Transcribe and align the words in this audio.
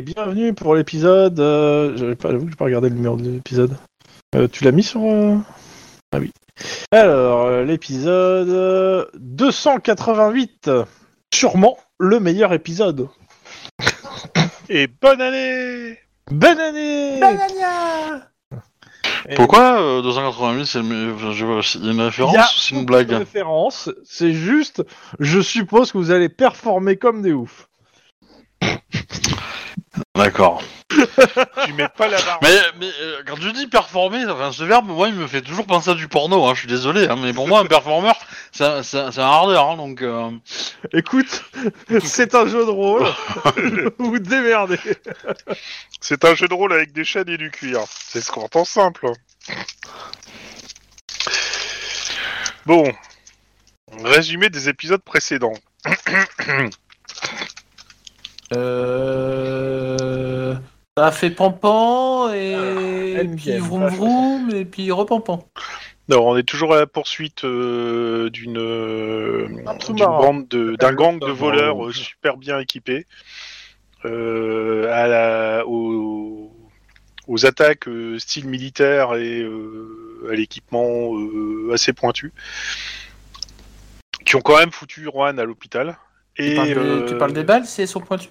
Et 0.00 0.02
bienvenue 0.02 0.54
pour 0.54 0.74
l'épisode. 0.74 1.38
Euh, 1.40 1.94
j'avais 1.94 2.14
pas, 2.16 2.30
j'avoue 2.30 2.46
que 2.46 2.50
j'ai 2.52 2.56
pas 2.56 2.64
regardé 2.64 2.88
le 2.88 2.94
numéro 2.94 3.16
de 3.16 3.28
l'épisode. 3.32 3.76
Euh, 4.34 4.48
tu 4.50 4.64
l'as 4.64 4.72
mis 4.72 4.82
sur. 4.82 5.02
euh, 5.04 5.36
Ah 6.12 6.18
oui. 6.18 6.32
Alors, 6.90 7.44
euh, 7.44 7.64
l'épisode 7.64 8.48
euh, 8.48 9.04
288. 9.18 10.70
Sûrement 11.34 11.76
le 11.98 12.18
meilleur 12.18 12.54
épisode. 12.54 13.08
Et 14.70 14.86
bonne 14.86 15.20
année 15.20 15.98
Bonne 16.30 16.58
année 16.60 17.20
Et 19.28 19.34
Pourquoi 19.34 19.82
euh, 19.82 20.00
288 20.00 20.64
c'est 20.64 20.78
le 20.78 20.84
me- 20.84 21.12
enfin, 21.14 21.32
je 21.32 21.44
vois, 21.44 21.60
Il 21.74 21.84
y 21.84 21.88
a 21.90 21.92
une 21.92 22.00
référence 22.00 22.56
ou 22.56 22.58
c'est 22.58 22.70
une 22.70 22.76
aucune 22.78 22.86
blague 22.86 23.10
référence, 23.10 23.90
c'est 24.04 24.32
juste, 24.32 24.82
je 25.18 25.40
suppose 25.42 25.92
que 25.92 25.98
vous 25.98 26.10
allez 26.10 26.30
performer 26.30 26.96
comme 26.96 27.20
des 27.20 27.32
oufs. 27.34 27.68
D'accord. 30.24 30.62
Tu 31.64 31.72
mets 31.74 31.88
pas 31.88 32.08
la 32.08 32.20
barre. 32.20 32.40
Mais, 32.42 32.58
mais 32.78 32.90
euh, 33.00 33.22
quand 33.26 33.36
tu 33.36 33.52
dis 33.52 33.66
performer, 33.68 34.26
enfin, 34.26 34.52
ce 34.52 34.64
verbe, 34.64 34.86
moi, 34.88 35.08
il 35.08 35.14
me 35.14 35.26
fait 35.26 35.40
toujours 35.40 35.64
penser 35.66 35.90
à 35.90 35.94
du 35.94 36.08
porno. 36.08 36.44
Hein, 36.46 36.52
je 36.54 36.60
suis 36.60 36.68
désolé, 36.68 37.06
hein, 37.06 37.16
mais 37.16 37.32
pour 37.32 37.46
moi, 37.48 37.60
un 37.60 37.64
performeur, 37.66 38.16
c'est 38.52 38.64
un, 38.64 38.82
c'est 38.82 38.98
un- 38.98 39.12
c'est 39.12 39.20
un 39.20 39.24
ardeur. 39.24 39.70
Hein, 39.70 39.76
donc, 39.76 40.02
euh, 40.02 40.30
Écoute, 40.92 41.44
c'est 42.04 42.34
un 42.34 42.46
jeu 42.46 42.66
de 42.66 42.70
rôle. 42.70 43.06
vous 43.98 44.18
démerdez. 44.18 44.80
C'est 46.00 46.24
un 46.24 46.34
jeu 46.34 46.48
de 46.48 46.54
rôle 46.54 46.72
avec 46.72 46.92
des 46.92 47.04
chaînes 47.04 47.28
et 47.28 47.38
du 47.38 47.50
cuir. 47.50 47.80
C'est 47.88 48.20
ce 48.20 48.30
qu'on 48.32 48.42
entend 48.42 48.64
simple. 48.64 49.10
Bon. 52.66 52.84
Résumé 54.04 54.50
des 54.50 54.68
épisodes 54.68 55.02
précédents. 55.02 55.54
Euh... 59.20 60.54
Ça 60.96 61.06
a 61.06 61.12
fait 61.12 61.30
pampan 61.30 62.32
et, 62.32 62.54
Ah, 63.16 63.22
et 63.22 63.28
puis 63.28 63.56
vroom 63.58 63.86
vroom 63.86 64.50
et 64.50 64.64
puis 64.64 64.90
repampan. 64.90 65.48
Alors, 66.10 66.26
on 66.26 66.36
est 66.36 66.42
toujours 66.42 66.74
à 66.74 66.78
la 66.80 66.86
poursuite 66.88 67.44
euh, 67.44 68.28
d'une 68.30 68.58
euh, 68.58 69.46
bande 70.18 70.48
de- 70.48 70.74
d'un 70.76 70.92
gang 70.92 71.20
de 71.20 71.30
voleurs 71.30 71.86
euh, 71.86 71.92
super 71.92 72.36
bien 72.36 72.58
équipés 72.58 73.06
euh, 74.04 74.90
à 74.92 75.06
la- 75.06 75.64
aux, 75.66 76.52
aux 77.28 77.46
attaques 77.46 77.86
euh, 77.86 78.18
style 78.18 78.48
militaire 78.48 79.14
et 79.14 79.40
euh, 79.40 80.28
à 80.30 80.34
l'équipement 80.34 81.16
euh, 81.16 81.70
assez 81.72 81.92
pointu 81.92 82.32
qui 84.26 84.34
ont 84.36 84.40
quand 84.40 84.58
même 84.58 84.72
foutu 84.72 85.04
Juan 85.04 85.38
à 85.38 85.44
l'hôpital. 85.44 85.96
Et 86.36 86.50
Tu 86.50 86.54
parles, 86.56 86.68
des- 86.68 86.74
euh, 86.76 87.06
tu 87.06 87.16
parles 87.16 87.32
des 87.32 87.44
balles, 87.44 87.66
c'est 87.66 87.86
sur 87.86 88.02
pointu 88.02 88.28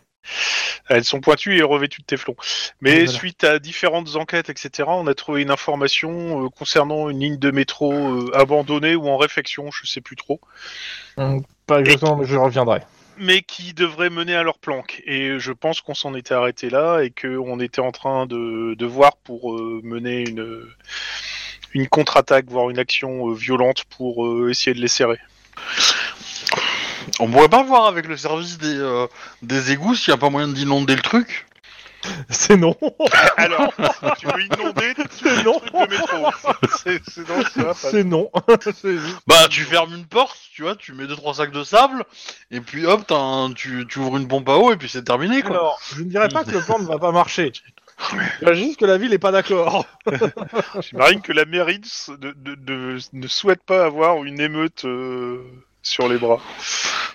elles 0.89 1.03
sont 1.03 1.21
pointues 1.21 1.57
et 1.57 1.61
revêtues 1.63 2.01
de 2.01 2.05
téflon. 2.05 2.35
Mais 2.81 3.05
Voilà. 3.05 3.11
suite 3.11 3.43
à 3.43 3.59
différentes 3.59 4.15
enquêtes, 4.15 4.49
etc., 4.49 4.83
on 4.87 5.07
a 5.07 5.13
trouvé 5.13 5.41
une 5.43 5.51
information 5.51 6.45
euh, 6.45 6.49
concernant 6.49 7.09
une 7.09 7.19
ligne 7.19 7.37
de 7.37 7.51
métro 7.51 7.93
euh, 7.93 8.31
abandonnée 8.35 8.95
ou 8.95 9.07
en 9.07 9.17
réfection, 9.17 9.69
je 9.71 9.85
sais 9.87 10.01
plus 10.01 10.15
trop, 10.15 10.39
Pas 11.67 11.79
exactement, 11.79 12.15
mais 12.17 12.25
je 12.25 12.35
reviendrai. 12.35 12.81
mais 13.17 13.41
qui 13.41 13.73
devrait 13.73 14.09
mener 14.09 14.33
à 14.35 14.43
leur 14.43 14.57
planque. 14.57 15.01
Et 15.05 15.37
je 15.39 15.51
pense 15.51 15.81
qu'on 15.81 15.93
s'en 15.93 16.15
était 16.15 16.33
arrêté 16.33 16.69
là 16.69 17.01
et 17.01 17.11
qu'on 17.11 17.59
était 17.59 17.81
en 17.81 17.91
train 17.91 18.25
de, 18.25 18.73
de 18.75 18.85
voir 18.85 19.17
pour 19.17 19.53
euh, 19.55 19.81
mener 19.83 20.27
une, 20.27 20.65
une 21.73 21.87
contre-attaque, 21.87 22.45
voire 22.49 22.69
une 22.71 22.79
action 22.79 23.31
violente 23.33 23.83
pour 23.95 24.49
essayer 24.49 24.73
de 24.73 24.81
les 24.81 24.87
serrer. 24.87 25.19
On 27.19 27.29
pourrait 27.29 27.49
pas 27.49 27.63
voir 27.63 27.85
avec 27.87 28.07
le 28.07 28.17
service 28.17 28.57
des, 28.57 28.77
euh, 28.77 29.07
des 29.41 29.71
égouts 29.71 29.95
s'il 29.95 30.11
y 30.11 30.13
a 30.13 30.17
pas 30.17 30.29
moyen 30.29 30.47
d'inonder 30.47 30.95
le 30.95 31.01
truc 31.01 31.45
C'est 32.29 32.55
non. 32.55 32.77
Alors, 33.37 33.73
tu 34.17 34.25
veux 34.27 34.41
inonder 34.43 34.93
C'est 35.11 35.43
non. 35.43 35.59
le 35.61 35.69
truc 35.69 35.89
de 35.89 35.95
métro. 35.97 36.27
C'est 36.81 37.01
c'est- 37.09 37.27
non, 37.27 37.43
ça. 37.43 37.73
C'est 37.73 38.03
non. 38.05 38.31
C'est 38.61 38.95
Bah, 39.27 39.47
tu 39.49 39.63
fermes 39.65 39.93
une 39.93 40.05
porte, 40.05 40.37
tu 40.53 40.61
vois, 40.61 40.77
tu 40.77 40.93
mets 40.93 41.07
deux 41.07 41.17
trois 41.17 41.33
sacs 41.33 41.51
de 41.51 41.61
sable, 41.65 42.05
et 42.51 42.61
puis 42.61 42.85
hop, 42.85 43.03
t'as 43.05 43.17
un- 43.17 43.51
tu, 43.51 43.85
tu 43.89 43.99
ouvres 43.99 44.15
une 44.15 44.29
pompe 44.29 44.47
à 44.47 44.55
eau, 44.55 44.71
et 44.71 44.77
puis 44.77 44.87
c'est 44.87 45.03
terminé, 45.03 45.41
quoi. 45.41 45.51
Alors, 45.57 45.79
je 45.93 46.01
ne 46.03 46.09
dirais 46.09 46.29
pas 46.29 46.45
que 46.45 46.51
le 46.51 46.61
plan 46.61 46.79
ne 46.79 46.87
va 46.87 46.99
pas 46.99 47.11
marcher. 47.11 47.51
Je 48.13 48.39
dirais 48.45 48.55
juste 48.55 48.79
que 48.79 48.85
la 48.85 48.97
ville 48.97 49.09
n'est 49.11 49.17
pas 49.19 49.33
d'accord. 49.33 49.85
J'imagine 50.79 51.21
que 51.21 51.33
la 51.33 51.43
mairie 51.43 51.79
de- 51.79 52.15
de- 52.15 52.31
de- 52.31 52.55
de- 52.55 52.97
ne 53.11 53.27
souhaite 53.27 53.63
pas 53.63 53.83
avoir 53.83 54.23
une 54.23 54.39
émeute 54.39 54.85
euh, 54.85 55.43
sur 55.81 56.07
les 56.07 56.17
bras. 56.17 56.39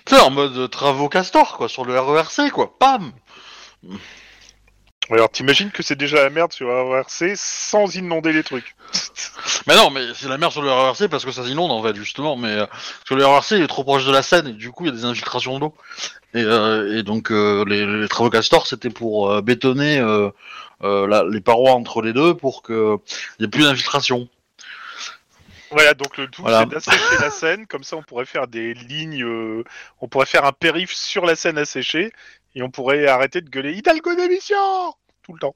Sais, 0.07 0.19
en 0.19 0.29
mode 0.29 0.69
travaux 0.69 1.09
castor, 1.09 1.57
quoi, 1.57 1.67
sur 1.69 1.85
le 1.85 1.99
RERC, 1.99 2.51
quoi. 2.51 2.77
Pam 2.79 3.11
Alors 5.11 5.29
t'imagines 5.29 5.69
que 5.71 5.83
c'est 5.83 5.95
déjà 5.95 6.17
la 6.23 6.29
merde 6.31 6.51
sur 6.51 6.67
RRC 6.67 7.33
sans 7.35 7.95
inonder 7.95 8.33
les 8.33 8.43
trucs. 8.43 8.75
Mais 9.67 9.75
non, 9.75 9.89
mais 9.89 10.01
c'est 10.13 10.27
la 10.27 10.37
merde 10.37 10.51
sur 10.51 10.61
le 10.61 10.71
RERC 10.71 11.07
parce 11.09 11.25
que 11.25 11.31
ça 11.31 11.43
s'inonde, 11.43 11.71
en 11.71 11.81
fait, 11.81 11.95
justement. 11.95 12.35
Mais 12.35 12.49
euh, 12.49 12.65
parce 12.67 13.09
que 13.09 13.13
le 13.15 13.25
RERC 13.25 13.53
est 13.53 13.67
trop 13.67 13.83
proche 13.83 14.05
de 14.05 14.11
la 14.11 14.21
Seine, 14.21 14.47
et 14.47 14.53
du 14.53 14.71
coup, 14.71 14.83
il 14.85 14.87
y 14.87 14.93
a 14.93 14.95
des 14.95 15.05
infiltrations 15.05 15.57
d'eau. 15.59 15.73
Et, 16.35 16.43
euh, 16.43 16.97
et 16.99 17.03
donc, 17.03 17.31
euh, 17.31 17.63
les, 17.67 17.85
les 17.85 18.07
travaux 18.07 18.29
castor, 18.29 18.67
c'était 18.67 18.89
pour 18.91 19.31
euh, 19.31 19.41
bétonner 19.41 19.99
la- 20.81 21.23
les 21.31 21.41
parois 21.41 21.71
entre 21.71 22.01
les 22.03 22.13
deux 22.13 22.35
pour 22.35 22.61
qu'il 22.61 22.75
n'y 23.39 23.45
ait 23.45 23.49
plus 23.49 23.63
d'infiltration. 23.63 24.27
Voilà, 25.71 25.93
donc 25.93 26.17
le 26.17 26.27
tout 26.27 26.41
Voilà. 26.43 26.59
c'est 26.59 26.65
d'assécher 26.69 27.17
la 27.19 27.29
Seine, 27.31 27.65
comme 27.67 27.83
ça 27.83 27.95
on 27.97 28.03
pourrait 28.03 28.25
faire 28.25 28.47
des 28.47 28.73
lignes, 28.73 29.23
euh, 29.23 29.63
on 29.99 30.07
pourrait 30.07 30.25
faire 30.27 30.45
un 30.45 30.51
périph 30.51 30.93
sur 30.93 31.25
la 31.25 31.35
Seine 31.35 31.57
asséchée, 31.57 32.11
et 32.53 32.61
on 32.61 32.69
pourrait 32.69 33.07
arrêter 33.07 33.41
de 33.41 33.49
gueuler 33.49 33.73
Hidalgo 33.73 34.15
démission 34.15 34.93
tout 35.23 35.33
le 35.33 35.39
temps. 35.39 35.55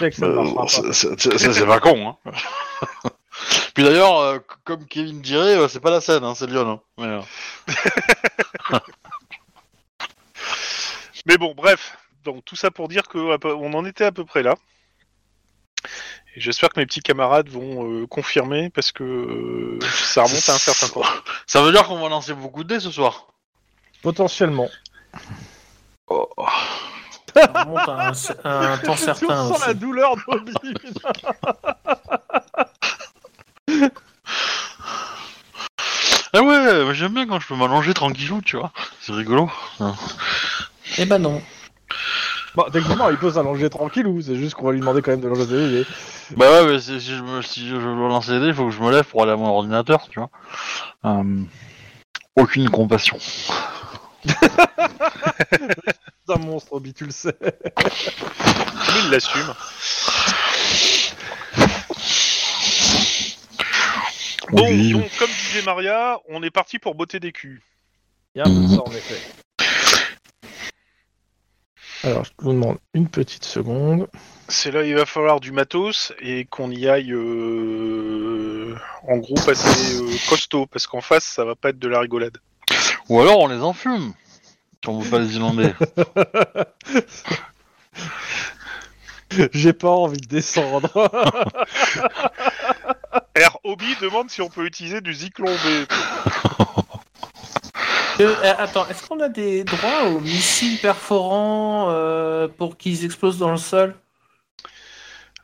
Que 0.00 0.10
ça 0.10 0.26
ne 0.26 0.32
Euh, 0.32 0.42
marchera 0.52 0.82
pas. 0.82 0.92
c'est- 0.92 1.18
c'est 1.20 1.38
c'est- 1.38 1.52
c'est 1.52 1.66
pas 1.66 1.78
con, 1.80 2.08
hein. 2.08 2.16
Puis 3.74 3.84
d'ailleurs, 3.84 4.18
euh, 4.18 4.38
c- 4.38 4.56
comme 4.64 4.84
Kevin 4.86 5.22
dirait, 5.22 5.56
euh, 5.56 5.68
c'est 5.68 5.78
pas 5.80 5.90
la 5.90 6.00
Seine, 6.00 6.24
hein, 6.24 6.34
c'est 6.34 6.46
Lyon. 6.48 6.68
hein. 6.68 6.80
Mais, 6.98 7.06
euh, 7.06 7.20
Mais 11.26 11.36
bon, 11.36 11.54
bref, 11.54 11.96
donc 12.24 12.44
tout 12.44 12.56
ça 12.56 12.70
pour 12.70 12.88
dire 12.88 13.06
que 13.08 13.32
à 13.32 13.38
peu- 13.38 13.54
on 13.54 13.72
en 13.74 13.84
était 13.84 14.04
à 14.04 14.12
peu 14.12 14.24
près 14.24 14.42
là. 14.42 14.54
Et 16.38 16.40
j'espère 16.40 16.68
que 16.68 16.78
mes 16.78 16.86
petits 16.86 17.00
camarades 17.00 17.48
vont 17.48 17.84
euh, 17.84 18.06
confirmer 18.06 18.70
parce 18.70 18.92
que 18.92 19.02
euh, 19.02 19.78
ça 19.82 20.22
remonte 20.22 20.48
à 20.48 20.54
un 20.54 20.58
certain 20.58 20.86
temps. 20.86 21.02
Ça 21.48 21.62
veut 21.62 21.72
dire 21.72 21.82
qu'on 21.82 21.98
va 21.98 22.08
lancer 22.08 22.32
beaucoup 22.32 22.62
de 22.62 22.68
dés 22.72 22.78
ce 22.78 22.92
soir. 22.92 23.26
Potentiellement. 24.02 24.68
Oh. 26.06 26.28
Ça 27.34 27.44
remonte 27.46 27.88
à 27.88 28.10
un, 28.10 28.12
à 28.44 28.72
un 28.72 28.78
temps 28.78 28.94
certain 28.96 29.26
ressens 29.48 29.58
la 29.58 29.70
aussi. 29.70 29.78
douleur 29.80 30.14
d'Obi. 30.28 30.52
putain. 30.80 31.10
Ah 36.34 36.42
ouais, 36.42 36.94
j'aime 36.94 37.14
bien 37.14 37.26
quand 37.26 37.40
je 37.40 37.48
peux 37.48 37.56
m'allonger 37.56 37.94
tranquillou, 37.94 38.42
tu 38.42 38.58
vois. 38.58 38.70
C'est 39.00 39.12
rigolo. 39.12 39.50
Eh 40.98 41.06
ben 41.06 41.18
non. 41.18 41.42
Bon, 42.54 42.64
techniquement, 42.72 43.10
il 43.10 43.16
peut 43.18 43.32
s'allonger 43.32 43.68
tranquillou. 43.70 44.20
C'est 44.22 44.36
juste 44.36 44.54
qu'on 44.54 44.66
va 44.66 44.72
lui 44.72 44.80
demander 44.80 45.02
quand 45.02 45.10
même 45.10 45.20
de 45.20 45.28
lancer 45.28 45.46
des 45.46 45.70
dés. 45.70 45.86
Bah 46.36 46.50
ouais, 46.50 46.66
mais 46.66 46.80
si, 46.80 47.00
si 47.00 47.14
je, 47.16 47.22
me, 47.22 47.42
si 47.42 47.68
je 47.68 47.74
dois 47.76 48.08
lancer 48.08 48.32
les 48.32 48.40
dés, 48.40 48.46
il 48.48 48.54
faut 48.54 48.64
que 48.66 48.70
je 48.72 48.80
me 48.82 48.90
lève 48.90 49.04
pour 49.04 49.22
aller 49.22 49.32
à 49.32 49.36
mon 49.36 49.46
ordinateur, 49.46 50.08
tu 50.08 50.18
vois. 50.18 50.30
Euh, 51.04 51.42
aucune 52.36 52.68
compassion. 52.70 53.18
C'est 53.20 54.28
un 56.34 56.38
monstre, 56.38 56.72
Obi, 56.72 56.92
tu 56.94 57.04
le 57.04 57.10
sais. 57.10 57.36
Mais 57.40 57.52
il 59.04 59.10
l'assume. 59.10 59.54
Bon, 64.50 64.64
Oui. 64.66 64.92
donc 64.92 65.10
comme 65.18 65.28
disait 65.28 65.62
Maria, 65.62 66.18
on 66.28 66.42
est 66.42 66.50
parti 66.50 66.78
pour 66.78 66.94
botter 66.94 67.20
des 67.20 67.32
culs. 67.32 67.60
Il 68.34 68.38
y 68.38 68.42
a 68.42 68.46
un 68.46 68.54
peu 68.54 68.62
de 68.62 68.68
ça, 68.68 68.82
en 68.82 68.90
effet. 68.92 69.20
Alors, 72.04 72.24
je 72.24 72.30
vous 72.38 72.52
demande 72.52 72.78
une 72.94 73.08
petite 73.08 73.44
seconde. 73.44 74.08
C'est 74.48 74.70
là 74.70 74.84
il 74.84 74.94
va 74.94 75.04
falloir 75.04 75.40
du 75.40 75.52
matos 75.52 76.12
et 76.20 76.46
qu'on 76.46 76.70
y 76.70 76.88
aille 76.88 77.12
euh, 77.12 78.74
en 79.06 79.18
groupe 79.18 79.46
assez 79.46 79.96
euh, 79.96 80.08
costaud 80.30 80.66
parce 80.66 80.86
qu'en 80.86 81.02
face 81.02 81.24
ça 81.24 81.44
va 81.44 81.54
pas 81.54 81.68
être 81.70 81.78
de 81.78 81.88
la 81.88 82.00
rigolade. 82.00 82.38
Ou 83.08 83.20
alors 83.20 83.40
on 83.40 83.48
les 83.48 83.60
enfume. 83.60 84.14
Si 84.82 84.88
on 84.88 85.00
veut 85.00 85.10
pas 85.10 85.18
les 85.18 85.36
inonder. 85.36 85.72
J'ai 89.52 89.74
pas 89.74 89.90
envie 89.90 90.20
de 90.20 90.26
descendre. 90.26 90.90
R. 93.36 93.58
Hobby 93.64 93.96
demande 94.00 94.30
si 94.30 94.40
on 94.40 94.48
peut 94.48 94.64
utiliser 94.64 95.00
du 95.00 95.12
Zyklon 95.12 95.52
B. 95.52 95.86
Euh, 98.20 98.34
euh, 98.42 98.54
attends, 98.58 98.86
est-ce 98.88 99.06
qu'on 99.06 99.20
a 99.20 99.28
des 99.28 99.62
droits 99.64 100.08
aux 100.08 100.20
missiles 100.20 100.78
perforants 100.78 101.86
euh, 101.90 102.48
pour 102.48 102.76
qu'ils 102.76 103.04
explosent 103.04 103.38
dans 103.38 103.50
le 103.52 103.56
sol? 103.56 103.94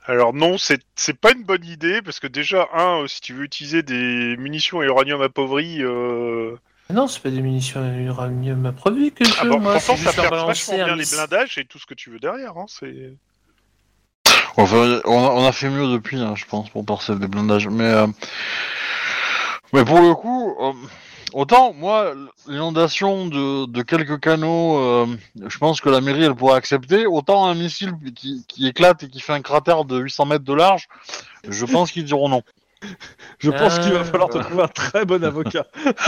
Alors 0.06 0.34
non, 0.34 0.58
c'est 0.58 0.82
c'est 0.96 1.18
pas 1.18 1.32
une 1.32 1.44
bonne 1.44 1.64
idée 1.64 2.02
parce 2.02 2.20
que 2.20 2.26
déjà 2.26 2.68
un, 2.74 3.02
euh, 3.02 3.06
si 3.06 3.20
tu 3.20 3.32
veux 3.32 3.44
utiliser 3.44 3.82
des 3.82 4.36
munitions 4.38 4.82
et 4.82 4.86
uranium 4.86 5.22
appauvri, 5.22 5.78
euh, 5.82 6.56
Ah 6.90 6.92
Non, 6.94 7.06
c'est 7.06 7.22
pas 7.22 7.30
des 7.30 7.40
munitions 7.40 7.80
à 7.80 7.88
uranium 7.96 8.66
improvisé 8.66 9.12
que 9.12 9.24
je 9.24 9.32
Ah 9.38 9.44
veux, 9.44 9.50
bon, 9.50 9.60
moi. 9.60 9.74
pourtant, 9.74 9.96
ça 9.96 10.12
perd 10.12 10.34
vachement 10.34 10.74
bien 10.84 10.96
les 10.96 11.06
blindages 11.06 11.56
et 11.58 11.64
tout 11.64 11.78
ce 11.78 11.86
que 11.86 11.94
tu 11.94 12.10
veux 12.10 12.18
derrière. 12.18 12.56
Hein, 12.58 12.66
c'est... 12.68 13.14
Enfin, 14.56 15.00
on, 15.06 15.24
a, 15.26 15.30
on 15.30 15.46
a 15.46 15.52
fait 15.52 15.70
mieux 15.70 15.90
depuis, 15.92 16.20
hein, 16.20 16.34
je 16.36 16.44
pense, 16.44 16.68
pour 16.70 16.84
passer 16.84 17.14
des 17.16 17.26
blindages. 17.26 17.68
Mais, 17.68 17.84
euh, 17.84 18.06
mais 19.72 19.84
pour 19.84 20.00
le 20.00 20.14
coup, 20.14 20.54
euh, 20.60 20.72
autant 21.34 21.72
moi, 21.72 22.14
l'inondation 22.48 23.26
de, 23.26 23.66
de 23.66 23.82
quelques 23.82 24.20
canaux, 24.20 24.78
euh, 24.78 25.06
je 25.46 25.58
pense 25.58 25.80
que 25.80 25.88
la 25.90 26.00
mairie 26.00 26.24
elle 26.24 26.34
pourrait 26.34 26.56
accepter. 26.56 27.06
Autant 27.06 27.46
un 27.46 27.54
missile 27.54 27.92
qui, 28.14 28.44
qui 28.48 28.66
éclate 28.66 29.02
et 29.02 29.08
qui 29.08 29.20
fait 29.20 29.32
un 29.32 29.42
cratère 29.42 29.84
de 29.84 29.98
800 29.98 30.26
mètres 30.26 30.44
de 30.44 30.54
large, 30.54 30.88
je 31.48 31.64
pense 31.66 31.90
qu'ils 31.92 32.04
diront 32.04 32.28
non. 32.28 32.42
Je 33.38 33.50
pense 33.50 33.78
qu'il 33.78 33.92
va 33.92 34.00
Ah, 34.00 34.04
falloir 34.04 34.28
te 34.28 34.36
trouver 34.36 34.62
un 34.62 34.68
très 34.68 35.06
bon 35.06 35.24
avocat. 35.24 35.66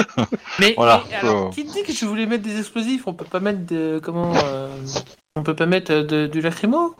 Mais, 0.59 0.75
Voilà, 0.77 1.05
mais 1.09 1.15
alors, 1.17 1.47
euh. 1.47 1.51
qui 1.51 1.65
te 1.65 1.73
dit 1.73 1.83
que 1.85 1.93
tu 1.93 2.05
voulais 2.05 2.27
mettre 2.27 2.45
des 2.45 2.59
explosifs? 2.59 3.07
On 3.07 3.15
peut 3.15 3.25
pas 3.25 3.41
mettre 3.41 3.65
de. 3.65 3.99
Comment 4.03 4.35
euh, 4.45 4.69
On 5.37 5.43
peut 5.43 5.57
pas 5.57 5.65
mettre 5.65 5.91
euh, 5.93 6.03
de, 6.03 6.27
du 6.27 6.43
lacrymo? 6.43 6.95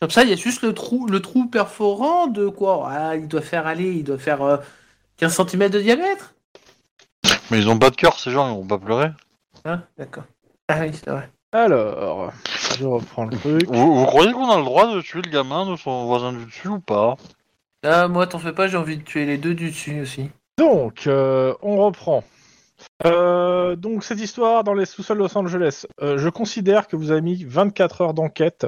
Comme 0.00 0.10
ça, 0.10 0.24
il 0.24 0.30
y 0.30 0.32
a 0.32 0.36
juste 0.36 0.62
le 0.62 0.72
trou, 0.74 1.06
le 1.06 1.20
trou 1.20 1.46
perforant 1.46 2.26
de 2.26 2.48
quoi? 2.48 2.88
Ah, 2.90 3.16
il 3.16 3.28
doit 3.28 3.42
faire 3.42 3.68
aller, 3.68 3.92
il 3.92 4.02
doit 4.02 4.18
faire 4.18 4.42
euh, 4.42 4.56
15 5.18 5.36
cm 5.46 5.68
de 5.68 5.80
diamètre? 5.80 6.34
Mais 7.50 7.58
ils 7.58 7.68
ont 7.68 7.78
pas 7.78 7.90
de 7.90 7.96
cœur, 7.96 8.18
ces 8.18 8.30
gens, 8.30 8.48
ils 8.48 8.56
vont 8.56 8.66
pas 8.66 8.78
pleurer. 8.78 9.10
Hein 9.64 9.82
D'accord. 9.98 10.24
Ah 10.68 10.80
oui, 10.80 10.90
c'est 10.92 11.10
vrai. 11.10 11.30
Alors, 11.52 12.32
je 12.78 12.86
reprends 12.86 13.24
le 13.24 13.36
truc. 13.36 13.66
Vous, 13.66 13.96
vous 13.96 14.06
croyez 14.06 14.32
qu'on 14.32 14.50
a 14.50 14.56
le 14.56 14.64
droit 14.64 14.94
de 14.94 15.00
tuer 15.00 15.20
le 15.22 15.30
gamin 15.30 15.68
de 15.70 15.76
son 15.76 16.06
voisin 16.06 16.32
du 16.32 16.44
dessus 16.44 16.68
ou 16.68 16.78
pas? 16.78 17.16
Ah, 17.82 18.08
moi, 18.08 18.26
t'en 18.26 18.38
fais 18.38 18.52
pas, 18.52 18.68
j'ai 18.68 18.76
envie 18.76 18.98
de 18.98 19.02
tuer 19.02 19.26
les 19.26 19.36
deux 19.36 19.54
du 19.54 19.70
dessus 19.70 20.00
aussi. 20.00 20.30
Donc, 20.58 21.06
euh, 21.06 21.54
on 21.62 21.78
reprend. 21.78 22.22
Euh, 23.04 23.76
donc, 23.76 24.04
cette 24.04 24.20
histoire 24.20 24.62
dans 24.64 24.74
les 24.74 24.84
sous-sols 24.84 25.18
de 25.18 25.22
Los 25.22 25.36
Angeles, 25.36 25.86
euh, 26.02 26.18
je 26.18 26.28
considère 26.28 26.86
que 26.86 26.96
vous 26.96 27.10
avez 27.10 27.22
mis 27.22 27.42
24 27.44 28.02
heures 28.02 28.14
d'enquête 28.14 28.66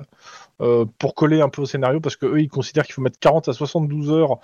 euh, 0.61 0.85
pour 0.99 1.15
coller 1.15 1.41
un 1.41 1.49
peu 1.49 1.63
au 1.63 1.67
scénario, 1.67 2.01
parce 2.01 2.17
que 2.17 2.27
eux, 2.27 2.41
ils 2.41 2.49
considèrent 2.49 2.85
qu'il 2.85 2.95
faut 2.95 3.03
mettre 3.03 3.19
40 3.19 3.49
à 3.49 3.53
72 3.53 4.11
heures 4.11 4.39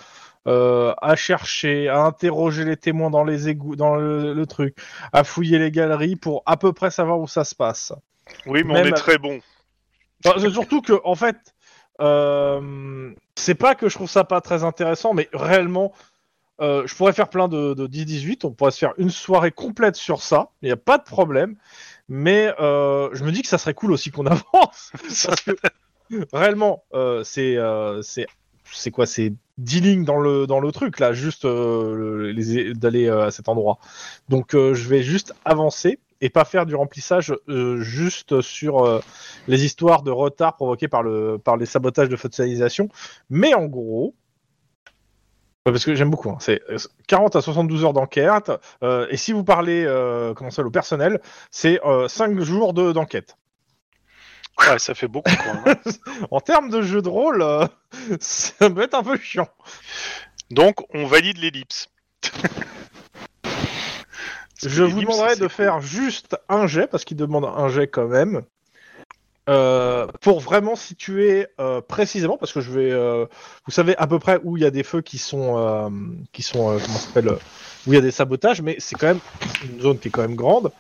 euh, 0.46 0.94
à 1.02 1.16
chercher, 1.16 1.88
à 1.88 2.00
interroger 2.00 2.64
les 2.64 2.76
témoins 2.76 3.10
dans 3.10 3.24
les 3.24 3.48
égouts, 3.48 3.76
dans 3.76 3.94
le, 3.96 4.32
le 4.34 4.46
truc, 4.46 4.76
à 5.12 5.24
fouiller 5.24 5.58
les 5.58 5.70
galeries 5.70 6.16
pour 6.16 6.42
à 6.46 6.56
peu 6.56 6.72
près 6.72 6.90
savoir 6.90 7.20
où 7.20 7.28
ça 7.28 7.44
se 7.44 7.54
passe. 7.54 7.92
Oui, 8.46 8.62
mais 8.64 8.74
Même 8.74 8.86
on 8.86 8.88
est 8.88 8.92
très 8.92 9.18
bon. 9.18 9.40
Enfin, 10.24 10.50
surtout 10.50 10.82
que, 10.82 11.00
en 11.04 11.14
fait, 11.14 11.36
euh, 12.00 13.12
c'est 13.36 13.54
pas 13.54 13.74
que 13.74 13.88
je 13.88 13.94
trouve 13.94 14.10
ça 14.10 14.24
pas 14.24 14.40
très 14.40 14.64
intéressant, 14.64 15.14
mais 15.14 15.28
réellement, 15.32 15.92
euh, 16.60 16.86
je 16.86 16.94
pourrais 16.94 17.12
faire 17.12 17.28
plein 17.28 17.48
de, 17.48 17.74
de 17.74 17.86
10-18, 17.86 18.46
on 18.46 18.52
pourrait 18.52 18.70
se 18.70 18.78
faire 18.78 18.94
une 18.98 19.10
soirée 19.10 19.52
complète 19.52 19.96
sur 19.96 20.22
ça, 20.22 20.50
il 20.62 20.66
n'y 20.66 20.72
a 20.72 20.76
pas 20.76 20.98
de 20.98 21.04
problème, 21.04 21.56
mais 22.08 22.52
euh, 22.60 23.10
je 23.12 23.24
me 23.24 23.30
dis 23.30 23.42
que 23.42 23.48
ça 23.48 23.58
serait 23.58 23.74
cool 23.74 23.92
aussi 23.92 24.10
qu'on 24.10 24.26
avance, 24.26 24.92
parce 25.24 25.42
que 25.42 25.52
réellement, 26.32 26.84
euh, 26.94 27.24
c'est 27.24 27.56
euh, 27.56 28.02
c'est 28.02 28.26
c'est 28.72 28.90
quoi, 28.90 29.06
c'est 29.06 29.32
10 29.58 29.80
lignes 29.80 30.04
dans 30.04 30.18
le, 30.18 30.46
dans 30.46 30.60
le 30.60 30.70
truc, 30.72 31.00
là, 31.00 31.12
juste 31.14 31.44
euh, 31.46 32.34
d'aller 32.74 33.06
euh, 33.06 33.26
à 33.26 33.30
cet 33.30 33.48
endroit. 33.48 33.78
Donc, 34.28 34.54
euh, 34.54 34.74
je 34.74 34.88
vais 34.90 35.02
juste 35.02 35.34
avancer 35.46 35.98
et 36.20 36.28
pas 36.28 36.44
faire 36.44 36.66
du 36.66 36.74
remplissage 36.74 37.34
euh, 37.48 37.80
juste 37.80 38.42
sur 38.42 39.00
les 39.46 39.64
histoires 39.64 40.02
de 40.02 40.10
retard 40.10 40.56
provoqués 40.56 40.88
par, 40.88 41.02
le, 41.02 41.38
par 41.38 41.56
les 41.56 41.64
sabotages 41.66 42.10
de 42.10 42.16
fossilisation. 42.16 42.90
Mais 43.30 43.54
en 43.54 43.64
gros, 43.66 44.14
parce 45.64 45.84
que 45.86 45.94
j'aime 45.94 46.10
beaucoup, 46.10 46.30
hein, 46.30 46.36
c'est 46.40 46.60
euh, 46.70 46.76
40 47.06 47.36
à 47.36 47.40
72 47.40 47.84
heures 47.84 47.94
d'enquête. 47.94 48.50
et 48.82 49.16
si 49.16 49.32
vous 49.32 49.44
parlez 49.44 49.86
comment 50.36 50.50
ça, 50.50 50.62
au 50.62 50.70
personnel, 50.70 51.20
c'est 51.50 51.80
euh, 51.86 52.06
5 52.08 52.38
jours 52.40 52.74
de- 52.74 52.92
d'enquête. 52.92 53.37
Ouais, 54.60 54.78
ça 54.78 54.94
fait 54.94 55.08
beaucoup. 55.08 55.30
Hein. 55.30 55.74
en 56.30 56.40
termes 56.40 56.70
de 56.70 56.82
jeu 56.82 57.02
de 57.02 57.08
rôle, 57.08 57.42
euh, 57.42 57.66
ça 58.20 58.70
peut 58.70 58.82
être 58.82 58.94
un 58.94 59.02
peu 59.02 59.18
chiant. 59.18 59.48
Donc, 60.50 60.76
on 60.94 61.06
valide 61.06 61.38
l'ellipse. 61.38 61.88
Je 64.60 64.82
vous 64.82 65.00
demanderai 65.00 65.36
de 65.36 65.42
cool. 65.42 65.50
faire 65.50 65.80
juste 65.80 66.36
un 66.48 66.66
jet, 66.66 66.88
parce 66.88 67.04
qu'il 67.04 67.16
demande 67.16 67.44
un 67.44 67.68
jet 67.68 67.86
quand 67.86 68.08
même, 68.08 68.42
euh, 69.48 70.06
pour 70.20 70.40
vraiment 70.40 70.76
situer 70.76 71.46
euh, 71.58 71.80
précisément, 71.80 72.36
parce 72.36 72.52
que 72.52 72.60
je 72.60 72.70
vais, 72.70 72.90
euh, 72.90 73.24
vous 73.64 73.72
savez 73.72 73.96
à 73.96 74.06
peu 74.06 74.18
près 74.18 74.38
où 74.44 74.58
il 74.58 74.62
y 74.62 74.66
a 74.66 74.70
des 74.70 74.82
feux 74.82 75.00
qui 75.00 75.16
sont, 75.16 75.90
qui 76.32 76.42
sont, 76.42 76.78
comment 76.78 76.98
ça 76.98 77.06
s'appelle, 77.06 77.30
où 77.86 77.92
il 77.92 77.94
y 77.94 77.98
a 77.98 78.02
des 78.02 78.10
sabotages, 78.10 78.60
mais 78.60 78.76
c'est 78.78 78.96
quand 78.96 79.06
même 79.06 79.20
une 79.64 79.80
zone 79.80 79.98
qui 79.98 80.08
est 80.08 80.10
quand 80.10 80.20
même 80.20 80.34
grande. 80.34 80.70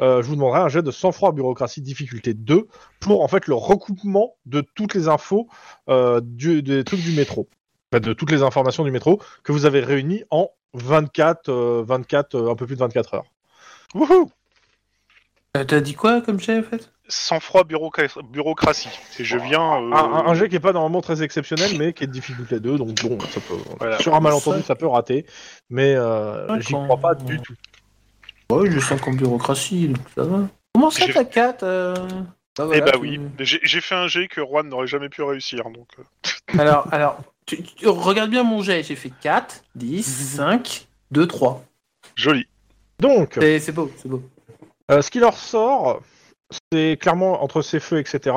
Euh, 0.00 0.22
je 0.22 0.26
vous 0.28 0.34
demanderai 0.34 0.60
un 0.60 0.68
jet 0.68 0.82
de 0.82 0.90
sang-froid 0.90 1.32
bureaucratie 1.32 1.80
difficulté 1.80 2.34
2 2.34 2.66
pour 3.00 3.22
en 3.22 3.28
fait 3.28 3.46
le 3.46 3.54
recoupement 3.54 4.34
de 4.46 4.60
toutes 4.74 4.94
les 4.94 5.08
infos 5.08 5.48
euh, 5.88 6.20
du, 6.22 6.62
des 6.62 6.82
trucs 6.84 7.00
du 7.00 7.12
métro, 7.12 7.48
Enfin, 7.92 8.00
de 8.00 8.12
toutes 8.12 8.32
les 8.32 8.42
informations 8.42 8.82
du 8.84 8.90
métro 8.90 9.20
que 9.44 9.52
vous 9.52 9.66
avez 9.66 9.80
réunies 9.80 10.24
en 10.30 10.50
24, 10.72 11.48
euh, 11.48 11.84
24, 11.86 12.34
euh, 12.34 12.50
un 12.50 12.56
peu 12.56 12.66
plus 12.66 12.74
de 12.74 12.80
24 12.80 13.14
heures. 13.14 13.24
Wouhou 13.94 14.30
Euh, 15.56 15.62
T'as 15.62 15.80
dit 15.80 15.94
quoi 15.94 16.20
comme 16.20 16.40
jet 16.40 16.58
en 16.58 16.62
fait? 16.64 16.90
Sang-froid 17.06 17.62
bureaucra- 17.62 18.20
bureaucratie. 18.28 18.88
Et 19.20 19.24
je 19.24 19.38
viens. 19.38 19.74
euh, 19.76 19.92
Un, 19.92 20.12
un- 20.12 20.26
un 20.26 20.34
jet 20.34 20.48
qui 20.48 20.56
est 20.56 20.60
pas 20.60 20.72
normalement 20.72 21.02
très 21.02 21.22
exceptionnel, 21.22 21.70
mais 21.78 21.92
qui 21.92 22.02
est 22.02 22.06
de 22.08 22.12
difficulté 22.12 22.58
2, 22.58 22.78
donc 22.78 22.94
bon, 23.04 23.20
ça 23.20 23.40
peut, 23.40 23.54
Voilà. 23.78 23.98
sur 23.98 24.14
un 24.14 24.20
malentendu, 24.20 24.60
Ça- 24.62 24.66
ça 24.68 24.74
peut 24.74 24.88
rater, 24.88 25.24
mais 25.70 25.94
euh, 25.94 26.48
Ouais, 26.48 26.60
j'y 26.62 26.72
crois 26.72 26.96
pas 26.96 27.14
du 27.14 27.38
tout. 27.40 27.54
Ouais, 28.50 28.68
je 28.70 28.74
le 28.74 28.80
sens 28.80 29.00
comme 29.00 29.16
bureaucratie, 29.16 29.88
donc 29.88 30.04
ça 30.14 30.24
va. 30.24 30.48
Comment 30.74 30.90
ça, 30.90 31.06
J'ai- 31.06 31.12
ta 31.12 31.24
4 31.24 31.62
euh... 31.62 31.94
bah, 32.58 32.68
Eh 32.74 32.80
bah 32.80 32.92
tu- 32.92 32.98
oui, 32.98 33.20
j'ai 33.40 33.58
j'ai 33.62 33.80
fait 33.80 33.94
un 33.94 34.06
jet 34.06 34.28
que 34.28 34.40
Juan 34.44 34.68
n'aurait 34.68 34.86
jamais 34.86 35.08
pu 35.08 35.22
réussir. 35.22 35.64
Donc, 35.70 35.88
euh, 35.98 36.02
Alors, 36.60 36.92
alors 36.92 37.18
tu, 37.46 37.62
tu- 37.62 37.88
regarde 37.88 38.30
bien 38.30 38.42
mon 38.42 38.62
jet, 38.62 38.82
j'ai 38.82 38.96
fait 38.96 39.12
4, 39.22 39.62
10, 39.74 40.02
5, 40.36 40.86
2, 41.10 41.26
3. 41.26 41.64
joli. 42.16 42.46
Donc, 43.00 43.32
C'est 43.40 43.58
c'est 43.58 43.72
beau, 43.72 43.90
c'est 43.96 44.08
beau. 44.08 44.22
Euh, 44.90 45.00
ce 45.02 45.10
qui 45.10 45.18
leur 45.18 45.36
sort, 45.36 46.00
c'est 46.72 46.96
clairement 47.00 47.42
entre 47.42 47.62
ces 47.62 47.80
feux, 47.80 47.98
etc., 47.98 48.36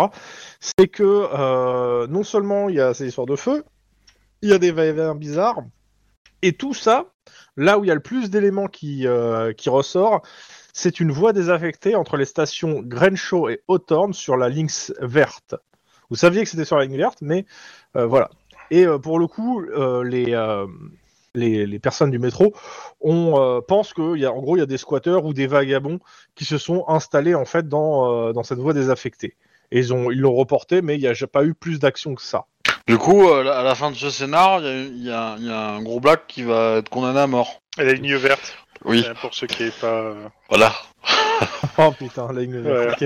c'est 0.60 0.88
que 0.88 1.04
euh, 1.04 2.08
non 2.08 2.24
seulement 2.24 2.70
il 2.70 2.76
y 2.76 2.82
a 2.82 2.94
ces 2.94 3.08
histoires 3.08 3.28
de 3.28 3.36
feu, 3.36 3.64
il 4.42 4.50
y 4.50 4.54
a 4.54 4.58
des 4.58 4.72
va-et-vient 4.72 5.14
bizarres, 5.16 5.62
et 6.42 6.54
tout 6.54 6.74
ça, 6.74 7.06
là 7.56 7.80
où 7.80 7.84
il 7.84 7.88
y 7.88 7.92
a 7.92 7.96
le 7.96 8.02
plus 8.02 8.30
d'éléments 8.30 8.68
qui, 8.68 9.08
euh, 9.08 9.54
qui 9.54 9.70
ressort, 9.70 10.22
c'est 10.74 11.00
une 11.00 11.12
voie 11.12 11.34
désaffectée 11.34 11.96
entre 11.96 12.18
les 12.18 12.26
stations 12.26 12.82
Grenshaw 12.84 13.50
et 13.50 13.62
Hawthorne 13.68 14.14
sur 14.14 14.38
la 14.38 14.48
ligne 14.48 14.70
verte. 15.02 15.56
Vous 16.10 16.16
saviez 16.16 16.44
que 16.44 16.50
c'était 16.50 16.66
sur 16.66 16.78
la 16.78 16.86
ligne 16.86 16.98
verte, 16.98 17.18
mais 17.22 17.46
euh, 17.96 18.06
voilà. 18.06 18.30
Et 18.70 18.86
euh, 18.86 19.00
pour 19.00 19.18
le 19.18 19.28
coup, 19.28 19.62
les, 20.04 21.80
personnes 21.80 22.12
du 22.12 22.20
métro 22.20 22.54
on 23.02 23.40
euh, 23.40 23.62
pense 23.68 23.94
qu'il 23.94 24.24
gros 24.24 24.56
il 24.56 24.60
y 24.60 24.64
a 24.64 24.66
des 24.66 24.78
squatteurs 24.78 25.26
ou 25.26 25.34
des 25.34 25.48
vagabonds 25.48 26.00
qui 26.36 26.46
se 26.46 26.58
sont 26.58 26.86
installés 26.88 27.36
en 27.36 27.46
fait 27.46 27.68
dans, 27.68 28.44
cette 28.44 28.60
voie 28.60 28.74
désaffectée. 28.74 29.36
Ils 29.72 29.90
l'ont 29.90 30.36
reporté, 30.36 30.82
mais 30.82 30.96
il 30.96 31.02
n'y 31.02 31.08
a 31.08 31.28
pas 31.28 31.44
eu 31.44 31.54
plus 31.54 31.80
d'action 31.80 32.16
que 32.16 32.22
ça. 32.22 32.46
Du 32.88 32.98
coup, 32.98 33.28
euh, 33.30 33.42
à 33.52 33.64
la 33.64 33.76
fin 33.76 33.92
de 33.92 33.96
ce 33.98 34.10
scénar, 34.10 34.62
il 34.62 35.04
y 35.04 35.12
a- 35.12 35.36
y, 35.38 35.44
y 35.46 35.52
un 35.52 35.82
gros 35.82 36.00
black 36.00 36.22
qui 36.28 36.44
va 36.44 36.78
être 36.78 36.90
condamné 36.90 37.20
à 37.20 37.28
mort. 37.28 37.62
Et 37.80 37.84
la 37.84 37.94
ligne 37.94 38.16
verte, 38.16 38.58
Oui, 38.86 39.04
euh, 39.06 39.14
pour 39.16 39.34
ceux 39.34 39.48
qui 39.48 39.64
n'avaient 39.64 39.76
pas. 39.80 39.88
euh, 39.88 40.16
voilà. 40.50 40.74
Oh 41.78 41.92
putain, 41.92 42.34
là 42.34 42.42
il 42.42 42.50
me 42.50 42.62
Ouais. 42.64 42.88
ok. 42.92 43.02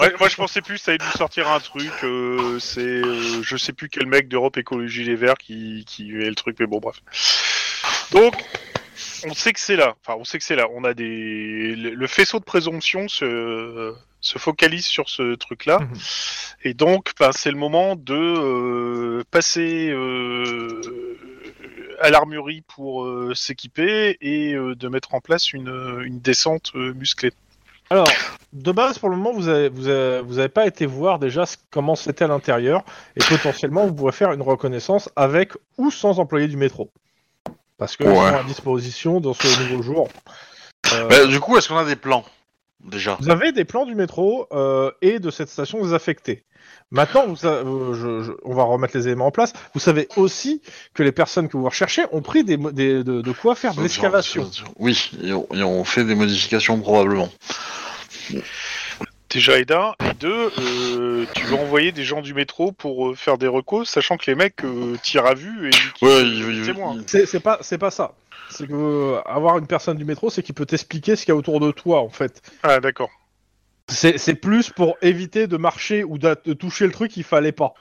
Ouais, 0.00 0.12
moi, 0.20 0.28
je 0.28 0.36
pensais 0.36 0.60
plus, 0.60 0.76
ça 0.76 0.90
allait 0.90 1.02
nous 1.02 1.16
sortir 1.16 1.48
un 1.50 1.58
truc. 1.60 1.90
euh, 2.02 2.58
c'est, 2.58 2.80
euh, 2.80 3.42
je 3.42 3.56
sais 3.56 3.72
plus 3.72 3.88
quel 3.88 4.06
mec 4.06 4.28
d'Europe 4.28 4.58
Écologie 4.58 5.04
Les 5.04 5.14
Verts 5.16 5.38
qui, 5.38 5.84
qui 5.86 6.10
est 6.10 6.28
le 6.28 6.34
truc, 6.34 6.56
mais 6.60 6.66
bon, 6.66 6.80
bref. 6.80 6.96
Donc, 8.12 8.34
on 9.26 9.32
sait 9.32 9.54
que 9.54 9.60
c'est 9.60 9.76
là. 9.76 9.94
Enfin, 10.06 10.18
on 10.20 10.24
sait 10.24 10.36
que 10.36 10.44
c'est 10.44 10.56
là. 10.56 10.66
On 10.74 10.84
a 10.84 10.92
des, 10.92 11.74
le, 11.76 11.90
le 11.94 12.06
faisceau 12.06 12.38
de 12.40 12.44
présomption 12.44 13.08
se, 13.08 13.94
se 14.24 14.38
focalise 14.38 14.86
sur 14.86 15.08
ce 15.08 15.34
truc-là, 15.34 15.78
Mhm. 15.80 15.88
et 16.64 16.74
donc, 16.74 17.12
ben, 17.20 17.30
c'est 17.32 17.50
le 17.50 17.56
moment 17.58 17.94
de 17.94 18.14
euh, 18.14 19.22
passer 19.30 19.90
euh, 19.90 20.80
à 22.00 22.10
l'armurerie 22.10 22.62
pour 22.62 23.04
euh, 23.04 23.32
s'équiper 23.34 24.16
et 24.20 24.54
euh, 24.54 24.74
de 24.74 24.88
mettre 24.88 25.14
en 25.14 25.20
place 25.20 25.52
une, 25.52 26.00
une 26.04 26.20
descente 26.20 26.72
euh, 26.74 26.92
musclée. 26.94 27.32
Alors, 27.90 28.08
de 28.54 28.72
base, 28.72 28.98
pour 28.98 29.10
le 29.10 29.16
moment, 29.16 29.32
vous 29.34 29.48
avez, 29.48 29.68
vous 29.68 29.88
avez, 29.88 30.22
vous 30.22 30.38
avez 30.38 30.48
pas 30.48 30.66
été 30.66 30.86
voir 30.86 31.18
déjà 31.18 31.44
ce- 31.44 31.56
comment 31.70 31.94
c'était 31.94 32.24
à 32.24 32.28
l'intérieur, 32.28 32.82
et 33.16 33.20
potentiellement, 33.28 33.86
vous 33.86 33.94
pourrez 33.94 34.12
faire 34.12 34.32
une 34.32 34.42
reconnaissance 34.42 35.10
avec 35.16 35.52
ou 35.76 35.90
sans 35.90 36.18
employé 36.18 36.48
du 36.48 36.56
métro. 36.56 36.90
Parce 37.76 37.96
que 37.96 38.04
Ouais. 38.04 38.14
sont 38.14 38.36
à 38.36 38.42
disposition 38.44 39.20
dans 39.20 39.34
ce 39.34 39.46
nouveau 39.62 39.82
jour. 39.82 40.08
Euh, 40.94 41.08
Bah, 41.08 41.26
du 41.26 41.40
coup, 41.40 41.56
est-ce 41.58 41.68
qu'on 41.68 41.76
a 41.76 41.84
des 41.84 41.96
plans? 41.96 42.24
Déjà. 42.84 43.16
Vous 43.20 43.30
avez 43.30 43.52
des 43.52 43.64
plans 43.64 43.86
du 43.86 43.94
métro 43.94 44.46
euh, 44.52 44.90
et 45.02 45.18
de 45.18 45.30
cette 45.30 45.48
station 45.48 45.82
désaffectée. 45.82 46.44
Maintenant, 46.90 47.26
vous, 47.26 47.36
sa- 47.36 47.48
euh, 47.48 47.94
je- 47.94 48.22
je- 48.24 48.32
on 48.44 48.54
va 48.54 48.62
remettre 48.64 48.96
les 48.96 49.06
éléments 49.08 49.26
en 49.26 49.30
place. 49.30 49.52
Vous 49.74 49.80
savez 49.80 50.06
aussi 50.16 50.62
que 50.94 51.02
les 51.02 51.12
personnes 51.12 51.48
que 51.48 51.56
vous 51.56 51.64
recherchez 51.64 52.02
ont 52.12 52.22
pris 52.22 52.44
des, 52.44 52.56
des- 52.56 53.02
de, 53.02 53.20
de 53.20 53.32
quoi 53.32 53.54
faire 53.54 53.72
de 53.74 53.82
l'excavation. 53.82 54.48
Oui, 54.78 55.10
et 55.22 55.32
on, 55.32 55.46
et 55.52 55.62
on 55.62 55.82
fait 55.84 56.04
des 56.04 56.14
modifications 56.14 56.78
probablement. 56.80 57.28
Déjà, 59.34 59.58
et 59.58 59.64
d'un. 59.64 59.94
Et 60.08 60.14
deux, 60.20 60.50
euh, 60.60 61.26
tu 61.34 61.44
veux 61.46 61.56
envoyer 61.56 61.90
des 61.92 62.04
gens 62.04 62.22
du 62.22 62.32
métro 62.34 62.70
pour 62.72 63.08
euh, 63.08 63.14
faire 63.14 63.36
des 63.36 63.48
recos, 63.48 63.88
sachant 63.88 64.16
que 64.16 64.24
les 64.30 64.36
mecs 64.36 64.64
euh, 64.64 64.96
tirent 65.02 65.26
à 65.26 65.34
vue 65.34 65.68
et 65.68 66.04
Ouais, 66.04 66.20
sont 66.20 66.20
il- 66.24 66.56
il- 66.60 66.64
témoins. 66.66 66.94
il- 66.96 67.04
C'est 67.08 67.26
c'est 67.26 67.40
pas, 67.40 67.58
c'est 67.60 67.78
pas 67.78 67.90
ça. 67.90 68.12
C'est 68.50 68.68
que 68.68 68.72
euh, 68.74 69.20
avoir 69.26 69.58
une 69.58 69.66
personne 69.66 69.96
du 69.96 70.04
métro, 70.04 70.30
c'est 70.30 70.42
qu'il 70.44 70.54
peut 70.54 70.66
t'expliquer 70.66 71.16
ce 71.16 71.24
qu'il 71.24 71.30
y 71.30 71.32
a 71.32 71.36
autour 71.36 71.58
de 71.58 71.72
toi, 71.72 72.00
en 72.00 72.10
fait. 72.10 72.42
Ah, 72.62 72.78
d'accord. 72.78 73.10
C'est 73.88 74.16
c'est 74.18 74.34
plus 74.36 74.70
pour 74.70 74.96
éviter 75.02 75.46
de 75.48 75.56
marcher 75.56 76.04
ou 76.04 76.16
d'a- 76.16 76.36
de 76.36 76.52
toucher 76.54 76.86
le 76.86 76.92
truc 76.92 77.10
qu'il 77.10 77.24
fallait 77.24 77.52
pas. 77.52 77.74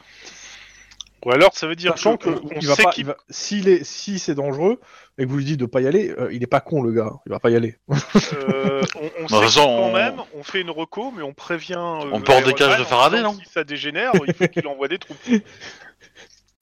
Ou 1.26 1.32
alors, 1.32 1.52
ça 1.54 1.68
veut 1.68 1.76
dire 1.76 1.92
Sachant 1.92 2.18
que, 2.18 2.30
que 2.30 2.36
on 2.56 2.60
il 2.60 2.68
va 2.68 2.76
sait 2.76 2.84
pas, 2.84 2.92
qu'il 2.92 3.04
il 3.04 3.08
va- 3.08 3.18
s'il 3.30 3.68
est, 3.70 3.84
si 3.84 4.20
c'est 4.20 4.36
dangereux 4.36 4.80
et 5.18 5.24
que 5.26 5.30
vous 5.30 5.38
lui 5.38 5.46
dites 5.46 5.60
de 5.60 5.66
pas 5.66 5.80
y 5.82 5.88
aller, 5.88 6.14
euh, 6.18 6.30
il 6.34 6.44
est 6.44 6.48
pas 6.48 6.60
con 6.60 6.82
le 6.82 6.92
gars, 6.92 7.12
il 7.26 7.32
va 7.32 7.40
pas 7.40 7.50
y 7.50 7.56
aller. 7.56 7.78
Euh, 7.90 8.82
on, 8.96 9.06
on 9.06 9.10
toute 9.28 9.30
sait 9.30 9.44
façon, 9.44 9.62
que 9.62 9.66
quand 9.66 9.90
on- 9.90 9.94
même, 9.94 10.16
on 10.36 10.44
fait 10.44 10.62
une 10.62 10.70
reco, 10.72 11.12
mais 11.16 11.24
on 11.24 11.34
prévient. 11.34 11.74
euh, 11.76 12.10
On 12.12 12.22
porte 12.22 12.44
des 12.44 12.50
Iron 12.50 12.58
cages 12.58 12.70
Man 12.70 12.80
de 12.80 12.84
en 12.84 12.88
Faraday, 12.88 13.18
disant 13.18 13.32
non 13.34 13.38
que 13.40 13.46
Si 13.46 13.52
ça 13.54 13.64
dégénère, 13.64 14.12
il 14.28 14.34
faut 14.34 14.48
qu'il 14.48 14.68
envoie 14.68 14.88
des 14.88 15.00
troupes. 15.00 15.18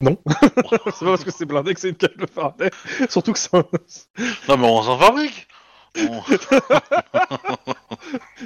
c'est 0.02 0.16
pas 0.24 0.98
parce 1.00 1.24
que 1.24 1.30
c'est 1.30 1.44
blindé 1.46 1.74
que 1.74 1.80
c'est 1.80 1.90
une 1.90 1.94
cage 1.94 2.16
de 2.16 2.26
Faraday. 2.26 2.70
Surtout 3.08 3.32
que 3.32 3.38
ça, 3.38 3.62
Non 4.48 4.56
mais 4.56 4.66
on 4.66 4.82
s'en 4.82 4.98
fabrique. 4.98 5.46
On- 5.98 6.22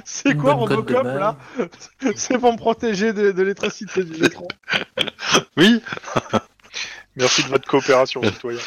c'est 0.05 0.35
quoi 0.35 0.53
Robocop 0.53 1.03
là 1.05 1.37
C'est 2.15 2.37
pour 2.37 2.51
me 2.51 2.57
protéger 2.57 3.13
de, 3.13 3.31
de 3.31 3.41
l'électricité 3.41 4.03
du 4.03 4.19
métro. 4.21 4.47
Oui. 5.55 5.81
Merci 7.17 7.43
de 7.43 7.49
votre 7.49 7.67
coopération, 7.67 8.21
citoyen. 8.23 8.59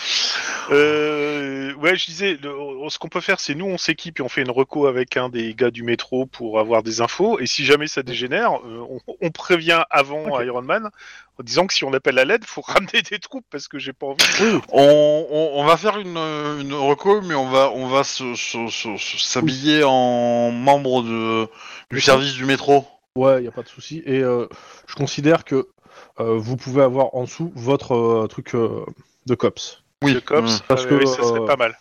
Euh, 0.73 1.73
ouais, 1.75 1.97
je 1.97 2.05
disais, 2.07 2.37
le- 2.43 2.51
ce 2.89 2.99
qu'on 2.99 3.09
peut 3.09 3.21
faire, 3.21 3.41
c'est 3.41 3.55
nous, 3.55 3.67
on 3.67 3.79
s'équipe 3.79 4.19
et 4.21 4.23
on 4.23 4.29
fait 4.29 4.43
une 4.43 4.51
reco 4.51 4.87
avec 4.87 5.17
un 5.17 5.29
des 5.29 5.55
gars 5.55 5.71
du 5.71 5.83
métro 5.83 6.27
pour 6.27 6.59
avoir 6.61 6.83
des 6.83 7.01
infos. 7.01 7.39
Et 7.39 7.47
si 7.47 7.65
jamais 7.65 7.87
ça 7.87 8.03
dégénère, 8.03 8.55
euh, 8.67 8.85
on, 8.89 8.99
on 9.21 9.31
prévient 9.31 9.83
avant. 9.91 10.41
Iron 10.41 10.63
Man 10.63 10.91
en 11.39 11.43
disant 11.43 11.67
que 11.67 11.75
si 11.75 11.85
on 11.85 11.93
appelle 11.93 12.19
à 12.19 12.25
l'aide, 12.25 12.45
faut 12.45 12.61
ramener 12.61 13.03
des 13.09 13.19
troupes 13.19 13.45
parce 13.51 13.69
que 13.69 13.79
j'ai 13.79 13.93
pas 13.93 14.07
envie. 14.07 14.61
On, 14.73 15.27
on, 15.31 15.51
on 15.61 15.65
va 15.65 15.77
faire 15.77 15.99
une, 15.99 16.17
une 16.17 16.75
reco, 16.75 17.23
mais 17.23 17.35
on 17.35 17.49
va 17.49 17.71
on 17.73 17.87
va 17.89 18.05
se- 18.05 18.35
se- 18.35 18.69
se- 18.69 18.97
se- 18.97 19.19
s'habiller 19.19 19.83
en 19.85 20.51
membre 20.51 21.03
de 21.03 21.49
du 21.91 22.01
service 22.01 22.35
du 22.35 22.45
métro. 22.45 22.87
Ouais, 23.17 23.43
y 23.43 23.49
a 23.49 23.51
pas 23.53 23.63
de 23.63 23.69
souci. 23.69 24.03
Et 24.07 24.21
euh, 24.21 24.47
je 24.87 24.95
considère 24.95 25.45
que 25.45 25.69
vous 26.19 26.57
pouvez 26.57 26.83
avoir 26.83 27.15
en 27.15 27.25
dessous 27.25 27.53
votre 27.55 27.95
euh, 27.95 28.27
truc 28.29 28.55
euh, 28.55 28.85
de 29.27 29.35
cops. 29.35 29.83
Oui. 30.03 30.15
Le 30.15 30.21
cops, 30.21 30.57
Mm. 30.61 30.63
Parce 30.69 30.85
euh, 30.85 30.89
que, 30.89 30.95
oui, 30.95 31.07
ça 31.07 31.23
serait 31.23 31.41
euh, 31.41 31.47
pas 31.47 31.57
mal. 31.57 31.77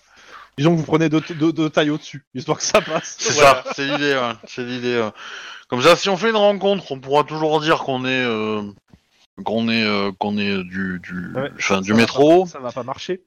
Disons 0.58 0.72
que 0.74 0.80
vous 0.80 0.86
prenez 0.86 1.08
deux, 1.08 1.22
deux, 1.22 1.54
deux 1.54 1.70
tailles 1.70 1.90
au-dessus, 1.90 2.26
histoire 2.36 2.58
que 2.58 2.64
ça 2.64 2.82
passe. 2.82 3.16
C'est 3.18 3.34
Voilà. 3.36 3.64
ça. 3.64 3.74
C'est 3.76 3.86
l'idée. 3.86 4.14
ouais, 4.16 4.34
C'est 4.46 4.64
l'idée. 4.64 5.00
ouais. 5.00 5.10
Comme 5.70 5.82
ça, 5.82 5.96
si 5.96 6.10
on 6.10 6.18
fait 6.18 6.30
une 6.32 6.36
rencontre, 6.36 6.92
on 6.92 7.00
pourra 7.00 7.24
toujours 7.24 7.62
dire 7.62 7.80
qu'on 7.80 8.04
est 8.06 8.24
euh, 8.26 8.64
qu'on 9.46 9.70
est 9.70 9.84
euh, 9.86 10.12
qu'on 10.20 10.38
est 10.38 10.58
du 10.66 11.00
du 11.02 11.32
Ouais, 11.34 11.50
ça 11.60 11.80
du 11.80 11.94
métro. 11.94 12.44
pas- 12.44 12.50
ça 12.52 12.60
va 12.60 12.72
pas 12.74 12.84
marcher. 12.84 13.22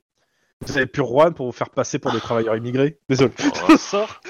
Vous 0.67 0.77
avez 0.77 0.87
plus 0.87 1.03
Juan 1.03 1.33
pour 1.35 1.47
vous 1.47 1.53
faire 1.53 1.71
passer 1.71 1.99
pour 1.99 2.13
des 2.13 2.21
travailleurs 2.21 2.55
immigrés. 2.57 2.99
Désolé. 3.09 3.33
Voilà. 3.39 3.77
Sort. 3.79 4.21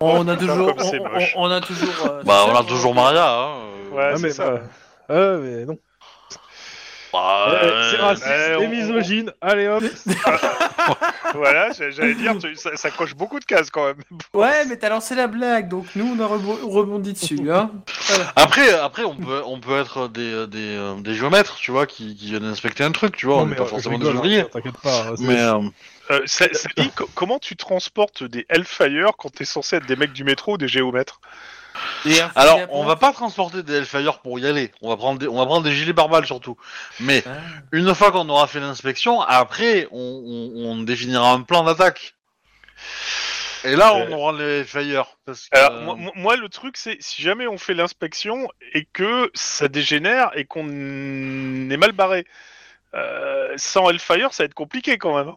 On 0.00 0.26
a 0.28 0.36
toujours, 0.36 0.72
c'est 0.80 1.00
on, 1.00 1.08
moche. 1.08 1.32
on- 1.36 1.46
on 1.46 1.50
a 1.50 1.60
toujours. 1.60 2.06
euh, 2.06 2.22
Bah, 2.22 2.44
on 2.48 2.54
a 2.54 2.62
toujours 2.64 2.94
Maria. 2.94 3.28
Hein. 3.40 3.48
euh, 3.58 3.90
Ouais, 3.96 4.12
c'est 4.16 4.22
mais, 4.22 4.30
ça. 4.30 4.50
bah, 4.52 4.60
euh, 5.10 5.40
mais 5.42 5.64
non. 5.66 5.78
Bah, 7.12 7.46
Euh, 7.48 7.54
euh, 7.64 7.90
c'est 7.90 7.96
raciste 7.96 8.26
eh, 8.28 8.52
et 8.52 8.56
on- 8.56 8.68
misogyne. 8.68 9.32
Allez 9.40 9.68
hop. 9.68 9.82
Voilà, 11.34 11.70
j'a- 11.72 11.90
j'allais 11.90 12.14
dire, 12.14 12.36
tu- 12.38 12.54
ça, 12.56 12.76
ça 12.76 12.90
coche 12.90 13.14
beaucoup 13.14 13.40
de 13.40 13.44
cases 13.44 13.70
quand 13.70 13.84
même. 13.86 13.96
Ouais, 14.34 14.64
mais 14.66 14.76
t'as 14.76 14.88
lancé 14.88 15.14
la 15.14 15.26
blague, 15.26 15.68
donc 15.68 15.86
nous 15.96 16.14
on 16.16 16.22
a 16.22 16.26
rebo- 16.26 16.60
rebondi 16.62 17.12
dessus. 17.12 17.50
Hein. 17.50 17.70
Voilà. 18.08 18.32
Après, 18.36 18.70
après, 18.74 19.04
on 19.04 19.16
peut, 19.16 19.42
on 19.46 19.58
peut 19.60 19.78
être 19.78 20.08
des, 20.08 20.46
des, 20.46 20.76
euh, 20.76 20.94
des 21.00 21.14
géomètres, 21.14 21.56
tu 21.56 21.70
vois, 21.70 21.86
qui, 21.86 22.14
qui 22.16 22.26
viennent 22.30 22.44
inspecter 22.44 22.84
un 22.84 22.92
truc, 22.92 23.16
tu 23.16 23.26
vois. 23.26 23.36
Non, 23.36 23.42
on 23.42 23.44
mais, 23.46 23.50
n'est 23.52 23.56
pas 23.56 23.62
euh, 23.64 23.66
forcément 23.66 23.98
des 23.98 24.04
rigole, 24.04 24.16
ouvriers. 24.18 24.40
hein, 24.40 24.48
T'inquiète 24.52 24.78
pas. 24.82 25.16
c'est- 25.16 25.24
Mais 25.24 25.40
euh, 25.40 25.60
Euh, 26.12 26.20
ça, 26.26 26.46
ça 26.52 26.68
dit, 26.76 26.90
co- 26.90 27.08
comment 27.14 27.38
tu 27.40 27.56
transportes 27.56 28.22
des 28.22 28.46
Hellfire 28.48 29.10
quand 29.18 29.30
t'es 29.34 29.44
censé 29.44 29.76
être 29.76 29.86
des 29.86 29.96
mecs 29.96 30.12
du 30.12 30.22
métro 30.22 30.54
ou 30.54 30.58
des 30.58 30.68
géomètres? 30.68 31.20
Et 32.04 32.18
alors, 32.34 32.60
on 32.70 32.84
va 32.84 32.96
pas 32.96 33.12
transporter 33.12 33.62
des 33.62 33.74
Hellfire 33.78 34.20
pour 34.20 34.38
y 34.38 34.46
aller. 34.46 34.70
On 34.82 34.88
va 34.88 34.96
prendre 34.96 35.18
des, 35.18 35.26
on 35.28 35.36
va 35.36 35.46
prendre 35.46 35.64
des 35.64 35.72
gilets 35.74 35.94
pare-balles 35.94 36.26
surtout. 36.26 36.56
Mais 37.00 37.22
Ah. 37.26 37.30
une 37.72 37.94
fois 37.94 38.12
qu'on 38.12 38.28
aura 38.28 38.46
fait 38.46 38.60
l'inspection, 38.60 39.20
après, 39.20 39.88
on, 39.90 39.98
on, 39.98 40.70
on 40.70 40.82
définira 40.82 41.30
un 41.32 41.42
plan 41.42 41.64
d'attaque. 41.64 42.14
Et 43.64 43.74
là, 43.74 43.94
on 43.94 44.12
Euh, 44.12 44.14
aura 44.16 44.32
les 44.32 44.60
Hellfire. 44.60 45.06
Parce 45.24 45.48
que, 45.48 45.58
Alors, 45.58 45.96
moi, 46.14 46.36
le 46.36 46.48
truc, 46.48 46.76
c'est 46.76 46.98
si 47.00 47.22
jamais 47.22 47.48
on 47.48 47.58
fait 47.58 47.74
l'inspection 47.74 48.48
et 48.74 48.86
que 48.92 49.30
ça 49.34 49.66
dégénère 49.66 50.30
et 50.36 50.44
qu'on 50.44 50.66
est 50.68 51.76
mal 51.76 51.92
barré, 51.92 52.26
euh, 52.94 53.52
sans 53.56 53.90
Hellfire, 53.90 54.32
ça 54.32 54.44
va 54.44 54.46
être 54.46 54.54
compliqué 54.54 54.98
quand 54.98 55.16
même. 55.16 55.32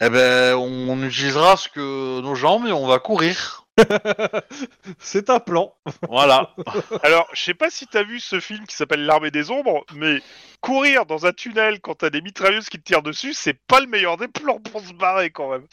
eh 0.00 0.08
ben, 0.08 0.54
on 0.54 1.02
utilisera 1.02 1.56
ce 1.56 1.68
que 1.68 2.20
nos 2.20 2.34
jambes 2.36 2.66
et 2.68 2.72
on 2.72 2.86
va 2.86 2.98
courir. 3.00 3.65
C'est 4.98 5.28
un 5.30 5.38
plan. 5.40 5.74
Voilà. 6.08 6.54
Alors, 7.02 7.28
je 7.32 7.42
sais 7.42 7.54
pas 7.54 7.70
si 7.70 7.86
t'as 7.86 8.02
vu 8.02 8.20
ce 8.20 8.40
film 8.40 8.66
qui 8.66 8.74
s'appelle 8.76 9.04
L'Armée 9.04 9.30
des 9.30 9.50
Ombres, 9.50 9.84
mais 9.94 10.22
courir 10.60 11.06
dans 11.06 11.26
un 11.26 11.32
tunnel 11.32 11.80
quand 11.80 11.96
t'as 11.96 12.10
des 12.10 12.20
mitrailleuses 12.22 12.68
qui 12.68 12.78
te 12.78 12.84
tirent 12.84 13.02
dessus, 13.02 13.34
c'est 13.34 13.58
pas 13.66 13.80
le 13.80 13.86
meilleur 13.86 14.16
des 14.16 14.28
plans 14.28 14.58
pour 14.60 14.80
se 14.80 14.92
barrer 14.94 15.30
quand 15.30 15.50
même. 15.50 15.66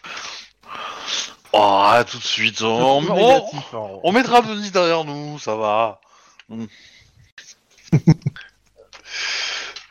Oh, 1.53 1.91
tout 2.10 2.17
de 2.17 2.24
suite. 2.24 2.62
On, 2.62 3.01
C'est 3.03 3.10
on- 3.12 3.15
négatif, 3.15 3.74
hein. 3.74 3.88
on 4.03 4.12
mettra 4.12 4.41
Denis 4.41 4.72
derrière 4.72 5.03
nous, 5.05 5.38
ça 5.39 5.55
va. 5.55 6.01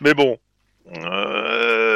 Mais 0.00 0.14
bon. 0.14 0.38
Euh, 0.96 1.91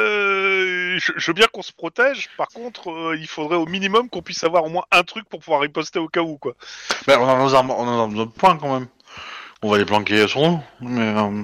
je, 0.99 1.11
je 1.15 1.27
veux 1.27 1.33
bien 1.33 1.47
qu'on 1.51 1.61
se 1.61 1.71
protège, 1.73 2.29
par 2.37 2.47
contre, 2.47 2.91
euh, 2.91 3.17
il 3.19 3.27
faudrait 3.27 3.57
au 3.57 3.65
minimum 3.65 4.09
qu'on 4.09 4.21
puisse 4.21 4.43
avoir 4.43 4.63
au 4.65 4.69
moins 4.69 4.85
un 4.91 5.03
truc 5.03 5.27
pour 5.29 5.39
pouvoir 5.39 5.61
riposter 5.61 5.99
au 5.99 6.07
cas 6.07 6.21
où, 6.21 6.37
quoi. 6.37 6.53
Ben, 7.07 7.19
on 7.19 7.27
a 7.27 7.37
nos 7.37 7.53
armes, 7.55 7.71
on 7.71 7.83
a 7.83 7.91
nos 7.91 8.01
armes 8.01 8.17
de 8.17 8.23
poing 8.25 8.57
quand 8.57 8.73
même. 8.73 8.87
On 9.63 9.71
va 9.71 9.77
les 9.77 9.85
planquer 9.85 10.27
sur 10.27 10.41
nous. 10.41 10.59
Mais 10.81 11.01
euh, 11.17 11.43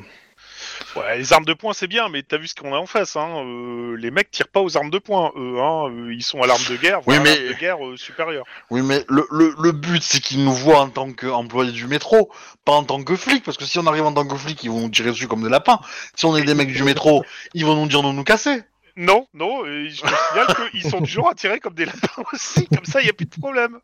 Ouais, 0.95 1.17
les 1.17 1.33
armes 1.33 1.45
de 1.45 1.53
poing, 1.53 1.74
c'est 1.74 1.88
bien, 1.88 2.07
mais 2.10 2.22
t'as 2.24 2.38
vu 2.38 2.48
ce 2.48 2.53
qu'on 2.55 2.74
a 2.74 2.77
en 2.77 2.86
face, 2.86 3.15
hein. 3.15 3.43
euh, 3.43 3.95
les 3.98 4.12
mecs 4.12 4.29
tirent 4.29 4.48
pas 4.48 4.62
aux 4.62 4.77
armes 4.77 4.91
de 4.91 5.00
poing, 5.00 5.31
eux, 5.36 5.57
hein. 5.60 5.91
ils 6.12 6.24
sont 6.24 6.41
à 6.43 6.48
l'arme 6.48 6.62
de 6.69 6.75
guerre, 6.77 7.00
Oui, 7.07 7.17
mais- 7.22 7.36
l'arme 7.36 7.48
de 7.50 7.53
guerre 7.60 7.86
euh, 7.86 7.98
supérieure. 7.98 8.45
oui, 8.69 8.81
mais 8.83 9.03
le, 9.10 9.25
le, 9.31 9.55
le 9.60 9.72
but 9.72 10.01
c'est 10.03 10.19
qu'ils 10.22 10.43
nous 10.43 10.53
voient 10.53 10.79
en 10.81 10.89
tant 10.89 11.12
qu'employés 11.12 11.72
du 11.72 11.88
métro, 11.88 12.31
pas 12.63 12.74
en 12.74 12.83
tant 12.83 13.03
que 13.03 13.15
flics, 13.15 13.43
parce 13.43 13.57
que 13.57 13.65
si 13.65 13.79
on 13.79 13.88
arrive 13.88 14.05
en 14.05 14.13
tant 14.13 14.25
que 14.27 14.36
flics, 14.36 14.63
ils 14.63 14.69
vont 14.69 14.81
nous 14.81 14.89
tirer 14.89 15.10
dessus 15.10 15.27
comme 15.27 15.43
des 15.43 15.50
lapins. 15.50 15.79
Si 16.15 16.25
on 16.25 16.36
est 16.38 16.43
des 16.43 16.53
mecs 16.55 16.72
du 16.72 16.83
métro, 16.83 17.24
ils 17.55 17.65
vont 17.65 17.75
nous 17.75 17.88
dire 17.88 18.03
de 18.03 18.12
nous 18.12 18.24
casser. 18.24 18.62
Non, 18.95 19.27
non, 19.33 19.65
je 19.65 20.01
te 20.01 20.07
signale 20.07 20.69
qu'ils 20.71 20.83
sont 20.83 21.25
à 21.27 21.33
tirer 21.33 21.59
comme 21.59 21.73
des 21.73 21.85
lapins 21.85 22.23
aussi, 22.31 22.67
comme 22.67 22.85
ça, 22.85 23.01
il 23.01 23.07
y 23.07 23.09
a 23.09 23.13
plus 23.13 23.25
de 23.25 23.39
problème. 23.39 23.79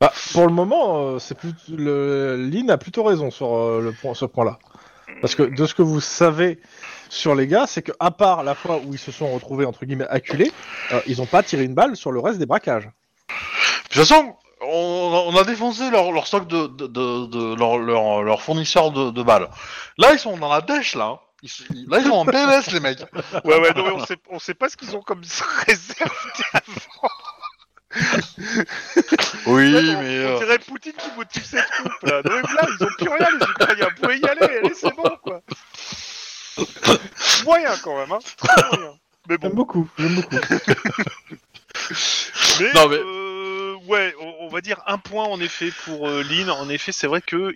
Bah, 0.00 0.12
pour 0.32 0.46
le 0.46 0.52
moment, 0.52 1.00
euh, 1.00 1.18
c'est 1.18 1.36
plus 1.36 1.52
le 1.68 2.36
Lynn 2.36 2.70
a 2.70 2.78
plutôt 2.78 3.02
raison 3.02 3.30
sur 3.30 3.54
euh, 3.56 3.80
le 3.82 3.92
point, 3.92 4.14
ce 4.14 4.24
point-là. 4.24 4.58
Parce 5.20 5.34
que 5.34 5.42
de 5.42 5.66
ce 5.66 5.74
que 5.74 5.82
vous 5.82 6.00
savez 6.00 6.60
sur 7.08 7.34
les 7.34 7.46
gars, 7.48 7.66
c'est 7.66 7.82
que 7.82 7.92
à 7.98 8.10
part 8.12 8.44
la 8.44 8.54
fois 8.54 8.76
où 8.84 8.92
ils 8.94 8.98
se 8.98 9.10
sont 9.10 9.32
retrouvés 9.32 9.64
entre 9.64 9.84
guillemets 9.84 10.06
acculés, 10.08 10.52
euh, 10.92 11.00
ils 11.06 11.20
ont 11.20 11.26
pas 11.26 11.42
tiré 11.42 11.64
une 11.64 11.74
balle 11.74 11.96
sur 11.96 12.12
le 12.12 12.20
reste 12.20 12.38
des 12.38 12.46
braquages. 12.46 12.84
De 12.84 12.90
toute 13.88 13.94
façon, 13.94 14.36
on, 14.60 15.24
on 15.32 15.36
a 15.36 15.42
défoncé 15.44 15.90
leur, 15.90 16.12
leur 16.12 16.26
stock 16.28 16.46
de, 16.46 16.68
de, 16.68 16.86
de, 16.86 17.26
de- 17.26 17.54
leur, 17.58 17.78
leur, 17.78 18.22
leur 18.22 18.40
fournisseur 18.42 18.92
de, 18.92 19.10
de 19.10 19.22
balles. 19.22 19.48
Là, 19.96 20.12
ils 20.12 20.18
sont 20.18 20.36
dans 20.36 20.48
la 20.52 20.60
dèche 20.60 20.94
là. 20.94 21.20
Ils, 21.42 21.48
sont- 21.48 21.64
là, 21.88 21.98
ils 22.00 22.04
sont 22.06 22.10
en 22.12 22.24
PLS 22.24 22.70
les 22.72 22.80
mecs. 22.80 22.98
Ouais, 23.44 23.60
ouais, 23.60 23.72
non, 23.74 23.84
mais 23.84 23.92
on 23.92 24.04
sait, 24.06 24.16
on 24.28 24.38
sait 24.38 24.54
pas 24.54 24.68
ce 24.68 24.76
qu'ils 24.76 24.96
ont 24.96 25.02
comme 25.02 25.22
réserve 25.66 26.10
avant. 26.52 27.14
Oui, 29.46 29.74
on, 29.74 29.82
mais 30.02 30.26
on 30.26 30.34
euh, 30.34 30.38
dirait 30.38 30.58
Poutine 30.58 30.92
qui 30.92 31.10
motive 31.16 31.44
ses 31.44 31.58
troupes, 31.58 32.02
là. 32.02 32.22
Non, 32.24 32.32
mais 32.36 32.54
là, 32.54 32.66
ils 32.68 32.84
ont 32.84 32.88
plus 32.98 33.08
rien, 33.08 33.28
les 33.38 33.46
Ukrainiens. 33.46 33.88
Vous 33.96 34.02
pouvez 34.02 34.18
y 34.18 34.26
aller, 34.28 34.56
allez, 34.58 34.74
c'est 34.74 34.94
bon, 34.94 35.16
quoi. 35.22 35.40
Moyen, 37.44 37.76
quand 37.82 37.96
même, 37.98 38.12
hein. 38.12 38.18
Très 38.36 38.62
moyen. 38.76 38.94
Mais 39.28 39.38
bon, 39.38 39.46
J'aime 39.48 39.56
beaucoup, 39.56 39.88
j'aime 39.98 40.14
beaucoup. 40.16 40.36
mais, 42.60 42.72
Non, 42.74 42.88
mais- 42.88 42.96
euh, 42.96 43.17
ouais, 43.88 44.14
on, 44.40 44.48
va 44.48 44.60
dire 44.60 44.80
un 44.86 44.98
point 44.98 45.24
en 45.24 45.40
effet 45.40 45.72
pour 45.84 46.08
euh, 46.08 46.22
Lynn. 46.22 46.50
En 46.50 46.68
effet, 46.68 46.92
c'est 46.92 47.06
vrai 47.06 47.20
que 47.20 47.52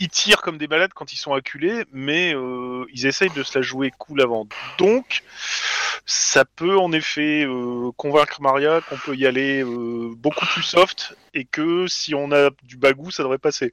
ils, 0.00 0.08
tirent 0.08 0.40
comme 0.40 0.58
des 0.58 0.68
malades 0.68 0.92
quand 0.94 1.12
ils 1.12 1.16
sont 1.16 1.34
acculés, 1.34 1.84
mais 1.92 2.34
euh, 2.34 2.84
ils 2.92 3.06
essayent 3.06 3.30
de 3.30 3.42
se 3.42 3.58
la 3.58 3.62
jouer 3.62 3.92
cool 3.98 4.20
avant. 4.20 4.46
Donc, 4.78 5.22
ça 6.06 6.44
peut 6.44 6.78
en 6.78 6.92
effet 6.92 7.44
euh, 7.44 7.90
convaincre 7.96 8.40
Maria 8.40 8.80
qu'on 8.88 8.96
peut 8.96 9.16
y 9.16 9.26
aller 9.26 9.64
beaucoup 9.64 10.46
plus 10.46 10.62
soft 10.62 11.16
et 11.34 11.44
que 11.44 11.86
si 11.86 12.14
on 12.14 12.32
a 12.32 12.50
du 12.62 12.76
bagou, 12.76 13.10
ça 13.10 13.22
devrait 13.22 13.38
passer. 13.38 13.72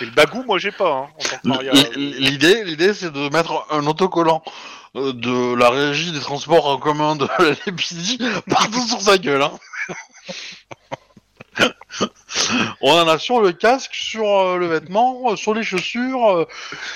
Et 0.00 0.04
le 0.04 0.10
bagou, 0.10 0.42
moi 0.44 0.58
j'ai 0.58 0.72
pas, 0.72 1.08
hein, 1.44 1.58
L'idée, 1.96 2.94
c'est 2.94 3.12
de 3.12 3.28
mettre 3.30 3.66
un 3.70 3.86
autocollant 3.86 4.42
de 4.94 5.54
la 5.54 5.68
régie 5.70 6.12
des 6.12 6.20
transports 6.20 6.66
en 6.66 6.78
commun 6.78 7.16
de 7.16 7.26
la 7.38 8.40
partout 8.54 8.86
sur 8.86 9.00
sa 9.00 9.18
gueule. 9.18 9.42
Hein. 9.42 9.52
On 12.88 12.92
en 13.00 13.08
a 13.08 13.18
sur 13.18 13.40
le 13.40 13.50
casque, 13.50 13.94
sur 13.94 14.24
euh, 14.28 14.58
le 14.58 14.66
vêtement, 14.66 15.32
euh, 15.32 15.36
sur 15.36 15.54
les 15.54 15.64
chaussures, 15.64 16.24
euh, 16.30 16.44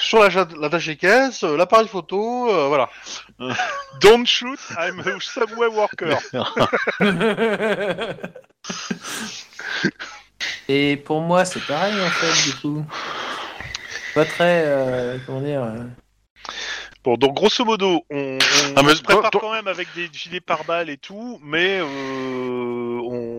sur 0.00 0.20
la 0.22 0.28
l'attaché 0.60 0.94
caisse, 0.96 1.42
euh, 1.42 1.56
l'appareil 1.56 1.88
photo, 1.88 2.48
euh, 2.48 2.68
voilà. 2.68 2.88
Don't 4.00 4.24
shoot, 4.24 4.60
I'm 4.78 5.00
a 5.00 5.18
subway 5.20 5.66
worker. 5.66 6.16
Et 10.68 10.96
pour 10.96 11.20
moi, 11.20 11.44
c'est 11.44 11.64
pareil 11.66 11.94
en 12.00 12.08
fait, 12.10 12.50
du 12.50 12.56
coup. 12.56 12.84
Pas 14.14 14.24
très. 14.24 14.62
euh, 14.66 15.18
comment 15.26 15.40
dire. 15.40 15.62
euh, 15.64 15.84
Bon, 17.02 17.16
donc 17.16 17.34
grosso 17.34 17.64
modo, 17.64 18.04
on, 18.10 18.36
on 18.36 18.38
Ah, 18.76 18.82
mais 18.84 18.94
se 18.94 19.02
prépare 19.02 19.30
toi- 19.30 19.40
quand 19.40 19.52
même 19.54 19.66
avec 19.68 19.88
des 19.94 20.10
gilets 20.12 20.40
pare-balles 20.40 20.90
et 20.90 20.98
tout, 20.98 21.40
mais 21.42 21.78
euh, 21.80 21.84
on, 23.02 23.29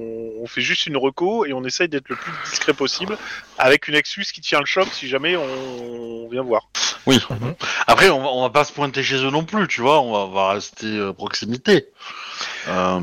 on 0.42 0.48
fait 0.48 0.62
juste 0.62 0.88
une 0.88 0.98
reco 0.98 1.46
et 1.46 1.54
on 1.54 1.64
essaye 1.64 1.88
d'être 1.88 2.10
le 2.10 2.16
plus 2.16 2.32
discret 2.50 2.74
possible 2.74 3.18
avec 3.58 3.88
une 3.88 3.96
excuse 3.96 4.32
qui 4.32 4.42
tient 4.42 4.60
le 4.60 4.66
choc 4.66 4.88
si 4.92 5.08
jamais 5.08 5.36
on, 5.36 6.26
on 6.26 6.30
vient 6.30 6.44
voir. 6.44 6.70
Oui. 7.06 7.20
Mhm. 7.30 7.56
Après, 7.88 8.10
on 8.10 8.22
va, 8.22 8.28
on 8.28 8.42
va 8.42 8.50
pas 8.50 8.64
se 8.64 8.74
pointer 8.74 9.04
chez 9.04 9.18
eux 9.24 9.32
non 9.32 9.44
plus, 9.44 9.68
tu 9.68 9.82
vois. 9.82 10.02
On 10.02 10.12
va, 10.12 10.20
on 10.20 10.32
va 10.32 10.54
rester 10.54 10.86
euh, 10.86 11.14
proximité. 11.14 11.88
Euh, 12.68 13.02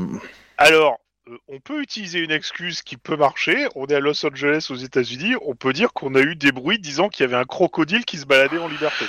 Alors, 0.57 0.99
euh, 1.27 1.37
on 1.47 1.59
peut 1.59 1.81
utiliser 1.81 2.19
une 2.19 2.31
excuse 2.31 2.81
qui 2.81 2.97
peut 2.97 3.17
marcher. 3.17 3.67
On 3.75 3.87
est 3.87 3.95
à 3.95 3.99
Los 3.99 4.25
Angeles 4.25 4.67
aux 4.69 4.75
États-Unis. 4.75 5.35
On 5.45 5.55
peut 5.55 5.73
dire 5.73 5.93
qu'on 5.93 6.15
a 6.15 6.21
eu 6.21 6.35
des 6.35 6.51
bruits 6.51 6.79
disant 6.79 7.09
qu'il 7.09 7.25
y 7.25 7.27
avait 7.27 7.37
un 7.37 7.45
crocodile 7.45 8.05
qui 8.05 8.17
se 8.17 8.25
baladait 8.25 8.59
en 8.59 8.67
liberté. 8.67 9.05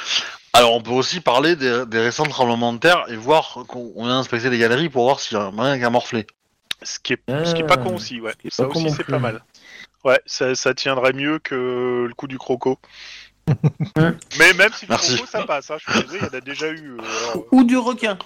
Alors, 0.53 0.75
on 0.75 0.83
peut 0.83 0.91
aussi 0.91 1.21
parler 1.21 1.55
des, 1.55 1.85
des 1.87 2.01
récents 2.01 2.25
tremblements 2.25 2.73
de 2.73 2.79
terre 2.79 3.05
et 3.09 3.17
voir 3.17 3.65
qu'on 3.69 3.93
on 3.95 4.09
a 4.09 4.13
inspecté 4.13 4.51
les 4.51 4.59
galeries 4.59 4.89
pour 4.89 5.05
voir 5.05 5.21
s'il 5.21 5.39
y 5.39 5.41
a 5.41 5.51
rien 5.57 5.79
qui 5.79 5.85
a 5.85 5.91
morflé. 5.91 6.27
Ce 6.83 6.99
qui 6.99 7.13
est, 7.15 7.23
ce 7.45 7.55
qui 7.55 7.63
est 7.63 7.67
pas 7.67 7.77
con 7.77 7.95
aussi, 7.97 8.21
ouais. 8.21 8.35
Ça 8.51 8.67
aussi, 8.69 8.91
c'est 8.91 9.05
pas 9.05 9.19
mal. 9.19 9.43
Ouais, 10.05 10.19
ça, 10.25 10.55
ça 10.55 10.73
tiendrait 10.75 11.13
mieux 11.13 11.39
que 11.39 12.07
le 12.09 12.15
coup 12.15 12.27
du 12.27 12.39
croco. 12.39 12.79
Mais 14.39 14.53
même 14.55 14.73
si 14.73 14.87
le 14.87 14.91
Merci. 14.91 15.15
croco, 15.17 15.29
ça 15.31 15.43
passe. 15.45 15.71
Hein, 15.71 15.77
je 15.85 15.91
suis 15.93 16.03
désolé, 16.03 16.21
il 16.23 16.27
y 16.27 16.31
en 16.31 16.39
a 16.39 16.41
déjà 16.41 16.69
eu. 16.71 16.93
euh, 16.97 17.03
alors, 17.33 17.45
Ou 17.53 17.65
du 17.65 17.77
requin. 17.77 18.19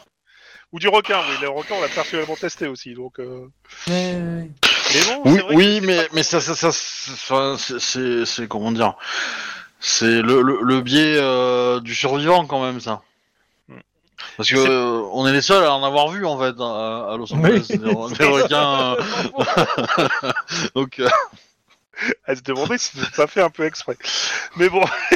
Ou 0.72 0.78
du 0.78 0.88
requin, 0.88 1.18
oui. 1.28 1.36
Le 1.42 1.48
requin, 1.48 1.74
on 1.76 1.80
l'a 1.82 1.88
personnellement 1.88 2.36
testé 2.36 2.66
aussi. 2.68 2.94
Donc, 2.94 3.18
euh. 3.18 3.48
Mais 3.88 4.48
bon, 5.06 5.22
Oui, 5.24 5.38
vrai 5.38 5.54
oui, 5.54 5.80
que 5.80 5.86
mais, 5.86 6.08
mais 6.12 6.22
con. 6.22 6.28
ça, 6.28 6.40
ça, 6.40 6.54
ça, 6.72 7.56
c'est- 7.58 8.46
comment 8.48 8.70
dire, 8.72 8.94
c'est 9.80 10.22
le, 10.22 10.42
le, 10.42 10.58
le 10.62 10.80
biais 10.80 11.16
euh, 11.18 11.80
du 11.80 11.94
survivant 11.94 12.46
quand 12.46 12.62
même 12.64 12.80
ça. 12.80 13.02
Parce 14.36 14.48
que 14.50 14.56
euh, 14.56 15.02
on 15.12 15.26
est 15.26 15.32
les 15.32 15.42
seuls 15.42 15.64
à 15.64 15.74
en 15.74 15.82
avoir 15.84 16.08
vu 16.08 16.24
en 16.26 16.38
fait 16.38 16.54
à, 16.60 17.12
à 17.12 17.16
Los 17.16 17.32
Angeles, 17.32 17.66
Oui. 17.70 17.78
des, 17.78 18.16
des 18.18 18.24
requins. 18.24 18.96
euh. 18.96 20.32
Donc 20.74 20.98
euh, 21.00 21.08
à 22.26 22.34
se 22.36 22.42
demander 22.42 22.78
si 22.78 22.96
c'est 22.98 23.14
pas 23.16 23.26
fait 23.26 23.42
un 23.42 23.50
peu 23.50 23.64
exprès. 23.64 23.96
Mais 24.56 24.68
bon. 24.68 24.84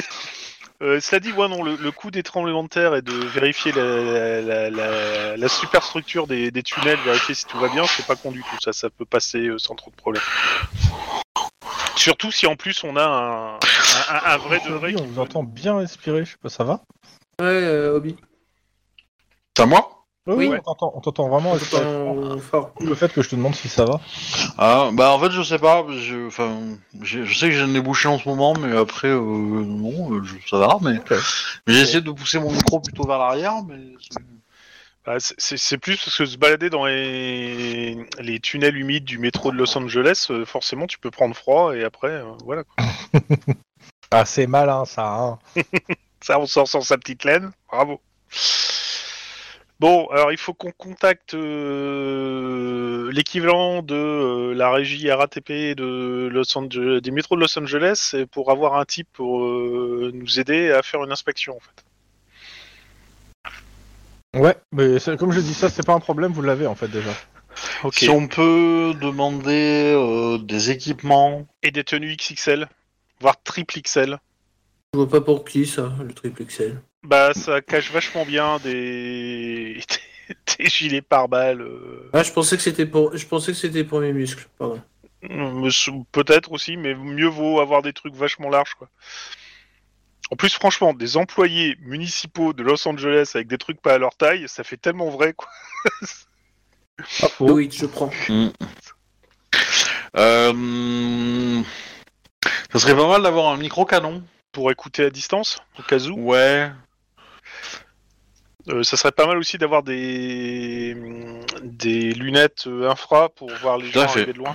Euh, 0.80 1.00
cela 1.00 1.18
dit, 1.18 1.32
ouais, 1.32 1.48
non, 1.48 1.64
le, 1.64 1.74
le 1.74 1.90
coup 1.90 2.12
des 2.12 2.22
tremblements 2.22 2.62
de 2.62 2.68
terre 2.68 2.94
et 2.94 3.02
de 3.02 3.12
vérifier 3.12 3.72
la, 3.72 4.40
la, 4.40 4.70
la, 4.70 5.36
la 5.36 5.48
superstructure 5.48 6.28
des, 6.28 6.52
des 6.52 6.62
tunnels, 6.62 7.00
vérifier 7.04 7.34
si 7.34 7.46
tout 7.46 7.58
va 7.58 7.66
bien, 7.68 7.84
c'est 7.84 8.06
pas 8.06 8.14
con 8.14 8.30
du 8.30 8.42
tout. 8.42 8.56
Ça, 8.62 8.72
ça 8.72 8.88
peut 8.88 9.04
passer 9.04 9.48
euh, 9.48 9.58
sans 9.58 9.74
trop 9.74 9.90
de 9.90 9.96
problème. 9.96 10.22
Surtout 11.96 12.30
si 12.30 12.46
en 12.46 12.54
plus 12.54 12.84
on 12.84 12.94
a 12.94 13.02
un, 13.04 13.54
un, 14.24 14.36
vrai 14.36 14.60
de 14.68 14.72
vrai. 14.72 14.94
on 14.96 15.04
vous 15.04 15.18
entend 15.18 15.42
bien 15.42 15.78
respirer, 15.78 16.24
je 16.24 16.30
sais 16.30 16.36
pas, 16.40 16.48
ça 16.48 16.62
va? 16.62 16.74
Ouais, 17.40 17.46
euh, 17.48 17.96
Obi. 17.96 18.14
C'est 19.58 19.62
à 19.64 19.66
moi 19.66 20.04
Oui. 20.26 20.48
on 20.52 20.58
t'entend- 20.62 20.92
on 20.94 21.00
t'entend 21.00 21.28
vraiment 21.28 21.56
fort. 22.38 22.70
Le 22.80 22.94
fait 22.94 23.12
que 23.12 23.22
je 23.22 23.28
te 23.30 23.34
demande 23.36 23.54
si 23.54 23.68
ça 23.68 23.84
va. 23.84 24.00
Ah, 24.56 24.90
bah 24.92 25.10
en 25.12 25.18
fait 25.18 25.30
je 25.30 25.42
sais 25.42 25.58
pas, 25.58 25.84
je, 25.90 26.26
enfin, 26.26 26.56
je 27.00 27.24
sais 27.32 27.46
que 27.48 27.52
j'ai 27.54 27.60
le 27.62 27.66
nez 27.66 27.80
bouché 27.80 28.08
en 28.08 28.18
ce 28.18 28.28
moment, 28.28 28.54
mais 28.54 28.76
après 28.76 29.08
euh, 29.08 29.20
non, 29.20 30.12
euh, 30.12 30.22
je- 30.22 30.48
ça 30.48 30.58
va, 30.58 30.78
mais, 30.82 30.98
Ok. 30.98 31.10
mais 31.66 31.72
j'ai 31.74 31.80
essayé 31.80 32.00
de 32.00 32.10
pousser 32.10 32.38
mon 32.38 32.52
micro 32.52 32.78
plutôt 32.80 33.04
vers 33.06 33.18
l'arrière, 33.18 33.62
mais 33.66 33.78
c'est- 34.00 34.18
Bah, 35.06 35.14
c'est- 35.18 35.78
plus 35.78 35.96
parce 35.96 36.18
que 36.18 36.26
se 36.26 36.36
balader 36.36 36.68
dans 36.68 36.84
les, 36.84 37.96
les 38.20 38.40
tunnels 38.40 38.76
humides 38.76 39.04
du 39.06 39.16
métro 39.18 39.50
de 39.50 39.56
Los 39.56 39.78
Angeles, 39.78 40.26
euh, 40.28 40.44
forcément 40.44 40.86
tu 40.86 40.98
peux 40.98 41.10
prendre 41.10 41.34
froid 41.34 41.74
et 41.74 41.82
après, 41.82 42.08
euh, 42.08 42.24
voilà. 42.44 42.64
quoi. 42.64 42.84
Ah, 44.10 44.24
c'est 44.26 44.46
malin 44.46 44.84
ça, 44.84 45.06
hein. 45.06 45.38
Ça, 46.20 46.38
on 46.40 46.46
sort 46.46 46.66
sans 46.68 46.80
sa 46.82 46.98
petite 46.98 47.24
laine. 47.24 47.52
Bravo. 47.70 48.00
Bon, 49.80 50.08
alors 50.08 50.32
il 50.32 50.38
faut 50.38 50.54
qu'on 50.54 50.72
contacte 50.72 51.34
euh, 51.34 53.12
l'équivalent 53.12 53.82
de 53.82 53.94
euh, 53.94 54.52
la 54.52 54.72
régie 54.72 55.10
RATP 55.10 55.76
de 55.76 56.28
Los 56.32 56.58
Angeles, 56.58 57.00
des 57.00 57.12
métros 57.12 57.36
de 57.36 57.40
Los 57.40 57.56
Angeles 57.56 58.16
pour 58.32 58.50
avoir 58.50 58.74
un 58.74 58.84
type 58.84 59.06
pour 59.12 59.44
euh, 59.44 60.10
nous 60.12 60.40
aider 60.40 60.72
à 60.72 60.82
faire 60.82 61.04
une 61.04 61.12
inspection 61.12 61.56
en 61.56 61.60
fait. 61.60 61.84
Ouais, 64.36 64.56
mais 64.72 64.98
comme 65.16 65.32
je 65.32 65.40
dis 65.40 65.54
ça, 65.54 65.70
c'est 65.70 65.86
pas 65.86 65.94
un 65.94 66.00
problème, 66.00 66.32
vous 66.32 66.42
l'avez 66.42 66.66
en 66.66 66.74
fait 66.74 66.88
déjà. 66.88 67.12
Si 67.92 68.08
on 68.08 68.26
peut 68.28 68.94
demander 69.00 69.94
euh, 69.96 70.38
des 70.38 70.70
équipements. 70.70 71.46
Et 71.62 71.70
des 71.70 71.84
tenues 71.84 72.16
XXL, 72.16 72.68
voire 73.20 73.40
triple 73.42 73.80
XL. 73.80 74.18
Je 74.94 74.98
vois 74.98 75.08
pas 75.08 75.20
pour 75.20 75.44
qui 75.44 75.66
ça, 75.66 75.92
le 76.02 76.12
triple 76.12 76.44
XL. 76.44 76.80
Bah, 77.02 77.32
ça 77.34 77.60
cache 77.60 77.90
vachement 77.92 78.24
bien 78.26 78.58
des, 78.58 79.80
des 80.58 80.66
gilets 80.66 81.02
pare-balles. 81.02 81.62
euh, 81.62 82.10
Ah, 82.12 82.22
je 82.22 82.32
pensais 82.32 82.56
que 82.56 82.62
c'était 82.62 82.86
pour, 82.86 83.16
je 83.16 83.26
pensais 83.26 83.52
que 83.52 83.58
c'était 83.58 83.84
pour 83.84 84.00
mes 84.00 84.12
muscles. 84.12 84.46
Pardon. 84.58 84.82
sou- 85.70 86.04
Peut-être 86.12 86.52
aussi, 86.52 86.76
mais 86.76 86.94
mieux 86.94 87.28
vaut 87.28 87.60
avoir 87.60 87.82
des 87.82 87.92
trucs 87.92 88.14
vachement 88.14 88.48
larges, 88.50 88.74
quoi. 88.74 88.88
En 90.30 90.36
plus, 90.36 90.52
franchement, 90.52 90.92
des 90.92 91.16
employés 91.16 91.76
municipaux 91.80 92.52
de 92.52 92.62
Los 92.62 92.86
Angeles 92.86 93.30
avec 93.34 93.48
des 93.48 93.56
trucs 93.56 93.80
pas 93.80 93.94
à 93.94 93.98
leur 93.98 94.14
taille, 94.14 94.46
ça 94.46 94.62
fait 94.62 94.76
tellement 94.76 95.08
vrai, 95.08 95.32
quoi. 95.32 95.48
Faux. 97.04 97.52
Oui, 97.52 97.70
je 97.72 97.86
prends. 97.86 98.10
Euh, 100.16 101.62
ça 102.72 102.78
serait 102.78 102.96
pas 102.96 103.08
mal 103.08 103.22
d'avoir 103.22 103.52
un 103.52 103.56
micro 103.56 103.84
canon. 103.84 104.22
Pour 104.50 104.70
écouter 104.70 105.04
à 105.04 105.10
distance, 105.10 105.58
au 105.78 105.82
cas 105.82 105.98
où. 106.00 106.18
Ouais. 106.30 106.70
Euh, 108.68 108.82
ça 108.82 108.96
serait 108.96 109.12
pas 109.12 109.26
mal 109.26 109.38
aussi 109.38 109.56
d'avoir 109.58 109.82
des 109.82 110.94
des 111.62 112.12
lunettes 112.12 112.64
euh, 112.66 112.90
infra 112.90 113.28
pour 113.30 113.50
voir 113.62 113.78
les 113.78 113.90
Tout 113.90 113.98
à 114.00 114.02
gens 114.02 114.08
fait. 114.08 114.18
arriver 114.20 114.32
de 114.34 114.38
loin. 114.38 114.54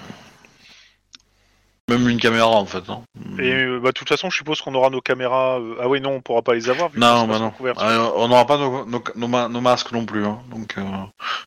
Même 1.89 2.07
une 2.07 2.19
caméra 2.19 2.47
en 2.47 2.65
fait. 2.65 2.89
hein. 2.89 3.03
Et 3.39 3.51
euh, 3.53 3.79
bah, 3.79 3.89
de 3.89 3.93
toute 3.93 4.07
façon, 4.07 4.29
je 4.29 4.37
suppose 4.37 4.61
qu'on 4.61 4.73
aura 4.75 4.89
nos 4.89 5.01
caméras. 5.01 5.59
euh, 5.59 5.75
Ah 5.81 5.89
oui, 5.89 5.99
non, 5.99 6.11
on 6.11 6.21
pourra 6.21 6.41
pas 6.41 6.53
les 6.53 6.69
avoir. 6.69 6.89
Vu 6.89 6.99
Non, 6.99 7.27
bah 7.27 7.39
non. 7.39 7.51
couverture. 7.51 7.83
Euh, 7.85 8.09
on 8.15 8.27
n'aura 8.29 8.45
pas 8.45 8.57
nos, 8.57 8.85
nos, 8.85 9.03
nos 9.15 9.27
ma- 9.27 9.49
nos 9.49 9.59
masques 9.61 9.91
non 9.91 10.05
plus. 10.05 10.25
Hein. 10.25 10.39
Donc, 10.49 10.77
euh, 10.77 10.81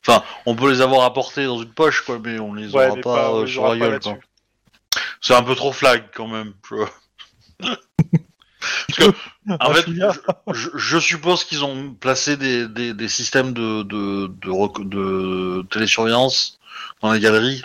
enfin, 0.07 0.23
on 0.45 0.55
peut 0.55 0.69
les 0.69 0.81
avoir 0.81 1.05
apportés 1.05 1.45
dans 1.45 1.57
une 1.57 1.73
poche, 1.73 2.01
quoi, 2.01 2.19
mais 2.23 2.37
on 2.39 2.53
les 2.53 2.75
Ouais, 2.75 2.85
aura 2.87 2.95
mais 2.97 3.01
pas, 3.01 3.15
pas- 3.15 3.31
on 3.33 3.39
euh, 3.39 3.45
les 3.45 3.51
sur 3.51 3.63
aura 3.63 3.73
la 3.73 3.79
pas 3.79 3.85
gueule. 3.85 3.93
là-dessus. 3.93 4.27
C'est 5.21 5.33
un 5.35 5.43
peu 5.43 5.55
trop 5.55 5.71
flag 5.71 6.03
quand 6.13 6.27
même. 6.27 6.53
je- 6.69 7.65
Parce 8.59 9.11
que, 9.11 9.17
en 9.59 9.73
fait, 9.73 9.85
je, 10.53 10.69
je- 10.75 10.99
suppose 10.99 11.43
qu'ils 11.43 11.63
ont 11.63 11.93
placé 11.93 12.37
des, 12.37 12.67
des, 12.67 12.93
des 12.93 13.07
systèmes 13.07 13.53
de, 13.53 13.83
de, 13.83 14.27
de, 14.41 14.49
rec- 14.49 14.87
de 14.89 15.65
télésurveillance 15.69 16.59
dans 17.01 17.11
les 17.13 17.19
galeries. 17.19 17.61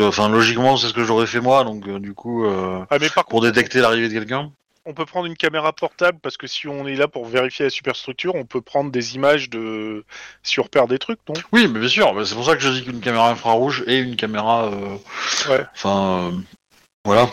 Enfin, 0.00 0.28
logiquement, 0.28 0.76
c'est 0.76 0.88
ce 0.88 0.92
que 0.92 1.04
j'aurais 1.04 1.26
fait 1.26 1.40
moi, 1.40 1.62
donc 1.64 1.86
euh, 1.86 2.00
du 2.00 2.14
coup, 2.14 2.44
euh, 2.46 2.84
Ah, 2.90 2.98
mais 3.00 3.08
par 3.10 3.24
pour 3.26 3.40
contre, 3.40 3.52
détecter 3.52 3.80
l'arrivée 3.80 4.08
de 4.08 4.14
quelqu'un. 4.14 4.50
on 4.86 4.92
peut 4.92 5.06
prendre 5.06 5.26
une 5.26 5.36
caméra 5.36 5.72
portable 5.72 6.18
parce 6.20 6.36
que 6.36 6.46
si 6.48 6.66
on 6.66 6.86
est 6.88 6.96
là 6.96 7.06
pour 7.06 7.26
vérifier 7.26 7.66
la 7.66 7.70
superstructure, 7.70 8.34
on 8.34 8.44
peut 8.44 8.60
prendre 8.60 8.90
des 8.90 9.14
images 9.14 9.48
de 9.50 10.04
si 10.42 10.58
on 10.58 10.64
repère 10.64 10.88
des 10.88 10.98
trucs, 10.98 11.20
non? 11.28 11.34
Oui, 11.52 11.68
mais 11.68 11.78
bien 11.78 11.88
sûr, 11.88 12.12
mais 12.12 12.24
c'est 12.24 12.34
pour 12.34 12.44
ça 12.44 12.54
que 12.56 12.60
je 12.62 12.68
dis 12.70 12.84
qu'une 12.84 13.00
caméra 13.00 13.30
infrarouge 13.30 13.84
et 13.86 13.98
une 13.98 14.16
caméra. 14.16 14.64
euh, 14.66 14.96
Ouais. 15.48 15.64
Enfin, 15.74 16.32
euh, 16.32 16.38
voilà. 17.04 17.30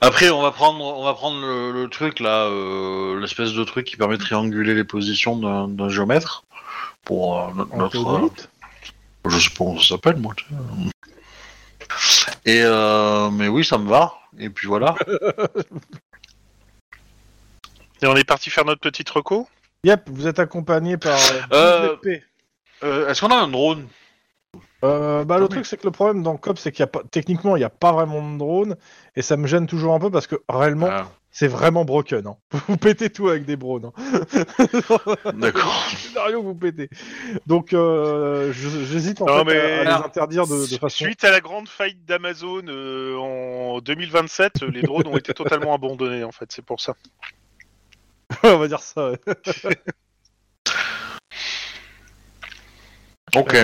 Après, 0.00 0.30
on 0.30 0.42
va 0.42 0.50
prendre, 0.50 0.84
on 0.84 1.04
va 1.04 1.14
prendre 1.14 1.40
le, 1.40 1.72
le 1.72 1.88
truc 1.88 2.20
là, 2.20 2.44
euh, 2.46 3.20
l'espèce 3.20 3.52
de 3.52 3.64
truc 3.64 3.86
qui 3.86 3.96
permet 3.96 4.16
de 4.16 4.22
trianguler 4.22 4.74
les 4.74 4.84
positions 4.84 5.36
d'un 5.36 5.68
d'un 5.68 5.88
géomètre 5.88 6.44
pour 7.04 7.40
euh, 7.40 7.48
notre. 7.76 8.06
Euh, 8.06 8.28
je 9.28 9.38
sais 9.38 9.50
pas 9.50 9.56
comment 9.58 9.78
ça 9.78 9.88
s'appelle, 9.88 10.16
moi. 10.16 10.34
Et 12.44 12.62
euh, 12.62 13.30
mais 13.30 13.48
oui, 13.48 13.64
ça 13.64 13.78
me 13.78 13.88
va. 13.88 14.14
Et 14.38 14.50
puis 14.50 14.66
voilà. 14.66 14.94
Et 18.02 18.06
on 18.06 18.16
est 18.16 18.24
parti 18.24 18.50
faire 18.50 18.64
notre 18.64 18.80
petite 18.80 19.08
reco? 19.10 19.48
Yep, 19.84 20.08
vous 20.10 20.26
êtes 20.26 20.40
accompagné 20.40 20.96
par 20.96 21.18
Euh, 21.52 21.96
euh, 22.82 23.08
est-ce 23.08 23.20
qu'on 23.20 23.30
a 23.30 23.36
un 23.36 23.48
drone? 23.48 23.86
Euh, 24.84 25.24
bah, 25.24 25.38
le 25.38 25.48
truc, 25.48 25.64
c'est 25.64 25.76
que 25.76 25.84
le 25.86 25.92
problème 25.92 26.22
dans 26.22 26.36
COP, 26.36 26.58
c'est 26.58 26.72
qu'il 26.72 26.80
y 26.80 26.82
a 26.82 26.88
pas, 26.88 27.02
techniquement, 27.10 27.56
il 27.56 27.60
n'y 27.60 27.64
a 27.64 27.70
pas 27.70 27.92
vraiment 27.92 28.32
de 28.32 28.36
drone, 28.38 28.76
et 29.16 29.22
ça 29.22 29.36
me 29.36 29.46
gêne 29.46 29.66
toujours 29.66 29.94
un 29.94 30.00
peu 30.00 30.10
parce 30.10 30.26
que 30.26 30.34
réellement, 30.48 30.88
Ah, 30.90 31.08
c'est 31.30 31.46
vraiment 31.46 31.84
broken. 31.84 32.26
Hein. 32.26 32.36
Vous 32.68 32.76
pétez 32.76 33.08
tout 33.08 33.28
avec 33.28 33.44
des 33.44 33.56
drones. 33.56 33.92
Hein. 33.96 34.42
D'accord. 35.34 35.72
scénario, 35.96 36.42
vous 36.42 36.54
pétez. 36.54 36.90
Donc, 37.46 37.72
euh, 37.72 38.52
j'hésite 38.52 39.22
en 39.22 39.26
Non, 39.26 39.38
fait 39.44 39.54
mais- 39.54 39.86
à, 39.86 39.94
à 39.94 39.98
les 39.98 40.04
interdire 40.04 40.46
de, 40.46 40.66
façon. 40.66 41.04
Suite 41.04 41.24
à 41.24 41.30
la 41.30 41.40
grande 41.40 41.68
faillite 41.68 42.04
d'Amazon 42.04 42.62
euh, 42.66 43.16
en 43.16 43.78
2027, 43.80 44.62
les 44.64 44.82
drones 44.82 45.06
ont 45.06 45.16
été 45.16 45.32
totalement 45.32 45.74
abandonnés 45.74 46.24
en 46.24 46.32
fait, 46.32 46.50
c'est 46.52 46.64
pour 46.64 46.80
ça. 46.80 46.94
On 48.42 48.56
va 48.58 48.68
dire 48.68 48.80
ça. 48.80 49.12
ouais. 49.12 49.18
Ok. 53.36 53.56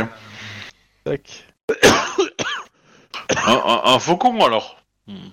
Tac. 1.08 1.44
un, 3.46 3.52
un- 3.52 3.82
un 3.94 3.98
faucon 3.98 4.44
alors. 4.44 4.76
Hmm. 5.06 5.28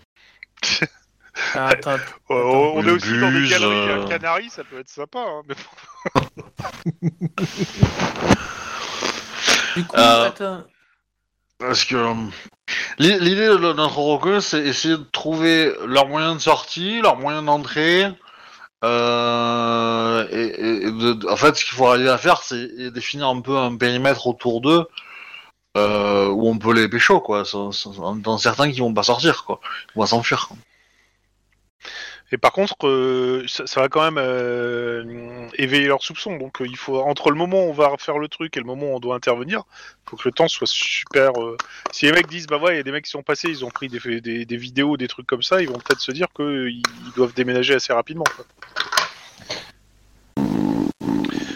Ah, 1.53 1.67
attends, 1.67 1.97
Euh, 2.31 2.43
on 2.43 2.81
Le 2.81 2.89
est 2.89 2.91
aussi 2.95 3.19
dans 3.19 3.31
des 3.31 3.47
galeries 3.49 3.89
euh. 3.89 4.05
à 4.05 4.07
Canaries, 4.07 4.49
ça 4.49 4.63
peut 4.63 4.79
être 4.79 4.89
sympa. 4.89 5.19
hein, 5.19 5.41
mais 5.47 5.55
du 9.75 9.83
coup, 9.85 9.95
Euh, 9.97 10.27
attends. 10.27 10.63
Parce 11.59 11.83
que 11.85 11.95
euh, 11.95 12.13
l'i- 12.99 13.19
l'idée 13.19 13.47
de 13.47 13.73
notre 13.73 13.97
recueil, 13.97 14.41
c'est 14.41 14.59
essayer 14.59 14.97
de 14.97 15.03
trouver 15.03 15.71
leur 15.85 16.07
moyen 16.07 16.35
de 16.35 16.39
sortie, 16.39 17.01
leur 17.01 17.17
moyen 17.17 17.43
d'entrée. 17.43 18.07
Euh, 18.83 20.27
et, 20.31 20.85
et- 20.85 20.91
de- 20.91 21.27
en 21.29 21.35
fait, 21.38 21.55
ce 21.55 21.65
qu'il 21.65 21.75
faut 21.75 21.88
arriver 21.88 22.09
à 22.09 22.17
faire, 22.17 22.41
c'est 22.41 22.91
définir 22.91 23.27
un 23.27 23.41
peu 23.41 23.57
un 23.57 23.75
périmètre 23.75 24.27
autour 24.27 24.61
d'eux 24.61 24.85
euh, 25.75 26.27
où 26.27 26.47
on 26.47 26.57
peut 26.57 26.73
les 26.73 26.88
pécho, 26.88 27.19
quoi. 27.19 27.43
Dans 28.17 28.38
certains 28.38 28.71
qui 28.71 28.79
vont 28.79 28.93
pas 28.93 29.03
sortir, 29.03 29.43
quoi. 29.45 29.59
Ils 29.95 29.99
vont 29.99 30.05
s'enfuir. 30.05 30.49
Et 32.31 32.38
par 32.38 32.53
contre, 32.53 32.88
euh, 32.88 33.45
ça, 33.47 33.67
ça 33.67 33.81
va 33.81 33.88
quand 33.88 34.01
même 34.01 34.17
euh, 34.17 35.47
éveiller 35.59 35.85
leurs 35.85 36.01
soupçons. 36.01 36.38
Donc, 36.38 36.59
euh, 36.59 36.65
il 36.67 36.75
faut 36.75 36.99
entre 36.99 37.29
le 37.29 37.38
moment 37.38 37.65
où 37.65 37.69
on 37.69 37.73
va 37.73 37.93
faire 37.99 38.17
le 38.17 38.27
truc 38.27 38.57
et 38.57 38.59
le 38.59 38.65
moment 38.65 38.88
où 38.88 38.95
on 38.95 38.99
doit 38.99 39.15
intervenir, 39.15 39.61
faut 40.09 40.17
que 40.17 40.27
le 40.27 40.31
temps 40.31 40.47
soit 40.47 40.67
super. 40.67 41.39
euh, 41.39 41.55
Si 41.91 42.07
les 42.07 42.11
mecs 42.11 42.27
disent, 42.27 42.47
bah 42.47 42.57
ouais, 42.57 42.73
il 42.73 42.77
y 42.77 42.79
a 42.79 42.83
des 42.83 42.91
mecs 42.91 43.05
qui 43.05 43.11
sont 43.11 43.21
passés, 43.21 43.49
ils 43.49 43.63
ont 43.63 43.69
pris 43.69 43.89
des, 43.89 44.21
des, 44.21 44.43
des 44.45 44.57
vidéos, 44.57 44.97
des 44.97 45.07
trucs 45.07 45.27
comme 45.27 45.43
ça, 45.43 45.61
ils 45.61 45.67
vont 45.69 45.77
peut-être 45.77 45.99
se 45.99 46.11
dire 46.11 46.27
qu'ils 46.35 46.81
doivent 47.15 47.35
déménager 47.35 47.75
assez 47.75 47.93
rapidement. 47.93 48.25
quoi. 48.35 48.45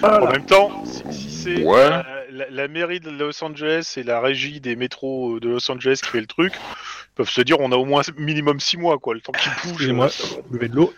En 0.03 0.31
même 0.31 0.45
temps, 0.45 0.85
si, 0.85 1.01
si 1.11 1.31
c'est 1.31 1.63
Ouais. 1.65 2.01
Euh, 2.39 2.45
la, 2.49 2.63
la 2.63 2.67
mairie 2.67 2.99
de 2.99 3.09
Los 3.09 3.43
Angeles 3.43 3.93
et 3.97 4.03
la 4.03 4.19
régie 4.19 4.59
des 4.59 4.75
métros 4.75 5.39
de 5.39 5.49
Los 5.49 5.71
Angeles 5.71 5.99
qui 6.03 6.09
fait 6.09 6.21
le 6.21 6.27
truc, 6.27 6.53
peuvent 7.15 7.29
se 7.29 7.41
dire 7.41 7.59
on 7.59 7.71
a 7.71 7.75
au 7.75 7.85
moins 7.85 8.01
minimum 8.17 8.59
6 8.59 8.77
mois, 8.77 8.97
quoi, 8.97 9.13
le 9.13 9.21
temps 9.21 9.33
qu'ils 9.33 9.71
bougent. 9.71 9.89
Euh, 9.89 10.41
buvez 10.49 10.69
de 10.69 10.75
l'eau. 10.75 10.93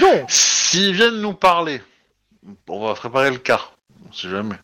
Non 0.00 0.26
S'ils 0.28 0.92
viennent 0.92 1.20
nous 1.20 1.34
parler, 1.34 1.80
on 2.68 2.86
va 2.86 2.94
préparer 2.94 3.30
le 3.30 3.38
cas, 3.38 3.60
si 4.12 4.28
jamais. 4.28 4.56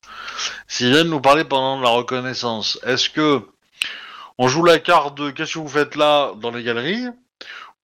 S'ils 0.66 0.90
viennent 0.90 1.08
nous 1.08 1.20
parler 1.20 1.44
pendant 1.44 1.80
la 1.80 1.90
reconnaissance, 1.90 2.78
est-ce 2.84 3.08
que 3.10 3.42
on 4.36 4.48
joue 4.48 4.62
la 4.62 4.78
carte 4.78 5.16
de 5.18 5.30
qu'est-ce 5.30 5.54
que 5.54 5.58
vous 5.58 5.68
faites 5.68 5.96
là 5.96 6.32
dans 6.36 6.50
les 6.50 6.62
galeries, 6.62 7.06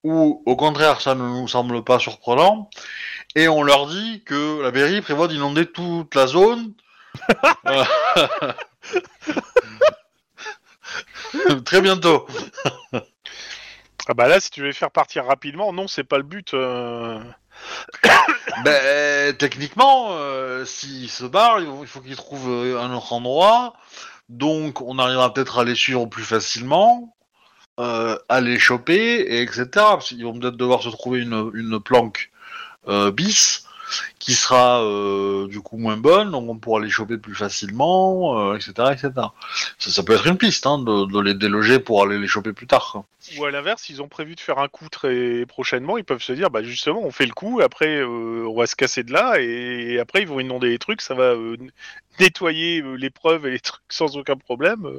ou 0.05 0.43
au 0.47 0.57
contraire 0.57 1.01
ça 1.01 1.15
ne 1.15 1.23
nous 1.23 1.49
semble 1.49 1.83
pas 1.83 1.99
surprenant, 1.99 2.69
et 3.35 3.49
on 3.49 3.63
leur 3.63 3.89
dit 3.89 4.23
que 4.25 4.61
la 4.63 4.71
mairie 4.71 5.01
prévoit 5.01 5.29
d'inonder 5.29 5.67
toute 5.67 6.15
la 6.15 6.27
zone. 6.27 6.73
Très 11.65 11.81
bientôt. 11.81 12.27
Ah 14.07 14.15
bah 14.15 14.29
là, 14.29 14.39
si 14.41 14.51
tu 14.51 14.61
veux 14.61 14.67
les 14.67 14.73
faire 14.73 14.91
partir 14.91 15.25
rapidement, 15.25 15.73
non, 15.73 15.89
c'est 15.89 16.05
pas 16.05 16.19
le 16.19 16.25
but. 16.25 16.55
euh. 16.55 17.19
Ben, 18.65 19.37
techniquement, 19.37 20.09
euh, 20.13 20.65
s'ils 20.65 21.11
se 21.11 21.25
barrent, 21.25 21.61
il 21.61 21.67
faut- 21.67 21.79
il 21.83 21.87
faut 21.87 22.01
qu'ils 22.01 22.17
trouvent 22.17 22.51
euh, 22.51 22.81
un 22.81 22.95
autre 22.95 23.13
endroit. 23.13 23.75
Donc, 24.29 24.81
on 24.81 24.99
arrivera 24.99 25.33
peut-être 25.35 25.59
à 25.59 25.65
les 25.65 25.75
suivre 25.75 26.07
plus 26.07 26.23
facilement, 26.25 27.15
euh, 27.81 28.17
à 28.29 28.41
les 28.41 28.59
choper, 28.59 29.21
et 29.21 29.43
etc. 29.43 29.67
Parce 29.75 30.09
qu'ils 30.09 30.25
vont 30.25 30.39
peut-être 30.39 30.57
devoir 30.57 30.83
se 30.83 30.89
trouver 30.91 31.21
une, 31.21 31.51
une 31.55 31.81
planque 31.81 32.31
euh, 32.89 33.13
bis 33.13 33.67
qui 34.19 34.35
sera 34.35 34.83
euh, 34.83 35.47
du 35.49 35.61
coup 35.61 35.77
moins 35.77 35.97
bonne, 35.97 36.31
donc 36.31 36.49
on 36.49 36.57
pourra 36.57 36.81
les 36.81 36.91
choper 36.91 37.19
plus 37.19 37.35
facilement, 37.35 38.51
euh, 38.51 38.57
etc., 38.57 38.73
etc. 38.93 39.13
Ça, 39.79 40.03
peut 40.03 40.15
être 40.15 40.27
une 40.27 40.39
piste, 40.39 40.67
hein, 40.67 40.79
de, 40.79 41.21
les 41.21 41.35
déloger 41.35 41.79
pour 41.79 42.03
aller 42.03 42.19
les 42.19 42.27
choper 42.27 42.53
plus 42.53 42.67
tard. 42.67 43.05
Ou 43.39 43.45
à 43.45 43.51
l'inverse, 43.51 43.89
ils 43.89 44.03
ont 44.03 44.09
prévu 44.09 44.35
de 44.35 44.41
faire 44.41 44.59
un 44.59 44.69
coup 44.69 44.89
très 44.89 45.47
prochainement, 45.47 45.97
ils 45.97 46.05
peuvent 46.05 46.23
se 46.23 46.33
dire, 46.33 46.51
bah 46.51 46.63
justement, 46.63 47.01
on 47.03 47.11
fait 47.11 47.27
le 47.27 47.33
coup, 47.33 47.61
après 47.63 47.99
euh, 47.99 48.47
on 48.47 48.55
va 48.55 48.67
se 48.67 48.77
casser 48.77 49.03
de 49.03 49.13
là, 49.13 49.41
et 49.41 49.99
après 49.99 50.23
ils 50.23 50.29
vont 50.29 50.41
inonder 50.41 50.69
les 50.69 50.79
trucs, 50.79 51.01
ça 51.01 51.15
va 51.15 51.35
nettoyer 52.21 52.83
euh, 52.83 52.95
les 52.95 53.11
preuves 53.11 53.47
et 53.47 53.51
les 53.51 53.61
trucs 53.61 53.83
sans 53.89 54.17
aucun 54.17 54.37
problème. 54.37 54.97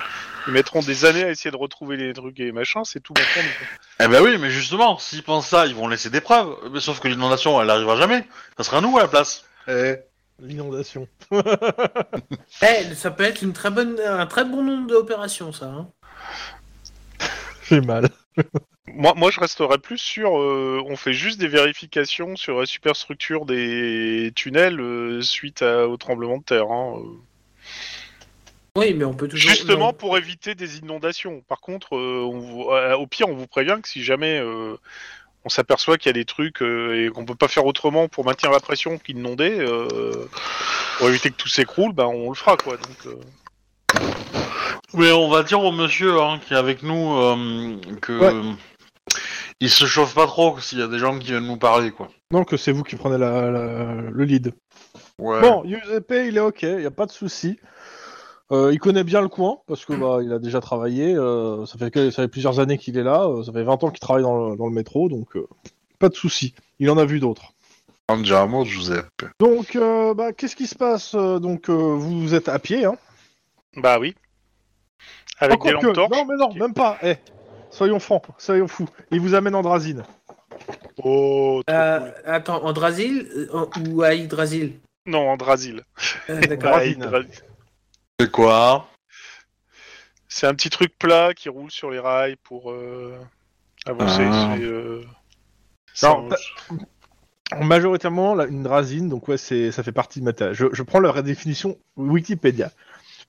Ils 0.47 0.54
mettront 0.54 0.82
des 0.82 1.06
années 1.06 1.23
à 1.23 1.30
essayer 1.30 1.51
de 1.51 1.58
retrouver 1.58 1.97
les 1.97 2.13
trucs 2.13 2.39
et 2.39 2.45
les 2.45 2.51
machins, 2.51 2.84
c'est 2.84 2.99
tout 2.99 3.13
mon 3.17 3.23
compte. 3.23 3.51
Eh 3.99 4.08
ben 4.08 4.21
oui, 4.21 4.38
mais 4.38 4.49
justement, 4.49 4.97
s'ils 4.97 5.23
pensent 5.23 5.47
ça, 5.47 5.65
ils 5.65 5.75
vont 5.75 5.88
laisser 5.88 6.10
des 6.10 6.21
preuves. 6.21 6.56
Mais 6.71 6.80
sauf 6.80 6.99
que 6.99 7.08
l'inondation, 7.08 7.62
elle 7.62 7.69
arrivera 7.69 7.95
jamais. 7.95 8.25
Ça 8.58 8.63
sera 8.63 8.82
nous 8.82 8.97
à 8.97 9.04
la 9.04 9.08
place. 9.08 9.45
Eh. 9.67 9.95
L'inondation. 10.39 11.08
Eh, 12.62 12.95
ça 12.95 13.12
peut 13.12 13.23
être 13.23 13.41
une 13.41 13.54
très 13.54 13.69
bonne, 13.69 13.99
un 13.99 14.25
très 14.25 14.43
bon 14.43 14.63
nom 14.63 14.82
d'opération, 14.82 15.51
ça. 15.54 15.65
Hein. 15.65 15.88
J'ai 17.69 17.82
mal. 17.82 18.10
Moi, 18.93 19.13
moi, 19.15 19.31
je 19.31 19.39
resterais 19.39 19.77
plus 19.79 19.97
sur. 19.97 20.37
euh, 20.39 20.81
on 20.85 20.95
fait 20.95 21.13
juste 21.13 21.39
des 21.39 21.47
vérifications 21.47 22.35
sur 22.35 22.59
la 22.59 22.65
superstructure 22.65 23.45
des 23.45 24.31
tunnels 24.35 24.79
euh, 24.79 25.21
suite 25.21 25.61
à- 25.63 25.87
au 25.87 25.97
tremblement 25.97 26.37
de 26.37 26.43
terre. 26.43 26.71
hein, 26.71 26.97
euh. 26.97 27.17
Oui, 28.77 28.93
mais 28.93 29.05
on 29.05 29.13
peut 29.13 29.27
toujours. 29.27 29.49
Justement 29.49 29.87
non. 29.87 29.93
pour 29.93 30.17
éviter 30.17 30.53
des 30.53 30.77
inondations. 30.79 31.41
Par 31.47 31.61
contre, 31.61 31.95
euh, 31.95 32.23
on 32.25 32.39
vous- 32.39 32.69
euh, 32.71 32.95
au 32.95 33.07
pire, 33.07 33.27
on 33.29 33.33
vous 33.35 33.47
prévient 33.47 33.77
que 33.81 33.87
si 33.89 34.03
jamais 34.03 34.37
euh, 34.39 34.75
on 35.45 35.49
s'aperçoit 35.49 35.97
qu'il 35.97 36.09
y 36.09 36.11
a 36.11 36.13
des 36.13 36.25
trucs 36.25 36.61
euh, 36.61 37.05
et 37.05 37.09
qu'on 37.09 37.25
peut 37.25 37.35
pas 37.35 37.47
faire 37.47 37.65
autrement 37.65 38.07
pour 38.07 38.25
maintenir 38.25 38.51
la 38.51 38.59
pression 38.59 38.97
qu'inonder, 38.99 39.57
euh, 39.59 40.27
pour 40.97 41.07
éviter 41.09 41.31
que 41.31 41.35
tout 41.35 41.47
s'écroule, 41.49 41.93
ben 41.93 42.05
on 42.05 42.29
le 42.29 42.35
fera 42.35 42.55
quoi. 42.57 42.77
Donc, 42.77 43.05
euh, 43.07 43.15
Mais 44.93 45.11
on 45.11 45.29
va 45.29 45.43
dire 45.43 45.61
au 45.61 45.71
monsieur 45.71 46.21
hein, 46.21 46.39
qui 46.45 46.53
est 46.53 46.57
avec 46.57 46.83
nous 46.83 47.15
euh, 47.17 47.77
que 48.01 48.19
Ouais. 48.19 48.55
Il 49.61 49.69
se 49.69 49.85
chauffe 49.85 50.13
pas 50.15 50.27
trop 50.27 50.59
s'il 50.59 50.79
y 50.79 50.83
a 50.83 50.87
des 50.87 50.99
gens 50.99 51.17
qui 51.17 51.27
viennent 51.27 51.47
nous 51.47 51.57
parler, 51.57 51.91
quoi. 51.91 52.09
Donc 52.31 52.53
c'est 52.57 52.71
vous 52.71 52.83
qui 52.83 52.95
prenez 52.95 53.17
la, 53.17 53.49
la- 53.51 54.01
le 54.01 54.23
lead. 54.23 54.53
Ouais. 55.19 55.39
Bon, 55.41 55.63
Giuseppe, 55.65 56.13
il 56.27 56.37
est 56.37 56.41
ok, 56.41 56.63
il 56.63 56.77
n'y 56.77 56.85
a 56.85 56.91
pas 56.91 57.05
de 57.05 57.11
souci. 57.11 57.57
Euh, 58.51 58.71
il 58.71 58.79
connaît 58.79 59.03
bien 59.03 59.21
le 59.21 59.27
coin 59.27 59.57
parce 59.65 59.85
que 59.85 59.93
bah, 59.93 60.19
il 60.21 60.31
a 60.31 60.37
déjà 60.39 60.59
travaillé. 60.61 61.15
euh, 61.15 61.65
ça, 61.65 61.77
fait 61.79 61.89
que, 61.89 62.11
ça 62.11 62.21
fait 62.23 62.27
plusieurs 62.27 62.59
années 62.59 62.77
qu'il 62.77 62.97
est 62.97 63.03
là. 63.03 63.23
euh, 63.27 63.43
ça 63.43 63.51
fait 63.51 63.63
20 63.63 63.83
ans 63.83 63.89
qu'il 63.89 63.99
travaille 63.99 64.23
dans 64.23 64.49
le, 64.51 64.55
dans 64.57 64.67
le 64.67 64.73
métro, 64.73 65.09
donc 65.09 65.35
euh, 65.35 65.47
pas 65.99 66.09
de 66.09 66.15
souci. 66.15 66.53
Il 66.79 66.89
en 66.91 66.97
a 66.97 67.05
vu 67.05 67.19
d'autres. 67.19 67.53
Mot, 68.47 68.65
Giuseppe. 68.65 69.25
Donc, 69.39 69.75
euh, 69.75 70.13
bah, 70.13 70.31
qu'est-ce 70.31 70.55
qui 70.55 70.67
se 70.67 70.75
passe 70.75 71.13
Donc, 71.15 71.69
euh, 71.69 71.73
vous 71.97 72.35
êtes 72.35 72.49
à 72.49 72.59
pied, 72.59 72.85
hein? 72.85 72.97
Bah 73.77 73.97
oui. 73.99 74.13
Avec 75.39 75.55
Encore 75.55 75.71
des 75.71 75.77
que- 75.79 75.85
lampes 75.87 75.95
torches. 75.95 76.11
Non, 76.11 76.25
mais 76.29 76.35
non, 76.37 76.53
même 76.53 76.73
pas. 76.75 76.97
Eh, 77.01 77.15
soyons 77.75 77.99
francs, 77.99 78.23
soyons 78.38 78.67
fous. 78.67 78.88
Il 79.11 79.19
vous 79.19 79.35
amène 79.35 79.55
en 79.55 79.61
Drazine. 79.61 80.03
Oh, 81.03 81.61
Euh, 81.69 81.99
cool. 81.99 82.11
attends, 82.25 82.63
Andrasil 82.63 83.27
euh, 83.53 83.65
ou 83.89 84.01
à 84.03 84.13
Yggdrasil 84.15 84.73
Non, 85.05 85.29
Andrasil. 85.29 85.83
Euh, 86.29 86.39
D'accord. 86.41 86.79
Ah, 86.81 87.19
C'est 88.19 88.31
quoi 88.31 88.88
C'est 90.27 90.47
un 90.47 90.53
petit 90.55 90.69
truc 90.69 90.97
plat 90.97 91.33
qui 91.33 91.49
roule 91.49 91.69
sur 91.71 91.91
les 91.91 91.99
rails 91.99 92.38
pour 92.43 92.71
euh, 92.71 93.17
avancer. 93.85 94.23
Ah. 94.31 94.55
euh, 94.59 95.03
Non, 96.03 96.29
Majoritairement, 97.61 98.33
la- 98.33 98.45
une 98.45 98.63
drazine, 98.63 99.07
donc 99.07 99.27
ouais, 99.27 99.38
c'est, 99.38 99.71
ça 99.71 99.83
fait 99.83 99.91
partie 99.91 100.19
du 100.19 100.25
matériel. 100.25 100.55
Je, 100.55 100.65
je 100.73 100.81
prends 100.81 100.99
leur 100.99 101.21
définition 101.21 101.77
Wikipédia. 101.95 102.71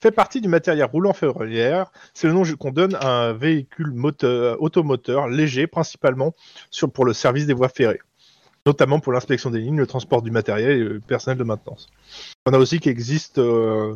Fait 0.01 0.11
partie 0.11 0.41
du 0.41 0.47
matériel 0.47 0.85
roulant 0.85 1.13
ferroviaire. 1.13 1.91
C'est 2.13 2.27
le 2.27 2.33
nom 2.33 2.43
qu'on 2.57 2.71
donne 2.71 2.95
à 2.95 3.29
un 3.29 3.33
véhicule 3.33 3.91
moteur, 3.91 4.61
automoteur 4.61 5.27
léger, 5.27 5.65
principalement 5.67 6.33
sur, 6.69 6.91
pour 6.91 7.03
le 7.05 7.13
service 7.13 7.45
des 7.47 7.53
voies 7.53 7.69
ferrées, 7.69 8.01
notamment 8.65 8.99
pour 8.99 9.11
l'inspection 9.11 9.49
des 9.49 9.59
lignes, 9.59 9.77
le 9.77 9.87
transport 9.87 10.21
du 10.21 10.29
matériel 10.31 10.71
et 10.71 10.83
le 10.83 10.99
personnel 10.99 11.37
de 11.37 11.43
maintenance. 11.43 11.87
On 12.45 12.53
a 12.53 12.59
aussi 12.59 12.79
qu'il 12.79 12.91
existe 12.91 13.39
euh, 13.39 13.95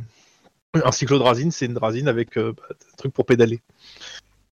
un 0.73 0.91
cyclodrazine, 0.91 1.51
c'est 1.51 1.65
une 1.67 1.75
drazine 1.75 2.07
avec 2.07 2.37
euh, 2.37 2.53
bah, 2.57 2.63
un 2.71 2.95
truc 2.97 3.13
pour 3.13 3.25
pédaler. 3.25 3.61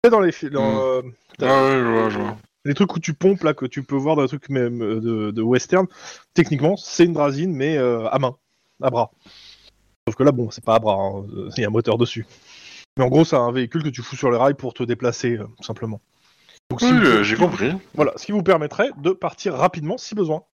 Dans 0.09 0.19
les, 0.21 0.31
dans, 0.49 0.61
Mm. 0.61 0.79
euh, 0.79 1.01
Ah 1.41 1.63
ouais, 1.63 1.79
je 1.79 1.85
vois, 1.91 2.09
je 2.09 2.19
vois. 2.19 2.37
les 2.65 2.73
trucs 2.73 2.95
où 2.95 2.99
tu 2.99 3.13
pompes 3.13 3.43
là 3.43 3.53
que 3.53 3.65
tu 3.65 3.83
peux 3.83 3.95
voir 3.95 4.15
dans 4.15 4.21
les 4.21 4.27
trucs 4.27 4.49
même 4.49 4.79
de, 4.79 5.31
de 5.31 5.41
western, 5.41 5.87
techniquement 6.33 6.77
c'est 6.77 7.05
une 7.05 7.13
drazine 7.13 7.53
mais 7.53 7.77
euh, 7.77 8.07
à 8.09 8.19
main, 8.19 8.35
à 8.81 8.89
bras. 8.89 9.11
Sauf 10.07 10.15
que 10.17 10.23
là, 10.23 10.31
bon, 10.31 10.51
c'est 10.51 10.63
pas 10.63 10.75
à 10.75 10.79
bras, 10.79 10.95
hein, 10.95 11.23
il 11.55 11.61
y 11.61 11.63
a 11.63 11.67
un 11.67 11.71
moteur 11.71 11.97
dessus. 11.97 12.25
Mais 12.97 13.05
en 13.05 13.07
gros, 13.07 13.23
c'est 13.23 13.37
un 13.37 13.51
véhicule 13.51 13.83
que 13.83 13.89
tu 13.89 14.01
fous 14.03 14.15
sur 14.17 14.29
les 14.31 14.37
rails 14.37 14.53
pour 14.53 14.73
te 14.73 14.83
déplacer, 14.83 15.37
euh, 15.37 15.45
tout 15.57 15.63
simplement. 15.63 16.01
Donc, 16.69 16.81
Oui, 16.81 16.91
vous- 16.91 17.05
euh, 17.05 17.23
j'ai 17.23 17.35
compris. 17.37 17.71
Voilà, 17.95 18.11
ce 18.17 18.25
qui 18.25 18.31
vous 18.33 18.43
permettrait 18.43 18.89
de 18.97 19.11
partir 19.11 19.53
rapidement 19.55 19.97
si 19.97 20.13
besoin. 20.13 20.43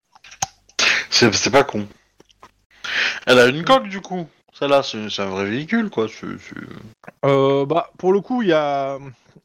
C'est 1.11 1.35
c'est 1.35 1.51
pas 1.51 1.65
con. 1.65 1.87
Elle 3.27 3.39
a 3.41 3.47
une 3.49 3.65
coque 3.65 3.89
du 3.89 4.01
coup. 4.01 4.27
Celle-là, 4.53 4.83
c'est 4.83 5.11
c'est 5.11 5.23
un 5.23 5.27
vrai 5.31 5.45
véhicule 5.47 5.91
quoi. 5.91 6.07
c'est- 6.09 6.27
Euh, 7.25 7.67
bah, 7.67 7.91
pour 7.99 8.13
le 8.13 8.21
coup, 8.21 8.43
il 8.43 8.49
y 8.49 8.53
a, 8.53 8.99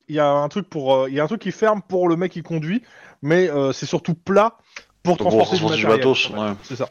il 0.07 0.15
y 0.15 0.19
a 0.19 0.27
un 0.29 0.47
truc 0.49 0.69
pour, 0.69 1.07
il 1.09 1.15
y 1.15 1.19
a 1.19 1.23
un 1.23 1.27
truc 1.27 1.41
qui 1.41 1.51
ferme 1.51 1.81
pour 1.81 2.07
le 2.07 2.15
mec 2.15 2.31
qui 2.31 2.43
conduit, 2.43 2.83
mais 3.21 3.49
c'est 3.73 3.85
surtout 3.87 4.13
plat 4.13 4.57
pour 5.03 5.17
transporter 5.17 5.57
du 5.57 5.63
matériel. 5.63 5.97
matos, 5.97 6.29
ouais. 6.29 6.53
C'est 6.63 6.75
ça. 6.75 6.87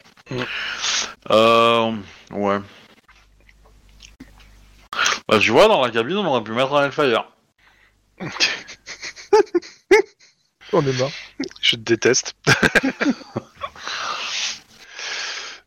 Ouais. 2.31 2.59
Bah, 5.27 5.39
tu 5.39 5.51
vois, 5.51 5.67
dans 5.67 5.83
la 5.83 5.91
cabine, 5.91 6.17
on 6.17 6.25
aurait 6.25 6.43
pu 6.43 6.51
mettre 6.51 6.73
un 6.75 6.85
Hellfire. 6.85 7.25
On 10.73 10.81
est 10.85 10.99
marre. 10.99 11.11
Je 11.61 11.75
te 11.75 11.81
déteste. 11.81 12.33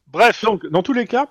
Bref, 0.08 0.42
Donc, 0.44 0.66
dans 0.66 0.82
tous 0.82 0.92
les 0.92 1.06
cas, 1.06 1.26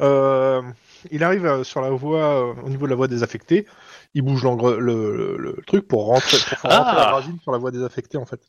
euh, 0.00 0.62
il 1.10 1.24
arrive 1.24 1.44
euh, 1.46 1.64
sur 1.64 1.80
la 1.80 1.90
voie, 1.90 2.20
euh, 2.50 2.54
au 2.62 2.68
niveau 2.68 2.84
de 2.86 2.90
la 2.90 2.96
voie 2.96 3.08
désaffectée, 3.08 3.66
il 4.14 4.22
bouge 4.22 4.44
le, 4.44 4.78
le- 4.78 5.36
le 5.38 5.56
truc 5.66 5.88
pour 5.88 6.06
rentrer, 6.06 6.36
pour 6.38 6.58
faire 6.58 6.70
rentrer 6.78 6.92
Ah. 6.94 7.04
la 7.04 7.10
drasine 7.10 7.38
sur 7.42 7.50
la 7.52 7.58
voie 7.58 7.70
désaffectée 7.70 8.18
en 8.18 8.26
fait. 8.26 8.40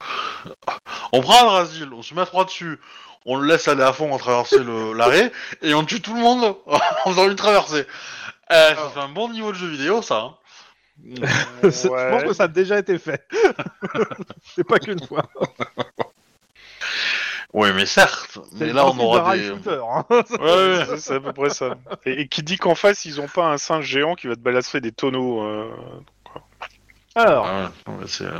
On 1.13 1.21
prend 1.21 1.41
un 1.41 1.45
Brasil, 1.45 1.89
on 1.93 2.01
se 2.01 2.13
met 2.13 2.25
trois 2.25 2.43
dessus, 2.45 2.79
on 3.25 3.37
le 3.37 3.47
laisse 3.47 3.67
aller 3.69 3.83
à 3.83 3.93
fond 3.93 4.11
en 4.11 4.17
traverser 4.17 4.57
l'arrêt, 4.95 5.31
et 5.61 5.73
on 5.73 5.85
tue 5.85 6.01
tout 6.01 6.13
le 6.13 6.19
monde 6.21 6.57
en 6.67 7.09
faisant 7.11 7.29
une 7.29 7.35
traversée. 7.35 7.85
Euh, 8.53 8.75
ça 8.75 8.89
fait 8.93 8.99
un 8.99 9.09
bon 9.09 9.29
niveau 9.29 9.51
de 9.51 9.57
jeu 9.57 9.67
vidéo, 9.67 10.01
ça. 10.01 10.19
hein. 10.21 10.35
Je 11.63 11.87
Ouais. 11.87 12.11
pense 12.11 12.23
que 12.23 12.33
ça 12.33 12.43
a 12.43 12.47
déjà 12.47 12.77
été 12.79 12.97
fait. 12.99 13.27
C'est 14.55 14.63
pas 14.67 14.77
qu'une 14.79 15.03
fois. 15.05 15.23
Ouais, 17.53 17.71
mais 17.73 17.85
certes. 17.85 18.39
C'est 18.51 18.59
Mais 18.61 18.65
le 18.67 18.73
là, 18.73 18.85
on 18.87 18.95
principe 18.95 18.99
d'un 19.01 19.05
aura 19.07 19.23
rail 19.23 19.39
des. 19.41 19.47
shooter, 19.47 19.79
hein. 19.87 20.05
Ouais, 20.09 20.17
ouais. 20.39 20.85
c'est 20.97 21.15
à 21.15 21.19
peu 21.19 21.33
près 21.33 21.49
ça. 21.49 21.75
Et, 22.05 22.21
et 22.21 22.27
qui 22.27 22.41
dit 22.43 22.57
qu'en 22.57 22.73
face, 22.75 23.05
ils 23.05 23.21
ont 23.21 23.27
pas 23.27 23.45
un 23.51 23.57
singe 23.57 23.85
géant 23.85 24.15
qui 24.15 24.27
va 24.27 24.35
te 24.35 24.39
balancer 24.39 24.81
des 24.81 24.91
tonneaux. 24.91 25.43
euh, 25.43 25.69
Alors, 27.15 27.45
Ah 27.47 27.71
ouais, 27.87 27.93
ouais, 27.95 28.03
c'est, 28.07 28.25
euh, 28.25 28.39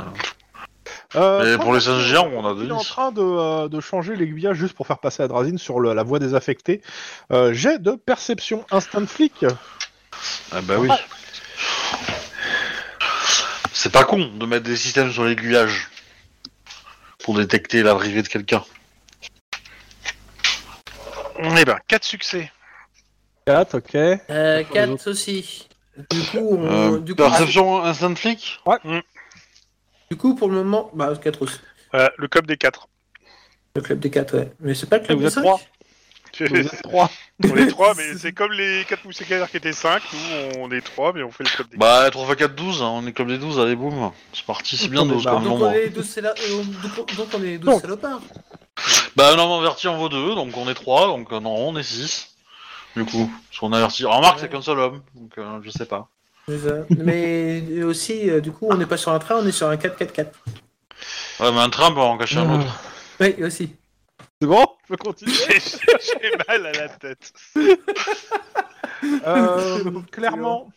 euh, 1.14 1.56
Mais 1.56 1.62
pour 1.62 1.72
les 1.74 1.80
singes 1.80 2.02
géants, 2.02 2.28
on 2.34 2.44
a 2.44 2.52
Il 2.60 2.68
est 2.68 2.72
en 2.72 2.76
Denis. 2.78 2.84
train 2.86 3.12
de, 3.12 3.20
euh, 3.22 3.68
de 3.68 3.80
changer 3.80 4.16
l'aiguillage 4.16 4.56
juste 4.56 4.74
pour 4.74 4.88
faire 4.88 4.98
passer 4.98 5.22
la 5.22 5.28
drasine 5.28 5.58
sur 5.58 5.78
le- 5.78 5.94
la 5.94 6.02
voie 6.02 6.18
désaffectée. 6.18 6.82
Euh, 7.32 7.52
J'ai 7.52 7.78
de 7.78 7.92
perception 7.92 8.66
instant 8.72 9.06
flic. 9.06 9.44
Ah 10.52 10.60
bah 10.62 10.78
oui. 10.78 10.88
C'est 13.72 13.92
pas 13.92 14.04
con 14.04 14.26
de 14.34 14.46
mettre 14.46 14.64
des 14.64 14.76
systèmes 14.76 15.12
sur 15.12 15.24
l'aiguillage 15.24 15.88
pour 17.18 17.36
détecter 17.36 17.82
l'arrivée 17.82 18.22
de 18.22 18.28
quelqu'un. 18.28 18.64
Eh 21.38 21.64
ben, 21.64 21.78
4 21.88 22.04
succès. 22.04 22.50
4, 23.46 23.78
ok. 23.78 23.94
Euh, 23.94 24.18
Pour 24.64 24.76
les 24.76 24.86
4 24.86 25.10
aussi. 25.10 25.68
Du 26.10 26.22
coup, 26.22 26.56
on- 26.58 26.94
Euh, 26.94 26.98
du, 26.98 27.12
coup 27.14 27.22
perception 27.22 27.82
instant 27.84 28.14
flic 28.14 28.60
du 30.10 30.16
coup, 30.18 30.34
pour 30.34 30.48
le 30.48 30.54
moment, 30.54 30.90
bah 30.94 31.12
4 31.20 31.42
aussi. 31.42 31.58
Voilà, 31.92 32.12
le 32.18 32.28
cop 32.28 32.46
des 32.46 32.56
4. 32.56 32.88
Le 33.74 33.82
club 33.82 33.98
des 33.98 34.10
4, 34.10 34.36
ouais. 34.38 34.52
Mais 34.60 34.74
c'est 34.74 34.88
pas 34.88 34.98
le 34.98 35.04
club 35.04 35.18
vous 35.18 35.22
des 35.24 35.28
êtes 35.28 35.34
5 35.34 35.40
trois. 35.40 35.60
Vous 36.38 36.56
êtes 36.56 36.82
3. 36.82 37.10
on 37.44 37.56
est 37.56 37.66
3, 37.68 37.94
mais 37.94 38.14
c'est 38.18 38.32
comme 38.32 38.52
les 38.52 38.84
4 38.88 39.04
mousquetaires 39.04 39.50
qui 39.50 39.56
étaient 39.56 39.72
5. 39.72 40.02
Nous, 40.12 40.60
on 40.60 40.70
est 40.70 40.80
3, 40.80 41.12
mais 41.12 41.22
on 41.22 41.30
fait 41.30 41.44
le 41.44 41.50
club 41.50 41.68
des 41.68 41.78
4. 41.78 41.80
Bah 41.80 42.10
3 42.10 42.26
x 42.26 42.36
4, 42.36 42.54
12, 42.54 42.82
hein, 42.82 42.90
on 42.94 43.06
est 43.06 43.12
comme 43.12 43.28
des 43.28 43.38
12, 43.38 43.60
allez 43.60 43.76
boum. 43.76 44.10
C'est 44.32 44.44
parti, 44.44 44.76
c'est 44.76 44.88
bien 44.88 45.02
On 45.02 45.06
est 45.06 45.12
12 45.14 45.24
barre. 45.24 45.34
comme 45.34 45.44
Donc 45.44 45.52
nombre. 45.60 45.66
on 45.68 45.72
est 45.72 45.88
12 45.90 46.06
séla- 46.06 46.34
euh, 46.50 46.62
donc- 46.96 47.16
donc 47.16 47.28
on 47.34 47.42
est 47.44 47.58
12 47.58 47.70
Donc. 47.70 47.80
salopards. 47.80 48.20
Bah 49.16 49.36
non, 49.36 49.48
mais 49.56 49.66
averti 49.66 49.86
en 49.88 49.96
vaut 49.96 50.08
2, 50.08 50.34
donc 50.34 50.56
on 50.56 50.68
est 50.68 50.74
3, 50.74 51.06
donc 51.06 51.32
euh, 51.32 51.40
non, 51.40 51.54
on 51.68 51.76
est 51.76 51.82
6. 51.82 52.30
Du 52.96 53.04
coup, 53.04 53.30
parce 53.50 53.58
qu'on 53.60 53.72
a 53.72 53.76
averti. 53.78 54.04
Remarque, 54.04 54.38
c'est 54.40 54.48
qu'un 54.48 54.62
seul 54.62 54.78
homme, 54.78 55.02
donc 55.14 55.32
euh, 55.38 55.58
je 55.62 55.70
sais 55.70 55.86
pas. 55.86 56.08
C'est 56.48 56.58
ça. 56.58 56.74
Mais 56.90 57.82
aussi, 57.82 58.28
euh, 58.30 58.40
du 58.40 58.52
coup, 58.52 58.68
on 58.70 58.76
n'est 58.76 58.86
pas 58.86 58.96
sur 58.96 59.10
un 59.12 59.18
train, 59.18 59.36
on 59.42 59.46
est 59.46 59.52
sur 59.52 59.66
un 59.68 59.76
4-4-4. 59.76 60.26
Ouais, 61.40 61.50
mais 61.52 61.58
un 61.60 61.70
train 61.70 61.90
peut 61.92 62.00
en 62.00 62.16
cacher 62.18 62.38
un 62.38 62.60
autre. 62.60 62.66
Oui, 63.20 63.34
aussi. 63.42 63.74
C'est 64.40 64.48
bon? 64.48 64.66
Je 64.84 64.88
peux 64.88 64.96
continuer? 64.96 65.32
J'ai 65.32 66.30
mal 66.48 66.66
à 66.66 66.72
la 66.72 66.88
tête. 66.88 67.32
Euh, 69.26 70.00
Clairement, 70.12 70.70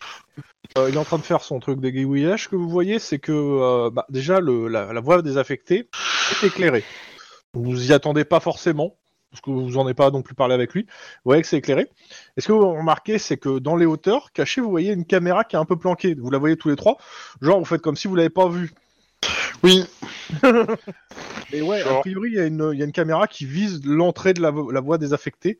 euh, 0.77 0.89
il 0.89 0.95
est 0.95 0.99
en 0.99 1.03
train 1.03 1.17
de 1.17 1.23
faire 1.23 1.41
son 1.41 1.59
truc 1.59 1.79
d'aiguillage. 1.79 2.43
Ce 2.43 2.49
que 2.49 2.55
vous 2.55 2.69
voyez, 2.69 2.99
c'est 2.99 3.19
que 3.19 3.31
euh, 3.31 3.89
bah, 3.89 4.05
déjà, 4.09 4.39
le, 4.39 4.67
la, 4.67 4.93
la 4.93 5.01
voie 5.01 5.21
désaffectée 5.21 5.89
est 6.31 6.47
éclairée. 6.47 6.83
Vous 7.53 7.89
y 7.89 7.93
attendez 7.93 8.25
pas 8.25 8.39
forcément, 8.39 8.97
parce 9.31 9.41
que 9.41 9.49
vous 9.49 9.77
en 9.77 9.85
avez 9.85 9.93
pas 9.93 10.11
non 10.11 10.21
plus 10.21 10.35
parlé 10.35 10.53
avec 10.53 10.73
lui. 10.73 10.83
Vous 10.83 11.29
voyez 11.31 11.41
que 11.41 11.47
c'est 11.47 11.57
éclairé. 11.57 11.89
Et 12.37 12.41
ce 12.41 12.47
que 12.47 12.53
vous 12.53 12.69
remarquez, 12.73 13.17
c'est 13.17 13.37
que 13.37 13.59
dans 13.59 13.75
les 13.75 13.85
hauteurs, 13.85 14.31
cachées, 14.33 14.61
vous 14.61 14.69
voyez 14.69 14.93
une 14.93 15.05
caméra 15.05 15.43
qui 15.43 15.55
est 15.55 15.59
un 15.59 15.65
peu 15.65 15.77
planquée. 15.77 16.15
Vous 16.15 16.29
la 16.29 16.37
voyez 16.37 16.57
tous 16.57 16.69
les 16.69 16.75
trois. 16.75 16.97
Genre, 17.41 17.59
vous 17.59 17.65
faites 17.65 17.81
comme 17.81 17.95
si 17.95 18.07
vous 18.07 18.15
l'avez 18.15 18.29
pas 18.29 18.47
vue. 18.49 18.71
Oui, 19.63 19.83
Et 21.53 21.61
ouais, 21.61 21.81
a 21.81 21.83
Genre. 21.85 22.01
priori, 22.01 22.29
il 22.31 22.35
y, 22.35 22.39
a 22.39 22.45
une- 22.45 22.69
il 22.73 22.79
y 22.79 22.81
a 22.81 22.85
une 22.85 22.91
caméra 22.91 23.27
qui 23.27 23.45
vise 23.45 23.81
l'entrée 23.85 24.33
de 24.33 24.41
la, 24.41 24.51
vo- 24.51 24.71
la 24.71 24.81
voie 24.81 24.97
désaffectée. 24.97 25.59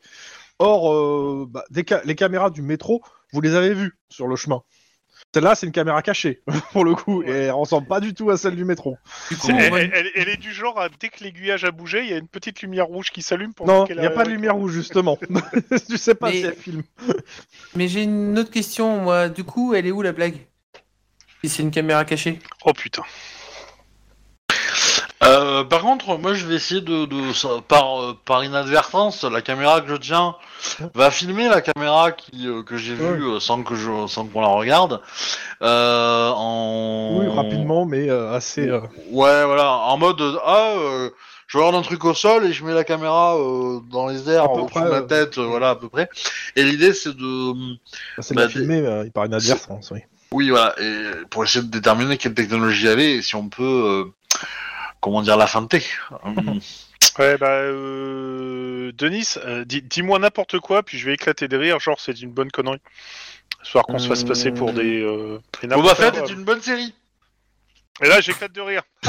Or, 0.60 0.94
euh, 0.94 1.46
bah, 1.50 1.64
des 1.70 1.84
ca- 1.88 2.02
les 2.06 2.16
caméras 2.16 2.50
du 2.50 2.62
métro, 2.62 3.02
vous 3.34 3.42
les 3.42 3.54
avez 3.56 3.74
vues 3.74 3.98
sur 4.10 4.28
le 4.28 4.36
chemin. 4.36 4.62
Celle-là, 5.34 5.56
c'est 5.56 5.66
une 5.68 5.72
caméra 5.72 6.02
cachée, 6.02 6.42
pour 6.72 6.84
le 6.86 6.96
coup, 6.96 7.22
et 7.24 7.30
elle 7.30 7.52
ressemble 7.52 7.88
pas 7.88 8.00
du 8.00 8.14
tout 8.14 8.30
à 8.30 8.38
celle 8.38 8.56
du 8.56 8.66
métro. 8.66 8.98
Du 9.30 9.38
coup, 9.38 9.48
Elle, 9.52 9.72
va- 9.72 9.82
elle- 9.82 10.12
elle 10.16 10.30
est 10.30 10.38
du 10.38 10.52
genre 10.54 10.80
à 10.80 10.90
dès 10.90 11.10
que 11.10 11.24
l'aiguillage 11.24 11.64
a 11.64 11.72
bougé, 11.72 12.04
il 12.04 12.10
y 12.10 12.14
a 12.14 12.18
une 12.18 12.28
petite 12.28 12.62
lumière 12.62 12.86
rouge 12.88 13.12
qui 13.12 13.22
s'allume 13.22 13.54
pour 13.54 13.68
Non, 13.68 13.86
il 13.88 14.00
n'y 14.00 14.06
a 14.06 14.10
pas 14.12 14.24
de 14.26 14.30
lumière 14.30 14.56
rouge, 14.56 14.72
justement. 14.74 15.18
tu 15.90 15.98
sais 15.98 16.16
pas 16.16 16.30
Mais- 16.30 16.38
si 16.38 16.46
elle 16.46 16.56
filme. 16.56 16.84
Mais 17.76 17.88
j'ai 17.88 18.04
une 18.04 18.38
autre 18.38 18.52
question, 18.52 19.00
moi. 19.02 19.30
Du 19.30 19.44
coup, 19.44 19.74
elle 19.74 19.86
est 19.86 19.92
où 19.92 20.02
la 20.02 20.12
blague? 20.12 20.38
Si 21.44 21.50
c'est 21.50 21.62
une 21.64 21.72
caméra 21.72 22.04
cachée? 22.04 22.40
Oh 22.66 22.74
putain. 22.74 23.04
Euh, 25.24 25.64
par 25.64 25.82
contre, 25.82 26.18
moi 26.20 26.34
je 26.34 26.46
vais 26.46 26.56
essayer 26.56 26.82
de, 26.82 27.08
par, 27.62 28.02
euh, 28.02 28.18
par 28.26 28.44
inadvertance, 28.44 29.24
la 29.24 29.42
caméra 29.42 29.82
que 29.82 29.90
je 29.90 29.96
tiens 29.96 30.36
va 30.94 31.10
filmer 31.10 31.50
la 31.50 31.62
caméra 31.62 32.12
qui, 32.12 32.48
euh, 32.48 32.62
que 32.62 32.78
j'ai 32.78 32.94
vue 32.94 33.40
sans 33.40 33.64
que 33.64 33.76
je 33.76 34.08
sans 34.08 34.26
qu'on 34.26 34.42
la 34.42 34.48
regarde. 34.48 35.02
En 35.62 37.18
Oui, 37.20 37.28
rapidement, 37.30 37.86
mais 37.86 38.10
assez. 38.10 38.70
Ouais, 39.10 39.46
voilà, 39.46 39.72
en 39.72 39.98
mode 39.98 40.22
ah, 40.46 40.76
je 41.48 41.58
regarde 41.58 41.76
un 41.76 41.82
truc 41.82 42.06
au 42.06 42.14
sol 42.14 42.46
et 42.46 42.54
je 42.54 42.64
mets 42.64 42.74
la 42.74 42.84
caméra 42.84 43.36
dans 43.90 44.08
les 44.08 44.30
airs 44.30 44.52
au-dessus 44.52 44.74
près, 44.74 44.86
de 44.86 44.90
ma 44.90 45.02
tête, 45.02 45.40
voilà 45.40 45.72
à 45.72 45.76
peu 45.76 45.90
près. 45.90 46.10
Et 46.56 46.64
l'idée 46.64 46.94
c'est 46.94 47.16
de 47.16 47.54
c'est 48.20 48.36
Bah, 48.36 48.42
de 48.44 48.48
la 48.48 48.50
filmer, 48.50 49.02
il 49.06 49.12
paraît 49.12 49.28
inadvertance, 49.28 49.90
oui. 49.92 50.02
oui, 50.32 50.50
voilà, 50.52 50.76
et 50.80 51.26
pour 51.32 51.44
essayer 51.44 51.66
de 51.66 51.72
déterminer 51.72 52.18
quelle 52.18 52.36
technologie 52.36 52.86
y 52.86 52.90
avait 52.90 53.14
et 53.14 53.22
si 53.24 53.36
on 53.36 53.50
peut, 53.50 54.12
comment 55.02 55.22
dire, 55.22 55.38
la 55.38 55.48
feinter. 55.48 55.84
Hum, 56.24 56.60
Ouais, 57.20 57.38
bah, 57.38 57.48
euh, 57.50 58.92
Denis, 58.94 59.36
euh, 59.38 59.66
dis- 59.66 59.82
dis-moi 59.82 60.20
n'importe 60.20 60.60
quoi, 60.60 60.84
puis 60.84 61.00
je 61.00 61.06
vais 61.08 61.14
éclater 61.16 61.48
de 61.48 61.58
rire, 61.58 61.80
genre 61.80 62.00
c'est 62.00 62.20
une 62.22 62.30
bonne 62.32 62.52
connerie. 62.52 62.82
Histoire 63.64 63.86
qu'on 63.86 63.98
se 63.98 64.08
fasse 64.08 64.24
passer 64.24 64.52
pour 64.52 64.72
des. 64.72 65.02
Euh, 65.02 65.40
des 65.62 65.68
Boba 65.68 65.96
Fett 65.96 66.16
est 66.16 66.30
une 66.32 66.44
bonne 66.44 66.62
série. 66.62 66.94
Et 68.04 68.08
là, 68.08 68.22
j'éclate 68.22 68.52
de 68.52 68.62
rire. 68.62 68.84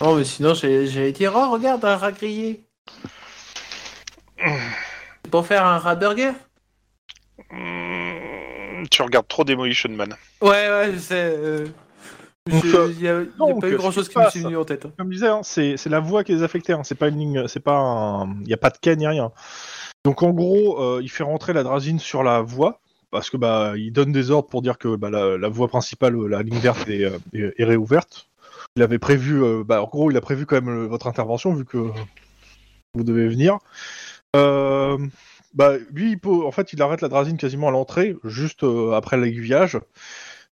Non, 0.00 0.16
mais 0.16 0.24
sinon, 0.24 0.54
j'ai- 0.54 0.88
j'allais 0.88 1.12
dire 1.12 1.32
Oh, 1.36 1.50
regarde, 1.52 1.84
un 1.84 1.96
rat 1.96 2.10
grillé. 2.12 2.66
C'est 4.44 5.30
pour 5.30 5.46
faire 5.46 5.64
un 5.64 5.78
rat 5.78 5.94
burger? 5.94 6.32
Hmm, 7.50 8.84
tu 8.90 9.02
regardes 9.02 9.28
trop 9.28 9.44
Demolition 9.44 9.90
Man. 9.90 10.16
Ouais, 10.40 10.68
ouais, 10.68 10.92
je 10.94 10.98
sais. 10.98 11.64
Euh, 12.48 12.52
Donc, 12.52 12.64
euh, 12.66 12.92
Il 12.92 13.02
n'y 13.02 13.08
a, 13.08 13.12
y 13.14 13.22
a 13.22 13.24
donc, 13.38 13.60
pas 13.60 13.70
eu 13.70 13.76
grand 13.76 13.88
qui 13.88 13.94
chose 13.94 14.06
se 14.06 14.10
qui 14.10 14.18
me 14.18 14.30
s'est 14.30 14.40
venu 14.40 14.56
en 14.56 14.64
tête. 14.64 14.86
Comme 14.98 15.08
je 15.08 15.14
disais, 15.14 15.28
hein, 15.28 15.40
c'est 15.42 15.86
la 15.86 16.00
voie 16.00 16.24
qui 16.24 16.32
est 16.32 16.36
désaffectée, 16.36 16.72
hein, 16.72 16.82
c'est 16.84 16.94
pas 16.94 17.08
une 17.08 17.18
ligne, 17.18 17.48
c'est 17.48 17.60
pas 17.60 17.76
un. 17.76 18.34
Il 18.40 18.46
n'y 18.46 18.52
a 18.52 18.58
pas 18.58 18.70
de 18.70 18.78
quai 18.78 18.96
ni 18.96 19.06
rien. 19.06 19.32
Donc 20.04 20.22
en 20.22 20.30
gros, 20.30 20.78
euh, 20.82 21.00
il 21.02 21.08
fait 21.10 21.22
rentrer 21.24 21.52
la 21.54 21.62
drasine 21.62 21.98
sur 21.98 22.22
la 22.22 22.42
voie, 22.42 22.80
parce 23.10 23.30
que 23.30 23.38
bah 23.38 23.72
il 23.76 23.90
donne 23.92 24.12
des 24.12 24.30
ordres 24.30 24.48
pour 24.48 24.60
dire 24.60 24.76
que 24.76 24.96
bah, 24.96 25.08
la, 25.08 25.38
la 25.38 25.48
voie 25.48 25.68
principale, 25.68 26.14
euh, 26.16 26.26
la 26.28 26.42
ligne 26.42 26.58
verte, 26.58 26.86
est, 26.88 27.04
euh, 27.04 27.18
est- 27.32 27.54
est 27.58 27.64
réouverte. 27.64 28.28
Il 28.76 28.82
avait 28.82 28.98
prévu, 28.98 29.42
euh, 29.42 29.62
bah, 29.64 29.82
en 29.82 29.86
gros, 29.86 30.10
il 30.10 30.16
a 30.16 30.20
prévu 30.20 30.44
quand 30.46 30.56
même 30.56 30.68
euh, 30.68 30.86
votre 30.86 31.06
intervention 31.06 31.54
vu 31.54 31.64
que 31.64 31.78
vous 31.78 33.04
devez 33.04 33.28
venir. 33.28 33.58
Euh, 34.36 34.98
bah, 35.54 35.74
lui, 35.92 36.10
il 36.12 36.18
peut, 36.18 36.44
en 36.44 36.50
fait, 36.50 36.72
il 36.72 36.82
arrête 36.82 37.00
la 37.00 37.08
drasine 37.08 37.36
quasiment 37.36 37.68
à 37.68 37.70
l'entrée, 37.70 38.16
juste 38.24 38.64
euh, 38.64 38.92
après 38.92 39.16
l'aiguillage. 39.16 39.78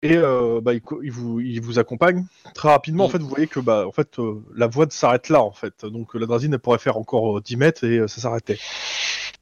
Et 0.03 0.17
euh, 0.17 0.61
bah, 0.61 0.73
il, 0.73 1.11
vous, 1.11 1.39
il 1.39 1.61
vous 1.61 1.77
accompagne 1.77 2.25
très 2.55 2.69
rapidement. 2.69 3.05
En 3.05 3.07
Mm. 3.07 3.11
fait, 3.11 3.17
vous 3.19 3.27
voyez 3.29 3.47
que 3.47 3.59
bah, 3.59 3.85
en 3.87 3.91
fait, 3.91 4.17
euh, 4.19 4.41
la 4.55 4.65
voie 4.67 4.87
s'arrête 4.89 5.29
là, 5.29 5.41
en 5.43 5.51
fait. 5.51 5.85
Donc 5.85 6.15
la 6.15 6.25
drasine 6.25 6.53
elle 6.53 6.59
pourrait 6.59 6.79
faire 6.79 6.97
encore 6.97 7.37
euh, 7.37 7.41
10 7.41 7.55
mètres 7.57 7.83
et 7.83 7.99
euh, 7.99 8.07
ça 8.07 8.19
s'arrêtait. 8.21 8.57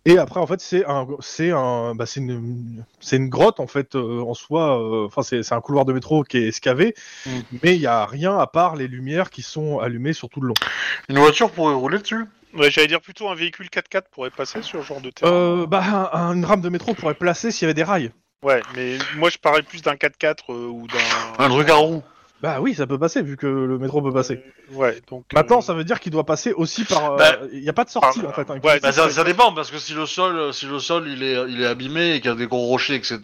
Et 0.05 0.17
après, 0.17 0.39
en 0.39 0.47
fait, 0.47 0.59
c'est 0.61 0.85
un, 0.85 1.07
c'est 1.19 1.51
un, 1.51 1.93
bah, 1.95 2.05
c'est 2.05 2.19
une, 2.19 2.83
c'est 2.99 3.15
une 3.17 3.29
grotte 3.29 3.59
en 3.59 3.67
fait 3.67 3.95
euh, 3.95 4.21
en 4.21 4.33
soi. 4.33 4.81
euh, 4.81 5.05
Enfin, 5.05 5.21
c'est, 5.21 5.43
c'est 5.43 5.53
un 5.55 5.61
couloir 5.61 5.85
de 5.85 5.93
métro 5.93 6.23
qui 6.23 6.37
est 6.37 6.47
excavé, 6.47 6.93
Mm. 7.25 7.39
mais 7.63 7.75
il 7.75 7.81
y 7.81 7.87
a 7.87 8.05
rien 8.05 8.37
à 8.37 8.47
part 8.47 8.75
les 8.75 8.87
lumières 8.87 9.29
qui 9.29 9.41
sont 9.41 9.79
allumées 9.79 10.13
sur 10.13 10.29
tout 10.29 10.41
le 10.41 10.47
long. 10.49 10.53
Une 11.09 11.19
voiture 11.19 11.51
pourrait 11.51 11.73
rouler 11.73 11.99
dessus? 11.99 12.25
Ouais, 12.53 12.71
j'allais 12.71 12.87
dire 12.87 12.99
plutôt 13.01 13.29
un 13.29 13.35
véhicule 13.35 13.67
4x4 13.69 14.09
pourrait 14.11 14.31
passer 14.31 14.61
sur 14.61 14.81
ce 14.81 14.87
genre 14.87 15.01
de 15.01 15.09
terrain. 15.11 15.31
Euh, 15.31 15.65
bah, 15.67 16.09
un- 16.13 16.33
une 16.33 16.43
rame 16.45 16.61
de 16.61 16.69
métro 16.69 16.93
pourrait 16.95 17.13
placer 17.13 17.51
s'il 17.51 17.65
y 17.65 17.67
avait 17.67 17.73
des 17.75 17.83
rails. 17.83 18.11
Ouais, 18.43 18.61
mais 18.75 18.97
moi 19.17 19.29
je 19.29 19.37
parlais 19.37 19.63
plus 19.63 19.81
d'un 19.81 19.95
4x4 19.95 20.35
euh, 20.49 20.67
ou 20.67 20.87
d'un. 20.87 21.43
Un 21.45 21.49
truc 21.49 21.69
à 21.69 21.75
roue. 21.75 22.01
Bah 22.41 22.61
oui, 22.61 22.73
ça 22.73 22.87
peut 22.87 22.97
passer 22.97 23.21
vu 23.21 23.35
que 23.35 23.45
le 23.47 23.77
métro 23.77 24.01
peut 24.01 24.13
passer. 24.13 24.41
Euh, 24.71 24.75
ouais, 24.75 25.01
donc. 25.09 25.25
Maintenant, 25.33 25.57
euh, 25.57 25.61
ça 25.61 25.73
veut 25.73 25.83
dire 25.83 25.99
qu'il 25.99 26.13
doit 26.13 26.25
passer 26.25 26.53
aussi 26.53 26.85
par. 26.85 27.11
euh, 27.13 27.17
Bah, 27.17 27.35
Il 27.51 27.59
n'y 27.61 27.67
a 27.67 27.73
pas 27.73 27.83
de 27.83 27.89
sortie 27.89 28.21
par- 28.21 28.29
en 28.29 28.33
fait. 28.33 28.49
hein. 28.49 28.59
ouais, 28.63 28.79
Bah, 28.79 28.93
ça, 28.93 29.09
ça 29.09 29.23
dépend 29.25 29.51
parce 29.53 29.69
que 29.69 29.77
si 29.77 29.93
le 29.93 30.05
sol, 30.05 30.53
si 30.53 30.65
le 30.67 30.79
sol 30.79 31.09
il 31.09 31.21
est, 31.21 31.35
il 31.49 31.61
est 31.61 31.65
abîmé 31.65 32.13
et 32.15 32.21
qu'il 32.21 32.29
y 32.31 32.33
a 32.33 32.37
des 32.37 32.47
gros 32.47 32.65
rochers, 32.67 32.95
etc. 32.95 33.19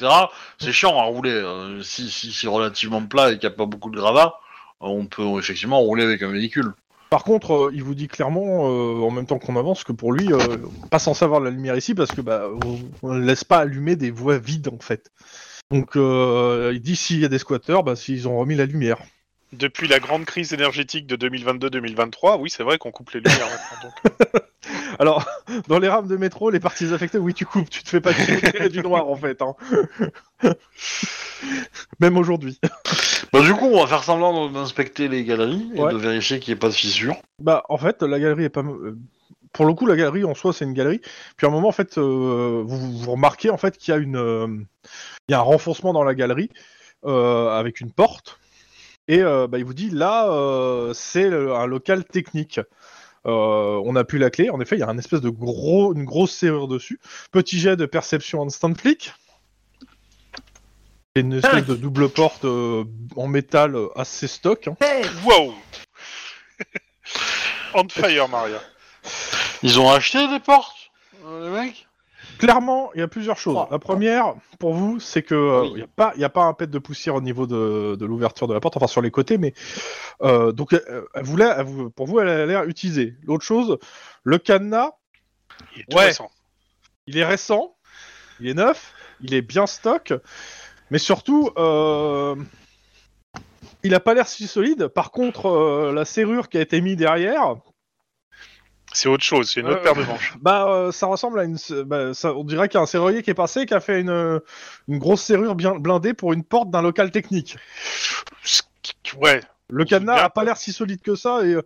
C'est 0.60 0.74
chiant 0.74 1.00
à 1.00 1.04
rouler. 1.04 1.32
Euh, 1.32 1.82
Si, 1.82 2.10
si 2.10 2.34
c'est 2.34 2.50
relativement 2.50 3.02
plat 3.06 3.30
et 3.32 3.40
qu'il 3.40 3.48
n'y 3.48 3.54
a 3.54 3.58
pas 3.58 3.66
beaucoup 3.66 3.90
de 3.92 3.96
gravats, 3.98 4.36
on 4.82 5.06
peut 5.06 5.40
effectivement 5.40 5.80
rouler 5.80 6.04
avec 6.04 6.22
un 6.22 6.32
véhicule. 6.34 6.74
Par 7.16 7.24
contre, 7.24 7.54
euh, 7.54 7.72
il 7.74 7.82
vous 7.82 7.96
dit 7.96 8.10
clairement, 8.10 8.68
euh, 8.70 9.00
en 9.00 9.10
même 9.10 9.26
temps 9.26 9.40
qu'on 9.40 9.56
avance, 9.56 9.86
que 9.86 9.94
pour 9.94 10.12
lui, 10.12 10.34
euh, 10.34 10.38
pas 10.92 11.00
censé 11.00 11.24
avoir 11.24 11.40
de 11.40 11.46
la 11.46 11.52
lumière 11.52 11.78
ici 11.78 11.96
parce 11.96 12.12
que 12.12 12.20
bah, 12.20 12.50
on- 13.02 13.14
ne 13.14 13.26
laisse 13.26 13.46
pas 13.46 13.60
allumer 13.60 13.96
des 13.96 14.12
voies 14.12 14.38
vides 14.38 14.68
en 14.68 14.80
fait. 14.80 15.12
Donc, 15.72 15.92
il 15.96 16.82
dit 16.82 16.98
s'il 16.98 17.22
y 17.22 17.24
a 17.24 17.30
des 17.30 17.40
squatteurs, 17.40 17.84
bah, 17.86 17.96
s'ils 17.96 18.28
ont 18.28 18.38
remis 18.38 18.56
la 18.56 18.66
lumière. 18.66 18.98
Depuis 19.54 19.88
la 19.88 20.00
grande 20.00 20.26
crise 20.26 20.52
énergétique 20.52 21.08
de 21.08 21.16
2022-2023, 21.16 22.38
oui, 22.38 22.50
c'est 22.50 22.64
vrai 22.64 22.78
qu'on 22.78 22.92
coupe 22.92 23.12
les 23.12 23.22
lumières 23.22 23.48
maintenant. 23.48 23.94
donc. 24.34 24.44
Alors, 25.00 25.26
dans 25.70 25.80
les 25.80 25.88
rames 25.88 26.08
de 26.08 26.18
métro, 26.18 26.50
les 26.50 26.60
parties 26.60 26.94
affectées, 26.94 27.18
oui, 27.18 27.34
tu 27.34 27.46
coupes, 27.46 27.70
tu 27.70 27.82
te 27.82 27.88
fais 27.90 28.02
pas 28.02 28.12
du 28.70 28.82
noir 28.82 29.08
en 29.08 29.16
fait. 29.16 29.42
Hein. 29.42 29.56
Même 32.02 32.18
aujourd'hui. 32.18 32.60
Bah, 33.36 33.42
du 33.46 33.54
coup, 33.54 33.66
on 33.66 33.82
va 33.82 33.88
faire 33.88 34.04
semblant 34.04 34.50
d'inspecter 34.50 35.08
les 35.10 35.26
galeries 35.26 35.70
et 35.76 35.82
Ouais. 35.82 35.92
de 35.92 35.98
vérifier 35.98 36.40
qu'il 36.40 36.54
n'y 36.54 36.58
ait 36.58 36.60
pas 36.60 36.70
de 36.70 36.74
fissures. 36.74 37.18
Bah, 37.42 37.64
en 37.68 37.78
fait, 37.78 38.02
la 38.02 38.18
galerie 38.20 38.46
est 38.46 38.50
pas. 38.50 38.62
euh, 38.64 38.98
Pour 39.52 39.66
le 39.66 39.74
coup, 39.74 39.86
la 39.86 39.96
galerie 39.98 40.24
en 40.24 40.36
soi, 40.36 40.54
c'est 40.54 40.64
une 40.66 40.74
galerie. 40.74 41.02
Puis 41.38 41.46
à 41.46 41.50
un 41.50 41.54
moment, 41.54 41.68
en 41.68 41.74
fait, 41.74 41.98
euh, 41.98 42.62
vous, 42.66 42.98
vous 42.98 43.12
remarquez 43.12 43.50
en 43.50 43.58
fait 43.58 43.78
qu'il 43.78 43.94
y 43.94 43.96
a 43.98 44.00
une, 44.00 44.16
euh, 44.18 44.48
il 45.28 45.32
y 45.32 45.34
a 45.34 45.40
un 45.40 45.44
renfoncement 45.44 45.92
dans 45.94 46.04
la 46.04 46.14
galerie 46.16 46.50
euh, 47.06 47.50
avec 47.58 47.80
une 47.82 47.92
porte. 47.92 48.40
Et 49.08 49.22
euh, 49.22 49.48
bah, 49.48 49.58
il 49.58 49.66
vous 49.66 49.74
dit 49.74 49.90
là, 49.92 50.30
euh, 50.32 50.94
c'est 50.94 51.30
le- 51.30 51.54
un 51.56 51.66
local 51.68 52.04
technique. 52.06 52.60
Euh, 53.28 53.82
on 53.86 53.96
a 53.96 54.04
plus 54.04 54.18
la 54.20 54.30
clé. 54.30 54.50
En 54.50 54.60
effet, 54.62 54.76
il 54.76 54.80
y 54.80 54.84
a 54.84 54.90
un 54.90 54.98
espèce 54.98 55.22
de 55.22 55.30
gros, 55.30 55.94
une 55.94 56.06
grosse 56.06 56.32
serrure 56.32 56.68
dessus. 56.68 57.00
Petit 57.32 57.60
jet 57.60 57.76
de 57.76 57.86
perception 57.86 58.44
instant 58.44 58.74
flick. 58.76 59.14
C'est 61.16 61.22
une 61.22 61.32
espèce 61.34 61.66
de 61.66 61.76
double 61.76 62.10
porte 62.10 62.44
euh, 62.44 62.84
en 63.16 63.28
métal 63.28 63.78
assez 63.96 64.28
stock. 64.28 64.68
hein. 64.68 64.76
Wow 65.24 65.54
On 67.74 67.88
fire, 67.88 68.28
Maria. 68.28 68.60
Ils 69.64 69.80
ont 69.80 69.90
acheté 69.90 70.28
des 70.28 70.42
portes, 70.42 70.76
euh, 71.26 71.46
les 71.50 71.68
mecs? 71.68 71.88
Clairement, 72.38 72.92
il 72.96 73.00
y 73.00 73.04
a 73.04 73.08
plusieurs 73.08 73.38
choses. 73.38 73.66
La 73.72 73.80
première, 73.80 74.34
pour 74.60 74.74
vous, 74.74 75.00
c'est 75.00 75.22
que 75.24 75.36
euh, 75.36 75.62
Oui. 75.62 75.70
il 75.72 75.76
n'y 75.78 75.82
a 75.84 75.88
pas, 75.88 76.12
il 76.16 76.22
y 76.22 76.26
a 76.26 76.30
pas 76.30 76.44
un 76.44 76.54
pet 76.54 76.70
de 76.70 76.80
poussière 76.80 77.16
au 77.16 77.22
niveau 77.22 77.48
de, 77.48 77.96
de 77.98 78.06
l'ouverture 78.06 78.48
de 78.50 78.54
la 78.54 78.60
porte, 78.60 78.76
enfin 78.76 78.88
sur 78.88 79.02
les 79.02 79.12
côtés, 79.12 79.38
mais 79.38 79.54
euh, 80.22 80.52
donc 80.52 80.74
euh, 80.74 81.06
elle 81.14 81.24
voulait, 81.24 81.48
elle 81.58 81.66
vous- 81.66 81.90
pour 81.92 82.08
vous, 82.08 82.20
elle 82.20 82.28
a 82.28 82.46
l'air 82.46 82.64
utilisée. 82.66 83.16
L'autre 83.24 83.46
chose, 83.46 83.78
le 84.24 84.38
cadenas, 84.38 84.92
Il 85.76 85.82
est 85.82 85.86
tout 85.90 85.98
Ouais. 85.98 86.08
récent. 86.08 86.30
il 87.08 87.18
est 87.18 87.26
récent, 87.26 87.78
il 88.42 88.50
est 88.50 88.54
neuf, 88.54 88.92
il 89.22 89.34
est 89.34 89.42
bien 89.42 89.66
stock, 89.66 90.14
mais 90.92 91.00
surtout, 91.00 91.50
euh, 91.58 92.36
il 93.84 93.94
a 93.96 94.00
pas 94.00 94.14
l'air 94.14 94.28
si 94.28 94.48
solide. 94.48 94.88
Par 94.88 95.12
contre, 95.12 95.48
euh, 95.48 95.92
la 95.94 96.06
serrure 96.06 96.50
qui 96.50 96.58
a 96.58 96.62
été 96.62 96.82
mise 96.82 96.96
derrière, 96.98 97.56
C'est 98.94 99.10
autre 99.10 99.24
chose, 99.24 99.50
c'est 99.52 99.60
une 99.62 99.68
autre 99.68 99.80
Euh, 99.80 99.84
paire 99.84 99.96
de 99.96 100.04
manches. 100.04 100.36
Bah, 100.42 100.68
euh, 100.70 100.92
ça 100.92 101.08
ressemble 101.08 101.40
à 101.40 101.44
une. 101.44 101.58
bah, 101.86 102.14
ça, 102.14 102.34
on 102.34 102.44
dirait 102.44 102.70
qu'il 102.70 102.78
y 102.78 102.80
a 102.80 102.84
un 102.84 102.88
serrurier 102.88 103.24
qui 103.24 103.30
est 103.30 103.34
passé, 103.36 103.66
qui 103.66 103.74
a 103.74 103.80
fait 103.80 104.00
une, 104.00 104.42
une 104.88 104.98
grosse 105.00 105.22
serrure 105.22 105.56
bien 105.56 105.76
blindée 105.76 106.14
pour 106.14 106.34
une 106.34 106.44
porte 106.44 106.70
d'un 106.70 106.82
local 106.82 107.12
technique. 107.12 107.58
Ouais, 109.20 109.42
Le 109.70 109.86
cadenas 109.86 110.24
a 110.24 110.30
pas 110.30 110.44
l'air 110.44 110.58
si 110.58 110.72
solide 110.72 111.02
que 111.02 111.16
ça 111.16 111.46
et. 111.46 111.58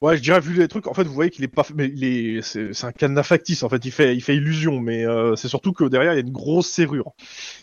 Ouais, 0.00 0.16
je 0.16 0.22
dirais 0.22 0.40
vu 0.40 0.54
les 0.54 0.66
trucs, 0.66 0.86
en 0.86 0.94
fait, 0.94 1.04
vous 1.04 1.12
voyez 1.12 1.30
qu'il 1.30 1.44
est 1.44 1.48
pas, 1.48 1.66
mais 1.74 1.86
il 1.86 2.04
est, 2.04 2.42
c'est 2.42 2.84
un 2.84 2.92
cadenas 2.92 3.22
factice. 3.22 3.62
En 3.62 3.68
fait, 3.68 3.84
il 3.84 3.92
fait, 3.92 4.16
il 4.16 4.22
fait 4.22 4.34
illusion, 4.34 4.80
mais 4.80 5.06
euh, 5.06 5.36
c'est 5.36 5.48
surtout 5.48 5.72
que 5.72 5.84
derrière 5.84 6.14
il 6.14 6.16
y 6.16 6.18
a 6.18 6.22
une 6.22 6.32
grosse 6.32 6.68
serrure. 6.68 7.12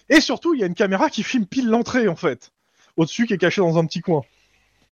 Et 0.10 0.22
surtout, 0.22 0.54
il 0.54 0.60
y 0.60 0.64
a 0.64 0.68
une 0.68 0.76
caméra 0.76 1.10
qui 1.10 1.24
filme 1.24 1.48
pile 1.48 1.68
l'entrée, 1.68 2.08
en 2.08 2.16
fait, 2.16 2.52
au-dessus 2.96 3.26
qui 3.26 3.34
est 3.34 3.40
cachée 3.40 3.62
dans 3.62 3.80
un 3.80 3.86
petit 3.86 4.02
coin. 4.02 4.22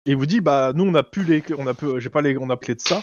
Et 0.06 0.10
il 0.10 0.16
vous 0.16 0.26
dit, 0.26 0.40
bah 0.40 0.72
nous 0.74 0.84
on 0.84 0.94
a 0.94 1.02
plus 1.02 1.24
les, 1.24 1.42
on 1.56 1.66
a 1.66 1.74
peu, 1.74 1.98
j'ai 1.98 2.10
pas 2.10 2.20
les, 2.20 2.36
on 2.36 2.50
a 2.50 2.56
clé 2.56 2.74
de 2.74 2.80
ça. 2.80 3.02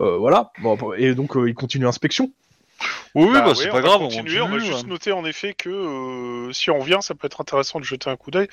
Euh, 0.00 0.16
voilà. 0.16 0.50
Bon, 0.60 0.92
et 0.94 1.14
donc 1.14 1.36
euh, 1.36 1.48
il 1.48 1.54
continue 1.54 1.84
l'inspection. 1.84 2.30
Oui, 3.14 3.32
bah, 3.32 3.48
ouais, 3.48 3.54
c'est 3.54 3.68
pas 3.68 3.80
grave, 3.80 4.00
on 4.00 4.08
continuer. 4.08 4.40
On 4.40 4.46
va 4.46 4.52
continue, 4.52 4.70
juste 4.70 4.84
ouais. 4.84 4.90
noter 4.90 5.12
en 5.12 5.24
effet 5.24 5.54
que 5.54 5.70
euh, 5.70 6.52
si 6.52 6.70
on 6.70 6.80
vient, 6.80 7.00
ça 7.00 7.14
peut 7.14 7.26
être 7.26 7.40
intéressant 7.40 7.78
de 7.78 7.84
jeter 7.84 8.10
un 8.10 8.16
coup 8.16 8.30
d'œil. 8.30 8.48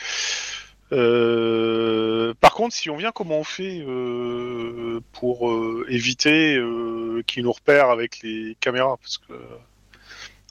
Euh, 0.91 2.33
par 2.41 2.53
contre, 2.53 2.75
si 2.75 2.89
on 2.89 2.97
vient, 2.97 3.11
comment 3.11 3.37
on 3.39 3.43
fait 3.43 3.83
euh, 3.87 4.99
pour 5.13 5.49
euh, 5.49 5.85
éviter 5.89 6.55
euh, 6.57 7.23
qu'ils 7.27 7.43
nous 7.43 7.51
repèrent 7.51 7.89
avec 7.89 8.19
les 8.21 8.55
caméras? 8.59 8.97
Parce 9.01 9.17
que 9.17 9.33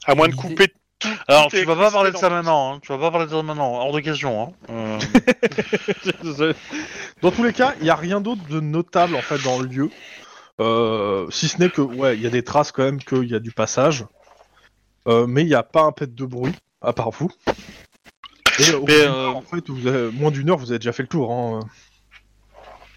à 0.07 0.15
moins 0.15 0.29
de 0.29 0.35
couper. 0.35 0.69
tout- 0.99 1.09
Alors, 1.29 1.49
tu 1.51 1.63
vas 1.65 1.77
pas 1.77 1.91
parler 1.91 2.11
de 2.11 2.17
ça 2.17 2.31
maintenant, 2.31 2.75
hein. 2.75 2.79
tu 2.83 2.89
vas 2.93 2.99
pas 2.99 3.11
parler 3.11 3.27
de 3.27 3.31
ça 3.33 3.43
maintenant, 3.43 3.75
hors 3.75 3.93
de 3.93 4.01
question. 4.01 4.55
Hein. 4.71 4.99
Euh, 6.31 6.53
Dans 7.23 7.31
tous 7.31 7.45
les 7.45 7.53
cas, 7.53 7.75
il 7.79 7.85
n'y 7.85 7.91
a 7.91 7.97
rien 7.97 8.21
d'autre 8.21 8.43
de 8.49 8.61
notable 8.61 9.15
en 9.17 9.23
fait 9.23 9.39
dans 9.45 9.59
le 9.59 9.67
lieu. 9.67 9.91
Euh, 10.61 11.27
si 11.31 11.49
ce 11.49 11.59
n'est 11.59 11.71
que, 11.71 11.81
ouais, 11.81 12.17
il 12.17 12.23
y 12.23 12.27
a 12.27 12.31
des 12.31 12.43
traces 12.45 12.73
quand 12.73 12.83
même 12.83 12.99
qu'il 13.03 13.25
y 13.25 13.35
a 13.35 13.39
du 13.41 13.51
passage. 13.51 14.05
Euh, 15.09 15.27
mais 15.27 15.43
il 15.43 15.47
n'y 15.47 15.55
a 15.55 15.63
pas 15.63 15.83
un 15.83 15.93
pet 15.93 16.15
de 16.15 16.25
bruit, 16.27 16.55
à 16.83 16.93
part 16.93 17.11
vous. 17.11 17.31
Et 18.59 18.71
au 18.75 18.81
bout 18.81 18.87
Mais, 18.87 18.95
d'une 19.01 19.03
euh, 19.09 19.27
heure, 19.27 19.37
en 19.37 19.43
fait, 19.43 19.69
vous 19.69 19.87
avez- 19.87 20.11
moins 20.13 20.31
d'une 20.31 20.51
heure, 20.51 20.59
vous 20.59 20.71
avez 20.71 20.79
déjà 20.79 20.93
fait 20.93 21.03
le 21.03 21.09
tour. 21.09 21.31
hein. 21.33 21.61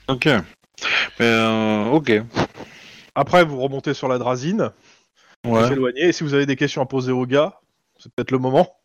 Ok. 0.07 0.25
Mais 0.25 0.41
euh, 1.21 1.85
ok. 1.85 2.11
Après, 3.15 3.43
vous 3.45 3.61
remontez 3.61 3.93
sur 3.93 4.07
la 4.07 4.17
drasine, 4.17 4.71
vous 5.43 5.55
Ouais. 5.55 5.67
vous 5.67 5.71
éloignez, 5.73 6.07
et 6.07 6.11
si 6.11 6.23
vous 6.23 6.33
avez 6.33 6.45
des 6.45 6.55
questions 6.55 6.81
à 6.81 6.85
poser 6.85 7.11
aux 7.11 7.25
gars, 7.25 7.59
c'est 7.99 8.11
peut-être 8.13 8.31
le 8.31 8.39
moment. 8.39 8.75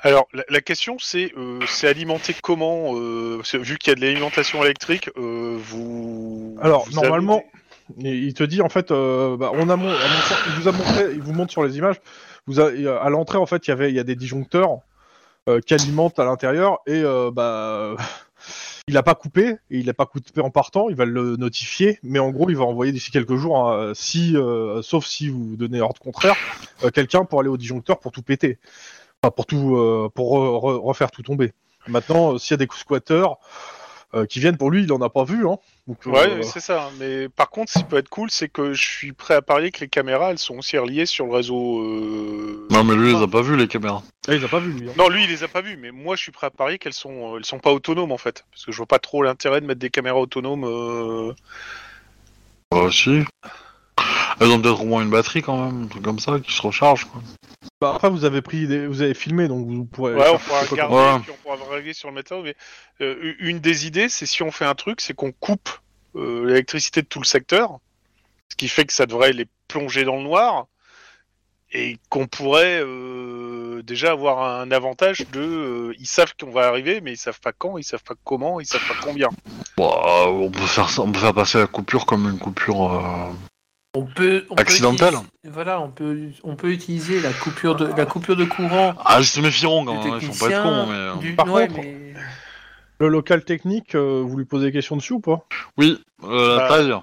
Alors, 0.00 0.26
la, 0.32 0.44
la 0.48 0.60
question, 0.60 0.96
c'est 0.98 1.32
euh, 1.36 1.60
c'est 1.66 1.88
alimenté 1.88 2.34
comment 2.42 2.92
euh, 2.96 3.40
Vu 3.54 3.78
qu'il 3.78 3.90
y 3.90 3.92
a 3.92 3.94
de 3.94 4.00
l'alimentation 4.00 4.62
électrique, 4.64 5.10
euh, 5.16 5.56
vous. 5.58 6.56
Alors, 6.60 6.84
vous 6.86 6.92
normalement, 7.00 7.42
avez 8.00 8.16
il 8.18 8.34
te 8.34 8.44
dit 8.44 8.60
en 8.60 8.68
fait, 8.68 8.90
bah, 8.90 9.50
on 9.54 9.68
a 9.70 9.76
mon- 9.76 9.88
à 9.88 10.08
mon- 10.08 10.46
il 10.48 10.52
vous 10.60 10.68
a 10.68 10.72
montré, 10.72 11.04
il 11.14 11.22
vous 11.22 11.32
montre 11.32 11.50
sur 11.52 11.64
les 11.64 11.78
images. 11.78 11.96
Vous 12.46 12.60
a- 12.60 12.70
à 13.02 13.08
l'entrée 13.10 13.38
en 13.38 13.46
fait, 13.46 13.66
il 13.66 13.70
y 13.70 13.72
avait, 13.72 13.88
il 13.90 13.94
y 13.96 14.00
a 14.00 14.04
des 14.04 14.14
disjoncteurs 14.16 14.78
euh, 15.48 15.60
qui 15.60 15.74
alimentent 15.74 16.18
à 16.18 16.24
l'intérieur 16.24 16.78
et 16.86 17.02
euh, 17.02 17.30
bah, 17.32 17.96
il 18.86 18.96
a 18.96 19.02
pas 19.02 19.14
coupé 19.14 19.56
et 19.70 19.78
il 19.78 19.88
a 19.90 19.94
pas 19.94 20.06
coupé 20.06 20.40
en 20.40 20.50
partant. 20.50 20.88
Il 20.88 20.94
va 20.96 21.04
le 21.04 21.36
notifier, 21.36 21.98
mais 22.02 22.18
en 22.18 22.30
gros, 22.30 22.48
il 22.50 22.56
va 22.56 22.64
envoyer 22.64 22.92
d'ici 22.92 23.10
quelques 23.10 23.34
jours, 23.36 23.68
hein, 23.68 23.92
si, 23.94 24.36
euh, 24.36 24.80
sauf 24.82 25.04
si 25.06 25.28
vous 25.28 25.56
donnez 25.56 25.80
ordre 25.80 26.00
contraire, 26.00 26.36
euh, 26.84 26.90
quelqu'un 26.90 27.24
pour 27.24 27.40
aller 27.40 27.48
au 27.50 27.56
disjoncteur 27.56 27.98
pour 27.98 28.12
tout 28.12 28.22
péter, 28.22 28.58
enfin 29.22 29.30
pour 29.30 29.46
tout, 29.46 29.76
euh, 29.76 30.08
pour 30.14 30.38
re- 30.38 30.60
re- 30.78 30.80
refaire 30.86 31.10
tout 31.10 31.22
tomber. 31.22 31.52
Maintenant, 31.86 32.34
euh, 32.34 32.38
s'il 32.38 32.52
y 32.52 32.54
a 32.54 32.64
des 32.64 32.68
squatteurs 32.72 33.36
euh, 34.14 34.24
qui 34.24 34.40
viennent 34.40 34.56
pour 34.56 34.70
lui, 34.70 34.84
il 34.84 34.92
en 34.92 35.02
a 35.02 35.10
pas 35.10 35.24
vu, 35.24 35.46
hein. 35.46 35.56
Donc, 35.86 35.98
euh, 36.06 36.10
Ouais, 36.10 36.42
c'est 36.42 36.60
ça. 36.60 36.88
Mais 36.98 37.28
par 37.28 37.50
contre, 37.50 37.70
ce 37.72 37.78
qui 37.78 37.84
peut 37.84 37.98
être 37.98 38.08
cool, 38.08 38.30
c'est 38.30 38.48
que 38.48 38.72
je 38.72 38.82
suis 38.82 39.12
prêt 39.12 39.34
à 39.34 39.42
parier 39.42 39.70
que 39.70 39.80
les 39.80 39.88
caméras, 39.88 40.30
elles 40.30 40.38
sont 40.38 40.56
aussi 40.58 40.78
reliées 40.78 41.04
sur 41.04 41.26
le 41.26 41.32
réseau. 41.32 41.80
euh, 41.82 42.66
Non, 42.70 42.84
mais 42.84 42.94
lui, 42.94 43.10
il 43.12 43.16
les 43.18 43.22
a 43.22 43.26
pas 43.28 43.42
vus, 43.42 43.56
les 43.56 43.68
caméras. 43.68 44.02
Ah, 44.28 44.34
il 44.34 44.44
a 44.44 44.48
pas 44.48 44.60
vu 44.60 44.72
lui. 44.72 44.88
hein. 44.90 44.92
Non, 44.98 45.08
lui, 45.08 45.24
il 45.24 45.30
les 45.30 45.42
a 45.42 45.48
pas 45.48 45.62
vues, 45.62 45.76
mais 45.78 45.90
moi, 45.90 46.14
je 46.14 46.22
suis 46.22 46.32
prêt 46.32 46.46
à 46.46 46.50
parier 46.50 46.78
qu'elles 46.78 46.92
sont, 46.92 47.36
elles 47.38 47.44
sont 47.46 47.58
pas 47.58 47.72
autonomes 47.72 48.12
en 48.12 48.18
fait, 48.18 48.44
parce 48.52 48.66
que 48.66 48.72
je 48.72 48.76
vois 48.76 48.86
pas 48.86 48.98
trop 48.98 49.22
l'intérêt 49.22 49.60
de 49.60 49.66
mettre 49.66 49.80
des 49.80 49.90
caméras 49.90 50.18
autonomes. 50.20 50.64
euh, 50.64 51.32
Bah, 52.70 52.88
si. 52.92 53.24
Elles 54.40 54.48
ont 54.50 54.60
peut-être 54.60 54.82
au 54.82 54.84
moins 54.84 55.02
une 55.02 55.10
batterie 55.10 55.42
quand 55.42 55.64
même, 55.64 55.84
un 55.84 55.86
truc 55.88 56.02
comme 56.04 56.18
ça, 56.20 56.38
qui 56.38 56.52
se 56.52 56.62
recharge. 56.62 57.06
Quoi. 57.06 57.20
Bah, 57.80 57.92
après, 57.94 58.10
vous 58.10 58.24
avez 58.24 58.42
pris, 58.42 58.66
des... 58.68 58.86
vous 58.86 59.02
avez 59.02 59.14
filmé, 59.14 59.48
donc 59.48 59.66
vous 59.66 59.84
pourrez. 59.84 60.14
Ouais, 60.14 60.28
on 60.30 60.38
faire 60.38 60.46
pourra 60.46 60.60
regarder, 60.62 60.94
Ouais. 60.94 61.18
puis 61.24 61.32
on 61.32 61.42
pourra 61.56 61.74
régler 61.74 61.92
sur 61.94 62.08
le 62.08 62.14
météo. 62.14 62.42
Mais 62.42 62.54
euh, 63.00 63.34
une 63.40 63.58
des 63.60 63.86
idées, 63.86 64.08
c'est 64.08 64.26
si 64.26 64.42
on 64.42 64.50
fait 64.52 64.64
un 64.66 64.74
truc, 64.74 65.00
c'est 65.00 65.14
qu'on 65.14 65.32
coupe 65.32 65.70
euh, 66.16 66.44
l'électricité 66.46 67.02
de 67.02 67.06
tout 67.06 67.18
le 67.18 67.24
secteur, 67.24 67.78
ce 68.50 68.56
qui 68.56 68.68
fait 68.68 68.84
que 68.84 68.92
ça 68.92 69.06
devrait 69.06 69.32
les 69.32 69.46
plonger 69.66 70.04
dans 70.04 70.16
le 70.16 70.22
noir, 70.22 70.66
et 71.72 71.98
qu'on 72.08 72.26
pourrait 72.28 72.80
euh, 72.80 73.47
déjà 73.82 74.12
avoir 74.12 74.60
un 74.60 74.70
avantage 74.70 75.24
de, 75.32 75.40
euh, 75.40 75.94
ils 75.98 76.06
savent 76.06 76.34
qu'on 76.40 76.50
va 76.50 76.66
arriver, 76.68 77.00
mais 77.00 77.12
ils 77.12 77.16
savent 77.16 77.40
pas 77.40 77.52
quand, 77.52 77.78
ils 77.78 77.84
savent 77.84 78.02
pas 78.02 78.14
comment, 78.24 78.60
ils 78.60 78.66
savent 78.66 78.86
pas 78.86 78.94
combien. 79.02 79.28
Bah, 79.76 80.26
on 80.28 80.50
peut 80.50 80.60
faire 80.60 80.88
ça, 80.90 81.02
on 81.02 81.12
peut 81.12 81.20
faire 81.20 81.34
passer 81.34 81.58
la 81.58 81.66
coupure 81.66 82.06
comme 82.06 82.28
une 82.28 82.38
coupure. 82.38 82.94
euh, 82.94 83.32
On 83.94 84.04
peut, 84.04 84.44
on 84.50 84.54
peut 84.54 84.60
Accidentel. 84.62 85.14
utiliser- 85.14 85.28
voilà, 85.44 85.80
on 85.80 85.90
peut, 85.90 86.28
on 86.44 86.56
peut 86.56 86.70
utiliser 86.70 87.20
la 87.20 87.32
coupure 87.32 87.74
de, 87.76 87.86
la 87.86 88.06
coupure 88.06 88.36
de 88.36 88.44
courant 88.44 88.94
Ah, 89.04 89.16
ils 89.20 89.26
se 89.26 89.40
méfieront 89.40 89.80
du 89.82 89.86
quand 89.86 90.04
même, 90.04 90.12
hein, 90.12 90.18
ils 90.20 90.26
font 90.26 90.32
pas 90.46 90.48
technicien. 90.52 90.62
cons, 90.62 90.86
mais... 90.86 90.94
euh, 90.94 91.14
du- 91.16 91.34
Par 91.34 91.46
ouais, 91.52 91.68
contre- 91.68 91.80
mais- 91.82 92.14
Le 93.00 93.08
local 93.08 93.44
technique, 93.44 93.94
euh, 93.94 94.22
vous 94.26 94.36
lui 94.36 94.44
posez 94.44 94.66
des 94.66 94.72
questions 94.72 94.96
dessus 94.96 95.12
ou 95.14 95.20
pas? 95.20 95.44
Oui, 95.76 96.02
euh, 96.24 96.56
la 96.56 96.68
Bah, 96.68 96.68
taille. 96.68 96.94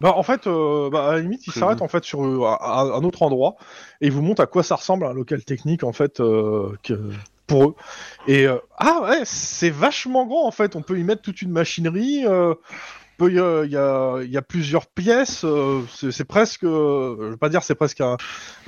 Bah, 0.00 0.12
en 0.16 0.22
fait, 0.22 0.46
euh, 0.46 0.90
bah, 0.90 1.08
à 1.08 1.12
la 1.14 1.20
limite, 1.20 1.46
il 1.46 1.52
s'arrête 1.60 1.82
en 1.82 1.88
fait 1.88 2.04
sur 2.04 2.24
euh, 2.24 2.44
à- 2.44 2.54
à 2.54 2.82
un 2.82 3.02
autre 3.02 3.22
endroit 3.22 3.56
et 4.00 4.06
il 4.06 4.12
vous 4.12 4.22
montre 4.22 4.40
à 4.42 4.46
quoi 4.46 4.62
ça 4.62 4.76
ressemble 4.76 5.04
un 5.04 5.12
local 5.12 5.42
technique 5.44 5.82
en 5.82 5.92
fait 5.92 6.20
euh, 6.20 6.70
que- 6.84 7.10
pour 7.48 7.64
eux. 7.64 7.74
Et 8.28 8.46
euh, 8.46 8.58
ah 8.76 9.00
ouais, 9.02 9.22
c'est 9.24 9.70
vachement 9.70 10.26
grand 10.26 10.46
en 10.46 10.50
fait. 10.52 10.76
On 10.76 10.82
peut 10.82 10.98
y 10.98 11.02
mettre 11.04 11.22
toute 11.22 11.42
une 11.42 11.50
machinerie. 11.50 12.24
euh, 12.26 12.54
peut 13.16 13.32
y 13.32 13.40
a- 13.40 13.64
il 13.64 13.72
y, 13.72 13.76
a, 13.76 14.18
il 14.22 14.30
y 14.30 14.36
a 14.36 14.42
plusieurs 14.42 14.86
pièces. 14.86 15.44
euh, 15.44 15.82
c'est 16.12 16.24
presque, 16.24 16.62
euh, 16.62 17.16
je 17.18 17.24
veux 17.30 17.36
pas 17.36 17.48
dire 17.48 17.64
c'est 17.64 17.74
presque 17.74 18.00
un, 18.00 18.16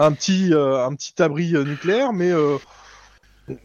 un 0.00 0.10
petit 0.12 0.52
euh, 0.52 0.84
un 0.84 0.92
petit 0.96 1.22
abri 1.22 1.54
euh, 1.54 1.62
nucléaire, 1.62 2.12
mais 2.12 2.32
euh, 2.32 2.56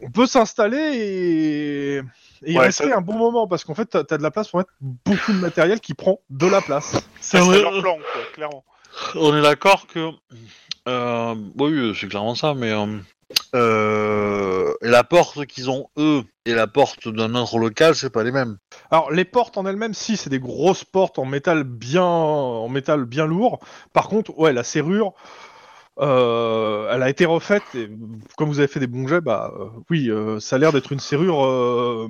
on 0.04 0.12
peut 0.12 0.28
s'installer 0.28 0.78
et, 0.78 2.02
et 2.46 2.58
Ouais, 2.58 2.66
rester 2.66 2.90
ça- 2.90 2.98
un 2.98 3.02
bon 3.02 3.18
moment 3.18 3.48
parce 3.48 3.64
qu'en 3.64 3.74
fait 3.76 3.86
t'as 3.86 4.04
as 4.10 4.18
de 4.18 4.24
la 4.24 4.32
place 4.32 4.48
pour 4.50 4.60
mettre 4.60 4.74
beaucoup 4.82 5.34
de 5.34 5.40
matériel 5.40 5.80
qui 5.80 5.94
prend 5.94 6.20
de 6.30 6.48
la 6.48 6.62
place. 6.62 6.94
Ouais. 7.34 7.62
leur 7.62 7.82
plan, 7.82 7.96
quoi, 7.98 8.22
clairement. 8.34 8.64
On 9.16 9.36
est 9.36 9.42
d'accord 9.42 9.88
que... 9.88 10.10
Euh, 10.88 11.36
oui, 11.60 11.94
c'est 12.00 12.08
clairement 12.08 12.36
ça, 12.36 12.54
mais... 12.54 12.72
euh, 12.72 12.86
euh, 13.56 14.74
et 14.82 14.88
la 14.88 15.04
porte 15.04 15.46
qu'ils 15.48 15.70
ont, 15.72 15.88
eux, 15.98 16.24
et 16.46 16.54
la 16.54 16.68
porte 16.68 17.08
d'un 17.08 17.34
autre 17.36 17.58
local, 17.58 17.96
c'est 17.96 18.12
pas 18.12 18.24
les 18.24 18.32
mêmes. 18.32 18.58
Alors 18.92 19.12
les 19.12 19.26
portes 19.26 19.58
en 19.58 19.66
elles-mêmes, 19.66 19.94
si 19.96 20.16
c'est 20.18 20.30
des 20.30 20.40
grosses 20.40 20.84
portes 20.84 21.18
en 21.18 21.26
métal 21.26 21.64
bien, 21.64 22.04
en 22.04 22.70
métal 22.70 23.06
bien 23.06 23.26
lourd. 23.26 23.60
Par 23.94 24.08
contre, 24.08 24.38
ouais, 24.38 24.54
la 24.54 24.64
serrure, 24.64 25.14
euh, 26.00 26.92
elle 26.94 27.02
a 27.04 27.10
été 27.10 27.26
refaite. 27.26 27.64
Et 27.74 27.90
comme 28.38 28.50
vous 28.50 28.60
avez 28.60 28.68
fait 28.68 28.80
des 28.80 28.88
bons 28.88 29.08
jets, 29.08 29.22
bah 29.22 29.52
euh, 29.60 29.66
oui, 29.90 30.10
euh, 30.10 30.40
ça 30.40 30.58
a 30.58 30.60
l'air 30.60 30.72
d'être 30.72 30.92
une 30.92 31.00
serrure 31.00 31.44
euh, 31.46 32.08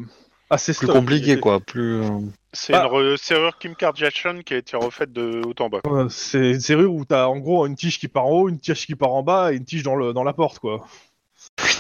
assez 0.50 0.74
Plus 0.74 0.86
stock. 0.88 0.96
compliqué, 0.96 1.40
quoi. 1.40 1.60
Plus... 1.60 2.02
euh, 2.02 2.10
C'est 2.54 2.74
Bah- 2.74 2.88
une 2.92 3.14
re- 3.14 3.18
serrure 3.18 3.58
Kim 3.58 3.76
Kardashian 3.76 4.40
qui 4.46 4.54
a 4.54 4.58
été 4.58 4.78
refaite 4.78 5.12
de 5.12 5.42
haut 5.46 5.54
en 5.64 5.70
bas. 5.70 5.80
C'est 6.10 6.52
une 6.52 6.60
serrure 6.60 6.94
où 6.94 7.04
t'as 7.06 7.26
en 7.28 7.38
gros 7.38 7.66
une 7.66 7.76
tige 7.76 8.00
qui 8.00 8.08
part 8.08 8.26
en 8.28 8.32
haut, 8.32 8.50
une 8.50 8.60
tige 8.60 8.86
qui 8.86 8.96
part 8.96 9.12
en 9.14 9.24
bas 9.24 9.52
et 9.52 9.56
une 9.58 9.66
tige 9.66 9.84
dans, 9.84 9.96
le, 9.96 10.14
dans 10.14 10.24
la 10.24 10.34
porte, 10.34 10.60
quoi. 10.60 10.86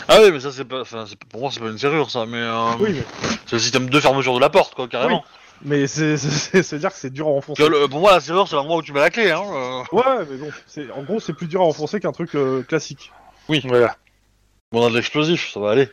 Ah 0.07 0.19
oui, 0.21 0.31
mais 0.31 0.39
ça, 0.39 0.51
c'est 0.51 0.65
pas... 0.65 0.81
Enfin, 0.81 1.05
c'est- 1.07 1.15
pour 1.25 1.41
moi, 1.41 1.49
c'est 1.51 1.59
pas 1.59 1.67
une 1.69 1.77
serrure, 1.77 2.09
ça, 2.11 2.25
mais... 2.25 2.37
euh, 2.37 2.71
Oui, 2.79 2.91
mais, 2.93 3.03
C'est 3.45 3.53
le 3.53 3.59
système 3.59 3.89
de 3.89 3.99
fermeture 3.99 4.35
de 4.35 4.39
la 4.41 4.49
porte, 4.49 4.75
quoi, 4.75 4.87
carrément. 4.87 5.23
mais 5.63 5.87
c'est- 5.87 6.17
c'est 6.17 6.61
c'est 6.63 6.77
dire 6.79 6.89
que 6.91 6.97
c'est 6.97 7.09
dur 7.13 7.27
à 7.27 7.31
enfoncer. 7.31 7.67
Le- 7.67 7.87
pour 7.87 7.99
moi, 7.99 8.11
la 8.13 8.19
serrure, 8.19 8.47
c'est 8.47 8.55
l'endroit 8.55 8.77
où 8.77 8.81
tu 8.81 8.91
mets 8.93 8.99
la 8.99 9.09
clé, 9.09 9.31
hein. 9.31 9.41
euh. 9.43 9.81
Ouais, 9.91 10.25
mais 10.29 10.37
bon, 10.37 10.49
c'est 10.67 10.91
en 10.91 11.03
gros 11.03 11.19
c'est 11.19 11.33
plus 11.33 11.47
dur 11.47 11.61
à 11.61 11.65
enfoncer 11.65 11.99
qu'un 11.99 12.11
truc 12.11 12.35
euh, 12.35 12.61
classique. 12.63 13.11
Voilà. 13.47 13.95
On 14.71 14.85
a 14.85 14.89
de 14.89 14.95
l'explosif, 14.95 15.51
ça 15.53 15.59
va 15.59 15.71
aller. 15.71 15.89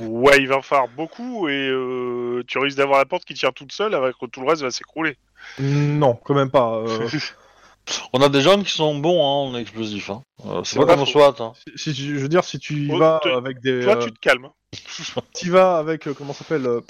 Ouais, 0.00 0.38
il 0.38 0.48
va 0.48 0.56
en 0.58 0.62
falloir 0.62 0.88
beaucoup 0.88 1.48
et 1.48 1.68
euh, 1.68 2.42
tu 2.46 2.58
risques 2.58 2.76
d'avoir 2.78 2.98
la 2.98 3.04
porte 3.06 3.24
qui 3.24 3.34
tient 3.34 3.52
toute 3.52 3.72
seule 3.72 3.94
avec 3.94 4.16
tout 4.32 4.40
le 4.40 4.46
reste 4.48 4.62
va 4.62 4.70
s'écrouler. 4.70 5.16
Non, 5.58 6.14
quand 6.14 6.34
même 6.34 6.50
pas. 6.50 6.76
euh, 6.76 7.08
On 8.12 8.20
a 8.22 8.28
des 8.28 8.40
gens 8.40 8.62
qui 8.62 8.70
sont 8.70 8.94
bons 8.98 9.20
hein, 9.20 9.50
en 9.50 9.56
explosif. 9.56 10.10
Hein. 10.10 10.22
Euh, 10.46 10.62
c'est 10.64 10.78
pas 10.78 10.86
comme 10.86 11.00
au. 11.00 11.06
SWAT. 11.06 11.34
Hein. 11.40 11.52
si, 11.76 11.94
si- 11.94 12.08
je 12.14 12.18
veux 12.20 12.28
dire, 12.28 12.44
si 12.44 12.58
tu 12.58 12.86
y 12.86 12.92
Oh, 12.92 12.98
vas 12.98 13.20
te- 13.22 13.28
avec 13.28 13.60
des. 13.60 13.82
Toi, 13.82 13.96
euh, 13.96 14.04
tu 14.04 14.12
te 14.12 14.18
calmes. 14.20 14.48
T'y 15.34 15.48
vas 15.48 15.78
avec, 15.78 16.06
euh, 16.06 16.14
comment 16.14 16.32
ça 16.32 16.40
s'appelle, 16.44 16.66
euh, 16.66 16.80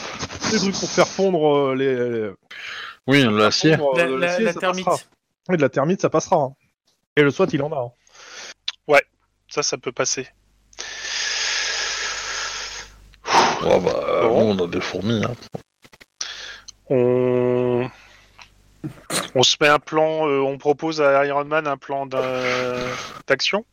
des 0.51 0.59
trucs 0.59 0.75
pour 0.79 0.91
faire 0.91 1.09
fondre 1.09 1.57
euh, 1.71 1.75
les. 1.75 1.95
les- 1.95 2.31
Oui, 3.07 3.23
l'acier. 3.39 3.77
fondre, 3.79 3.97
La, 3.97 4.05
euh, 4.05 4.11
la- 4.19 4.27
l'acier, 4.27 4.45
la 4.45 4.53
ça 4.53 4.61
thermite. 4.61 4.85
passera. 4.85 5.07
Oui, 5.49 5.57
de 5.57 5.63
la 5.63 5.69
thermite, 5.71 6.01
ça 6.03 6.11
passera. 6.11 6.37
hein. 6.37 6.53
Et 7.17 7.23
le 7.23 7.31
SWAT, 7.31 7.47
il 7.53 7.63
en 7.63 7.73
a. 7.73 7.77
hein. 7.79 7.91
Ça, 9.53 9.65
ça 9.65 9.77
peut 9.79 9.91
passer. 9.91 10.29
Bah, 13.63 13.79
Bon. 14.23 14.55
nous, 14.55 14.61
on 14.63 14.65
a 14.65 14.69
des 14.69 14.81
fourmis. 14.81 15.23
Hein. 15.25 15.35
On... 16.89 17.89
on 19.35 19.43
se 19.43 19.57
met 19.61 19.69
un 19.69 19.79
plan, 19.79 20.29
euh, 20.29 20.41
on 20.41 20.59
propose 20.59 21.01
à 21.01 21.25
Iron 21.27 21.45
Man 21.45 21.67
un 21.67 21.77
plan 21.77 22.07
d'action. 23.27 23.65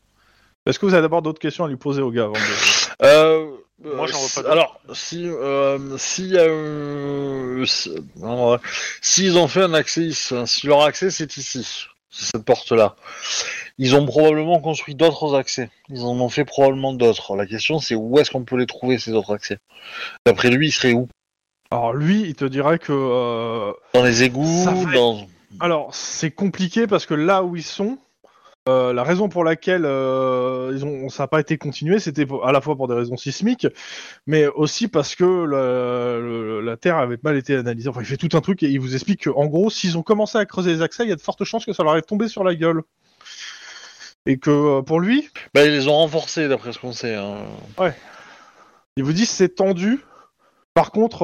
Est-ce 0.65 0.79
que 0.79 0.85
vous 0.85 0.93
avez 0.93 1.01
d'abord 1.03 1.21
d'autres 1.21 1.39
questions 1.39 1.63
à 1.65 1.67
lui 1.69 1.77
poser 1.77 2.01
au 2.01 2.11
gars 2.11 2.25
avant 2.25 2.33
de- 2.33 3.05
Euh, 3.05 3.47
Moi, 3.81 4.07
j'en 4.07 4.17
vois 4.19 4.27
si- 4.27 4.43
pas. 4.43 4.51
Alors, 4.51 4.79
si, 4.93 5.27
euh, 5.27 5.97
si, 5.97 6.35
euh, 6.35 7.65
si- 7.65 7.95
non, 8.17 8.51
ouais. 8.51 8.57
s'ils 9.01 9.37
ont 9.37 9.47
fait 9.47 9.63
un 9.63 9.73
accès, 9.73 10.01
ici, 10.01 10.35
si 10.45 10.67
leur 10.67 10.81
accès 10.83 11.09
c'est 11.09 11.37
ici, 11.37 11.85
cette 12.25 12.43
porte-là, 12.43 12.95
ils 13.77 13.95
ont 13.95 14.05
probablement 14.05 14.59
construit 14.59 14.95
d'autres 14.95 15.35
accès. 15.35 15.69
Ils 15.89 16.03
en 16.03 16.19
ont 16.19 16.29
fait 16.29 16.45
probablement 16.45 16.93
d'autres. 16.93 17.35
La 17.35 17.45
question 17.45 17.79
c'est 17.79 17.95
où 17.95 18.19
est-ce 18.19 18.31
qu'on 18.31 18.43
peut 18.43 18.57
les 18.57 18.65
trouver 18.65 18.97
ces 18.97 19.11
autres 19.13 19.33
accès? 19.33 19.59
D'après 20.25 20.49
lui, 20.49 20.67
ils 20.67 20.71
seraient 20.71 20.93
où? 20.93 21.07
Alors 21.71 21.93
lui, 21.93 22.21
il 22.21 22.35
te 22.35 22.45
dirait 22.45 22.79
que. 22.79 22.93
euh, 22.93 23.73
Dans 23.93 24.03
les 24.03 24.23
égouts 24.23 24.65
dans... 24.93 25.27
Alors, 25.59 25.93
c'est 25.93 26.31
compliqué 26.31 26.87
parce 26.87 27.05
que 27.05 27.13
là 27.13 27.43
où 27.43 27.55
ils 27.55 27.63
sont, 27.63 27.97
euh, 28.67 28.91
la 28.93 29.03
raison 29.03 29.29
pour 29.29 29.43
laquelle 29.43 29.83
euh, 29.85 30.71
ils 30.75 30.85
ont, 30.85 31.09
ça 31.09 31.23
n'a 31.23 31.27
pas 31.27 31.39
été 31.39 31.57
continué, 31.57 31.99
c'était 31.99 32.25
à 32.43 32.51
la 32.51 32.59
fois 32.61 32.75
pour 32.75 32.87
des 32.87 32.93
raisons 32.95 33.15
sismiques, 33.17 33.67
mais 34.25 34.45
aussi 34.47 34.87
parce 34.87 35.15
que 35.15 35.23
le- 35.23 36.61
la 36.61 36.77
Terre 36.77 36.97
avait 36.97 37.17
mal 37.23 37.37
été 37.37 37.55
analysée. 37.55 37.89
Enfin, 37.89 38.01
il 38.01 38.05
fait 38.05 38.17
tout 38.17 38.35
un 38.35 38.41
truc 38.41 38.63
et 38.63 38.67
il 38.69 38.79
vous 38.79 38.93
explique 38.93 39.23
qu'en 39.29 39.45
gros, 39.45 39.69
s'ils 39.69 39.97
ont 39.97 40.03
commencé 40.03 40.37
à 40.37 40.45
creuser 40.45 40.73
les 40.73 40.81
accès, 40.81 41.03
il 41.03 41.09
y 41.09 41.13
a 41.13 41.15
de 41.15 41.21
fortes 41.21 41.43
chances 41.43 41.65
que 41.65 41.73
ça 41.73 41.83
leur 41.83 41.95
est 41.97 42.01
tombé 42.01 42.27
sur 42.27 42.43
la 42.43 42.55
gueule. 42.55 42.81
Et 44.25 44.37
que 44.37 44.49
euh, 44.49 44.81
pour 44.81 44.99
lui, 44.99 45.29
Bah, 45.53 45.63
ils 45.65 45.71
les 45.71 45.87
ont 45.87 45.93
renforcés 45.95 46.49
d'après 46.49 46.73
ce 46.73 46.79
qu'on 46.79 46.91
sait. 46.91 47.15
hein. 47.15 47.37
il 48.97 49.03
vous 49.03 49.13
dit 49.13 49.25
c'est 49.25 49.49
tendu. 49.55 50.03
Par 50.73 50.91
contre, 50.91 51.19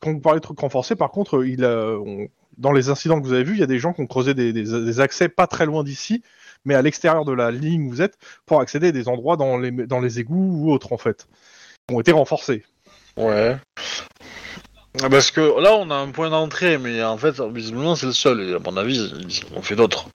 quand 0.00 0.12
vous 0.12 0.20
parlez 0.20 0.40
de 0.40 0.44
trucs 0.44 0.58
renforcés, 0.60 0.96
par 0.96 1.10
contre, 1.10 1.44
il 1.46 1.64
a, 1.64 1.96
on- 1.98 2.28
dans 2.58 2.72
les 2.72 2.90
incidents 2.90 3.20
que 3.20 3.26
vous 3.26 3.32
avez 3.32 3.44
vus, 3.44 3.54
il 3.54 3.60
y 3.60 3.64
a 3.64 3.66
des 3.66 3.78
gens 3.78 3.92
qui 3.92 4.00
ont 4.00 4.06
creusé 4.06 4.34
des, 4.34 5.00
accès 5.00 5.28
pas 5.28 5.46
très 5.46 5.64
loin 5.64 5.84
d'ici, 5.84 6.22
mais 6.64 6.74
à 6.74 6.82
l'extérieur 6.82 7.24
de 7.24 7.32
la 7.32 7.50
ligne 7.50 7.86
où 7.86 7.90
vous 7.90 8.02
êtes, 8.02 8.18
pour 8.46 8.60
accéder 8.60 8.88
à 8.88 8.92
des 8.92 9.08
endroits 9.08 9.36
dans 9.36 9.56
les, 9.56 10.20
égouts 10.20 10.66
ou 10.66 10.72
autres, 10.72 10.92
en 10.92 10.98
fait, 10.98 11.28
qui 11.86 11.94
ont 11.94 12.00
été 12.00 12.12
renforcés. 12.12 12.64
Ouais. 13.16 13.56
Ah, 15.02 15.08
Parce 15.08 15.30
que 15.30 15.60
là, 15.60 15.74
on 15.74 15.90
a 15.90 15.94
un 15.94 16.10
point 16.10 16.30
d'entrée, 16.30 16.78
mais 16.78 17.02
en 17.02 17.18
fait, 17.18 17.40
visiblement, 17.40 17.94
c'est 17.94 18.06
le 18.06 18.12
seul. 18.12 18.40
Et 18.40 18.54
à 18.54 18.58
mon 18.58 18.76
avis, 18.76 18.98
ils 18.98 19.56
en 19.56 19.62
fait 19.62 19.76
d'autres. 19.76 20.08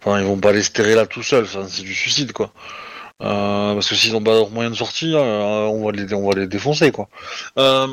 Enfin, 0.00 0.18
ils 0.20 0.26
vont 0.26 0.38
pas 0.38 0.52
les 0.52 0.62
terrer 0.62 0.94
là 0.94 1.06
tout 1.06 1.22
seuls. 1.22 1.46
C'est 1.46 1.82
du 1.82 1.94
suicide, 1.94 2.32
quoi. 2.32 2.52
Euh, 3.22 3.74
parce 3.74 3.88
que 3.88 3.94
s'ils 3.94 4.14
ont 4.14 4.22
pas 4.22 4.34
d'autre 4.34 4.50
moyen 4.50 4.70
de 4.70 4.74
sortir, 4.74 5.18
euh, 5.18 5.64
on 5.66 5.84
va 5.84 5.92
les, 5.92 6.12
on 6.12 6.28
va 6.28 6.38
les 6.38 6.46
défoncer, 6.46 6.90
quoi. 6.90 7.08
Euh... 7.58 7.86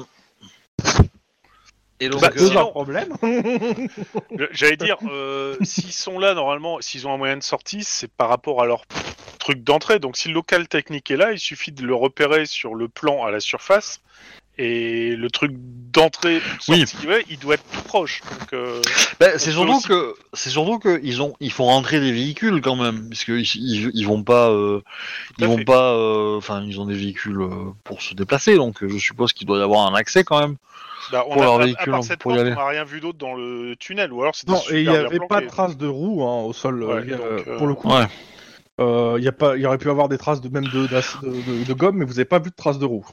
Et 2.04 2.10
donc, 2.10 2.20
Bah, 2.22 2.30
euh, 2.36 2.38
C'est 2.40 2.48
sinon- 2.48 2.62
un 2.62 2.66
problème. 2.66 3.14
J'allais 4.52 4.76
dire, 4.78 4.98
euh, 5.10 5.56
s'ils 5.62 5.94
sont 5.94 6.20
là, 6.20 6.34
normalement, 6.34 6.80
s'ils 6.82 7.08
ont 7.08 7.14
un 7.14 7.18
moyen 7.18 7.38
de 7.38 7.44
sortie, 7.44 7.84
c'est 7.84 8.12
par 8.12 8.28
rapport 8.30 8.62
à 8.62 8.66
leur 8.66 8.84
truc 9.40 9.64
d'entrée. 9.64 10.00
Donc 10.00 10.18
si 10.18 10.28
le 10.28 10.34
local 10.34 10.68
technique 10.68 11.10
est 11.12 11.18
là, 11.18 11.32
il 11.32 11.40
suffit 11.40 11.72
de 11.72 11.84
le 11.86 11.96
repérer 11.96 12.46
sur 12.46 12.76
le 12.76 12.88
plan 12.90 13.24
à 13.24 13.32
la 13.32 13.40
surface. 13.40 14.02
Et 14.60 15.16
le 15.16 15.30
truc 15.32 15.52
d'entrée, 15.56 16.38
ou 16.68 16.74
de 16.76 16.86
Oui. 17.08 17.24
il 17.30 17.40
doit 17.40 17.56
être 17.56 17.64
tout 17.72 17.82
proche. 17.82 18.22
Donc, 18.40 18.54
euh, 18.54 18.82
bah, 19.20 19.38
c'est 19.40 19.52
surtout 19.52 19.74
aussi- 19.78 19.88
que, 19.88 20.14
c'est 20.34 20.50
surtout 20.52 20.78
que 20.80 21.00
ils 21.04 21.22
ont, 21.24 21.34
ils 21.40 21.52
font 21.52 21.66
rentrer 21.66 22.00
des 22.00 22.12
véhicules 22.12 22.62
quand 22.62 22.76
même, 22.76 23.10
puisque 23.10 23.30
ils, 23.30 23.42
ils, 23.56 23.92
ils 23.94 24.06
vont 24.08 24.24
pas, 24.24 24.50
euh, 24.52 24.82
ils 25.40 25.48
vont 25.48 25.58
fait. 25.58 25.66
pas, 25.66 25.94
euh, 25.94 26.38
enfin, 26.38 26.64
ils 26.68 26.80
ont 26.80 26.86
des 26.86 26.94
véhicules 26.96 27.40
pour 27.84 28.02
se 28.04 28.14
déplacer, 28.14 28.56
donc 28.56 28.86
je 28.88 28.98
suppose 28.98 29.34
qu'il 29.34 29.48
doit 29.48 29.58
y 29.58 29.62
avoir 29.64 29.92
un 29.92 29.96
accès 29.96 30.24
quand 30.24 30.40
même. 30.40 30.56
bah, 31.12 31.24
on 31.28 31.34
Pour 31.34 31.42
a, 31.42 31.46
leur 31.46 31.54
à- 31.56 31.62
à 31.62 31.66
véhicule, 31.66 31.92
part 31.92 32.00
on 32.00 32.04
cette 32.04 32.20
porte, 32.20 32.38
n'a 32.38 32.68
rien 32.68 32.84
vu 32.84 33.00
d'autre 33.00 33.18
dans 33.18 33.34
le 33.36 33.76
tunnel. 33.80 34.14
Ou 34.14 34.22
alors 34.22 34.36
c'était 34.36 34.52
Non, 34.52 34.60
super 34.60 34.76
et 34.78 34.82
il 34.84 34.90
n'y 34.90 34.96
avait 34.96 35.20
pas 35.28 35.42
de 35.42 35.48
traces 35.48 35.78
de 35.78 35.88
roues 35.88 36.24
hein, 36.24 36.44
au 36.44 36.54
sol, 36.54 36.84
Ouais, 36.84 36.94
euh, 37.10 37.38
donc, 37.38 37.48
euh, 37.48 37.58
pour 37.58 37.66
le 37.68 37.74
coup. 37.76 37.90
Ouais. 37.90 38.06
Euh, 38.80 39.16
il 39.20 39.24
y 39.24 39.28
a 39.28 39.32
pas, 39.32 39.56
il 39.56 39.62
y 39.62 39.66
aurait 39.68 39.78
pu 39.78 39.90
avoir 39.92 40.10
des 40.10 40.18
traces 40.18 40.42
de 40.42 40.50
même 40.50 40.66
de, 40.66 40.88
d'ac- 40.88 41.22
de, 41.24 41.30
de- 41.30 41.64
de 41.64 41.74
gomme, 41.74 41.98
mais 41.98 42.06
vous 42.06 42.14
n'avez 42.14 42.26
pas 42.26 42.40
vu 42.40 42.50
de 42.50 42.56
traces 42.56 42.80
de 42.80 42.86
roues. 42.86 43.06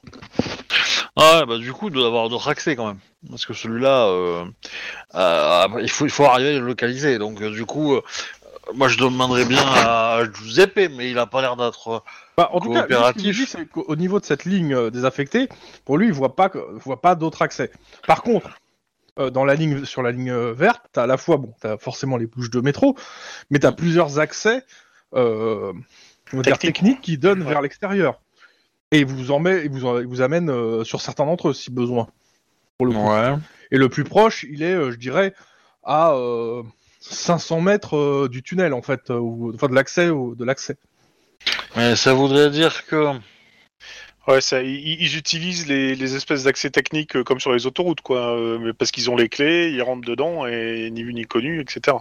Ah 1.17 1.41
ouais, 1.41 1.47
bah 1.47 1.59
du 1.59 1.73
coup, 1.73 1.89
il 1.89 1.95
doit 1.95 2.07
avoir 2.07 2.29
d'autres 2.29 2.49
accès 2.49 2.77
quand 2.77 2.87
même. 2.87 2.99
Parce 3.29 3.45
que 3.45 3.53
celui-là, 3.53 4.07
euh, 4.07 4.45
euh, 5.15 5.67
il, 5.83 5.91
faut, 5.91 6.07
il 6.07 6.11
faut 6.11 6.25
arriver 6.25 6.57
à 6.57 6.59
le 6.61 6.67
localiser. 6.67 7.19
Donc 7.19 7.41
euh, 7.43 7.51
du 7.51 7.67
coup, 7.67 7.95
euh, 7.95 8.03
moi 8.75 8.89
je 8.89 8.97
demanderais 8.97 9.45
bien 9.45 9.63
à 9.63 10.23
Giuseppe, 10.33 10.89
mais 10.97 11.11
il 11.11 11.19
a 11.19 11.27
pas 11.27 11.41
l'air 11.41 11.57
d'être... 11.57 12.03
Bah, 12.37 12.49
en 12.53 12.61
tout 12.61 12.73
cas, 12.73 12.87
dit, 13.13 13.33
qu'au 13.73 13.97
niveau 13.97 14.21
de 14.21 14.25
cette 14.25 14.45
ligne 14.45 14.73
euh, 14.75 14.91
désaffectée, 14.91 15.49
pour 15.85 15.99
lui, 15.99 16.07
il 16.07 16.13
voit 16.13 16.37
pas, 16.37 16.49
que- 16.49 16.65
voit 16.79 17.01
pas 17.03 17.15
d'autres 17.15 17.43
accès. 17.43 17.71
Par 18.07 18.23
contre, 18.23 18.49
euh, 19.19 19.29
dans 19.31 19.45
la 19.45 19.55
ligne, 19.57 19.85
sur 19.85 20.03
la 20.03 20.13
ligne 20.13 20.33
verte, 20.53 20.83
t'as 20.93 21.03
à 21.03 21.07
la 21.07 21.17
fois, 21.19 21.37
bon, 21.37 21.53
t'as 21.61 21.77
forcément 21.77 22.17
les 22.17 22.27
bouches 22.27 22.51
de 22.51 22.61
métro, 22.61 22.97
mais 23.51 23.59
t'as 23.59 23.73
plusieurs 23.73 24.21
accès, 24.21 24.65
euh, 25.15 25.73
on 26.33 26.37
va 26.39 26.43
dire 26.45 26.57
Techniques. 26.57 26.77
techniques 26.77 27.01
qui 27.03 27.19
donnent 27.19 27.43
Ouais. 27.43 27.49
vers 27.49 27.61
l'extérieur. 27.61 28.21
Et 28.93 29.01
il 29.01 29.07
vous 29.07 29.31
en 29.31 29.39
met, 29.39 29.63
il 29.65 29.71
vous, 29.71 29.87
en- 29.87 29.99
il 30.01 30.07
vous 30.07 30.21
amène 30.21 30.51
euh, 30.51 30.83
sur 30.85 31.01
certains 31.01 31.25
d'entre 31.25 31.49
eux 31.51 31.55
si 31.55 31.71
besoin. 31.71 32.09
Pour 32.79 32.87
le. 32.87 32.93
Ouais. 32.95 33.37
Et 33.71 33.79
le 33.79 33.89
plus 33.89 34.05
proche, 34.05 34.45
il 34.51 34.63
est, 34.63 34.73
euh, 34.75 34.91
je 34.91 34.97
dirais, 34.97 35.33
à, 35.85 36.13
euh, 36.15 36.63
500 37.01 37.61
mètres 37.61 37.97
euh, 37.97 38.29
du 38.29 38.43
tunnel 38.43 38.75
en 38.75 38.83
fait, 38.83 39.11
euh, 39.11 39.19
ou, 39.19 39.53
enfin 39.55 39.69
de 39.69 39.75
l'accès 39.75 40.09
au- 40.09 40.35
de 40.35 40.45
l'accès. 40.45 40.77
Mais 41.77 41.95
ça 41.97 42.13
voudrait 42.15 42.51
dire 42.51 42.85
que. 42.87 43.13
Ouais, 44.27 44.41
ça, 44.41 44.63
ils, 44.63 45.01
ils 45.01 45.17
utilisent 45.17 45.67
les, 45.67 45.95
les 45.95 46.15
espèces 46.15 46.43
d'accès 46.45 46.71
techniques 46.71 47.23
comme 47.23 47.41
sur 47.41 47.53
les 47.53 47.67
autoroutes, 47.67 48.01
quoi. 48.03 48.37
euh, 48.37 48.59
mais 48.59 48.73
parce 48.73 48.91
qu'ils 48.91 49.09
ont 49.11 49.17
les 49.17 49.29
clés, 49.29 49.71
ils 49.71 49.83
rentrent 49.83 50.07
dedans 50.07 50.47
et 50.47 50.91
ni 50.93 51.03
vu 51.05 51.15
ni 51.15 51.25
connu, 51.27 51.61
etc. 51.61 51.97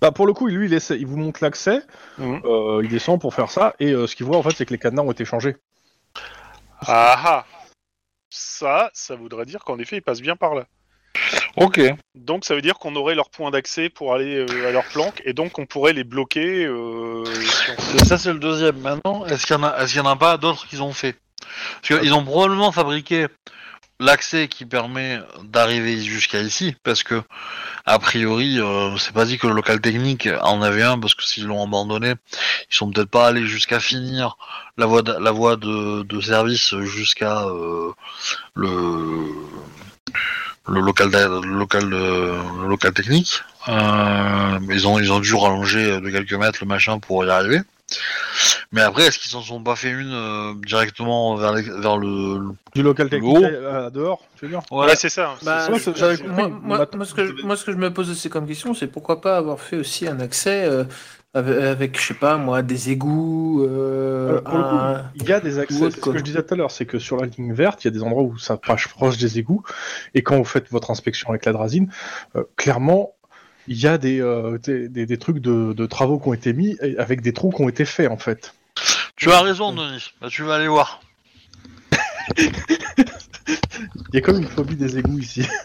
Bah 0.00 0.12
pour 0.12 0.26
le 0.26 0.32
coup, 0.32 0.46
lui 0.46 0.66
il, 0.66 0.74
essaie, 0.74 0.98
il 0.98 1.06
vous 1.06 1.16
montre 1.16 1.42
l'accès, 1.42 1.80
Mhm. 2.18 2.42
euh, 2.44 2.80
il 2.84 2.90
descend 2.90 3.20
pour 3.20 3.32
faire 3.34 3.50
ça, 3.50 3.74
et 3.80 3.92
euh, 3.92 4.06
ce 4.06 4.14
qu'il 4.16 4.26
voit 4.26 4.36
en 4.36 4.42
fait 4.42 4.50
c'est 4.56 4.66
que 4.66 4.72
les 4.72 4.78
cadenas 4.78 5.02
ont 5.02 5.12
été 5.12 5.24
changés. 5.24 5.56
Ah 6.86 7.16
ah 7.24 7.46
Ça, 8.30 8.90
ça 8.92 9.14
voudrait 9.16 9.46
dire 9.46 9.64
qu'en 9.64 9.78
effet, 9.78 9.96
ils 9.96 10.02
passent 10.02 10.20
bien 10.20 10.36
par 10.36 10.54
là. 10.54 10.66
Ok. 11.56 11.80
Donc 12.14 12.44
ça 12.44 12.54
veut 12.54 12.60
dire 12.60 12.74
qu'on 12.78 12.94
aurait 12.96 13.14
leur 13.14 13.30
point 13.30 13.50
d'accès 13.50 13.88
pour 13.88 14.12
aller 14.12 14.36
euh, 14.46 14.68
à 14.68 14.72
leur 14.72 14.84
planque, 14.84 15.22
et 15.24 15.32
donc 15.32 15.58
on 15.58 15.64
pourrait 15.64 15.94
les 15.94 16.04
bloquer. 16.04 16.66
euh, 16.66 17.24
si 17.24 17.70
on- 17.94 18.04
Ça, 18.04 18.18
c'est 18.18 18.32
le 18.32 18.38
deuxième. 18.38 18.78
Maintenant, 18.80 19.24
est-ce 19.24 19.46
qu'il 19.46 19.56
y 19.56 19.58
en 19.58 19.62
a, 19.62 19.78
est-ce 19.78 19.92
qu'il 19.92 20.02
y 20.02 20.06
en 20.06 20.10
a 20.10 20.16
pas 20.16 20.36
d'autres 20.36 20.66
qu'ils 20.66 20.82
ont 20.82 20.92
fait? 20.92 21.16
Parce 21.80 22.00
qu'ils 22.02 22.12
ont 22.12 22.24
probablement 22.24 22.72
fabriqué 22.72 23.26
l'accès 24.00 24.48
qui 24.48 24.66
permet 24.66 25.20
d'arriver 25.44 26.00
jusqu'à 26.02 26.40
ici, 26.40 26.74
parce 26.82 27.02
que 27.02 27.22
a 27.86 27.98
priori, 27.98 28.58
euh, 28.60 28.96
c'est 28.98 29.12
pas 29.12 29.24
dit 29.24 29.38
que 29.38 29.46
le 29.46 29.54
local 29.54 29.80
technique 29.80 30.28
en 30.42 30.60
avait 30.62 30.82
un, 30.82 30.98
parce 30.98 31.14
que 31.14 31.22
s'ils 31.24 31.46
l'ont 31.46 31.64
abandonné, 31.64 32.14
ils 32.70 32.74
sont 32.76 32.90
peut-être 32.90 33.10
pas 33.10 33.28
allés 33.28 33.46
jusqu'à 33.46 33.80
finir 33.80 34.36
la 34.76 34.86
voie 34.86 35.02
de, 35.02 35.12
la 35.12 35.30
voie 35.30 35.56
de, 35.56 36.02
de 36.02 36.20
service 36.20 36.74
jusqu'à 36.80 37.42
euh, 37.44 37.92
le 38.54 39.30
le 40.68 40.80
local 40.80 41.10
le 41.12 41.40
local 41.58 41.88
de- 41.88 42.62
le 42.62 42.68
local 42.68 42.92
technique. 42.92 43.42
Euh, 43.68 44.58
ils 44.70 44.86
ont 44.88 44.98
ils 44.98 45.12
ont 45.12 45.20
dû 45.20 45.34
rallonger 45.34 46.00
de 46.00 46.10
quelques 46.10 46.32
mètres 46.34 46.58
le 46.60 46.66
machin 46.66 46.98
pour 46.98 47.24
y 47.24 47.30
arriver. 47.30 47.60
Mais 48.72 48.80
après, 48.82 49.06
est-ce 49.06 49.18
qu'ils 49.18 49.30
s'en 49.30 49.42
sont 49.42 49.62
pas 49.62 49.76
fait 49.76 49.90
une 49.90 50.12
euh, 50.12 50.52
directement 50.66 51.36
vers, 51.36 51.52
le, 51.54 51.60
le- 51.62 52.40
Du 52.74 52.82
local 52.82 53.08
technique 53.08 53.44
à 53.44 53.90
dehors, 53.90 54.22
tu 54.36 54.44
veux 54.44 54.50
dire 54.50 54.62
Ouais. 54.70 54.86
Ouais, 54.86 54.96
c'est 54.96 55.08
ça. 55.08 55.34
Bah, 55.44 55.66
c'est 55.66 55.78
c'est- 55.78 55.96
j'avais 55.96 56.22
moi, 56.26 56.48
moi- 56.48 56.78
Maintenant, 56.78 56.96
moi, 56.98 57.06
ce 57.06 57.14
que, 57.14 57.22
vous 57.22 57.30
avez- 57.32 57.42
moi, 57.44 57.56
ce 57.56 57.64
que 57.64 57.72
je 57.72 57.76
me 57.76 57.92
pose 57.92 58.10
aussi 58.10 58.28
comme 58.28 58.46
question, 58.46 58.74
c'est 58.74 58.88
pourquoi 58.88 59.20
pas 59.20 59.36
avoir 59.36 59.60
fait 59.60 59.76
aussi 59.76 60.08
un 60.08 60.18
accès 60.18 60.64
euh, 60.64 60.84
avec, 61.32 61.62
avec, 61.62 62.00
je 62.00 62.06
sais 62.08 62.14
pas 62.14 62.36
moi, 62.38 62.62
des 62.62 62.90
égouts. 62.90 63.62
euh, 63.64 64.30
Alors, 64.30 64.42
pour 64.42 64.58
le 64.58 64.64
coup, 64.64 64.68
un- 64.74 65.02
il 65.14 65.28
y 65.28 65.32
a 65.32 65.40
des 65.40 65.58
accès, 65.58 65.74
ou 65.74 65.82
autre, 65.84 65.90
c'est 65.94 65.96
ce 65.98 66.00
quoi. 66.02 66.12
que 66.14 66.18
je 66.18 66.24
disais 66.24 66.42
tout 66.42 66.54
à 66.54 66.56
l'heure, 66.56 66.70
c'est 66.72 66.86
que 66.86 66.98
sur 66.98 67.16
la 67.18 67.26
ligne 67.26 67.52
verte, 67.54 67.84
il 67.84 67.88
y 67.88 67.88
a 67.88 67.92
des 67.92 68.02
endroits 68.02 68.22
où 68.24 68.36
ça 68.36 68.56
passe 68.56 68.88
proche 68.88 69.16
des 69.18 69.38
égouts, 69.38 69.62
et 70.14 70.22
quand 70.22 70.36
vous 70.36 70.44
faites 70.44 70.70
votre 70.70 70.90
inspection 70.90 71.28
avec 71.30 71.44
la 71.44 71.52
drazine, 71.52 71.90
euh, 72.34 72.42
clairement, 72.56 73.12
il 73.68 73.78
y 73.78 73.86
a 73.86 73.98
des, 73.98 74.20
euh, 74.20 74.58
des, 74.58 74.88
des- 74.88 75.06
des 75.06 75.18
trucs 75.18 75.38
de, 75.38 75.72
de 75.72 75.86
travaux 75.86 76.18
qui 76.18 76.28
ont 76.28 76.34
été 76.34 76.52
mis, 76.52 76.76
avec 76.98 77.20
des 77.20 77.32
trous 77.32 77.50
qui 77.50 77.62
ont 77.62 77.68
été 77.68 77.84
faits, 77.84 78.10
en 78.10 78.18
fait. 78.18 78.54
Tu 79.16 79.30
as 79.32 79.40
raison, 79.42 79.72
Denis. 79.72 80.12
Bah, 80.20 80.28
tu 80.30 80.42
vas 80.42 80.56
aller 80.56 80.68
voir. 80.68 81.00
Il 82.38 84.14
y 84.14 84.18
a 84.18 84.20
comme 84.20 84.38
une 84.38 84.48
phobie 84.48 84.76
des 84.76 84.98
égouts 84.98 85.18
ici. 85.18 85.46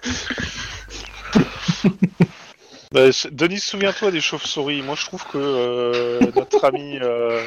Bah, 2.93 3.05
Denis, 3.31 3.59
souviens-toi 3.61 4.11
des 4.11 4.19
chauves-souris. 4.19 4.81
Moi, 4.81 4.95
je 4.99 5.05
trouve 5.05 5.23
que 5.27 5.37
euh, 5.37 6.19
notre 6.35 6.65
amie 6.65 6.99
euh, 7.01 7.41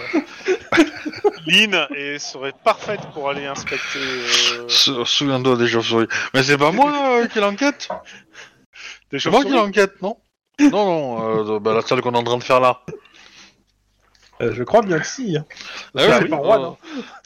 Lynn 1.47 1.87
est- 1.95 2.19
serait 2.19 2.55
parfaite 2.65 3.01
pour 3.13 3.29
aller 3.29 3.45
inspecter. 3.45 3.99
euh, 3.99 4.65
Sou- 4.69 5.05
Souviens-toi 5.05 5.59
des 5.59 5.69
chauves-souris. 5.69 6.07
Mais 6.33 6.43
c'est 6.43 6.57
pas 6.57 6.73
moi 6.73 7.21
euh, 7.21 7.27
qui 7.27 7.41
l'enquête. 7.41 7.91
C'est 9.13 9.27
moi 9.31 9.45
qui 9.45 9.51
l'enquête, 9.51 10.01
non? 10.01 10.17
Non, 10.61 10.71
non. 10.85 11.55
euh, 11.55 11.59
bah, 11.59 11.75
la 11.75 11.83
salle 11.83 12.01
qu'on 12.01 12.13
est 12.13 12.19
en 12.19 12.23
train 12.25 12.39
de 12.39 12.45
faire 12.45 12.61
là. 12.61 12.81
Euh, 14.41 14.53
je 14.53 14.63
crois 14.65 14.83
bien 14.83 14.99
que 14.99 15.07
si. 15.07 15.37
hein. 15.37 15.45
Ah 15.97 16.03
C'est 16.09 16.23
oui, 16.25 16.29
pas 16.29 16.37
roi, 16.37 16.57
euh, 16.57 16.61
non 16.61 16.77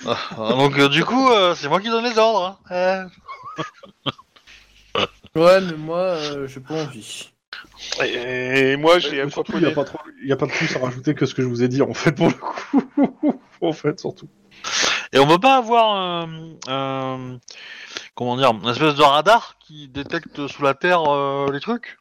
ah, 0.06 0.50
donc 0.50 0.78
euh, 0.78 0.88
du 0.88 1.04
coup, 1.04 1.30
euh, 1.30 1.54
c'est 1.54 1.68
moi 1.68 1.80
qui 1.80 1.88
donne 1.88 2.04
les 2.04 2.18
ordres. 2.18 2.58
hein. 2.70 3.08
Euh. 4.96 5.04
Ouais, 5.36 5.60
mais 5.60 5.76
moi, 5.76 5.98
euh, 5.98 6.46
j'ai 6.46 6.60
pas 6.60 6.74
envie. 6.74 7.30
Et, 8.02 8.72
et 8.72 8.76
moi, 8.76 8.98
j'ai 8.98 9.20
Euh, 9.20 9.26
un 9.26 9.30
surtout, 9.30 9.52
il 9.54 9.60
n'y 9.64 9.66
a, 9.70 9.74
pas 9.74 9.84
trop- 9.84 9.98
il 10.22 10.28
y 10.28 10.32
a 10.32 10.36
pas 10.36 10.46
de 10.46 10.52
plus 10.52 10.74
à 10.76 10.80
rajouter 10.80 11.14
que 11.14 11.26
ce 11.26 11.34
que 11.34 11.42
je 11.42 11.48
vous 11.48 11.62
ai 11.62 11.68
dit, 11.68 11.80
en 11.82 11.94
fait, 11.94 12.12
pour 12.12 12.28
le 12.28 12.34
coup. 12.34 13.40
en 13.60 13.72
fait, 13.72 13.98
surtout. 14.00 14.28
Et 15.12 15.18
on 15.18 15.26
peut 15.26 15.38
pas 15.38 15.56
avoir 15.56 15.94
un, 15.96 16.28
un- 16.68 17.38
comment 18.14 18.36
dire, 18.36 18.50
une 18.50 18.68
espèce 18.68 18.94
de 18.94 19.02
radar 19.02 19.56
qui 19.60 19.88
détecte 19.88 20.46
sous 20.48 20.62
la 20.62 20.74
terre 20.74 21.02
euh, 21.10 21.50
les 21.52 21.60
trucs? 21.60 21.97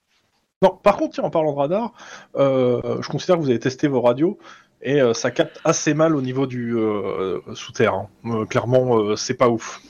Non, 0.64 0.72
par 0.72 0.98
contre, 0.98 1.14
tiens, 1.16 1.24
en 1.24 1.30
parlant 1.30 1.54
de 1.54 1.58
radar, 1.60 1.92
euh, 2.36 3.00
je 3.02 3.08
considère 3.10 3.36
que 3.36 3.42
vous 3.42 3.50
avez 3.50 3.60
testé 3.60 3.88
vos 3.88 4.02
radios 4.02 4.40
et 4.82 5.00
euh, 5.02 5.14
ça 5.14 5.30
capte 5.30 5.60
assez 5.64 5.94
mal 5.94 6.16
au 6.16 6.22
niveau 6.22 6.48
du 6.48 6.76
euh, 6.76 7.40
sous-terre. 7.54 7.94
hein. 7.94 8.08
Euh, 8.26 8.46
clairement, 8.46 8.98
euh, 8.98 9.16
c'est 9.16 9.36
pas 9.36 9.50
ouf. 9.50 9.82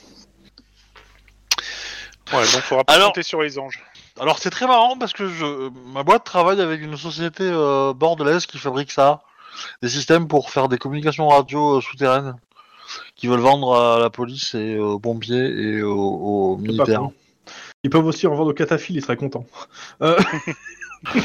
Ouais, 2.34 2.40
donc 2.40 2.62
faudra 2.62 2.84
pas 2.84 2.94
Alors- 2.94 3.08
compter 3.08 3.24
sur 3.24 3.42
les 3.42 3.58
anges. 3.58 3.82
Alors 4.20 4.40
c'est 4.40 4.50
très 4.50 4.66
marrant 4.68 4.98
parce 4.98 5.14
que 5.14 5.28
je, 5.30 5.70
ma 5.94 6.04
boîte 6.04 6.24
travaille 6.24 6.60
avec 6.60 6.82
une 6.82 6.98
société 6.98 7.44
euh, 7.44 7.94
bordelaise 7.94 8.46
qui 8.48 8.58
fabrique 8.58 8.92
ça, 8.92 9.22
des 9.84 9.90
systèmes 9.90 10.28
pour 10.28 10.50
faire 10.50 10.68
des 10.68 10.78
communications 10.80 11.28
radio 11.30 11.78
euh, 11.78 11.82
souterraines, 11.82 12.36
qui 13.16 13.28
veulent 13.28 13.40
vendre 13.40 13.76
à 13.80 14.00
la 14.00 14.10
police 14.10 14.54
et 14.56 14.78
aux 14.80 15.00
pompiers 15.00 15.48
et 15.48 15.82
aux, 15.84 15.94
aux 15.98 16.58
militaires. 16.58 17.08
Ils 17.88 17.90
peuvent 17.90 18.06
aussi 18.06 18.28
en 18.28 18.36
vendre 18.36 18.52
au 18.52 18.54
cataphile, 18.54 18.98
ils 18.98 19.02
seraient 19.02 19.16
contents. 19.16 19.46
Euh, 20.02 20.18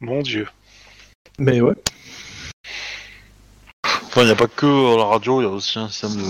Mon 0.00 0.20
Dieu. 0.20 0.46
mais 1.38 1.62
ouais. 1.62 1.72
Enfin, 3.86 4.20
il 4.20 4.26
n'y 4.26 4.32
a 4.32 4.36
pas 4.36 4.48
que 4.48 4.98
la 4.98 5.04
radio, 5.04 5.40
il 5.40 5.44
y 5.44 5.46
a 5.46 5.50
aussi 5.50 5.78
un 5.78 5.88
système 5.88 6.16
de, 6.16 6.24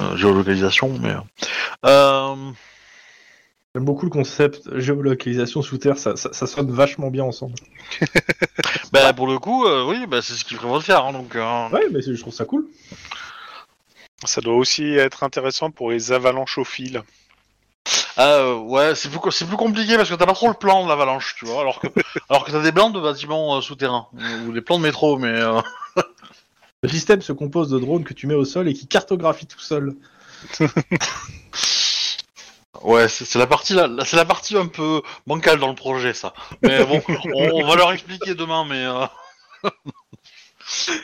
euh, 0.00 0.16
géolocalisation, 0.18 0.98
mais. 1.00 1.14
Euh, 1.86 2.34
J'aime 3.74 3.86
beaucoup 3.86 4.04
le 4.04 4.10
concept 4.10 4.68
géolocalisation 4.78 5.62
sous 5.62 5.78
terre, 5.78 5.96
ça, 5.96 6.14
ça, 6.16 6.30
ça 6.34 6.46
sonne 6.46 6.70
vachement 6.70 7.10
bien 7.10 7.24
ensemble. 7.24 7.54
bah, 8.92 9.14
pour 9.14 9.26
le 9.26 9.38
coup, 9.38 9.64
euh, 9.64 9.86
oui, 9.88 10.06
bah, 10.06 10.20
c'est 10.20 10.34
ce 10.34 10.44
qu'ils 10.44 10.58
prévoient 10.58 10.78
de 10.78 10.84
faire. 10.84 11.06
hein, 11.06 11.12
donc, 11.14 11.34
euh, 11.34 11.68
Ouais, 11.70 11.86
mais 11.90 12.02
je 12.02 12.12
trouve 12.20 12.34
ça 12.34 12.44
cool. 12.44 12.66
Ça 14.26 14.40
doit 14.42 14.54
aussi 14.56 14.84
être 14.96 15.22
intéressant 15.22 15.70
pour 15.70 15.90
les 15.90 16.12
avalanches 16.12 16.58
au 16.58 16.64
fil. 16.64 17.02
Ah, 18.16 18.22
euh, 18.38 18.54
ouais, 18.58 18.94
c'est 18.94 19.08
plus, 19.08 19.18
co- 19.18 19.30
c'est 19.30 19.46
plus 19.46 19.56
compliqué 19.56 19.96
parce 19.96 20.08
que 20.08 20.14
t'as 20.14 20.26
pas 20.26 20.32
trop 20.34 20.48
le 20.48 20.54
plan 20.54 20.84
de 20.84 20.88
l'avalanche, 20.88 21.34
tu 21.38 21.44
vois, 21.46 21.60
alors 21.60 21.80
que, 21.80 21.88
alors 22.28 22.44
que 22.44 22.50
t'as 22.52 22.62
des 22.62 22.72
plans 22.72 22.90
de 22.90 23.00
bâtiments 23.00 23.56
euh, 23.56 23.60
souterrains 23.60 24.06
ou 24.46 24.52
des 24.52 24.60
plans 24.60 24.78
de 24.78 24.82
métro, 24.84 25.18
mais. 25.18 25.28
euh, 25.28 25.60
Le 26.82 26.88
système 26.88 27.22
se 27.22 27.32
compose 27.32 27.70
de 27.70 27.78
drones 27.80 28.04
que 28.04 28.14
tu 28.14 28.26
mets 28.26 28.34
au 28.34 28.44
sol 28.44 28.68
et 28.68 28.74
qui 28.74 28.86
cartographie 28.86 29.46
tout 29.46 29.60
seul. 29.60 29.96
Ouais, 32.82 33.08
c'est 33.08 33.24
c'est 33.24 33.38
la 33.38 33.46
partie 33.46 33.72
là, 33.72 33.88
c'est 34.04 34.16
la 34.16 34.24
partie 34.24 34.56
un 34.56 34.66
peu 34.66 35.00
bancale 35.26 35.58
dans 35.58 35.68
le 35.68 35.74
projet, 35.74 36.12
ça. 36.12 36.34
Mais 36.62 36.84
bon, 36.84 37.02
on, 37.32 37.62
on 37.62 37.66
va 37.68 37.76
leur 37.76 37.92
expliquer 37.92 38.34
demain, 38.34 38.64
mais. 38.64 38.84
euh, 38.84 39.06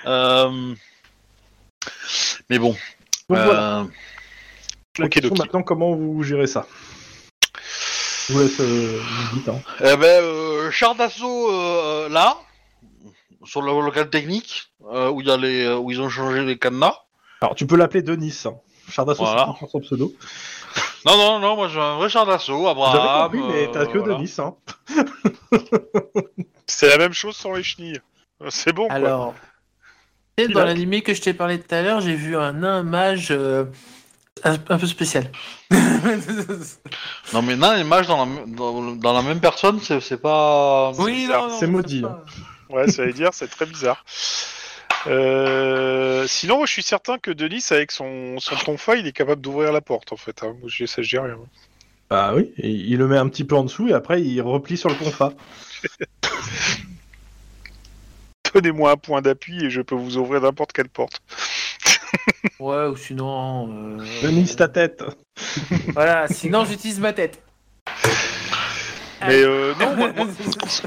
euh, 0.07 0.75
Mais 2.49 2.59
bon. 2.59 2.77
Donc 3.35 3.45
voilà. 3.45 3.79
euh, 3.81 3.85
La 4.99 5.05
Ok, 5.07 5.13
question 5.13 5.31
doki. 5.31 5.41
maintenant, 5.43 5.63
comment 5.63 5.95
vous 5.95 6.23
gérez 6.23 6.47
ça? 6.47 6.67
Je 8.29 8.33
vous 8.35 8.41
laisse 8.41 8.61
euh, 8.61 9.01
vous 9.33 9.39
dites, 9.39 9.49
hein. 9.49 9.61
Eh 9.81 9.97
ben, 9.97 10.23
euh, 10.23 10.71
char 10.71 10.95
d'assaut 10.95 11.51
euh, 11.53 12.09
là, 12.09 12.37
sur 13.45 13.63
le 13.63 13.73
local 13.85 14.11
technique, 14.11 14.71
euh, 14.93 15.11
où 15.11 15.21
il 15.21 15.27
y 15.27 15.31
a 15.31 15.37
les, 15.37 15.69
où 15.73 15.91
ils 15.91 16.01
ont 16.01 16.09
changé 16.09 16.45
les 16.45 16.59
cadenas. 16.59 16.95
Alors, 17.41 17.55
tu 17.55 17.67
peux 17.67 17.77
l'appeler 17.77 18.03
Denis. 18.03 18.43
Hein. 18.45 18.55
Char 18.91 19.05
d'assaut, 19.07 19.25
Voilà. 19.25 19.55
c'est 19.61 19.69
son 19.71 19.81
pseudo. 19.81 20.13
Non, 21.07 21.17
non, 21.17 21.39
non, 21.39 21.57
moi 21.57 21.69
j'ai 21.69 21.81
un 21.81 21.97
vrai 21.97 22.09
char 22.09 22.27
d'assaut, 22.27 22.59
J'avais 22.67 22.71
Abraham. 22.71 23.31
compris, 23.33 23.43
mais 23.49 23.71
t'as 23.73 23.87
que 23.87 23.99
voilà. 23.99 24.17
Denis. 24.17 24.35
Hein. 24.39 24.55
C'est 26.67 26.89
la 26.89 26.99
même 26.99 27.13
chose 27.13 27.37
sans 27.37 27.53
les 27.55 27.63
chenilles. 27.63 28.01
C'est 28.49 28.73
bon. 28.73 28.87
Alors, 28.89 29.35
dans 30.49 30.61
l'animé 30.65 31.03
que 31.03 31.15
je 31.15 31.21
t'ai 31.23 31.33
parlé 31.35 31.59
tout 31.61 31.75
à 31.75 31.83
l'heure, 31.83 32.01
j'ai 32.01 32.15
vu 32.15 32.37
un 32.37 32.53
nain 32.53 32.83
mage 32.83 33.29
euh, 33.31 33.65
un, 34.45 34.55
un 34.69 34.79
peu 34.79 34.87
spécial. 34.87 35.31
Non, 37.33 37.43
mais 37.43 37.55
nain 37.57 37.77
et 37.77 37.85
mage 37.85 38.07
dans 38.09 38.17
la, 38.17 38.23
m- 38.25 38.55
dans, 38.55 38.93
dans 38.97 39.13
la 39.13 39.23
même 39.23 39.41
personne, 39.41 39.81
c'est 39.81 40.21
pas. 40.21 40.91
oui, 40.99 41.29
C'est 41.59 41.67
maudit, 41.69 42.03
pas- 42.03 42.25
Ouais, 42.69 42.89
ça 42.91 43.05
veut 43.05 43.13
dire, 43.13 43.31
c'est 43.33 43.49
très 43.49 43.67
bizarre. 43.67 44.05
Euh, 45.07 46.27
sinon, 46.29 46.57
moi, 46.59 46.67
je 46.67 46.73
suis 46.73 46.83
certain 46.83 47.19
que 47.19 47.31
Denis, 47.31 47.65
avec 47.71 47.91
son, 47.93 48.39
son 48.39 48.57
tonfa, 48.57 48.97
il 48.97 49.07
est 49.07 49.13
capable 49.13 49.41
d'ouvrir 49.41 49.73
la 49.73 49.81
porte, 49.81 50.13
en 50.13 50.17
fait. 50.17 50.43
Hein. 50.43 50.55
Moi, 50.61 50.69
je 50.69 50.85
ça, 50.87 51.03
je 51.03 51.09
dis 51.09 51.19
rien. 51.19 51.37
Bah 52.11 52.33
oui, 52.35 52.53
et 52.59 52.69
il 52.69 52.99
le 52.99 53.07
met 53.07 53.17
un 53.19 53.29
petit 53.29 53.45
peu 53.45 53.55
en 53.55 53.63
dessous 53.63 53.87
et 53.89 53.93
après 53.93 54.21
il 54.21 54.41
replie 54.43 54.77
sur 54.77 54.89
le 54.89 54.97
tonfa. 54.97 55.33
Donnez-moi 58.55 58.91
un 58.93 58.97
point 58.97 59.23
d'appui 59.23 59.65
et 59.65 59.71
je 59.71 59.81
peux 59.81 59.95
vous 59.95 60.17
ouvrir 60.17 60.41
n'importe 60.43 60.73
quelle 60.73 60.89
porte. 60.89 61.21
Ouais, 62.59 62.87
ou 62.87 62.97
sinon. 62.97 63.71
euh, 63.99 64.05
Denise 64.23 64.57
ta 64.57 64.69
tête. 64.69 65.03
Voilà, 65.95 66.27
sinon 66.29 66.65
j'utilise 66.65 66.99
ma 67.01 67.13
tête. 67.13 67.43
Mais 69.27 69.43
euh, 69.43 69.75
non, 69.81 69.97
moi- 69.97 70.13
moi, 70.13 70.27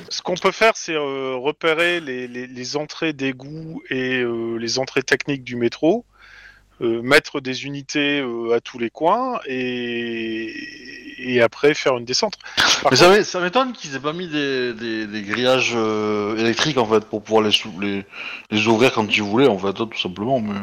ce 0.09 0.21
qu'on 0.21 0.35
peut 0.35 0.51
faire, 0.51 0.73
c'est 0.75 0.95
euh, 0.95 1.35
repérer 1.35 1.99
les, 1.99 2.27
les- 2.27 2.47
les 2.47 2.75
entrées 2.77 3.13
d'égout 3.13 3.81
et 3.89 4.19
euh, 4.21 4.57
les 4.57 4.79
entrées 4.79 5.03
techniques 5.03 5.43
du 5.43 5.55
métro, 5.55 6.05
euh, 6.81 7.01
mettre 7.01 7.39
des 7.41 7.65
unités 7.65 8.19
euh, 8.19 8.53
à 8.55 8.59
tous 8.59 8.79
les 8.79 8.89
coins 8.89 9.39
et, 9.47 10.47
et 11.23 11.41
après 11.41 11.73
faire 11.73 11.97
une 11.97 12.05
descente. 12.05 12.35
Par 12.81 12.91
Mais 12.91 12.97
ça, 12.97 13.09
m'é- 13.09 13.23
ça 13.23 13.39
m'étonne 13.39 13.73
qu'ils 13.73 13.95
aient 13.95 13.99
pas 13.99 14.13
mis 14.13 14.27
des, 14.27 14.73
des, 14.73 15.07
des 15.07 15.21
grillages 15.21 15.73
euh, 15.75 16.37
électriques 16.37 16.77
en 16.77 16.85
fait 16.85 17.05
pour 17.05 17.23
pouvoir 17.23 17.43
les, 17.43 17.51
sou- 17.51 17.79
les, 17.79 18.05
les 18.51 18.67
ouvrir 18.67 18.91
quand 18.93 19.07
ils 19.15 19.23
voulaient 19.23 19.47
en 19.47 19.57
fait, 19.57 19.73
tout 19.73 19.99
simplement. 19.99 20.39
Mais... 20.39 20.59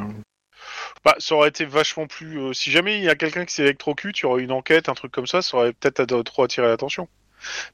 Bah, 1.05 1.15
ça 1.19 1.35
aurait 1.35 1.49
été 1.49 1.65
vachement 1.65 2.07
plus. 2.07 2.39
euh, 2.39 2.53
si 2.53 2.71
jamais 2.71 2.99
il 2.99 3.05
y 3.05 3.09
a 3.09 3.15
quelqu'un 3.15 3.45
qui 3.45 3.55
s'électrocute, 3.55 4.19
il 4.19 4.23
y 4.23 4.27
aurait 4.27 4.43
une 4.43 4.53
enquête, 4.53 4.89
un 4.89 4.95
truc 4.95 5.13
comme 5.13 5.27
ça, 5.27 5.41
ça 5.41 5.57
aurait 5.57 5.73
peut-être 5.73 6.23
trop 6.23 6.43
attiré 6.45 6.67
l'attention. 6.69 7.09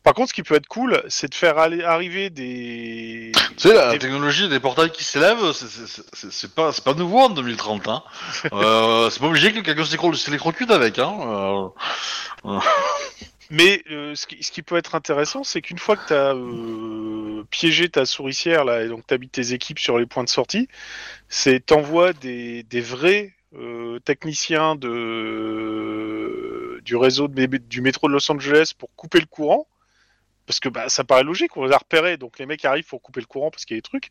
Par 0.02 0.14
contre, 0.14 0.28
ce 0.30 0.34
qui 0.34 0.42
peut 0.42 0.54
être 0.54 0.66
cool, 0.66 1.02
c'est 1.08 1.28
de 1.30 1.34
faire 1.34 1.58
aller, 1.58 1.82
arriver 1.82 2.30
des. 2.30 3.32
Tu 3.56 3.68
sais, 3.68 3.74
la 3.74 3.92
Des- 3.92 3.98
technologie 3.98 4.48
des 4.48 4.60
portails 4.60 4.90
qui 4.90 5.04
s'élèvent, 5.04 5.52
c'est- 5.52 6.54
pas, 6.54 6.72
pas 6.72 6.94
nouveau 6.94 7.20
en 7.20 7.30
2030. 7.30 7.88
Hein. 7.88 8.02
euh, 8.52 9.10
c'est 9.10 9.20
pas 9.20 9.26
obligé 9.26 9.52
que 9.52 9.60
quelqu'un 9.60 9.84
s'électrocute 10.14 10.70
avec. 10.70 10.98
Hein. 10.98 11.72
Euh, 12.44 12.58
Mais 13.50 13.82
euh, 13.90 14.14
ce, 14.16 14.26
qui, 14.26 14.42
ce 14.42 14.50
qui 14.50 14.62
peut 14.62 14.76
être 14.76 14.94
intéressant, 14.94 15.44
c'est 15.44 15.60
qu'une 15.62 15.78
fois 15.78 15.96
que 15.96 16.06
tu 16.08 16.14
as 16.14 16.34
piégé 17.50 17.88
ta 17.88 18.04
souricière 18.04 18.64
là, 18.64 18.82
et 18.82 18.88
donc 18.88 19.06
tu 19.06 19.14
habites 19.14 19.32
tes 19.32 19.52
équipes 19.52 19.78
sur 19.78 19.98
les 19.98 20.06
points 20.06 20.24
de 20.24 20.28
sortie, 20.28 20.68
c'est 21.28 21.64
t'envoies 21.64 22.12
des, 22.12 22.64
des 22.64 22.80
vrais 22.80 23.34
euh, 23.56 24.00
techniciens 24.00 24.74
de, 24.74 26.45
du 26.86 26.96
réseau 26.96 27.28
de, 27.28 27.44
du 27.58 27.80
métro 27.82 28.08
de 28.08 28.14
Los 28.14 28.30
Angeles 28.32 28.72
pour 28.78 28.88
couper 28.96 29.20
le 29.20 29.26
courant. 29.26 29.66
Parce 30.46 30.60
que 30.60 30.68
bah, 30.68 30.88
ça 30.88 31.02
paraît 31.02 31.24
logique, 31.24 31.56
on 31.56 31.64
les 31.66 31.72
a 31.72 31.78
repérés, 31.78 32.16
donc 32.18 32.38
les 32.38 32.46
mecs 32.46 32.64
arrivent 32.64 32.86
pour 32.86 33.02
couper 33.02 33.18
le 33.20 33.26
courant 33.26 33.50
parce 33.50 33.64
qu'il 33.64 33.76
y 33.76 33.78
a 33.78 33.80
des 33.80 33.82
trucs. 33.82 34.10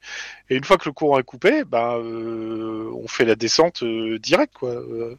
Et 0.49 0.57
une 0.57 0.65
fois 0.65 0.77
que 0.77 0.83
le 0.83 0.91
courant 0.91 1.17
est 1.17 1.23
coupé, 1.23 1.63
bah, 1.63 1.93
euh, 1.95 2.91
on 3.01 3.07
fait 3.07 3.23
la 3.23 3.35
descente 3.35 3.83
euh, 3.83 4.19
directe. 4.19 4.53
Quoi. 4.53 4.71
Euh, 4.71 5.17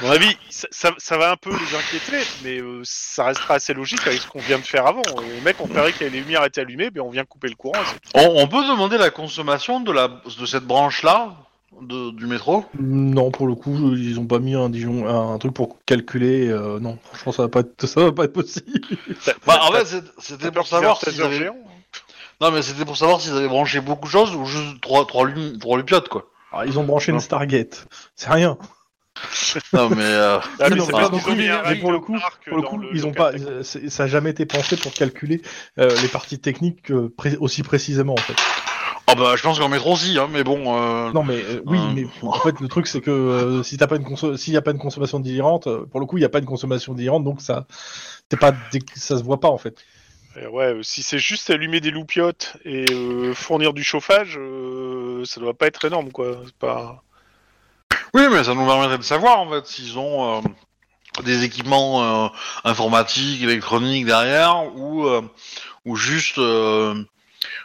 à 0.00 0.02
mon 0.02 0.10
avis, 0.10 0.36
ça, 0.50 0.66
ça- 0.72 0.94
ça 0.98 1.16
va 1.16 1.30
un 1.30 1.36
peu 1.36 1.50
les 1.50 1.76
inquiéter, 1.76 2.26
mais 2.42 2.58
euh, 2.60 2.80
ça 2.82 3.26
restera 3.26 3.54
assez 3.54 3.72
logique 3.72 4.04
avec 4.04 4.20
ce 4.20 4.26
qu'on 4.26 4.40
vient 4.40 4.58
de 4.58 4.64
faire 4.64 4.84
avant. 4.84 5.02
Les 5.22 5.40
mecs 5.42 5.60
ont 5.60 5.66
repéré 5.66 5.92
que 5.92 6.02
les 6.02 6.10
lumières 6.10 6.44
étaient 6.44 6.62
allumées, 6.62 6.90
ben 6.90 7.02
on 7.02 7.10
vient 7.10 7.24
couper 7.24 7.46
le 7.48 7.54
courant. 7.54 7.80
on 8.14 8.48
peut 8.48 8.66
demander 8.66 8.98
la 8.98 9.10
consommation 9.10 9.78
de, 9.80 9.92
la, 9.92 10.08
de 10.08 10.46
cette 10.46 10.64
branche-là? 10.64 11.36
De, 11.82 12.10
du 12.12 12.26
métro? 12.26 12.64
Non, 12.78 13.30
pour 13.30 13.46
le 13.46 13.54
coup, 13.54 13.94
ils 13.94 14.18
ont 14.18 14.26
pas 14.26 14.38
mis 14.38 14.54
un, 14.54 14.68
Dijon, 14.68 15.06
un 15.06 15.38
truc 15.38 15.54
pour 15.54 15.78
calculer. 15.86 16.48
euh, 16.48 16.78
non, 16.80 16.98
franchement, 17.04 17.32
ça 17.32 17.42
va 17.42 17.48
pas 17.48 17.60
être, 17.60 17.86
ça 17.86 18.04
va 18.04 18.12
pas 18.12 18.24
être 18.24 18.32
possible. 18.32 18.80
bah, 19.46 19.60
En 19.62 19.72
fait, 19.72 20.02
c'était 20.18 20.50
pour 20.50 20.66
savoir 20.66 20.98
avaient... 21.06 21.36
géant 21.38 21.56
Non, 22.40 22.50
mais 22.50 22.62
c'était 22.62 22.84
pour 22.84 22.96
savoir 22.96 23.20
s'ils 23.20 23.36
avaient 23.36 23.48
branché 23.48 23.80
beaucoup 23.80 24.06
de 24.06 24.12
choses 24.12 24.34
ou 24.34 24.44
juste 24.44 24.80
trois, 24.80 25.06
trois, 25.06 25.26
lumi- 25.26 25.58
trois 25.58 25.78
lupiotes, 25.78 26.08
quoi. 26.08 26.28
Alors, 26.52 26.64
ils 26.64 26.78
ont 26.78 26.84
branché 26.84 27.12
Non. 27.12 27.18
une 27.18 27.22
Stargate. 27.22 27.86
C'est 28.16 28.30
rien. 28.30 28.56
Non, 29.72 29.88
mais... 29.90 29.96
euh, 30.04 30.38
Ah, 30.60 30.68
mais 30.70 30.76
non, 30.76 30.84
c'est 30.86 30.92
mais 30.92 31.08
pour 31.08 31.18
le 31.18 31.18
coup- 31.18 31.32
mais 31.68 31.76
pour 31.76 31.90
le 31.92 31.98
coup- 31.98 32.18
Pour 32.46 32.78
le 32.78 32.88
ils 32.94 33.04
ont 33.06 33.12
pas, 33.12 33.32
ça 33.62 34.04
a 34.04 34.06
jamais 34.06 34.30
été 34.30 34.46
pensé 34.46 34.76
pour 34.76 34.92
calculer 34.92 35.42
euh, 35.78 35.90
les 36.00 36.08
parties 36.08 36.38
techniques 36.38 36.90
euh, 36.92 37.12
pré- 37.16 37.36
aussi 37.38 37.62
précisément 37.64 38.14
en 38.14 38.18
fait. 38.18 38.36
Ah 39.10 39.14
bah, 39.14 39.36
je 39.36 39.42
pense 39.42 39.58
qu'en 39.58 39.70
métro 39.70 39.94
aussi, 39.94 40.18
hein, 40.18 40.28
mais 40.30 40.44
bon... 40.44 40.76
Euh... 40.76 41.10
Non, 41.12 41.24
mais 41.24 41.42
euh, 41.42 41.62
oui, 41.64 41.78
Euh, 41.78 41.92
mais 41.94 42.06
en 42.22 42.38
fait, 42.40 42.60
le 42.60 42.68
truc 42.68 42.86
c'est 42.86 43.00
que 43.00 43.10
euh, 43.10 43.62
si 43.62 43.78
t'as 43.78 43.86
pas 43.86 43.96
une 43.96 44.36
s'il 44.36 44.52
y 44.52 44.56
a 44.56 44.62
pas 44.62 44.72
une 44.72 44.78
consommation 44.78 45.18
délirante, 45.18 45.66
pour 45.86 46.00
le 46.00 46.06
coup, 46.06 46.18
il 46.18 46.20
y 46.20 46.26
a 46.26 46.28
pas 46.28 46.40
une 46.40 46.44
consommation 46.44 46.92
délirante, 46.92 47.24
donc 47.24 47.40
ça, 47.40 47.66
c'est 48.30 48.38
pas, 48.38 48.52
ça 48.94 49.16
se 49.16 49.22
voit 49.22 49.40
pas 49.40 49.48
en 49.48 49.58
fait. 49.58 49.82
Et 50.40 50.46
ouais, 50.46 50.78
si 50.82 51.02
c'est 51.02 51.18
juste 51.18 51.50
allumer 51.50 51.80
des 51.80 51.90
loupiottes 51.90 52.58
et 52.64 52.84
euh, 52.92 53.34
fournir 53.34 53.72
du 53.72 53.82
chauffage, 53.82 54.38
euh, 54.38 55.24
ça 55.24 55.40
doit 55.40 55.54
pas 55.54 55.66
être 55.66 55.84
énorme, 55.84 56.12
quoi. 56.12 56.42
C'est 56.44 56.54
pas. 56.54 57.02
Oui, 58.14 58.22
mais 58.30 58.44
ça 58.44 58.54
nous 58.54 58.66
permettrait 58.66 58.98
de 58.98 59.02
savoir, 59.02 59.40
en 59.40 59.50
fait, 59.50 59.66
s'ils 59.66 59.98
ont 59.98 60.36
euh, 60.36 60.40
des 61.24 61.44
équipements 61.44 62.26
euh, 62.26 62.28
informatiques, 62.64 63.42
électroniques 63.42 64.06
derrière, 64.06 64.76
ou, 64.76 65.06
euh, 65.06 65.22
ou 65.84 65.96
juste, 65.96 66.38
euh, 66.38 66.94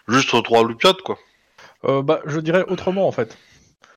juste 0.07 0.41
trois 0.43 0.65
lupiotes, 0.65 1.01
quoi. 1.01 1.17
Euh, 1.85 2.01
bah, 2.01 2.21
je 2.25 2.39
dirais 2.39 2.63
autrement 2.67 3.07
en 3.07 3.11
fait. 3.11 3.37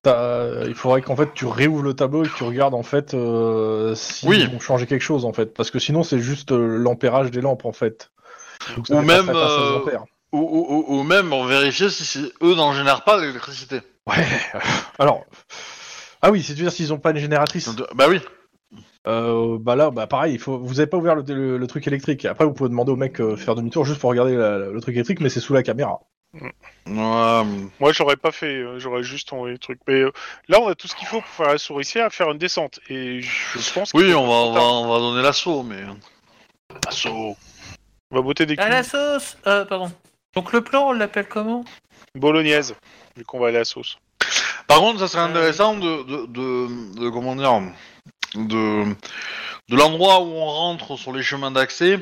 T'as- 0.03 0.65
Il 0.67 0.75
faudrait 0.75 1.03
qu'en 1.03 1.17
fait 1.17 1.33
tu 1.35 1.47
réouvres 1.47 1.83
le 1.83 1.95
tableau 1.95 2.25
et 2.25 2.29
que 2.29 2.35
tu 2.37 2.45
regardes 2.45 2.75
en 2.75 2.83
fait 2.83 3.15
euh, 3.15 3.95
si 3.95 4.27
Oui. 4.29 4.39
ils 4.41 4.51
vont 4.51 4.61
changer 4.61 4.87
quelque 4.87 5.03
chose 5.03 5.25
en 5.25 5.33
fait, 5.33 5.55
parce 5.55 5.71
que 5.71 5.79
sinon 5.79 6.03
c'est 6.03 6.19
juste 6.21 6.53
euh, 6.53 6.77
l'ampérage 6.79 7.31
des 7.31 7.41
lampes 7.41 7.65
en 7.65 7.73
fait. 7.73 8.11
Donc, 8.77 8.87
ça 8.87 8.95
Ou 8.97 9.01
dépasserait 9.01 9.23
même, 9.25 9.33
pas 9.35 9.49
16 9.49 9.59
euh, 9.59 9.77
ampères. 9.79 10.05
Ou, 10.33 10.39
ou, 10.41 10.75
ou- 10.95 10.99
ou 10.99 11.03
même 11.05 11.33
en 11.33 11.45
vérifier 11.45 11.89
si 11.91 12.05
c'est 12.05 12.33
eux 12.43 12.55
n'en 12.57 12.73
génèrent 12.73 13.05
pas 13.05 13.21
d'électricité. 13.21 13.81
Ouais. 14.07 14.25
Alors. 14.99 15.25
Ah 16.23 16.31
oui, 16.31 16.43
c'est-à-dire 16.43 16.73
s'ils 16.73 16.93
ont 16.93 16.99
pas 16.99 17.11
une 17.11 17.19
génératrice. 17.19 17.69
Bah 17.95 18.07
oui. 18.09 18.21
Euh, 19.07 19.59
bah 19.61 19.77
là, 19.77 19.91
bah 19.91 20.07
pareil, 20.09 20.35
il 20.35 20.41
faut... 20.41 20.59
vous 20.59 20.81
avez 20.81 20.89
pas 20.89 20.97
ouvert 20.97 21.15
le, 21.15 21.23
le- 21.29 21.59
le 21.59 21.67
truc 21.69 21.87
électrique. 21.87 22.25
Après, 22.25 22.45
vous 22.45 22.53
pouvez 22.53 22.69
demander 22.69 22.91
au 22.91 22.97
mec 22.97 23.21
euh, 23.21 23.37
faire 23.37 23.55
demi-tour 23.55 23.85
juste 23.85 24.01
pour 24.01 24.11
regarder 24.11 24.35
la- 24.35 24.59
la- 24.59 24.71
le 24.71 24.81
truc 24.81 24.95
électrique, 24.97 25.21
mais 25.21 25.29
c'est 25.29 25.39
sous 25.41 25.55
la 25.55 25.63
caméra. 25.63 26.01
Moi, 26.87 27.93
j'aurais 27.93 28.17
pas 28.17 28.33
fait, 28.33 28.55
euh, 28.55 28.79
j'aurais 28.79 29.03
juste 29.03 29.33
envoyé 29.33 29.53
le 29.55 29.59
truc. 29.59 29.81
Mais 29.89 30.01
euh, 30.01 30.13
là, 30.49 30.61
on 30.61 30.69
a 30.69 30.75
tout 30.75 30.89
ce 30.89 30.95
qu'il 30.95 31.07
faut 31.09 31.21
pour 31.21 31.31
faire 31.31 31.49
la 31.49 31.59
souricière, 31.59 32.13
faire 32.13 32.31
une 32.31 32.39
descente. 32.39 32.81
Et 32.89 33.21
je 33.23 33.73
pense 33.73 33.93
oui, 33.95 34.15
on 34.15 34.27
va, 34.27 34.33
on 34.33 34.53
faire 34.53 34.63
va, 34.63 34.69
un- 34.69 34.73
on 34.73 34.89
va 34.93 34.99
donner 34.99 35.23
l'assaut, 35.23 35.63
mais... 35.63 35.83
L'assaut. 36.85 37.37
On 38.11 38.17
va 38.17 38.23
botter 38.23 38.47
des 38.47 38.57
À 38.59 38.69
la 38.69 38.83
culs 38.83 38.91
sauce 38.91 39.37
euh, 39.47 39.65
Pardon. 39.65 39.91
Donc 40.35 40.53
le 40.53 40.61
plan, 40.61 40.89
on 40.89 40.93
l'appelle 40.93 41.29
comment? 41.29 41.65
Bolognaise, 42.15 42.75
vu 43.17 43.25
qu'on 43.25 43.41
va 43.41 43.49
aller 43.49 43.57
à 43.57 43.61
la 43.61 43.65
sauce. 43.65 43.99
Par 44.67 44.79
contre, 44.79 45.01
ça 45.01 45.09
serait 45.09 45.23
intéressant 45.23 45.77
de, 45.77 46.03
de, 46.03 46.27
de, 46.27 47.01
de- 47.01 47.09
comment 47.09 47.37
dire, 47.37 47.61
de, 48.35 48.85
de 49.69 49.77
l'endroit 49.77 50.21
où 50.21 50.27
on 50.33 50.47
rentre 50.47 50.97
sur 50.97 51.13
les 51.13 51.23
chemins 51.23 51.51
d'accès 51.51 51.99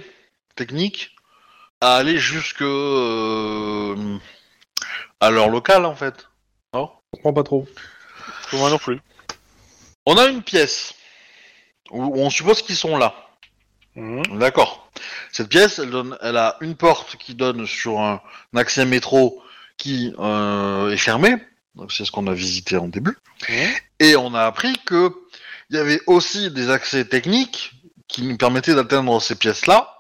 techniques 0.56 1.14
à 1.84 1.96
aller 1.96 2.16
jusque 2.16 2.62
euh, 2.62 4.18
à 5.20 5.30
leur 5.30 5.50
local 5.50 5.84
en 5.84 5.94
fait. 5.94 6.28
Je 6.72 6.78
comprends 7.12 7.32
pas 7.34 7.42
trop. 7.42 7.68
Pour 8.48 8.58
moi 8.58 8.70
non 8.70 8.78
plus. 8.78 9.00
On 10.06 10.16
a 10.16 10.26
une 10.26 10.42
pièce 10.42 10.94
où 11.90 12.18
on 12.18 12.30
suppose 12.30 12.62
qu'ils 12.62 12.76
sont 12.76 12.96
là. 12.96 13.14
Mhm. 13.96 14.38
D'accord. 14.38 14.90
Cette 15.30 15.48
pièce, 15.48 15.78
elle, 15.78 15.90
donne, 15.90 16.16
elle 16.22 16.38
a 16.38 16.56
une 16.62 16.74
porte 16.74 17.16
qui 17.16 17.34
donne 17.34 17.66
sur 17.66 18.00
un, 18.00 18.22
un 18.54 18.58
accès 18.58 18.86
métro 18.86 19.42
qui 19.76 20.14
euh, 20.18 20.90
est 20.90 20.96
fermé. 20.96 21.36
Donc 21.74 21.92
c'est 21.92 22.06
ce 22.06 22.10
qu'on 22.10 22.26
a 22.26 22.34
visité 22.34 22.78
en 22.78 22.88
début. 22.88 23.18
Mhm. 23.48 23.70
Et 24.00 24.16
on 24.16 24.34
a 24.34 24.44
appris 24.44 24.78
que 24.86 25.12
il 25.68 25.76
y 25.76 25.78
avait 25.78 26.00
aussi 26.06 26.50
des 26.50 26.70
accès 26.70 27.04
techniques 27.04 27.72
qui 28.08 28.22
nous 28.22 28.38
permettaient 28.38 28.74
d'atteindre 28.74 29.20
ces 29.20 29.34
pièces-là. 29.34 29.93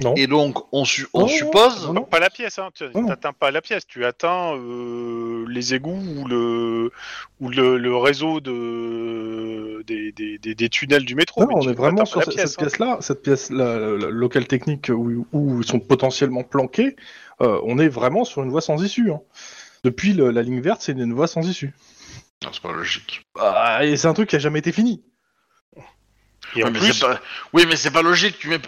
Non. 0.00 0.14
Et 0.14 0.28
donc 0.28 0.58
on, 0.72 0.84
su- 0.84 1.08
on 1.12 1.22
Non, 1.22 1.26
suppose. 1.28 1.90
non. 1.90 2.02
Pas 2.04 2.20
la 2.20 2.30
pièce, 2.30 2.58
hein. 2.60 2.68
Tu 2.72 2.84
n'atteins 2.94 3.32
pas 3.32 3.50
la 3.50 3.60
pièce, 3.60 3.84
tu 3.86 4.04
atteins 4.04 4.54
euh, 4.54 5.44
les 5.48 5.74
égouts 5.74 6.00
ou 6.18 6.28
le 6.28 6.92
ou 7.40 7.48
le, 7.48 7.78
le 7.78 7.96
réseau 7.96 8.38
de 8.40 9.82
des, 9.86 10.12
des, 10.12 10.38
des, 10.38 10.54
des 10.54 10.68
tunnels 10.68 11.04
du 11.04 11.14
métro. 11.16 11.40
Non, 11.42 11.48
mais 11.48 11.54
on 11.56 11.60
tu 11.60 11.68
est 11.70 11.74
vraiment 11.74 12.04
sur 12.04 12.20
pièce, 12.22 12.34
cette 12.50 12.58
hein. 12.60 12.62
pièce-là, 12.62 12.98
cette 13.00 13.22
pièce-là, 13.22 13.78
le, 13.78 13.96
le 13.96 14.10
local 14.10 14.46
technique 14.46 14.88
où, 14.88 15.26
où 15.32 15.60
ils 15.60 15.66
sont 15.66 15.80
potentiellement 15.80 16.44
planqués. 16.44 16.94
euh, 17.40 17.60
on 17.64 17.78
est 17.78 17.88
vraiment 17.88 18.24
sur 18.24 18.42
une 18.44 18.50
voie 18.50 18.60
sans 18.60 18.82
issue. 18.84 19.10
hein. 19.10 19.20
Depuis 19.84 20.12
le- 20.12 20.30
la 20.30 20.42
ligne 20.42 20.60
verte, 20.60 20.80
c'est 20.82 20.92
une 20.92 21.12
voie 21.12 21.26
sans 21.26 21.48
issue. 21.48 21.72
Non, 22.44 22.50
c'est 22.52 22.62
pas 22.62 22.72
logique. 22.72 23.22
Ah, 23.38 23.84
et 23.84 23.96
c'est 23.96 24.06
un 24.06 24.14
truc 24.14 24.28
qui 24.28 24.36
a 24.36 24.38
jamais 24.38 24.60
été 24.60 24.70
fini. 24.70 25.02
Et 26.56 26.62
en 26.64 26.66
oui, 26.68 26.72
mais 26.74 26.78
plus, 26.80 26.98
pas... 27.00 27.20
oui, 27.52 27.66
mais 27.68 27.76
c'est 27.76 27.90
pas 27.90 28.02
logique. 28.02 28.38
Tu 28.38 28.48
mets... 28.48 28.60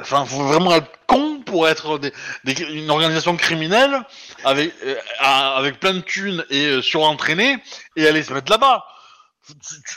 Enfin, 0.00 0.24
faut 0.26 0.44
vraiment 0.44 0.74
être 0.74 0.90
con 1.06 1.40
pour 1.44 1.68
être 1.68 1.98
des... 1.98 2.12
des- 2.44 2.60
une 2.62 2.90
organisation 2.90 3.36
criminelle 3.36 4.02
avec 4.44 4.72
euh, 4.84 4.94
avec 5.22 5.80
plein 5.80 5.94
de 5.94 6.00
thunes 6.00 6.44
et 6.50 6.66
euh, 6.66 6.82
surentraînée 6.82 7.56
et 7.96 8.06
aller 8.06 8.22
se 8.22 8.32
mettre 8.32 8.50
là-bas. 8.50 8.84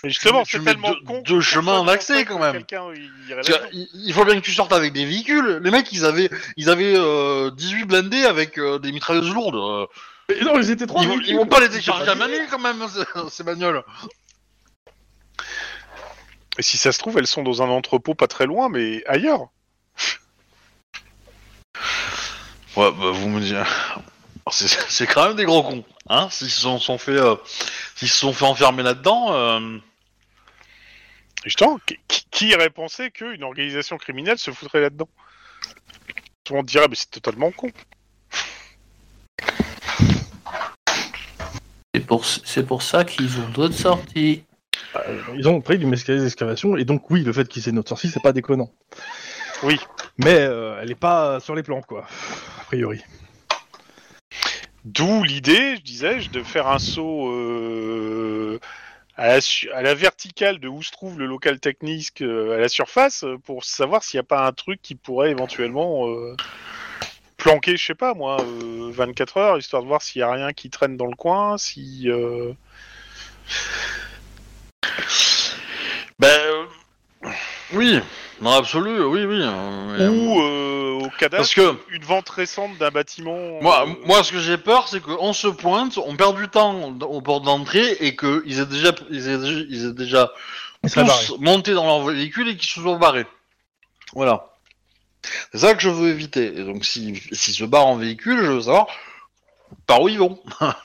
Justement, 0.03 0.43
tu 0.43 0.53
c'est 0.53 0.59
mets 0.59 0.71
tellement 0.71 0.89
deux, 0.91 0.99
con. 1.05 1.21
deux 1.25 1.41
chemins 1.41 1.83
d'accès 1.83 2.25
quand 2.25 2.39
même. 2.39 2.53
quelqu'un, 2.53 2.85
il 2.93 3.87
il 3.93 4.13
faut 4.13 4.25
bien 4.25 4.35
que 4.35 4.45
tu 4.45 4.53
sortes 4.53 4.73
avec 4.73 4.91
des 4.91 5.05
véhicules. 5.05 5.59
Les 5.63 5.69
mecs, 5.71 5.91
ils 5.91 6.03
avaient, 6.03 6.29
ils 6.57 6.69
avaient 6.69 6.95
euh, 6.97 7.51
18 7.51 7.85
blindés 7.85 8.25
avec 8.25 8.57
euh, 8.57 8.79
des 8.79 8.91
mitrailleuses 8.91 9.31
lourdes. 9.31 9.55
Euh, 9.55 9.85
Mais 10.29 10.39
non, 10.41 10.57
ils 10.59 10.71
étaient 10.71 10.87
trois. 10.87 11.03
ils, 11.03 11.07
vont, 11.07 11.13
véhicules. 11.13 11.33
ils 11.33 11.37
vont 11.37 11.45
pas 11.45 11.59
les 11.59 11.69
décharger 11.69 12.09
à 12.09 12.15
main 12.15 12.27
nue 12.27 12.47
quand 12.49 12.59
même, 12.59 12.83
ces, 12.89 13.03
ces 13.29 13.43
bagnoles. 13.43 13.83
Et 16.57 16.61
si 16.61 16.77
ça 16.77 16.91
se 16.91 16.99
trouve, 16.99 17.17
elles 17.17 17.27
sont 17.27 17.43
dans 17.43 17.61
un 17.61 17.69
entrepôt 17.69 18.15
pas 18.15 18.27
très 18.27 18.45
loin, 18.45 18.69
mais 18.69 19.03
ailleurs. 19.07 19.49
Ouais, 22.77 22.91
bah 22.91 23.11
vous 23.11 23.29
me 23.29 23.39
dites. 23.41 23.55
C'est 24.51 24.67
c'est 24.67 25.07
quand 25.07 25.27
même 25.27 25.35
des 25.35 25.45
gros 25.45 25.63
cons, 25.63 25.83
hein 26.07 26.29
S'ils 26.29 26.51
se 26.51 26.61
sont, 26.61 26.77
sont 26.77 26.99
fait, 26.99 27.17
euh, 27.17 27.35
s'ils 27.95 28.07
se 28.09 28.17
sont 28.19 28.31
fait 28.31 28.45
enfermer 28.45 28.83
là-dedans, 28.83 29.33
euh, 29.33 29.79
Justement, 31.43 31.79
qui, 31.87 31.97
qui- 32.07 32.25
qui 32.29 32.55
aurait 32.55 32.69
pensé 32.69 33.09
qu'une 33.09 33.43
organisation 33.43 33.97
criminelle 33.97 34.37
se 34.37 34.51
foutrait 34.51 34.81
là-dedans? 34.81 35.09
Tout 36.43 36.53
le 36.53 36.57
monde 36.59 36.65
dirait, 36.67 36.87
mais 36.87 36.95
c'est 36.95 37.09
totalement 37.09 37.51
con. 37.51 37.71
C'est 41.95 42.05
pour, 42.05 42.23
c'est 42.25 42.65
pour 42.67 42.83
ça 42.83 43.03
qu'ils 43.03 43.39
ont 43.39 43.49
d'autres 43.49 43.75
sorties. 43.75 44.43
Euh, 44.95 45.19
Ils 45.35 45.47
ont 45.47 45.61
pris 45.61 45.77
du 45.77 45.91
escalier 45.93 46.21
d'excavation, 46.21 46.77
et 46.77 46.85
donc 46.85 47.09
oui, 47.09 47.23
le 47.23 47.33
fait 47.33 47.47
qu'ils 47.47 47.67
aient 47.67 47.71
notre 47.73 47.89
sortie, 47.89 48.09
c'est 48.09 48.21
pas 48.21 48.33
déconnant. 48.33 48.71
Oui. 49.63 49.79
Mais 50.17 50.37
euh, 50.39 50.79
elle 50.81 50.91
est 50.91 50.95
pas 50.95 51.39
sur 51.39 51.55
les 51.55 51.63
plans, 51.63 51.81
quoi, 51.81 52.05
a 52.61 52.63
priori. 52.65 53.01
D'où 54.85 55.23
l'idée, 55.23 55.77
je 55.77 55.81
disais, 55.81 56.19
de 56.31 56.43
faire 56.43 56.67
un 56.67 56.77
saut 56.79 57.29
euh, 57.31 58.59
à, 59.17 59.27
la, 59.27 59.41
su- 59.41 59.71
à 59.71 59.81
la 59.81 59.95
verticale 59.95 60.59
de 60.59 60.67
où 60.67 60.83
se 60.83 60.91
trouve 60.91 61.17
le 61.17 61.25
local 61.25 61.59
technique 61.59 62.21
euh, 62.21 62.55
à 62.55 62.59
la 62.59 62.69
surface 62.69 63.25
pour 63.45 63.63
savoir 63.65 64.03
s'il 64.03 64.19
n'y 64.19 64.25
a 64.25 64.27
pas 64.27 64.45
un 64.45 64.51
truc 64.51 64.79
qui 64.81 64.93
pourrait 64.95 65.31
éventuellement 65.31 66.05
planquer, 67.37 67.77
je 67.77 67.85
sais 67.85 67.95
pas 67.95 68.13
moi, 68.13 68.37
euh, 68.41 68.91
24 68.93 69.37
heures, 69.37 69.57
histoire 69.57 69.81
de 69.81 69.87
voir 69.87 70.01
s'il 70.01 70.19
n'y 70.19 70.23
a 70.23 70.31
rien 70.31 70.53
qui 70.53 70.69
traîne 70.69 70.97
dans 70.97 71.07
le 71.07 71.15
coin, 71.15 71.57
si... 71.57 72.07
ben 76.19 76.27
euh, 76.29 77.29
oui, 77.73 77.99
dans 78.41 78.53
l'absolu, 78.53 79.03
oui, 79.03 79.25
oui. 79.25 79.39
euh, 79.41 80.09
ou 80.09 80.41
euh, 80.41 81.05
au 81.05 81.09
cadastre, 81.17 81.37
parce 81.37 81.53
que 81.53 81.77
une 81.91 82.03
vente 82.03 82.29
récente 82.29 82.77
d'un 82.77 82.91
bâtiment... 82.91 83.37
moi, 83.61 83.85
euh, 83.87 83.93
moi, 84.05 84.23
ce 84.23 84.31
que 84.31 84.39
j'ai 84.39 84.57
peur, 84.57 84.87
c'est 84.87 85.01
qu'on 85.01 85.33
se 85.33 85.47
pointe, 85.47 85.97
on 85.97 86.15
perd 86.15 86.35
du 86.35 86.47
temps 86.47 86.95
au 87.01 87.21
port 87.21 87.41
d'entrée 87.41 87.91
et 87.99 88.15
qu'ils 88.15 88.59
aient 88.59 88.65
déjà, 88.65 88.91
ils 89.09 89.27
aient 89.29 89.37
déjà, 89.37 89.59
ils 89.69 89.85
aient 89.85 89.93
déjà 89.93 90.31
tous 90.83 91.35
monté 91.39 91.73
dans 91.73 91.85
leur 91.85 92.03
véhicule 92.03 92.49
et 92.49 92.57
qu'ils 92.57 92.69
se 92.69 92.81
soient 92.81 92.97
barrés. 92.97 93.25
Voilà. 94.13 94.47
C'est 95.51 95.59
ça 95.59 95.73
que 95.73 95.81
je 95.81 95.89
veux 95.89 96.09
éviter. 96.09 96.47
Et 96.47 96.63
donc, 96.63 96.85
s'ils 96.85 97.19
s'ils 97.31 97.55
se 97.55 97.63
barrent 97.63 97.87
en 97.87 97.95
véhicule, 97.95 98.37
je 98.43 98.51
veux 98.51 98.61
savoir 98.61 98.87
par 99.87 100.01
où 100.01 100.09
ils 100.09 100.19
vont. 100.19 100.39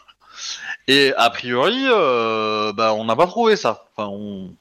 et 0.88 1.12
a 1.16 1.30
priori, 1.30 1.82
euh, 1.86 2.72
bah, 2.72 2.92
on 2.94 3.04
n'a 3.04 3.16
pas 3.16 3.26
trouvé 3.26 3.56
ça. 3.56 3.84
Enfin, 3.96 4.08
on... 4.12 4.54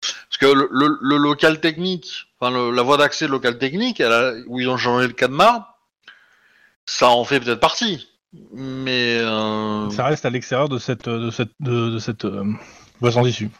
Parce 0.00 0.38
que 0.38 0.46
le, 0.46 0.68
le- 0.70 0.98
le 1.00 1.16
local 1.16 1.60
technique, 1.60 2.26
enfin, 2.40 2.52
le- 2.52 2.70
la 2.70 2.82
voie 2.82 2.96
d'accès 2.96 3.26
local 3.26 3.58
technique, 3.58 4.00
elle 4.00 4.12
a- 4.12 4.34
où 4.46 4.60
ils 4.60 4.68
ont 4.68 4.76
changé 4.76 5.06
le 5.06 5.12
cadenas, 5.12 5.66
ça 6.86 7.08
en 7.08 7.24
fait 7.24 7.40
peut-être 7.40 7.60
partie. 7.60 8.08
Mais. 8.52 9.18
euh, 9.20 9.88
Ça 9.90 10.04
reste 10.04 10.24
à 10.26 10.30
l'extérieur 10.30 10.68
de 10.68 10.78
cette, 10.78 11.08
de 11.08 11.30
cette, 11.30 11.50
de, 11.60 11.90
de 11.90 11.98
cette 11.98 12.24
euh, 12.26 12.44
voie 13.00 13.10
sans 13.12 13.26
issue. 13.26 13.50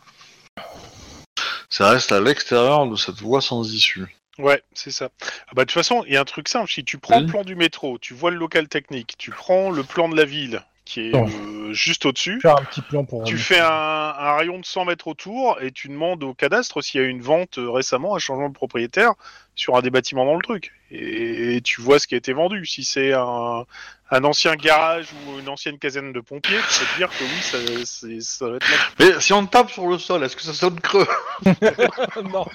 ça 1.70 1.90
reste 1.90 2.12
à 2.12 2.20
l'extérieur 2.20 2.86
de 2.86 2.96
cette 2.96 3.20
voie 3.20 3.40
sans 3.40 3.62
issue. 3.72 4.14
Ouais, 4.38 4.62
c'est 4.72 4.92
ça. 4.92 5.08
Ah 5.22 5.52
bah, 5.54 5.64
de 5.64 5.70
toute 5.70 5.72
façon, 5.74 6.04
il 6.06 6.12
y 6.12 6.16
a 6.16 6.20
un 6.20 6.24
truc 6.24 6.48
simple. 6.48 6.70
Si 6.70 6.84
tu 6.84 6.98
prends 6.98 7.16
Oui. 7.16 7.22
le 7.22 7.28
plan 7.28 7.42
du 7.42 7.56
métro, 7.56 7.98
tu 7.98 8.14
vois 8.14 8.30
le 8.30 8.36
local 8.36 8.68
technique, 8.68 9.14
tu 9.18 9.30
prends 9.32 9.70
le 9.70 9.82
plan 9.82 10.08
de 10.08 10.16
la 10.16 10.24
ville, 10.24 10.62
qui 10.88 11.10
est 11.10 11.14
euh, 11.14 11.72
juste 11.74 12.06
au-dessus, 12.06 12.40
Faire 12.40 12.56
un 12.58 12.64
petit 12.64 12.80
plan 12.80 13.04
pour. 13.04 13.22
tu 13.24 13.36
fais 13.36 13.60
un, 13.60 13.66
un 13.66 14.36
rayon 14.36 14.58
de 14.58 14.64
100 14.64 14.86
mètres 14.86 15.06
autour 15.06 15.58
et 15.60 15.70
tu 15.70 15.88
demandes 15.88 16.24
au 16.24 16.32
cadastre 16.32 16.80
s'il 16.80 16.98
y 17.00 17.04
a 17.04 17.06
eu 17.06 17.10
une 17.10 17.20
vente 17.20 17.58
euh, 17.58 17.70
récemment, 17.70 18.16
un 18.16 18.18
changement 18.18 18.48
de 18.48 18.54
propriétaire 18.54 19.12
sur 19.54 19.76
un 19.76 19.82
des 19.82 19.90
bâtiments 19.90 20.24
dans 20.24 20.34
le 20.36 20.40
truc. 20.42 20.72
Et, 20.90 21.56
et 21.56 21.60
tu 21.60 21.82
vois 21.82 21.98
ce 21.98 22.06
qui 22.06 22.14
a 22.14 22.16
été 22.16 22.32
vendu. 22.32 22.64
Si 22.64 22.84
c'est 22.84 23.12
un, 23.12 23.64
un 24.10 24.24
ancien 24.24 24.54
garage 24.54 25.08
ou 25.26 25.38
une 25.40 25.48
ancienne 25.50 25.78
caserne 25.78 26.12
de 26.14 26.20
pompiers, 26.20 26.56
tu 26.56 26.78
peux 26.80 26.86
te 26.86 26.96
dire 26.96 27.08
que 27.10 27.24
oui, 27.24 27.40
ça, 27.42 27.58
c'est- 27.84 28.20
ça 28.22 28.48
va 28.48 28.56
être 28.56 28.70
là. 28.70 28.76
Mais 28.98 29.20
si 29.20 29.32
on 29.34 29.44
tape 29.46 29.70
sur 29.70 29.86
le 29.88 29.98
sol, 29.98 30.24
est-ce 30.24 30.36
que 30.36 30.42
ça 30.42 30.54
sonne 30.54 30.80
creux? 30.80 31.06
Non, 32.32 32.46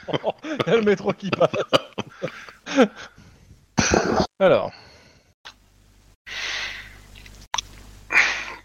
il 0.43 0.57
y 0.65 0.69
a 0.71 0.75
le 0.77 0.81
métro 0.81 1.13
qui 1.13 1.29
passe. 1.29 1.51
Alors, 4.39 4.71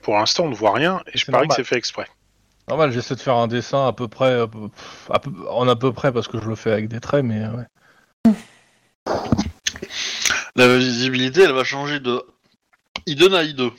Pour 0.09 0.17
l'instant, 0.17 0.45
on 0.45 0.49
ne 0.49 0.55
voit 0.55 0.73
rien 0.73 1.03
et 1.13 1.19
je 1.19 1.31
parie 1.31 1.47
que 1.49 1.55
c'est 1.55 1.65
fait 1.65 1.77
exprès. 1.77 2.07
normal, 2.67 2.93
j'essaie 2.93 3.15
de 3.15 3.21
faire 3.21 3.35
un 3.37 3.47
dessin 3.47 3.87
à 3.87 3.93
peu 3.93 4.09
près, 4.09 4.41
à 4.41 4.47
peu- 4.47 4.71
à 5.11 5.19
peu- 5.19 5.31
en 5.51 5.69
à 5.69 5.77
peu 5.77 5.93
près 5.93 6.13
parce 6.13 6.27
que 6.29 6.41
je 6.41 6.49
le 6.49 6.55
fais 6.55 6.73
avec 6.73 6.89
des 6.89 6.99
traits, 6.99 7.27
mais 7.27 7.43
euh, 7.45 7.51
ouais. 7.53 8.33
La 10.57 10.79
visibilité, 10.79 11.43
elle 11.43 11.53
va 11.53 11.63
changer 11.63 12.01
de 12.01 12.23
I2 13.07 13.35
à 13.35 13.45
I2. 13.45 13.71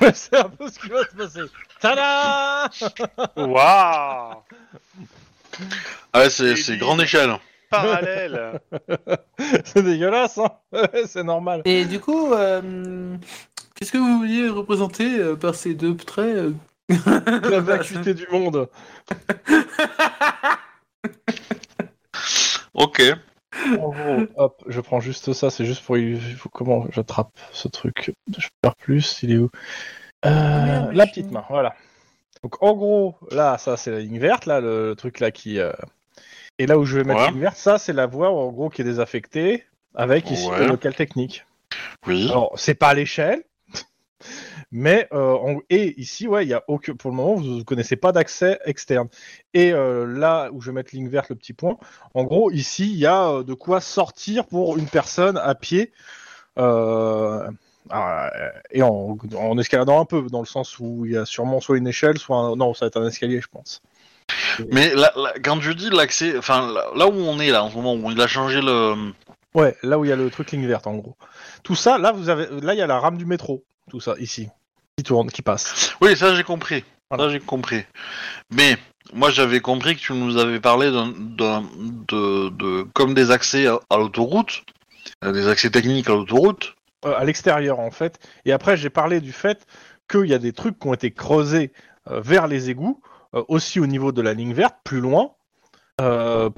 Ouais, 0.00 0.12
c'est 0.14 0.38
un 0.38 0.48
peu 0.48 0.70
ce 0.70 0.78
qui 0.78 0.88
va 0.88 1.02
se 1.04 1.14
passer. 1.14 1.40
Tada 1.80 2.70
Waouh 3.36 4.36
Ah 6.14 6.18
ouais, 6.18 6.30
c'est 6.30 6.78
grande 6.78 7.02
échelle. 7.02 7.36
Parallèle 7.68 8.58
C'est 9.66 9.82
dégueulasse, 9.82 10.38
hein 10.38 10.50
C'est 11.06 11.24
normal. 11.24 11.60
Et 11.66 11.84
du 11.84 12.00
coup, 12.00 12.32
euh, 12.32 13.16
qu'est-ce 13.74 13.92
que 13.92 13.98
vous 13.98 14.18
vouliez 14.18 14.48
représenter 14.48 15.18
euh, 15.18 15.36
par 15.36 15.54
ces 15.54 15.74
deux 15.74 15.96
traits 15.96 16.36
euh 16.36 16.52
La 17.50 17.60
vacuité 17.60 18.14
du 18.14 18.26
monde. 18.30 18.68
Ok. 22.74 23.02
En 23.78 23.90
gros, 23.90 24.26
hop, 24.36 24.64
je 24.66 24.80
prends 24.80 25.00
juste 25.00 25.32
ça, 25.34 25.50
c'est 25.50 25.64
juste 25.66 25.84
pour... 25.84 25.96
Comment 26.52 26.86
j'attrape 26.90 27.38
ce 27.52 27.68
truc 27.68 28.12
Je 28.38 28.48
faire 28.64 28.74
plus, 28.76 29.22
il 29.22 29.32
est 29.32 29.36
où? 29.36 29.50
Euh, 30.24 30.30
Merde, 30.30 30.92
La 30.94 31.06
petite 31.06 31.30
main, 31.30 31.44
voilà. 31.48 31.74
Donc 32.42 32.62
en 32.62 32.72
gros, 32.74 33.16
là, 33.30 33.58
ça 33.58 33.76
c'est 33.76 33.90
la 33.90 34.00
ligne 34.00 34.18
verte, 34.18 34.46
là, 34.46 34.60
le, 34.60 34.88
le 34.88 34.96
truc 34.96 35.20
là 35.20 35.30
qui... 35.30 35.58
euh, 35.58 35.72
Et 36.58 36.66
là 36.66 36.78
où 36.78 36.84
je 36.84 36.98
vais 36.98 37.04
mettre 37.04 37.20
Ouais. 37.20 37.26
la 37.26 37.30
ligne 37.32 37.40
verte, 37.40 37.56
ça 37.56 37.78
c'est 37.78 37.92
la 37.92 38.06
voie 38.06 38.30
en 38.30 38.50
gros 38.50 38.70
qui 38.70 38.80
est 38.80 38.84
désaffectée, 38.86 39.64
avec 39.94 40.30
ici 40.30 40.48
Ouais. 40.48 40.60
le 40.60 40.66
local 40.68 40.94
technique. 40.94 41.44
Oui. 42.06 42.28
Alors, 42.30 42.52
c'est 42.56 42.74
pas 42.74 42.88
à 42.88 42.94
l'échelle, 42.94 43.42
mais 44.70 45.08
euh, 45.12 45.56
et 45.70 46.00
ici, 46.00 46.28
ouais, 46.28 46.44
il 46.44 46.48
y 46.48 46.54
a 46.54 46.62
aucun, 46.68 46.94
pour 46.94 47.10
le 47.10 47.16
moment, 47.16 47.34
vous 47.34 47.44
ne 47.44 47.62
connaissez 47.62 47.96
pas 47.96 48.12
d'accès 48.12 48.58
externe. 48.64 49.08
Et 49.54 49.72
euh, 49.72 50.06
là 50.06 50.50
où 50.52 50.60
je 50.60 50.70
vais 50.70 50.74
mettre 50.74 50.94
ligne 50.94 51.08
verte, 51.08 51.30
le 51.30 51.36
petit 51.36 51.52
point, 51.52 51.76
en 52.14 52.24
gros, 52.24 52.50
ici, 52.50 52.90
il 52.90 52.98
y 52.98 53.06
a 53.06 53.28
euh, 53.28 53.42
de 53.42 53.54
quoi 53.54 53.80
sortir 53.80 54.46
pour 54.46 54.78
une 54.78 54.86
personne 54.86 55.36
à 55.36 55.54
pied. 55.54 55.92
euh, 56.58 57.48
euh, 57.92 58.28
et 58.70 58.82
en, 58.82 59.18
en 59.36 59.58
escaladant 59.58 60.00
un 60.00 60.04
peu, 60.04 60.22
dans 60.30 60.40
le 60.40 60.46
sens 60.46 60.78
où 60.78 61.04
il 61.04 61.12
y 61.12 61.16
a 61.16 61.24
sûrement 61.26 61.60
soit 61.60 61.76
une 61.78 61.88
échelle, 61.88 62.18
soit 62.18 62.36
un... 62.36 62.56
Non, 62.56 62.74
ça 62.74 62.84
va 62.84 62.88
être 62.88 63.00
un 63.00 63.08
escalier, 63.08 63.40
je 63.40 63.48
pense. 63.48 63.82
Mais 64.70 64.92
quand 65.44 65.60
je 65.60 65.72
dis 65.72 65.90
l'accès, 65.90 66.38
enfin 66.38 66.72
là, 66.72 66.86
là 66.94 67.08
où 67.08 67.12
on 67.12 67.40
est 67.40 67.50
là 67.50 67.64
en 67.64 67.70
ce 67.70 67.74
moment, 67.74 67.94
où 67.94 68.10
il 68.10 68.20
a 68.20 68.26
changé 68.26 68.60
le. 68.60 69.12
Ouais, 69.54 69.76
là 69.82 69.98
où 69.98 70.04
il 70.04 70.08
y 70.08 70.12
a 70.12 70.16
le 70.16 70.30
truc 70.30 70.52
ligne 70.52 70.66
verte, 70.66 70.86
en 70.86 70.94
gros. 70.94 71.16
Tout 71.62 71.74
ça, 71.74 71.98
là, 71.98 72.12
vous 72.12 72.28
avez, 72.28 72.46
là, 72.62 72.72
il 72.72 72.78
y 72.78 72.82
a 72.82 72.86
la 72.86 72.98
rame 72.98 73.18
du 73.18 73.26
métro. 73.26 73.64
Tout 73.90 74.00
ça, 74.00 74.14
ici. 74.18 74.48
Qui 74.96 75.04
tourne, 75.04 75.30
qui 75.30 75.42
passe. 75.42 75.94
Oui, 76.00 76.16
ça 76.16 76.34
j'ai 76.34 76.44
compris. 76.44 76.84
Voilà. 77.10 77.24
Ça 77.24 77.30
j'ai 77.30 77.40
compris. 77.40 77.82
Mais 78.50 78.76
moi 79.12 79.30
j'avais 79.30 79.60
compris 79.60 79.96
que 79.96 80.00
tu 80.00 80.12
nous 80.12 80.36
avais 80.38 80.60
parlé 80.60 80.90
d'un, 80.90 81.08
d'un- 81.16 81.62
de, 82.08 82.48
de 82.50 82.82
comme 82.94 83.14
des 83.14 83.30
accès 83.30 83.66
à, 83.66 83.78
à 83.90 83.96
l'autoroute, 83.98 84.62
euh, 85.24 85.32
des 85.32 85.48
accès 85.48 85.70
techniques 85.70 86.08
à 86.08 86.12
l'autoroute. 86.12 86.74
euh, 87.04 87.14
à 87.16 87.24
l'extérieur 87.24 87.80
en 87.80 87.90
fait. 87.90 88.18
Et 88.44 88.52
après, 88.52 88.76
j'ai 88.76 88.90
parlé 88.90 89.20
du 89.20 89.32
fait 89.32 89.66
qu'il 90.10 90.26
y 90.26 90.34
a 90.34 90.38
des 90.38 90.52
trucs 90.52 90.78
qui 90.78 90.86
ont 90.88 90.94
été 90.94 91.10
creusés 91.10 91.72
euh, 92.10 92.20
vers 92.20 92.46
les 92.46 92.70
égouts, 92.70 93.00
euh, 93.34 93.42
aussi 93.48 93.80
au 93.80 93.86
niveau 93.86 94.12
de 94.12 94.20
la 94.22 94.34
ligne 94.34 94.52
verte, 94.52 94.76
plus 94.84 95.00
loin, 95.00 95.32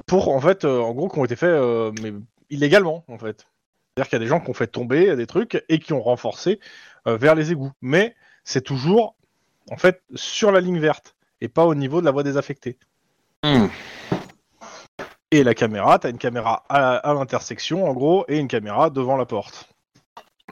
pour 0.07 0.29
en 0.29 0.41
fait, 0.41 0.65
en 0.65 0.91
gros, 0.93 1.07
qui 1.07 1.19
ont 1.19 1.25
été 1.25 1.35
faits 1.35 1.61
mais 2.01 2.13
illégalement 2.49 3.05
en 3.07 3.17
fait. 3.19 3.45
C'est-à-dire 3.95 4.09
qu'il 4.09 4.15
y 4.19 4.21
a 4.21 4.25
des 4.25 4.27
gens 4.27 4.39
qui 4.39 4.49
ont 4.49 4.53
fait 4.55 4.67
tomber 4.67 5.15
des 5.15 5.27
trucs 5.27 5.63
et 5.69 5.77
qui 5.79 5.93
ont 5.93 6.01
renforcé 6.01 6.59
vers 7.05 7.35
les 7.35 7.51
égouts. 7.51 7.71
Mais 7.81 8.15
c'est 8.43 8.63
toujours 8.63 9.15
en 9.71 9.77
fait 9.77 10.01
sur 10.13 10.51
la 10.51 10.61
ligne 10.61 10.79
verte 10.79 11.15
et 11.41 11.47
pas 11.47 11.65
au 11.65 11.75
niveau 11.75 11.99
de 11.99 12.05
la 12.05 12.11
voie 12.11 12.23
désaffectée. 12.23 12.77
Hmm. 13.43 13.67
Et 15.31 15.43
la 15.43 15.53
caméra, 15.53 15.99
tu 15.99 16.07
as 16.07 16.09
une 16.09 16.17
caméra 16.17 16.63
à, 16.69 16.95
à 16.97 17.13
l'intersection 17.13 17.85
en 17.85 17.93
gros 17.93 18.25
et 18.27 18.37
une 18.37 18.47
caméra 18.47 18.89
devant 18.89 19.17
la 19.17 19.25
porte. 19.25 19.69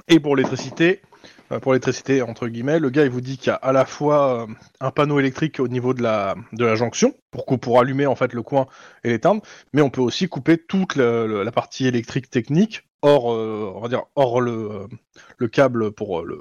Et 0.08 0.20
pour 0.20 0.36
l'électricité, 0.36 1.02
euh, 1.02 1.13
pour 1.62 1.74
l'électricité 1.74 2.22
entre 2.22 2.48
guillemets, 2.48 2.80
le 2.80 2.90
gars 2.90 3.04
il 3.04 3.10
vous 3.10 3.22
dit 3.22 3.38
qu'il 3.38 3.48
y 3.48 3.52
a 3.52 3.56
à 3.56 3.72
la 3.72 3.86
fois 3.86 4.44
euh, 4.44 4.48
un 4.80 4.92
panneau 4.92 5.20
électrique 5.20 5.60
au 5.60 5.68
niveau 5.68 5.94
de 5.94 6.02
la, 6.02 6.36
de 6.52 6.66
la 6.66 6.76
jonction 6.76 7.14
pour, 7.32 7.46
pour 7.46 7.80
allumer 7.80 8.06
en 8.06 8.16
fait 8.16 8.34
le 8.34 8.42
coin 8.42 8.68
et 9.04 9.10
l'éteindre, 9.10 9.42
mais 9.74 9.82
on 9.82 9.90
peut 9.90 10.02
aussi 10.02 10.28
couper 10.28 10.58
toute 10.58 10.96
la 10.96 11.52
partie 11.52 11.88
électrique 11.88 12.30
technique 12.30 12.84
hors, 13.02 13.34
euh, 13.34 13.72
on 13.76 13.82
va 13.82 13.90
dire 13.90 14.04
hors 14.16 14.42
le, 14.42 14.52
euh, 14.52 14.88
le 15.38 15.48
câble 15.48 15.92
pour 15.92 16.22
euh, 16.22 16.26
le, 16.26 16.40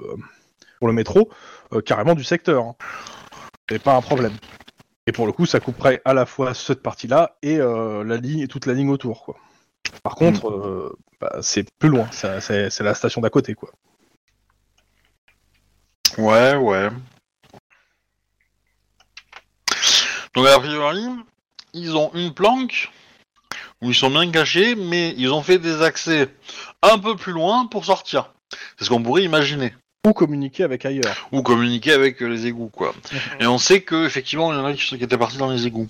pour 0.79 0.87
le 0.89 0.93
métro, 0.93 1.29
euh, 1.71 1.81
carrément 1.81 2.13
du 2.13 2.25
secteur. 2.25 2.63
Hein. 2.63 2.75
C'est 3.69 3.81
pas 3.81 3.95
un 3.95 4.01
problème. 4.01 4.33
Et 5.07 5.13
pour 5.13 5.25
le 5.25 5.31
coup, 5.31 5.45
ça 5.45 5.61
couperait 5.61 6.01
à 6.03 6.13
la 6.13 6.25
fois 6.25 6.53
cette 6.53 6.81
partie-là 6.81 7.37
et 7.41 7.57
euh, 7.57 8.03
la 8.03 8.17
ligne, 8.17 8.47
toute 8.47 8.65
la 8.65 8.73
ligne 8.73 8.89
autour, 8.89 9.23
quoi. 9.23 9.37
Par 10.03 10.15
contre, 10.15 10.49
euh, 10.49 10.93
bah, 11.21 11.37
c'est 11.41 11.69
plus 11.79 11.87
loin. 11.87 12.09
c'est 12.11 12.79
la 12.81 12.93
station 12.93 13.21
d'à 13.21 13.29
côté, 13.29 13.53
quoi. 13.53 13.71
Ouais, 16.17 16.55
ouais. 16.55 16.89
Donc 20.35 20.47
a 20.47 20.59
priori, 20.59 21.03
ils 21.73 21.95
ont 21.95 22.11
une 22.13 22.33
planque 22.33 22.91
où 23.81 23.89
ils 23.89 23.95
sont 23.95 24.09
bien 24.09 24.29
cachés, 24.31 24.75
mais 24.75 25.13
ils 25.17 25.31
ont 25.31 25.43
fait 25.43 25.59
des 25.59 25.81
accès 25.81 26.29
un 26.81 26.97
peu 26.97 27.15
plus 27.15 27.33
loin 27.33 27.67
pour 27.67 27.85
sortir. 27.85 28.33
C'est 28.77 28.85
ce 28.85 28.89
qu'on 28.89 29.03
pourrait 29.03 29.23
imaginer. 29.23 29.73
Ou 30.05 30.13
communiquer 30.13 30.63
avec 30.63 30.85
ailleurs. 30.85 31.29
Ou 31.31 31.43
communiquer 31.43 31.93
avec 31.93 32.21
euh, 32.21 32.27
les 32.27 32.47
égouts, 32.47 32.69
quoi. 32.69 32.93
Et 33.39 33.47
on 33.47 33.57
sait 33.57 33.81
que 33.81 34.05
effectivement, 34.05 34.51
il 34.51 34.57
y 34.57 34.59
en 34.61 34.65
a 34.65 34.73
qui, 34.73 34.85
sont- 34.85 34.97
qui 34.97 35.03
étaient 35.03 35.17
partis 35.17 35.37
dans 35.37 35.49
les 35.49 35.65
égouts. 35.65 35.87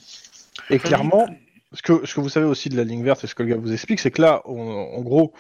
Et 0.70 0.78
clairement, 0.78 1.28
ce 1.74 1.82
que, 1.82 2.06
ce 2.06 2.14
que 2.14 2.20
vous 2.22 2.30
savez 2.30 2.46
aussi 2.46 2.70
de 2.70 2.78
la 2.78 2.84
ligne 2.84 3.04
verte 3.04 3.24
et 3.24 3.28
ce 3.28 3.34
que 3.34 3.42
le 3.44 3.50
gars 3.50 3.58
vous 3.60 3.74
explique, 3.74 4.00
c'est 4.00 4.12
que 4.12 4.22
là, 4.22 4.42
on- 4.46 4.98
en 4.98 5.02
gros, 5.02 5.34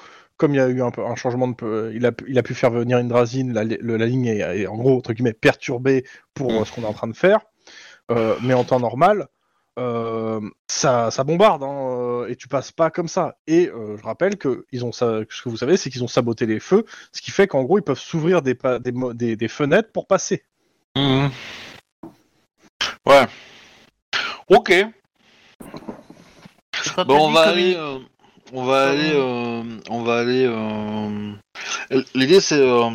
comme 0.43 0.53
il 0.53 0.57
y 0.57 0.59
a 0.59 0.67
eu 0.67 0.81
un, 0.81 0.91
peu, 0.91 1.05
un 1.05 1.15
changement 1.15 1.47
de. 1.47 1.53
peu- 1.53 1.91
Il 1.95 2.05
a, 2.05 2.11
il 2.27 2.37
a 2.37 2.43
pu 2.43 2.53
faire 2.53 2.69
venir 2.69 2.97
une 2.97 3.07
drazine, 3.07 3.53
la, 3.53 3.63
le- 3.63 3.95
la 3.95 4.05
ligne 4.05 4.25
est, 4.25 4.39
est, 4.39 4.67
en 4.67 4.75
gros, 4.75 4.97
entre 4.97 5.13
guillemets, 5.13 5.31
perturbée 5.31 6.03
pour 6.33 6.51
Mm. 6.51 6.55
euh, 6.57 6.65
ce 6.65 6.73
qu'on 6.73 6.81
est 6.83 6.85
en 6.87 6.91
train 6.93 7.07
de 7.07 7.15
faire. 7.15 7.39
Euh, 8.11 8.35
mais 8.43 8.53
en 8.53 8.65
temps 8.65 8.81
normal, 8.81 9.27
euh, 9.79 10.41
ça, 10.67 11.09
ça 11.11 11.23
bombarde 11.23 11.63
hein, 11.63 12.25
et 12.27 12.35
tu 12.35 12.49
passes 12.49 12.73
pas 12.73 12.89
comme 12.91 13.07
ça. 13.07 13.37
Et 13.47 13.69
euh, 13.69 13.95
je 13.97 14.03
rappelle 14.03 14.35
que 14.37 14.65
ils 14.73 14.83
ont 14.83 14.91
ça, 14.91 15.21
ce 15.29 15.41
que 15.41 15.47
vous 15.47 15.55
savez, 15.55 15.77
c'est 15.77 15.89
qu'ils 15.89 16.03
ont 16.03 16.09
saboté 16.09 16.45
les 16.45 16.59
feux, 16.59 16.83
ce 17.13 17.21
qui 17.21 17.31
fait 17.31 17.47
qu'en 17.47 17.63
gros, 17.63 17.77
ils 17.79 17.83
peuvent 17.83 17.97
s'ouvrir 17.97 18.41
des, 18.41 18.57
des, 18.81 18.91
des, 19.13 19.35
des 19.37 19.47
fenêtres 19.47 19.93
pour 19.93 20.07
passer. 20.07 20.43
Mhm. 20.97 21.29
Ouais. 23.05 23.25
Ok. 24.49 24.73
Je 26.83 26.91
crois 26.91 27.05
Bon, 27.05 27.29
on 27.29 27.31
va 27.31 27.41
aller. 27.43 27.77
Euh, 28.53 28.57
on 28.59 28.65
va 28.65 28.83
aller. 28.89 29.11
euh, 29.13 29.63
on 29.89 30.03
va 30.03 30.19
aller. 30.19 30.45
euh, 30.47 31.31
L'idée, 32.15 32.39
c'est. 32.39 32.59
euh, 32.59 32.89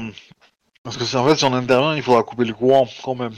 Parce 0.85 0.97
que 0.97 1.05
c'est 1.05 1.17
en 1.17 1.27
fait, 1.27 1.37
si 1.37 1.45
on 1.45 1.53
intervient, 1.53 1.95
il 1.97 2.03
faudra 2.03 2.23
couper 2.23 2.45
le 2.45 2.55
courant 2.55 2.89
quand 3.03 3.15
même. 3.15 3.35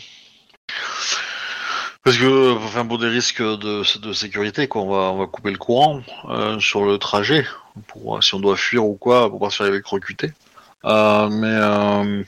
Parce 2.03 2.17
que, 2.17 2.53
enfin, 2.57 2.87
pour 2.87 2.99
des 2.99 3.09
risques 3.09 3.43
de, 3.43 3.99
de 3.99 4.13
sécurité, 4.13 4.69
quoi, 4.69 4.83
on 4.83 4.89
va, 4.91 5.13
on 5.13 5.19
va 5.19 5.27
couper 5.27 5.51
le 5.51 5.59
courant 5.59 6.01
euh, 6.31 6.59
sur 6.59 6.85
le 6.85 6.97
trajet, 6.99 7.47
pour 7.89 8.17
euh, 8.17 8.21
si 8.23 8.35
on 8.35 8.41
doit 8.41 8.57
fuir 8.57 8.87
ou 8.87 8.95
quoi, 8.95 9.29
pour 9.29 9.39
pas 9.39 9.51
se 9.51 9.57
faire 9.57 9.67
électrocuter. 9.67 10.33
Euh, 10.87 11.29
mais 11.29 11.47
euh, 11.53 12.23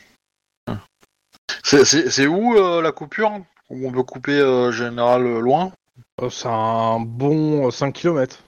c'est- 1.62 2.26
où 2.26 2.54
euh, 2.56 2.82
la 2.82 2.92
coupure 2.92 3.32
Où 3.70 3.88
on 3.88 3.92
peut 3.92 4.02
couper 4.02 4.32
euh, 4.38 4.72
général 4.72 5.24
euh, 5.26 5.40
loin? 5.40 5.72
Euh, 6.20 6.28
c'est 6.28 6.48
un 6.48 7.00
bon 7.00 7.70
5 7.70 7.92
km. 7.94 8.40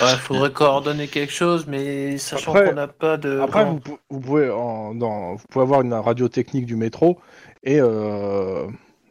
Ouais, 0.00 0.16
faudrait 0.16 0.52
coordonner 0.52 1.08
quelque 1.08 1.32
chose, 1.32 1.66
mais 1.66 2.18
sachant 2.18 2.52
qu'on 2.52 2.74
n'a 2.74 2.88
pas 2.88 3.16
de. 3.16 3.40
Après, 3.40 3.64
vous, 3.64 3.80
pou- 3.80 3.98
vous 4.10 4.20
pouvez, 4.20 4.50
en- 4.50 4.94
dans, 4.94 5.34
vous 5.34 5.44
pouvez 5.50 5.62
avoir 5.62 5.82
une 5.82 5.94
radio 5.94 6.28
technique 6.28 6.66
du 6.66 6.76
métro 6.76 7.18
et, 7.62 7.78
euh, 7.80 8.66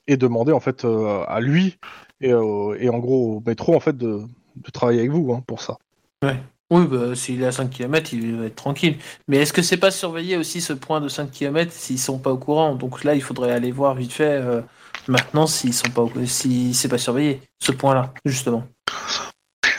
et 0.08 0.18
demander 0.18 0.52
en 0.52 0.60
fait 0.60 0.86
euh, 0.86 1.24
à 1.28 1.40
lui 1.40 1.78
et, 2.22 2.32
euh, 2.34 2.76
et 2.80 2.90
en 2.90 3.00
gros 3.00 3.38
au 3.38 3.44
métro 3.46 3.76
en 3.76 3.80
fait 3.80 3.98
de, 3.98 4.22
de 4.56 4.72
travailler 4.72 5.00
avec 5.00 5.12
vous 5.12 5.32
hein, 5.34 5.44
pour 5.46 5.62
ça. 5.62 5.78
Oui, 6.70 6.86
bah, 6.86 7.16
s'il 7.16 7.42
est 7.42 7.46
à 7.48 7.52
5 7.54 7.70
km, 7.70 8.12
il 8.14 8.36
va 8.38 8.46
être 8.46 8.56
tranquille. 8.56 8.98
Mais 9.30 9.38
est-ce 9.38 9.54
que 9.54 9.62
c'est 9.62 9.78
pas 9.78 9.92
surveillé 9.92 10.36
aussi 10.36 10.60
ce 10.60 10.74
point 10.74 11.00
de 11.00 11.08
5 11.08 11.32
km 11.32 11.72
s'ils 11.72 12.00
sont 12.00 12.20
pas 12.20 12.32
au 12.32 12.38
courant? 12.38 12.76
Donc 12.76 13.06
là, 13.06 13.16
il 13.16 13.22
faudrait 13.22 13.52
aller 13.52 13.72
voir 13.72 13.96
vite 13.96 14.12
fait 14.12 14.42
maintenant 15.08 15.48
s'ils 15.48 15.74
sont 15.74 15.90
pas 15.90 16.02
au... 16.02 16.12
si 16.26 16.74
c'est 16.74 16.90
pas 16.90 16.98
surveillé, 16.98 17.40
ce 17.60 17.72
point-là, 17.72 18.14
justement. 18.26 18.64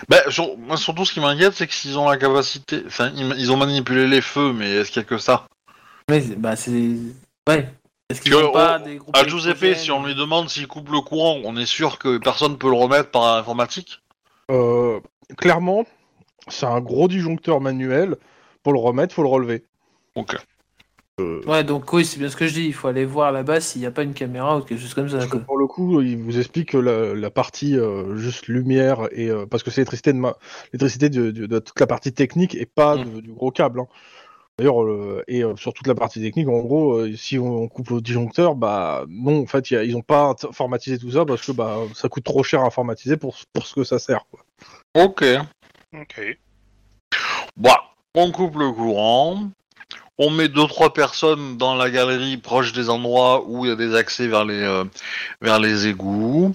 Bah, 0.09 0.19
sur- 0.31 0.57
moi, 0.59 0.77
surtout, 0.77 1.05
ce 1.05 1.13
qui 1.13 1.21
m'inquiète, 1.21 1.55
c'est 1.55 1.67
que 1.67 1.75
s'ils 1.75 1.99
ont 1.99 2.09
la 2.09 2.17
capacité. 2.17 2.83
Enfin, 2.87 3.11
ils, 3.17 3.33
ils 3.39 3.51
ont 3.53 3.57
manipulé 3.57 4.07
les 4.07 4.21
feux, 4.21 4.53
mais 4.53 4.71
est-ce 4.71 4.91
qu'il 4.91 5.03
y 5.03 5.05
a 5.05 5.09
que 5.09 5.19
ça? 5.19 5.47
Mais 6.11 6.21
bah, 6.21 6.57
c'est. 6.57 6.71
Ouais. 7.49 7.69
Est-ce 8.11 8.21
qu'ils 8.23 8.33
Que 8.33 8.37
ont 8.37 8.53
pas 8.53 8.79
on- 8.81 8.85
des 8.85 8.97
groupes 8.97 9.17
À 9.17 9.27
Giuseppe, 9.27 9.63
électrogènes 9.63 9.75
si 9.85 9.91
on 9.91 10.05
lui 10.05 10.15
demande 10.15 10.49
s'il 10.49 10.67
coupe 10.67 10.91
le 10.91 11.01
courant, 11.01 11.39
on 11.45 11.57
est 11.57 11.67
sûr 11.67 11.99
que 11.99 12.17
personne 12.19 12.57
peut 12.57 12.71
le 12.71 12.77
remettre 12.77 13.11
par 13.11 13.37
informatique? 13.37 14.01
Euh, 14.51 15.01
clairement, 15.37 15.85
c'est 16.49 16.65
un 16.67 16.81
gros 16.81 17.09
disjoncteur 17.09 17.61
manuel. 17.61 18.17
Pour 18.63 18.73
le 18.73 18.79
remettre, 18.79 19.15
faut 19.15 19.23
le 19.23 19.29
relever. 19.29 19.65
Ok. 20.15 20.37
Ouais, 21.47 21.65
donc 21.65 21.93
oui, 21.93 22.05
c'est 22.05 22.19
bien 22.19 22.29
ce 22.29 22.37
que 22.37 22.47
je 22.47 22.55
dis. 22.55 22.67
Il 22.67 22.73
faut 22.75 22.89
aller 22.89 23.05
voir 23.05 23.33
là-bas 23.33 23.61
s'il 23.61 23.81
n'y 23.81 23.87
a 23.87 23.91
pas 23.91 24.03
une 24.03 24.15
caméra 24.15 24.57
ou 24.59 24.63
quelque 24.63 24.81
chose 24.81 24.95
comme 24.95 25.09
ça. 25.09 25.27
Quoi. 25.27 25.41
pour 25.41 25.59
le 25.59 25.67
coup, 25.67 26.01
il 26.01 26.17
vous 26.19 26.39
explique 26.39 26.71
que 26.71 26.79
la, 26.79 27.15
la 27.15 27.31
partie 27.31 27.77
euh, 27.77 28.17
juste 28.17 28.47
lumière 28.49 29.09
et 29.13 29.29
euh, 29.31 29.47
parce 29.47 29.63
que 29.63 29.71
c'est 29.71 29.81
l'électricité 29.81 30.13
de, 30.13 30.19
ma- 30.19 30.37
l'électricité 30.73 31.09
de, 31.11 31.31
de- 31.31 31.47
de 31.47 31.59
toute 31.59 31.79
la 31.81 31.87
partie 31.87 32.13
technique 32.13 32.55
et 32.55 32.67
pas 32.67 32.97
Mm. 32.97 33.05
de- 33.15 33.21
du 33.21 33.33
gros 33.33 33.51
câble. 33.51 33.81
hein. 33.81 33.87
D'ailleurs, 34.59 34.83
euh, 34.83 35.23
et 35.29 35.45
euh, 35.45 35.55
sur 35.55 35.73
toute 35.73 35.87
la 35.87 35.95
partie 35.95 36.21
technique, 36.21 36.49
en 36.49 36.59
gros, 36.59 36.95
euh, 36.95 37.15
si 37.17 37.39
on, 37.39 37.63
on 37.63 37.69
coupe 37.69 37.91
le 37.91 38.01
disjoncteur, 38.01 38.57
bah 38.57 39.05
non, 39.09 39.43
en 39.43 39.47
fait, 39.47 39.71
il 39.71 39.75
y 39.75 39.77
a- 39.77 39.85
ils 39.85 39.97
ont 39.97 40.03
pas 40.03 40.35
informatisé 40.49 40.99
tout 40.99 41.13
ça 41.13 41.25
parce 41.25 41.47
que 41.47 41.53
bah 41.53 41.77
ça 41.95 42.09
coûte 42.09 42.25
trop 42.25 42.43
cher 42.43 42.63
à 42.63 42.67
informatiser 42.67 43.17
pour, 43.17 43.37
pour 43.53 43.67
ce 43.67 43.75
que 43.75 43.85
ça 43.85 43.99
sert. 44.01 44.25
Quoi. 44.31 44.41
Ok. 45.05 45.25
Ok. 45.97 46.39
Bon, 47.57 47.71
on 48.15 48.31
coupe 48.33 48.57
le 48.57 48.73
courant. 48.73 49.49
On 50.19 50.31
met 50.31 50.49
deux 50.49 50.67
trois 50.67 50.93
personnes 50.93 51.57
dans 51.57 51.75
la 51.77 51.91
galerie 51.91 52.37
proche 52.37 52.73
des 52.73 52.91
endroits 52.91 53.45
où 53.47 53.65
il 53.65 53.69
y 53.69 53.73
a 53.73 53.77
des 53.77 53.95
accès 53.95 54.27
vers 54.27 54.45
les 54.45 54.61
euh, 54.61 54.85
vers 55.41 55.59
les 55.61 55.87
égouts. 55.87 56.55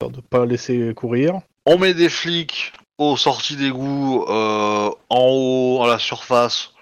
De 0.00 0.20
pas 0.20 0.46
laisser 0.46 0.92
courir. 0.94 1.40
On 1.66 1.78
met 1.78 1.94
des 1.94 2.08
flics 2.08 2.72
aux 2.98 3.16
sorties 3.16 3.56
d'égouts 3.56 4.24
euh, 4.28 4.90
en 5.08 5.26
haut 5.28 5.82
à 5.84 5.88
la 5.88 5.98
surface 5.98 6.72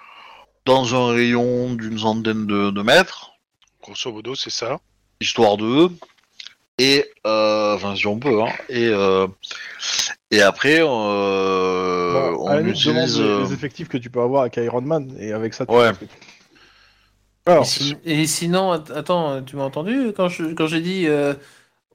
dans 0.65 0.95
un 0.95 1.13
rayon 1.15 1.75
d'une 1.75 1.99
centaine 1.99 2.47
de, 2.47 2.71
de 2.71 2.83
mètres, 2.83 3.33
Grosso 3.83 4.13
modo, 4.13 4.35
c'est 4.35 4.51
ça. 4.51 4.79
histoire 5.21 5.57
de 5.57 5.91
et 6.79 7.11
euh, 7.27 7.75
enfin 7.75 7.95
si 7.95 8.07
on 8.07 8.19
peut 8.19 8.43
hein, 8.43 8.53
et 8.69 8.87
euh, 8.89 9.27
et 10.31 10.41
après 10.41 10.81
euh, 12.31 12.35
à 12.35 12.39
on 12.39 12.49
la 12.49 12.61
limite, 12.61 12.85
demande 12.85 12.97
utilise 12.99 13.19
les, 13.21 13.27
euh, 13.27 13.41
les 13.45 13.53
effectifs 13.53 13.89
que 13.89 13.99
tu 13.99 14.11
peux 14.11 14.21
avoir 14.21 14.43
avec 14.43 14.57
Iron 14.59 14.81
Man 14.83 15.15
et 15.19 15.33
avec 15.33 15.55
ça. 15.55 15.67
tu 15.67 15.73
Ouais. 15.73 15.91
Alors, 17.47 17.63
Et, 17.65 17.67
si- 17.67 17.97
et 18.05 18.27
sinon, 18.27 18.73
att- 18.73 18.91
attends, 18.95 19.43
tu 19.43 19.57
m'as 19.57 19.65
entendu 19.65 20.13
quand 20.17 20.29
je- 20.29 20.53
quand 20.55 20.67
j'ai 20.67 20.81
dit 20.81 21.07
euh, 21.09 21.35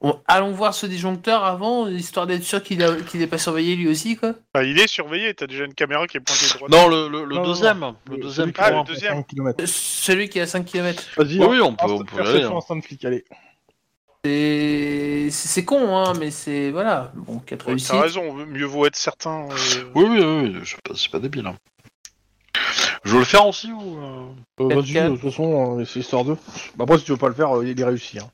on- 0.02 0.18
allons 0.26 0.50
voir 0.52 0.74
ce 0.74 0.86
disjoncteur 0.86 1.44
avant, 1.44 1.88
histoire 1.88 2.26
d'être 2.26 2.42
sûr 2.42 2.62
qu'il 2.62 2.82
a- 2.82 2.96
qu'il 2.96 3.20
n'est 3.20 3.26
pas 3.28 3.38
surveillé 3.38 3.76
lui 3.76 3.88
aussi, 3.88 4.16
quoi. 4.16 4.34
Bah, 4.52 4.64
il 4.64 4.78
est 4.78 4.88
surveillé, 4.88 5.32
t'as 5.34 5.46
déjà 5.46 5.64
une 5.64 5.72
caméra 5.74 6.06
qui 6.06 6.16
est 6.16 6.20
pointée 6.20 6.46
droite. 6.58 6.70
non 6.70 6.88
le, 6.88 7.08
le, 7.08 7.24
le 7.24 7.36
Non, 7.36 7.44
deuxième 7.44 7.78
non. 7.78 7.94
le 8.10 8.16
Le- 8.16 8.22
deuxième 8.22 8.44
celui 8.46 8.52
qui 8.52 8.60
Ah, 8.60 8.70
point. 8.72 8.82
le 8.82 8.86
deuxième. 8.92 9.14
5 9.14 9.26
km. 9.28 9.64
Celui 9.66 10.28
qui 10.28 10.38
est 10.38 10.42
à 10.42 10.46
5 10.46 10.64
km. 10.66 11.02
Vas-y, 11.16 11.38
Oui, 11.38 11.44
hein. 11.44 11.48
oui, 11.50 11.60
on 11.60 11.74
peut- 11.74 11.84
Instant- 11.84 11.94
on 12.00 12.04
peut 12.04 12.20
aller, 12.22 12.42
hein. 12.42 12.76
de 12.76 12.80
flic, 12.82 13.04
allez. 13.04 13.24
C'est 14.30 15.28
c'est 15.30 15.64
con, 15.64 15.96
hein, 15.96 16.12
mais 16.18 16.30
c'est. 16.30 16.70
Voilà. 16.70 17.12
Bon, 17.14 17.38
4 17.38 17.64
Ouais, 17.66 17.72
réussites. 17.72 17.90
T'as 17.90 18.00
raison, 18.00 18.32
mieux 18.32 18.64
vaut 18.64 18.86
être 18.86 18.96
certain. 18.96 19.46
euh, 19.50 19.84
Oui 19.94 20.04
oui 20.08 20.18
oui, 20.20 20.52
oui, 20.54 20.60
c'est 20.64 20.80
pas, 20.82 20.94
c'est 20.96 21.10
pas 21.10 21.18
débile. 21.20 21.46
hein. 21.46 21.54
Je 23.04 23.12
veux 23.12 23.18
le 23.20 23.24
faire 23.24 23.46
aussi 23.46 23.70
ou 23.72 23.98
euh 23.98 24.26
Euh, 24.60 24.74
Vas-y, 24.74 24.94
de 24.94 25.08
toute 25.16 25.20
façon, 25.30 25.78
euh, 25.78 25.84
c'est 25.84 26.00
histoire 26.00 26.24
de. 26.24 26.34
Bah, 26.76 26.84
après, 26.84 26.98
si 26.98 27.04
tu 27.04 27.12
veux 27.12 27.16
pas 27.18 27.28
le 27.28 27.34
faire, 27.34 27.50
il 27.62 27.80
est 27.80 27.84
réussi. 27.84 28.18
Hein. 28.18 28.28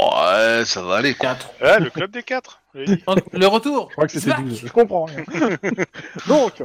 Ouais, 0.00 0.64
ça 0.64 0.82
va 0.82 0.96
aller. 0.96 1.14
4. 1.14 1.50
Le 1.60 1.90
club 1.90 2.10
des 2.10 2.22
quatre. 2.22 2.60
j'avais 2.74 2.86
dit. 2.96 3.02
Le 3.32 3.46
retour 3.46 3.86
Je 3.90 3.94
crois 3.94 4.06
que 4.06 4.12
c'était 4.12 4.26
Smack 4.32 4.44
12. 4.44 4.62
Je 4.66 4.72
comprends 4.72 5.04
rien. 5.04 5.24
Donc, 6.28 6.62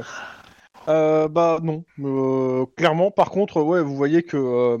euh, 0.88 1.28
bah 1.28 1.58
non. 1.62 1.84
Euh, 2.00 2.64
clairement, 2.76 3.10
par 3.10 3.30
contre, 3.30 3.60
ouais, 3.62 3.82
vous 3.82 3.94
voyez 3.96 4.22
que 4.22 4.36
euh, 4.36 4.78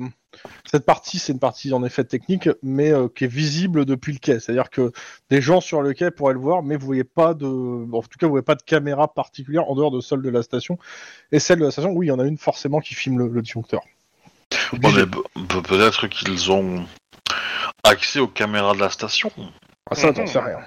cette 0.64 0.84
partie, 0.86 1.18
c'est 1.18 1.32
une 1.32 1.38
partie 1.38 1.72
en 1.72 1.84
effet 1.84 2.04
technique, 2.04 2.48
mais 2.62 2.90
euh, 2.92 3.08
qui 3.08 3.24
est 3.24 3.28
visible 3.28 3.84
depuis 3.84 4.12
le 4.12 4.18
quai. 4.18 4.40
C'est-à-dire 4.40 4.70
que 4.70 4.92
des 5.30 5.40
gens 5.40 5.60
sur 5.60 5.82
le 5.82 5.92
quai 5.92 6.10
pourraient 6.10 6.34
le 6.34 6.40
voir, 6.40 6.62
mais 6.62 6.76
vous 6.76 6.86
voyez 6.86 7.04
pas 7.04 7.34
de. 7.34 7.46
En 7.46 8.02
tout 8.02 8.18
cas, 8.18 8.26
vous 8.26 8.30
voyez 8.32 8.42
pas 8.44 8.54
de 8.54 8.62
caméra 8.62 9.12
particulière 9.12 9.68
en 9.70 9.74
dehors 9.74 9.90
de 9.90 10.00
celle 10.00 10.22
de 10.22 10.30
la 10.30 10.42
station. 10.42 10.78
Et 11.32 11.38
celle 11.40 11.58
de 11.60 11.64
la 11.64 11.70
station, 11.70 11.90
oui, 11.92 12.06
il 12.06 12.08
y 12.08 12.12
en 12.12 12.18
a 12.18 12.24
une 12.24 12.38
forcément 12.38 12.80
qui 12.80 12.94
filme 12.94 13.18
le, 13.18 13.28
le 13.28 13.42
disjoncteur. 13.42 13.82
Peut-être 15.48 16.06
qu'ils 16.08 16.50
ont 16.50 16.86
accès 17.82 18.20
aux 18.20 18.28
caméras 18.28 18.74
de 18.74 18.80
la 18.80 18.90
station. 18.90 19.30
Ah, 19.90 19.94
ça, 19.94 20.12
t'en 20.12 20.22
Mhm. 20.22 20.26
sais 20.28 20.38
rien. 20.38 20.58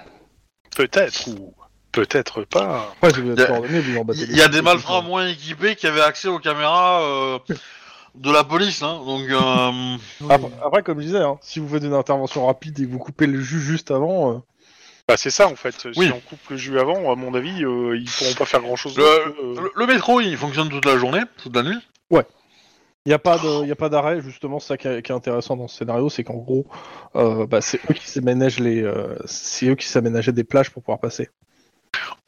Peut-être 0.76 1.28
ou 1.28 1.54
peut-être 1.92 2.44
pas. 2.44 2.92
Après, 2.96 3.12
si 3.14 3.20
vous 3.20 3.30
êtes 3.32 3.38
Y 3.38 3.42
a- 3.42 3.46
coordonnés, 3.46 3.80
vous 3.80 3.98
en 3.98 4.04
battez 4.04 4.20
Il 4.20 4.36
y 4.36 4.42
a 4.42 4.48
des 4.48 4.62
malfrats 4.62 5.02
moins 5.02 5.26
équipés 5.26 5.74
qui 5.74 5.86
avaient 5.86 6.00
accès 6.02 6.28
aux 6.28 6.38
caméras 6.38 7.02
euh, 7.02 7.38
de 8.18 8.30
la 8.32 8.44
police, 8.44 8.82
hein. 8.82 9.00
Donc, 9.04 9.22
euh, 9.28 9.96
Après, 10.30 10.50
après, 10.64 10.82
comme 10.82 11.00
je 11.00 11.06
disais, 11.06 11.18
hein, 11.22 11.38
si 11.40 11.58
vous 11.60 11.68
faites 11.68 11.84
une 11.84 11.94
intervention 11.94 12.46
rapide 12.46 12.78
et 12.80 12.86
que 12.86 12.90
vous 12.90 12.98
coupez 12.98 13.26
le 13.26 13.40
jus 13.40 13.60
juste 13.60 13.90
avant, 13.90 14.32
euh, 14.32 14.38
Bah, 15.08 15.16
c'est 15.16 15.30
ça 15.30 15.48
en 15.48 15.56
fait. 15.56 15.88
Oui. 15.96 16.06
Si 16.06 16.12
on 16.12 16.20
coupe 16.20 16.48
le 16.50 16.56
jus 16.56 16.78
avant, 16.78 17.10
à 17.10 17.14
mon 17.16 17.32
avis, 17.34 17.64
euh, 17.64 17.96
ils 17.96 18.08
pourront 18.10 18.34
pas 18.34 18.44
faire 18.44 18.60
grand 18.60 18.76
chose. 18.76 18.96
le, 18.96 19.34
le- 19.62 19.72
le 19.74 19.86
métro, 19.86 20.20
il 20.20 20.36
fonctionne 20.36 20.68
toute 20.68 20.84
la 20.84 20.98
journée, 20.98 21.20
toute 21.42 21.54
la 21.56 21.62
nuit. 21.62 21.78
il 22.10 23.10
n'y 23.10 23.14
a 23.14 23.18
pas 23.18 23.38
de- 23.38 23.64
y 23.66 23.72
a 23.72 23.76
pas 23.76 23.88
d'arrêt. 23.88 24.20
Justement, 24.20 24.58
c'est 24.60 24.68
ça 24.68 24.76
qui 24.76 24.86
est, 24.88 25.00
qui 25.02 25.12
est 25.12 25.14
intéressant 25.14 25.56
dans 25.56 25.66
ce 25.68 25.78
scénario, 25.78 26.10
c'est 26.10 26.24
qu'en 26.24 26.34
gros, 26.36 26.66
euh, 27.16 27.46
bah, 27.46 27.60
c'est 27.62 27.80
eux 27.90 27.94
qui 27.94 28.06
s'aménagent 28.06 28.60
les, 28.60 28.82
euh, 28.82 29.16
c'est 29.24 29.66
eux 29.68 29.76
qui 29.76 29.86
s'aménageaient 29.86 30.32
des 30.32 30.44
plages 30.44 30.68
pour 30.70 30.82
pouvoir 30.82 30.98
passer. 31.00 31.30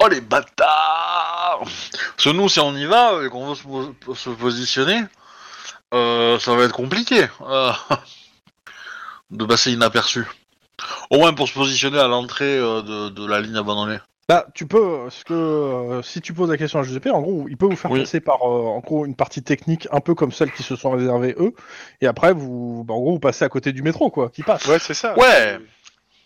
Oh 0.03 0.09
les 0.09 0.23
bâtards 0.23 1.61
Parce 1.61 2.25
que 2.25 2.31
nous, 2.31 2.49
si 2.49 2.61
on 2.61 2.75
y 2.75 2.87
va 2.87 3.23
et 3.25 3.29
qu'on 3.29 3.49
veut 3.49 3.55
se, 3.55 3.63
po- 3.65 4.15
se 4.15 4.31
positionner, 4.31 5.01
euh, 5.95 6.39
ça 6.39 6.55
va 6.55 6.65
être 6.65 6.73
compliqué 6.73 7.27
euh, 7.43 7.73
de 9.31 9.45
passer 9.45 9.73
inaperçu. 9.73 10.25
Au 11.11 11.19
moins 11.19 11.33
pour 11.35 11.49
se 11.49 11.55
positionner 11.55 11.99
à 11.99 12.09
l'entrée 12.09 12.59
euh, 12.59 12.83
de, 12.83 13.09
de 13.11 13.27
la 13.27 13.41
ligne 13.41 13.57
abandonnée. 13.57 13.99
Bah, 14.29 14.47
tu 14.55 14.65
peux, 14.67 15.01
parce 15.05 15.25
que 15.25 15.35
euh, 15.35 16.03
si 16.03 16.21
tu 16.21 16.33
poses 16.33 16.51
la 16.51 16.57
question 16.57 16.79
à 16.79 16.85
Giuseppe, 16.85 17.09
en 17.13 17.21
gros, 17.21 17.47
il 17.49 17.57
peut 17.57 17.67
vous 17.67 17.75
faire 17.75 17.91
Oui. 17.91 18.01
passer 18.01 18.21
par, 18.21 18.37
euh, 18.43 18.69
en 18.69 18.79
gros, 18.79 19.05
une 19.05 19.17
partie 19.17 19.43
technique 19.43 19.89
un 19.91 20.01
peu 20.01 20.15
comme 20.15 20.31
celle 20.31 20.53
qui 20.53 20.63
se 20.63 20.77
sont 20.77 20.91
réservées 20.93 21.35
eux, 21.39 21.53
et 22.01 22.07
après, 22.07 22.33
vous, 22.33 22.85
bah, 22.87 22.95
en 22.95 23.01
gros, 23.01 23.13
vous 23.15 23.19
passez 23.19 23.45
à 23.45 23.49
côté 23.49 23.73
du 23.73 23.83
métro, 23.83 24.09
quoi, 24.09 24.31
qui 24.31 24.45
passe. 24.45 24.65
Ouais, 24.67 24.79
c'est 24.79 24.95
ça. 24.95 25.19
Ouais. 25.19 25.59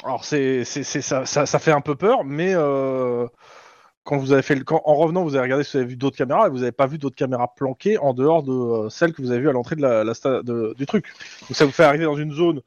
Alors, 0.05 0.23
c'est, 0.23 0.65
c'est, 0.67 0.83
c'est- 0.85 1.01
ça, 1.01 1.25
ça, 1.25 1.47
ça 1.47 1.59
fait 1.59 1.73
un 1.73 1.81
peu 1.81 1.95
peur, 1.95 2.25
mais 2.25 2.53
euh, 2.55 3.27
quand 4.05 4.19
vous 4.19 4.33
avez 4.33 4.43
fait 4.43 4.55
le, 4.55 4.65
quand, 4.65 4.83
en 4.85 4.95
revenant, 4.95 5.25
vous 5.25 5.35
avez 5.35 5.45
regardé 5.45 5.65
si 5.65 5.73
vous 5.73 5.79
avez 5.79 5.87
vu 5.87 5.97
d'autres 5.97 6.17
caméras, 6.17 6.47
et 6.47 6.51
vous 6.51 6.59
n'avez 6.59 6.73
pas 6.73 6.87
vu 6.87 6.99
d'autres 6.99 7.17
caméras 7.17 7.55
planquées 7.55 7.99
en 7.99 8.13
dehors 8.13 8.43
de 8.43 8.53
euh, 8.53 8.91
celles 8.91 9.13
que 9.13 9.23
vous 9.23 9.31
avez 9.31 9.41
vues 9.41 9.49
à 9.49 9.53
l'entrée 9.53 9.77
de 9.77 9.83
la, 9.83 10.05
la 10.05 10.13
sta- 10.13 10.43
de- 10.43 10.75
du 10.77 10.87
truc. 10.87 11.07
Donc, 11.49 11.57
ça 11.57 11.65
vous 11.65 11.73
fait 11.73 11.85
arriver 11.85 12.05
dans 12.05 12.17
une 12.17 12.33
zone 12.33 12.61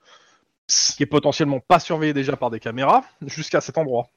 qui 0.68 1.04
est 1.04 1.08
potentiellement 1.08 1.60
pas 1.60 1.80
surveillée 1.80 2.14
déjà 2.14 2.36
par 2.36 2.50
des 2.50 2.60
caméras, 2.60 3.04
jusqu'à 3.26 3.62
cet 3.62 3.78
endroit. 3.78 4.10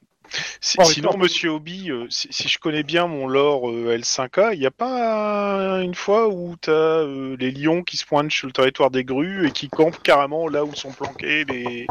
Si- 0.61 0.77
Oh, 0.79 0.85
sinon. 0.85 1.17
Monsieur 1.17 1.49
Obi, 1.51 1.91
euh, 1.91 2.07
si, 2.09 2.27
si 2.31 2.47
je 2.47 2.57
connais 2.57 2.83
bien 2.83 3.05
mon 3.07 3.27
lore 3.27 3.69
euh, 3.69 3.97
L5A, 3.97 4.53
il 4.53 4.59
n'y 4.59 4.65
a 4.65 4.71
pas 4.71 5.77
euh, 5.77 5.81
une 5.81 5.95
fois 5.95 6.29
où 6.29 6.55
tu 6.61 6.69
as 6.69 7.05
les 7.37 7.51
lions 7.51 7.83
qui 7.83 7.97
se 7.97 8.05
pointent 8.05 8.31
sur 8.31 8.47
le 8.47 8.53
territoire 8.53 8.91
des 8.91 9.03
grues 9.03 9.47
et 9.47 9.51
qui 9.51 9.69
campent 9.69 10.01
carrément 10.03 10.47
là 10.47 10.63
où 10.63 10.73
sont 10.73 10.91
planqués 10.91 11.43
les, 11.45 11.85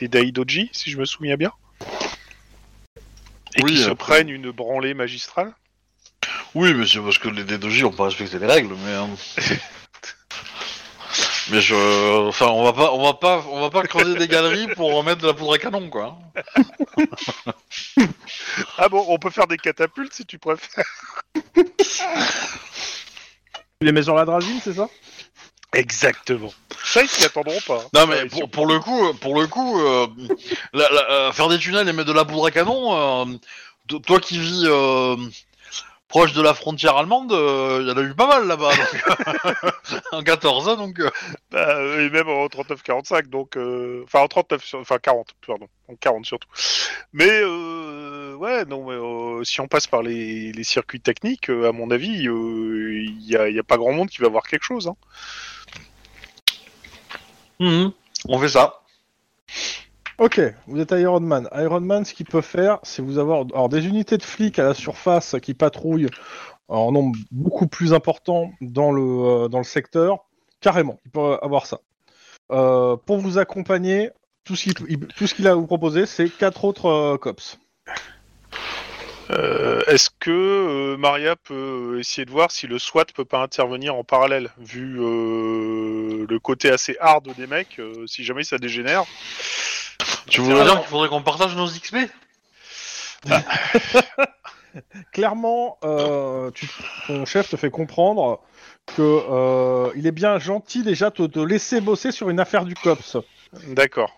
les 0.00 0.08
Daidoji, 0.08 0.70
si 0.72 0.90
je 0.90 0.98
me 0.98 1.04
souviens 1.04 1.36
bien? 1.36 1.52
Et 3.56 3.62
Oui, 3.62 3.74
qui 3.74 3.82
se 3.82 3.90
prennent 3.90 4.28
une 4.28 4.50
branlée 4.50 4.94
magistrale 4.94 5.52
Oui, 6.54 6.74
mais 6.74 6.86
c'est 6.86 7.00
parce 7.00 7.18
que 7.18 7.28
les 7.28 7.44
D2J 7.44 7.84
ont 7.84 7.92
pas 7.92 8.04
respecté 8.04 8.38
les 8.38 8.46
règles, 8.46 8.74
mais. 8.74 8.92
euh, 8.92 9.06
mais 11.50 11.60
je. 11.60 12.26
Enfin, 12.28 12.46
on 12.46 12.64
va 12.64 12.72
pas, 12.72 12.92
on 12.92 13.02
va 13.02 13.14
pas, 13.14 13.44
on 13.50 13.60
va 13.60 13.70
pas 13.70 13.82
creuser 13.84 14.16
des 14.16 14.28
galeries 14.28 14.68
pour 14.74 14.92
remettre 14.94 15.22
de 15.22 15.26
la 15.28 15.34
poudre 15.34 15.54
à 15.54 15.58
canon, 15.58 15.88
quoi. 15.88 16.18
Ah 18.78 18.88
bon, 18.88 19.04
on 19.08 19.18
peut 19.18 19.30
faire 19.30 19.46
des 19.46 19.56
catapultes 19.56 20.14
si 20.14 20.26
tu 20.26 20.38
préfères. 20.38 20.84
Tu 23.84 23.86
les 23.86 23.92
mets 23.92 24.02
sur 24.02 24.14
la 24.14 24.24
c'est 24.62 24.74
ça? 24.74 24.88
Exactement. 25.74 26.52
Ça, 26.84 27.02
ils 27.02 27.08
s'y 27.08 27.24
attendront 27.24 27.60
pas. 27.66 27.82
Non, 27.94 28.06
mais 28.06 28.26
pour, 28.26 28.48
pour 28.50 28.66
le 28.66 28.78
coup, 28.80 29.12
pour 29.14 29.40
le 29.40 29.46
coup, 29.46 29.80
euh, 29.80 30.06
la- 30.72 30.88
la- 30.90 31.10
euh, 31.10 31.32
faire 31.32 31.48
des 31.48 31.58
tunnels 31.58 31.88
et 31.88 31.92
mettre 31.92 32.08
de 32.08 32.12
la 32.14 32.24
poudre 32.24 32.46
à 32.46 32.50
canon, 32.50 32.94
euh, 33.26 33.36
to- 33.88 33.98
toi 33.98 34.20
qui 34.20 34.38
vis 34.38 34.64
euh, 34.66 35.16
proche 36.08 36.32
de 36.32 36.42
la 36.42 36.54
frontière 36.54 36.96
allemande, 36.96 37.30
il 37.32 37.88
y 37.88 37.90
en 37.90 37.96
a 37.96 38.02
eu 38.02 38.14
pas 38.14 38.26
mal 38.26 38.46
là-bas. 38.46 38.70
en 40.12 40.22
14 40.22 40.68
ans, 40.68 40.76
donc. 40.76 41.00
euh, 41.00 41.10
Bah, 41.50 41.76
euh, 41.78 42.06
et 42.06 42.10
même 42.10 42.28
en 42.28 42.46
39-45, 42.46 43.28
donc... 43.28 43.56
euh, 43.56 44.02
Enfin, 44.04 44.20
en 44.20 44.28
39, 44.28 44.64
sur- 44.64 44.78
enfin 44.80 44.98
40, 44.98 45.34
pardon. 45.46 45.66
En 45.88 45.96
40 45.96 46.24
surtout. 46.26 46.48
Mais, 47.12 47.28
euh, 47.30 48.34
ouais, 48.36 48.64
non, 48.66 48.84
mais, 48.86 48.94
euh, 49.40 49.44
si 49.44 49.60
on 49.60 49.66
passe 49.68 49.86
par 49.86 50.02
les, 50.02 50.52
les 50.52 50.64
circuits 50.64 51.00
techniques, 51.00 51.50
euh, 51.50 51.68
à 51.68 51.72
mon 51.72 51.90
avis, 51.90 52.28
euh, 52.28 53.02
il 53.04 53.18
n'y 53.26 53.36
a, 53.36 53.48
y 53.48 53.58
a 53.58 53.62
pas 53.64 53.76
grand 53.76 53.92
monde 53.92 54.08
qui 54.10 54.22
va 54.22 54.28
voir 54.28 54.44
quelque 54.44 54.64
chose. 54.64 54.86
Hein. 54.88 54.96
Mhm, 57.60 57.92
On 58.28 58.38
fait 58.38 58.48
ça. 58.48 58.80
Ok, 60.18 60.40
vous 60.68 60.80
êtes 60.80 60.92
Iron 60.92 61.20
Man. 61.20 61.48
Iron 61.54 61.80
Man, 61.80 62.04
ce 62.04 62.14
qu'il 62.14 62.26
peut 62.26 62.40
faire, 62.40 62.78
c'est 62.84 63.02
vous 63.02 63.18
avoir 63.18 63.44
des 63.68 63.86
unités 63.86 64.16
de 64.16 64.22
flics 64.22 64.58
à 64.58 64.64
la 64.64 64.74
surface 64.74 65.34
qui 65.42 65.54
patrouillent 65.54 66.08
en 66.68 66.92
nombre 66.92 67.16
beaucoup 67.32 67.66
plus 67.66 67.92
important 67.92 68.50
dans 68.60 68.92
le, 68.92 69.02
euh, 69.02 69.62
secteur. 69.64 70.24
Carrément, 70.60 70.98
il 71.04 71.10
peut 71.10 71.36
avoir 71.42 71.66
ça. 71.66 71.80
Euh, 72.52 72.96
pour 72.96 73.18
vous 73.18 73.38
accompagner, 73.38 74.10
tout 74.44 74.54
ce 74.56 74.64
qu'il 74.64 74.74
il- 74.88 75.06
tout 75.08 75.26
ce 75.26 75.34
qu'il 75.34 75.48
a 75.48 75.52
à 75.52 75.54
vous 75.54 75.66
proposer, 75.66 76.06
c'est 76.06 76.28
quatre 76.28 76.64
autres 76.64 76.86
euh, 76.86 77.16
cops. 77.16 77.58
Euh, 79.30 79.80
Est-ce 79.86 80.10
que 80.20 80.30
euh, 80.30 80.96
Maria 80.96 81.34
peut 81.36 81.98
essayer 81.98 82.24
de 82.24 82.30
voir 82.30 82.50
si 82.50 82.66
le 82.66 82.78
SWAT 82.78 83.06
peut 83.14 83.24
pas 83.24 83.40
intervenir 83.40 83.94
en 83.94 84.04
parallèle, 84.04 84.50
vu 84.58 84.98
euh, 85.00 86.26
le 86.28 86.38
côté 86.38 86.70
assez 86.70 86.96
hard 87.00 87.32
des 87.36 87.46
mecs, 87.46 87.78
euh, 87.78 88.06
si 88.06 88.22
jamais 88.24 88.44
ça 88.44 88.58
dégénère? 88.58 89.04
Tu 90.28 90.40
voudrais 90.40 90.64
dire 90.64 90.78
qu'il 90.80 90.88
faudrait 90.88 91.08
qu'on 91.08 91.22
partage 91.22 91.54
nos 91.56 91.66
XP 91.68 91.96
Clairement, 95.12 95.78
euh, 95.84 96.50
tu- 96.50 96.68
ton 97.06 97.24
chef 97.24 97.48
te 97.48 97.56
fait 97.56 97.70
comprendre 97.70 98.40
que 98.96 99.02
euh, 99.02 99.90
il 99.94 100.06
est 100.06 100.12
bien 100.12 100.38
gentil 100.38 100.82
déjà 100.82 101.10
de 101.10 101.26
te 101.26 101.38
laisser 101.38 101.80
bosser 101.80 102.10
sur 102.12 102.28
une 102.28 102.40
affaire 102.40 102.64
du 102.64 102.74
cops. 102.74 103.16
D'accord. 103.68 104.10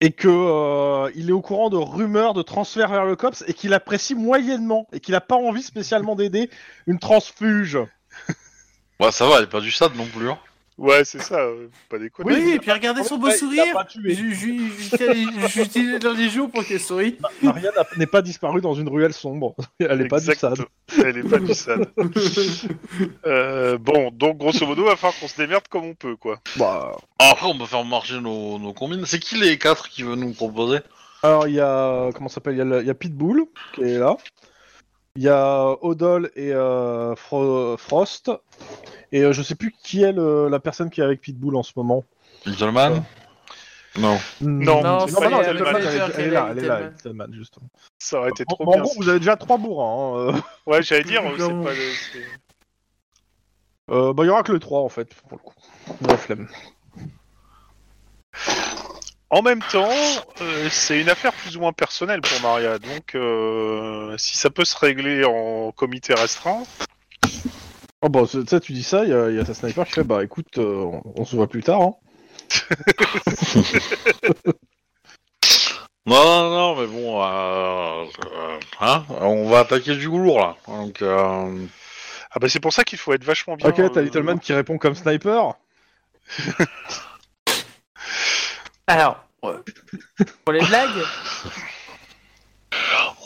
Et 0.00 0.12
que 0.12 0.28
euh, 0.28 1.10
il 1.14 1.30
est 1.30 1.32
au 1.32 1.40
courant 1.40 1.70
de 1.70 1.76
rumeurs 1.76 2.34
de 2.34 2.42
transfert 2.42 2.90
vers 2.90 3.04
le 3.04 3.16
COPS 3.16 3.44
et 3.46 3.54
qu'il 3.54 3.72
apprécie 3.72 4.14
moyennement 4.14 4.86
et 4.92 5.00
qu'il 5.00 5.12
n'a 5.12 5.20
pas 5.20 5.36
envie 5.36 5.62
spécialement 5.62 6.16
d'aider 6.16 6.50
une 6.86 6.98
transfuge. 6.98 7.78
Ouais, 8.98 9.12
ça 9.12 9.26
va, 9.26 9.40
il 9.40 9.44
est 9.44 9.46
pas 9.46 9.60
du 9.60 9.70
SAD 9.70 9.94
non 9.94 10.06
plus. 10.06 10.30
Hein. 10.30 10.38
Ouais, 10.78 11.04
c'est 11.04 11.22
ça, 11.22 11.38
euh, 11.38 11.68
pas 11.88 11.98
déconner. 11.98 12.34
Oui, 12.34 12.50
et 12.52 12.58
puis 12.58 12.70
regardez 12.70 13.02
son 13.02 13.16
beau 13.16 13.30
sourire. 13.30 13.64
J'utilise 13.94 14.90
dans 16.00 16.12
les 16.12 16.28
jours 16.28 16.50
pour 16.50 16.64
qu'elle 16.64 16.80
sourie. 16.80 17.16
Maria 17.42 17.70
n'est 17.96 18.06
pas 18.06 18.20
disparue 18.20 18.60
dans 18.60 18.74
une 18.74 18.88
ruelle 18.88 19.14
sombre. 19.14 19.54
Elle 19.78 20.00
n'est 20.00 20.08
pas 20.08 20.20
du. 20.20 20.34
SAD. 20.34 20.66
Elle 21.02 21.18
est 21.18 21.28
pas 21.28 21.38
du 21.38 21.54
SAD. 21.54 21.88
Euh, 23.26 23.78
bon, 23.78 24.10
donc 24.10 24.38
grosso 24.38 24.66
modo, 24.66 24.82
il 24.82 24.88
va 24.88 24.96
falloir 24.96 25.18
qu'on 25.18 25.28
se 25.28 25.36
démerde 25.36 25.66
comme 25.68 25.84
on 25.84 25.94
peut, 25.94 26.16
quoi. 26.16 26.38
Bah, 26.56 26.96
Après, 27.18 27.46
on 27.46 27.58
peut 27.58 27.66
faire 27.66 27.84
marcher 27.84 28.20
nos, 28.20 28.58
nos 28.58 28.72
combines. 28.72 29.04
C'est 29.06 29.18
qui 29.18 29.36
les 29.36 29.58
quatre 29.58 29.88
qui 29.88 30.02
veut 30.02 30.14
nous 30.14 30.32
proposer? 30.32 30.78
Alors 31.22 31.48
il 31.48 31.54
y 31.54 31.60
a 31.60 32.10
comment 32.14 32.28
s'appelle? 32.28 32.56
Y 32.56 32.60
il 32.60 32.86
y, 32.86 32.90
a 32.90 32.94
Pitbull 32.94 33.46
qui 33.74 33.82
est 33.82 33.98
là. 33.98 34.16
Il 35.16 35.22
y 35.22 35.28
a 35.28 35.76
Odol 35.82 36.30
et 36.36 36.52
euh, 36.52 37.14
Fro- 37.14 37.76
Frost. 37.78 38.30
Et 39.12 39.22
euh, 39.22 39.32
je 39.32 39.42
sais 39.42 39.54
plus 39.54 39.72
qui 39.82 40.02
est 40.02 40.12
le- 40.12 40.48
la 40.48 40.58
personne 40.60 40.90
qui 40.90 41.00
est 41.00 41.04
avec 41.04 41.20
Pitbull 41.20 41.56
en 41.56 41.62
ce 41.62 41.72
moment. 41.76 42.04
Gentleman 42.44 43.02
Non. 43.98 44.18
Non, 44.40 44.82
Non, 44.82 45.06
c'est 45.06 45.12
non, 45.14 45.20
pas 45.20 45.26
elle, 45.26 45.32
est- 45.32 45.48
elle 45.48 45.56
est- 45.56 45.60
Man. 45.62 45.76
elle 45.76 46.24
est 46.26 46.30
là, 46.30 46.48
elle 46.50 46.58
est 46.58 46.66
là, 46.66 47.26
justement. 47.32 47.68
Ça 47.98 48.18
aurait 48.20 48.30
été 48.30 48.44
En, 48.48 48.54
trop 48.54 48.64
en 48.68 48.72
bien. 48.72 48.82
gros, 48.82 48.92
vous 48.96 49.08
avez 49.08 49.18
déjà 49.20 49.36
trois 49.36 49.56
bourrins. 49.58 49.94
hein, 49.94 50.18
euh. 50.18 50.32
Ouais, 50.66 50.82
j'allais 50.82 51.04
dire, 51.04 51.22
c'est 51.38 51.38
pas 51.48 51.70
le- 51.70 51.92
c'est- 52.12 52.26
Euh, 53.88 54.12
bah, 54.12 54.24
il 54.24 54.26
y 54.26 54.30
aura 54.30 54.42
que 54.42 54.50
le 54.52 54.58
3 54.58 54.80
en 54.80 54.88
fait, 54.88 55.14
pour 55.14 55.38
le 55.38 55.42
coup. 55.42 55.54
La 56.08 56.16
flemme. 56.16 56.48
En 59.30 59.42
même 59.42 59.60
temps, 59.72 59.88
euh, 60.40 60.68
c'est 60.70 61.00
une 61.00 61.08
affaire 61.10 61.32
plus 61.32 61.56
ou 61.56 61.60
moins 61.60 61.72
personnelle 61.72 62.20
pour 62.20 62.40
Maria, 62.42 62.78
donc 62.78 63.14
euh, 63.16 64.14
si 64.18 64.36
ça 64.38 64.50
peut 64.50 64.64
se 64.64 64.76
régler 64.76 65.24
en 65.24 65.72
comité 65.72 66.14
restreint, 66.14 66.62
Oh, 68.02 68.08
bah, 68.08 68.20
c'est- 68.30 68.42
tu 68.42 68.46
sais, 68.48 68.60
tu 68.60 68.72
dis 68.72 68.84
ça, 68.84 69.02
il 69.04 69.10
y, 69.10 69.14
a- 69.14 69.30
il 69.30 69.36
y 69.36 69.40
a 69.40 69.44
ta 69.44 69.54
sniper 69.54 69.84
qui 69.86 69.92
fait 69.94 70.04
Bah 70.04 70.22
écoute, 70.22 70.58
euh, 70.58 70.82
on, 70.84 71.02
on 71.16 71.24
se 71.24 71.34
voit 71.34 71.48
plus 71.48 71.62
tard. 71.62 71.80
Hein. 71.80 71.94
Non, 76.08 76.22
non, 76.24 76.50
non, 76.50 76.76
mais 76.80 76.86
bon, 76.86 77.20
euh, 77.20 78.04
euh, 78.26 78.58
hein, 78.80 79.04
on 79.22 79.48
va 79.48 79.60
attaquer 79.60 79.96
du 79.96 80.06
lourd 80.06 80.38
là. 80.38 80.54
Donc, 80.68 81.02
euh, 81.02 81.66
ah 82.30 82.38
bah 82.38 82.48
c'est 82.48 82.60
pour 82.60 82.72
ça 82.72 82.84
qu'il 82.84 82.96
faut 82.98 83.12
être 83.12 83.24
vachement 83.24 83.56
bien. 83.56 83.68
ok, 83.70 83.74
t'as 83.92 84.00
euh, 84.00 84.04
Little 84.04 84.22
Man 84.22 84.38
qui 84.38 84.52
répond 84.52 84.78
comme 84.78 84.94
sniper. 84.94 85.54
Alors, 88.86 89.24
pour 89.40 90.52
les 90.52 90.60
blagues, 90.60 91.02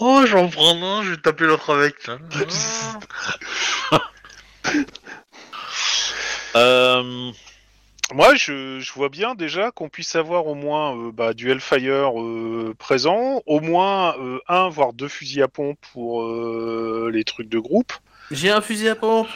oh, 0.00 0.24
j'en 0.26 0.48
prends 0.48 0.82
un, 0.82 1.02
je 1.02 1.10
vais 1.10 1.16
taper 1.18 1.44
l'autre 1.44 1.74
avec. 1.74 1.96
euh, 6.56 7.30
Moi, 8.14 8.34
je, 8.36 8.80
je 8.80 8.92
vois 8.92 9.10
bien 9.10 9.34
déjà 9.34 9.70
qu'on 9.70 9.90
puisse 9.90 10.16
avoir 10.16 10.46
au 10.46 10.54
moins 10.54 10.96
euh, 10.96 11.12
bah, 11.12 11.34
du 11.34 11.50
Hellfire 11.50 12.18
euh, 12.18 12.74
présent, 12.78 13.42
au 13.44 13.60
moins 13.60 14.16
euh, 14.18 14.38
un 14.48 14.70
voire 14.70 14.94
deux 14.94 15.08
fusils 15.08 15.42
à 15.42 15.48
pompe 15.48 15.78
pour 15.92 16.22
euh, 16.22 17.10
les 17.12 17.24
trucs 17.24 17.50
de 17.50 17.58
groupe. 17.58 17.92
j'ai 18.30 18.50
un 18.50 18.62
fusil 18.62 18.88
à 18.88 18.94
pompe. 18.96 19.28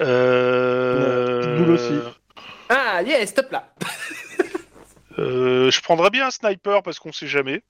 Euh... 0.00 1.72
Aussi. 1.72 2.00
Ah, 2.68 3.00
yes, 3.02 3.30
stop 3.30 3.52
là. 3.52 3.72
euh, 5.18 5.70
je 5.70 5.80
prendrais 5.80 6.10
bien 6.10 6.26
un 6.26 6.30
sniper 6.30 6.82
parce 6.82 6.98
qu'on 6.98 7.12
sait 7.12 7.26
jamais. 7.26 7.62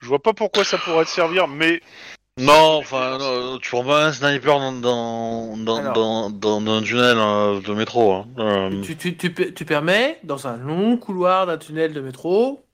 Je 0.00 0.06
vois 0.06 0.22
pas 0.22 0.32
pourquoi 0.32 0.64
ça 0.64 0.78
pourrait 0.78 1.04
te 1.04 1.10
servir, 1.10 1.48
mais 1.48 1.80
non, 2.40 2.76
enfin, 2.76 3.18
non, 3.18 3.58
tu 3.58 3.68
prends 3.70 3.82
pas 3.84 4.06
un 4.06 4.12
sniper 4.12 4.60
dans, 4.60 4.72
dans, 4.72 5.56
dans, 5.56 5.76
Alors. 5.78 5.92
dans, 5.92 6.30
dans- 6.30 6.60
dans 6.60 6.72
un 6.78 6.82
tunnel 6.82 7.16
euh, 7.18 7.60
de 7.60 7.74
métro. 7.74 8.12
Hein. 8.12 8.26
Euh, 8.38 8.82
Tu, 8.82 8.96
tu, 8.96 9.16
tu, 9.16 9.32
pe- 9.32 9.50
tu 9.52 9.64
permets, 9.64 10.20
dans 10.22 10.46
un 10.46 10.56
long 10.56 10.96
couloir 10.98 11.46
d'un 11.46 11.58
tunnel 11.58 11.92
de 11.92 12.00
métro, 12.00 12.64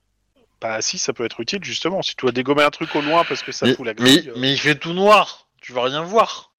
bah 0.61 0.81
si, 0.81 0.99
ça 0.99 1.13
peut 1.13 1.25
être 1.25 1.39
utile 1.41 1.63
justement. 1.63 2.03
Si 2.03 2.15
tu 2.15 2.21
dois 2.25 2.31
dégommer 2.31 2.61
un 2.63 2.69
truc 2.69 2.95
au 2.95 3.01
loin 3.01 3.23
parce 3.23 3.41
que 3.41 3.51
ça 3.51 3.65
mais, 3.65 3.73
fout 3.73 3.85
la 3.87 3.93
mais, 3.95 4.17
grille. 4.17 4.29
euh, 4.29 4.33
mais 4.37 4.51
il 4.53 4.57
fait 4.59 4.75
tout 4.75 4.93
noir, 4.93 5.47
tu 5.61 5.73
vas 5.73 5.81
rien 5.83 6.01
voir. 6.03 6.51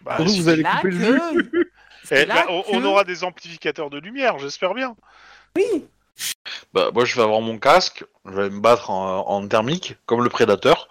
bah, 0.00 0.16
si- 0.26 0.40
vous 0.40 0.48
allez 0.48 0.62
là 0.62 0.76
couper 0.76 0.90
le 0.92 1.42
que- 1.42 1.70
Eh, 2.12 2.24
bah, 2.24 2.46
on, 2.48 2.62
que- 2.62 2.68
on 2.72 2.84
aura 2.84 3.04
des 3.04 3.22
amplificateurs 3.24 3.90
de 3.90 3.98
lumière, 3.98 4.38
j'espère 4.38 4.72
bien. 4.74 4.94
Oui, 5.56 5.84
Bah, 6.72 6.90
moi, 6.92 7.04
je 7.04 7.16
vais 7.16 7.22
avoir 7.22 7.40
mon 7.40 7.58
casque, 7.58 8.04
je 8.26 8.32
vais 8.32 8.50
me 8.50 8.60
battre 8.60 8.90
en, 8.90 9.26
en 9.28 9.46
thermique, 9.48 9.96
comme 10.06 10.22
le 10.22 10.30
prédateur. 10.30 10.88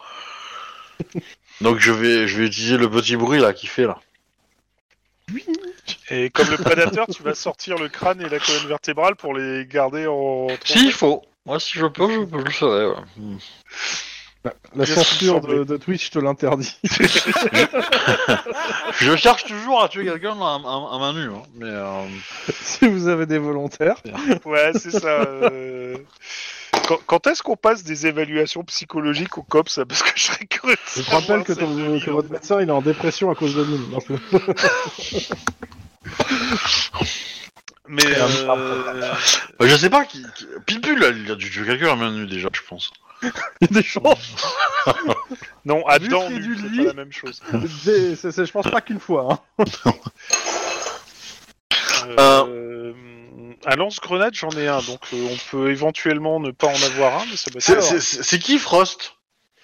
Donc, 1.61 1.80
je 1.80 1.91
vais, 1.91 2.28
je 2.28 2.39
vais 2.39 2.47
utiliser 2.47 2.78
le 2.78 2.89
petit 2.89 3.15
bruit 3.15 3.39
là 3.39 3.53
qui 3.53 3.67
fait 3.67 3.86
là. 3.86 3.99
Et 6.09 6.30
comme 6.30 6.49
le 6.49 6.57
prédateur, 6.57 7.07
tu 7.07 7.23
vas 7.23 7.34
sortir 7.36 7.78
le 7.78 7.89
crâne 7.89 8.21
et 8.21 8.30
la 8.30 8.39
colonne 8.39 8.67
vertébrale 8.67 9.15
pour 9.15 9.34
les 9.34 9.65
garder 9.65 10.07
en. 10.07 10.47
Si, 10.63 10.86
il 10.86 10.93
faut. 10.93 11.23
Moi, 11.45 11.59
si 11.59 11.78
je 11.78 11.86
peux, 11.86 12.11
je, 12.11 12.19
peux, 12.26 12.39
je 12.39 12.43
le 12.43 12.51
ferai. 12.51 12.88
ouais. 12.88 13.38
Hmm. 14.46 14.80
La 14.80 14.86
censure 14.86 15.41
de, 15.41 15.64
de 15.64 15.78
Twitch 15.78 16.10
te 16.12 16.20
l'interdit. 16.20 16.78
Je 19.00 19.16
cherche 19.16 19.46
toujours 19.46 19.84
à 19.84 19.89
tuer 19.89 20.06
quelqu'un 20.06 20.36
à, 20.39 20.56
à- 20.64 20.96
à 20.96 21.00
main 21.00 21.14
nue, 21.14 21.30
hein, 21.34 21.41
mais 21.56 21.70
euh, 21.70 22.04
si 22.62 22.88
vous 22.88 23.08
avez 23.08 23.26
des 23.26 23.38
volontaires. 23.39 23.98
Ouais, 24.46 24.72
c'est 24.76 24.91
ça. 24.91 25.08
euh. 25.08 25.98
Quand, 26.88 27.00
quand 27.08 27.26
est-ce 27.28 27.41
qu'on 27.41 27.56
passe 27.56 27.84
des 27.84 28.06
évaluations 28.06 28.64
psychologiques 28.64 29.38
au 29.39 29.43
COPS 29.43 29.80
Parce 29.88 30.04
que 30.04 30.12
je 30.16 30.24
serais 30.24 30.46
curieux. 30.46 30.76
Je 30.96 31.02
te 31.02 31.10
rappelle 31.12 31.43
que, 31.43 31.54
cette 31.54 31.64
ton- 31.64 31.74
vie, 31.76 32.00
que 32.02 32.12
en 32.12 32.16
votre 32.16 32.28
fait. 32.28 32.34
médecin 32.36 32.62
il 32.62 32.68
est 32.70 32.72
en 32.72 32.82
dépression 32.82 33.32
à 33.32 33.36
cause 33.36 33.56
de 33.56 33.64
nous. 33.66 33.98
Mais 37.88 38.04
euh, 38.06 38.28
bah, 39.60 39.68
je 39.68 39.76
sais 39.76 39.89
pas 39.91 40.06
qui. 40.06 40.22
là, 40.24 41.10
il 41.16 41.32
a 41.32 41.36
dû 41.36 41.50
tuer 41.52 41.66
quelqu'un 41.66 41.91
à 41.93 41.96
main 41.96 42.12
nue 42.12 42.26
déjà, 42.28 42.50
je 42.52 42.62
pense. 42.68 42.91
il 43.61 43.67
y 43.67 43.71
a 43.71 43.82
des 43.82 43.84
chances. 43.84 44.36
non, 45.65 45.86
à 45.88 45.97
Vu 45.99 46.07
dedans, 46.07 46.28
que 46.28 46.34
c'est 46.36 46.39
du 46.39 46.55
c'est 46.57 46.67
lit. 46.69 46.78
pas 46.78 46.84
la 46.86 46.93
même 46.93 47.11
chose. 47.11 47.41
Des- 47.86 48.15
c'est- 48.15 48.32
c'est- 48.32 48.45
je 48.45 48.51
pense 48.51 48.69
pas 48.69 48.82
qu'une 48.82 48.99
fois. 48.99 49.43
hein. 49.57 49.93
Euh, 52.19 52.93
Un 53.65 53.76
lance-grenade, 53.78 54.34
j'en 54.36 54.49
ai 54.51 54.67
un, 54.67 54.82
donc 54.82 54.99
euh, 55.13 55.28
on 55.32 55.38
peut 55.49 55.71
éventuellement 55.71 56.39
ne 56.39 56.51
pas 56.51 56.67
en 56.67 56.84
avoir 56.84 57.21
un, 57.21 57.26
mais 57.26 57.36
ça 57.36 57.49
va 57.53 57.59
C'est- 57.59 57.73
être. 57.73 57.82
C'est 57.84 57.99
c'est- 57.99 58.21
c'est 58.23 58.38
qui 58.39 58.59
Frost? 58.59 59.15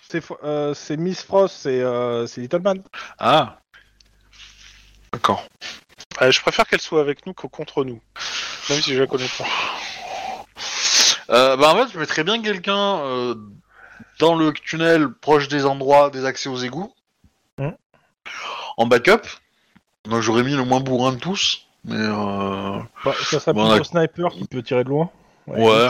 C'est 0.10 0.26
fo- 0.26 0.40
euh, 0.44 0.74
c'est 0.74 0.98
Miss 0.98 1.22
Frost, 1.24 1.56
c'est 1.62 1.80
euh, 1.82 2.26
c'est 2.26 2.42
Little 2.42 2.62
Man. 2.62 2.82
Ah. 3.20 3.60
D'accord. 5.14 5.46
Euh, 6.22 6.32
je 6.32 6.42
préfère 6.42 6.66
qu'elle 6.68 6.82
soit 6.82 7.00
avec 7.02 7.26
nous 7.28 7.34
que 7.34 7.46
contre 7.48 7.84
nous, 7.86 8.02
même 8.70 8.82
si 8.82 8.94
je 8.96 9.00
la 9.02 9.08
connais 9.08 9.30
pas. 9.38 9.46
Euh, 11.32 11.56
bah 11.56 11.74
en 11.74 11.78
fait, 11.78 11.94
je 11.94 12.00
mettrais 12.00 12.24
bien 12.24 12.42
quelqu'un 12.42 13.00
euh, 13.00 13.36
dans 14.20 14.36
le 14.36 14.52
tunnel 14.54 15.10
proche 15.10 15.48
des 15.48 15.66
endroits 15.66 16.10
des 16.10 16.26
accès 16.26 16.50
aux 16.50 16.58
égouts. 16.58 16.94
Hmm. 17.58 17.72
En 18.78 18.86
backup. 18.86 19.22
Donc 20.06 20.22
j'aurais 20.22 20.44
mis 20.44 20.56
le 20.56 20.64
moins 20.64 20.80
bourrin 20.80 21.14
de 21.14 21.20
tous. 21.20 21.68
Mais 21.86 21.96
euh... 21.96 22.80
Bah, 23.06 23.14
ça 23.24 23.40
serait 23.40 23.54
Bon, 23.54 23.70
d'accord. 23.70 23.86
sniper 23.86 24.32
qui 24.32 24.46
peut 24.46 24.62
tirer 24.62 24.84
de 24.84 24.90
loin. 24.90 25.10
ouais. 25.48 25.90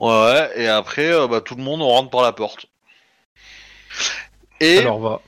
Ouais, 0.00 0.10
ouais. 0.10 0.50
Et 0.56 0.68
après, 0.68 1.12
euh, 1.12 1.26
bah, 1.26 1.40
tout 1.40 1.54
le 1.54 1.62
monde 1.62 1.82
on 1.82 1.88
rentre 1.88 2.10
par 2.10 2.22
la 2.22 2.32
porte. 2.32 2.66
Et 4.60 4.78
Alors 4.78 5.00
va. 5.00 5.20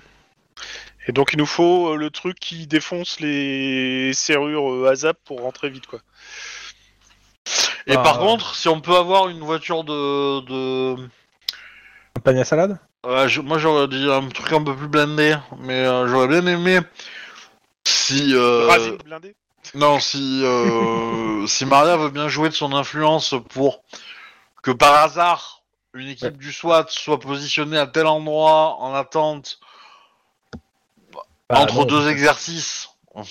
Et 1.09 1.13
donc 1.13 1.33
il 1.33 1.39
nous 1.39 1.47
faut 1.47 1.93
euh, 1.93 1.97
le 1.97 2.11
truc 2.11 2.39
qui 2.39 2.67
défonce 2.67 3.21
les 3.21 4.13
serrures 4.13 4.73
euh, 4.73 4.91
ASAP 4.91 5.19
pour 5.25 5.41
rentrer 5.41 5.71
vite, 5.71 5.87
quoi. 5.87 6.01
Et 7.87 7.95
Bah, 7.95 8.03
par 8.03 8.17
euh, 8.17 8.27
contre, 8.27 8.55
si 8.55 8.69
on 8.69 8.81
peut 8.81 8.97
avoir 8.97 9.29
une 9.29 9.41
voiture 9.41 9.85
de, 9.85 10.41
de... 10.41 11.09
Un 12.17 12.21
panier 12.21 12.41
à 12.41 12.45
salade? 12.45 12.79
Je- 13.29 13.41
moi 13.41 13.59
j'aurais 13.59 13.87
dit 13.89 14.11
un 14.11 14.29
truc 14.29 14.53
un 14.53 14.65
peu 14.65 14.75
plus 14.75 14.89
blindé, 14.89 15.37
mais 15.59 15.85
euh, 15.87 16.09
j'aurais 16.09 16.27
bien 16.29 16.45
aimé 16.47 16.81
si 17.87 18.35
euh, 18.35 18.97
non 19.75 20.01
si 20.01 20.43
euh, 20.45 21.47
si 21.47 21.65
Maria 21.67 21.97
veut 21.97 22.11
bien 22.11 22.29
jouer 22.29 22.49
de 22.49 22.55
son 22.55 22.73
influence 22.73 23.35
pour 23.51 23.83
que 24.63 24.73
par 24.73 24.95
hasard 25.05 25.63
une 25.95 26.09
équipe 26.09 26.37
du 26.37 26.53
SWAT 26.53 26.87
soit 26.89 27.21
positionnée 27.21 27.79
à 27.79 27.87
tel 27.87 28.07
endroit 28.07 28.77
en 28.81 28.93
attente 28.93 29.61
Bah, 31.49 31.61
entre 31.61 31.77
non. 31.81 31.85
deux 31.85 32.09
exercices 32.09 32.89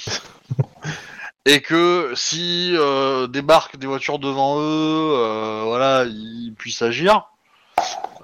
et 1.45 1.61
que 1.61 2.11
si 2.15 2.73
euh, 2.75 3.27
débarquent 3.27 3.77
des 3.77 3.87
voitures 3.87 4.19
devant 4.19 4.59
eux, 4.59 5.13
euh, 5.17 5.61
voilà, 5.65 6.05
ils 6.05 6.53
puissent 6.57 6.81
agir. 6.81 7.29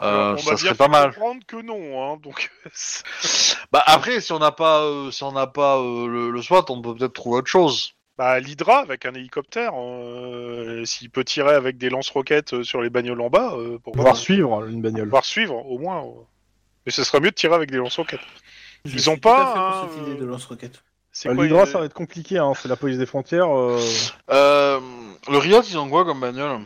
Euh, 0.01 0.34
On 0.34 0.38
ça 0.38 0.51
m'a 0.51 0.57
serait 0.57 0.69
bien 0.69 0.76
pas 0.76 0.88
mal. 0.88 1.13
comprendre 1.13 1.41
que 1.45 1.61
non, 1.61 2.13
hein, 2.13 2.17
donc. 2.22 2.51
Bah 3.72 3.84
après, 3.86 4.19
si 4.19 4.32
on 4.34 4.39
n'a 4.39 4.51
pas, 4.51 4.82
euh, 4.82 5.11
si 5.11 5.24
on 5.24 5.32
n'a 5.32 5.47
pas 5.47 5.78
euh, 5.78 6.07
le, 6.07 6.32
le 6.32 6.41
SWAT, 6.41 6.65
on 6.69 6.82
peut 6.82 6.95
peut-être 6.95 7.13
trouver 7.13 7.38
autre 7.38 7.47
chose. 7.47 7.93
bah, 8.17 8.39
l'Hydra 8.39 8.80
avec 8.80 9.05
un 9.05 9.13
hélicoptère, 9.13 9.74
euh, 9.76 10.84
s'il 10.86 11.09
peut 11.09 11.24
tirer 11.24 11.53
avec 11.53 11.78
des 11.78 11.89
lance-roquettes 11.89 12.63
sur 12.63 12.82
les 12.82 12.89
bagnoles 12.89 13.22
en 13.22 13.30
bas, 13.30 13.53
euh, 13.55 13.78
pour 13.78 13.93
Pouvoir 13.93 14.17
suivre 14.17 14.65
une 14.67 14.82
bagnole. 14.82 15.05
pouvoir 15.05 15.24
suivre 15.26 15.55
au 15.65 15.78
moins. 15.78 16.03
Mais 16.86 16.91
ce 16.91 17.03
serait 17.03 17.19
mieux 17.19 17.30
de 17.30 17.36
tirer 17.36 17.53
avec 17.53 17.69
des 17.72 17.78
lance-roquettes. 17.78 18.19
Ils 18.86 19.09
ont 19.09 19.15
tout 19.15 19.22
pas 19.22 19.41
à 19.43 19.45
fait 19.45 19.53
pour 19.53 19.61
un, 19.61 19.89
cette 19.99 20.07
idée 20.07 20.19
de 20.19 20.26
euh, 20.26 20.32
lance-roquette. 20.32 20.84
C'est 21.12 21.30
Euh, 21.30 21.36
quoi 21.36 21.43
L'Hydra, 21.45 21.62
euh, 21.64 21.66
ça 21.66 21.80
va 21.80 21.86
être 21.86 21.93
compliqué, 21.93 22.38
hein. 22.38 22.53
c'est 22.55 22.68
la 22.70 22.76
police 22.76 22.97
des 22.97 23.05
frontières. 23.05 23.49
euh, 23.55 23.80
Euh, 24.30 24.80
le 25.30 25.38
Riot, 25.38 25.62
ils 25.64 25.78
ont 25.78 25.89
quoi 25.89 26.05
comme 26.05 26.20
bagnole? 26.22 26.62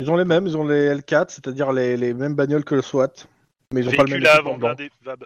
Ils 0.00 0.10
ont 0.10 0.16
les 0.16 0.24
mêmes, 0.24 0.46
ils 0.46 0.56
ont 0.56 0.66
les 0.66 0.94
L4, 0.94 1.26
c'est-à-dire 1.30 1.72
les, 1.72 1.96
les 1.96 2.14
mêmes 2.14 2.34
bagnoles 2.34 2.64
que 2.64 2.74
le 2.74 2.82
SWAT. 2.82 3.08
Mais 3.72 3.80
ils 3.80 3.88
ont 3.88 3.92
pas 3.92 4.02
le 4.04 4.10
même 4.10 4.20
Véhicule 4.20 4.26
équipement 4.26 4.50
avant 4.50 4.56
dedans. 4.58 4.66
blindé, 4.74 4.90
VAB. 5.04 5.24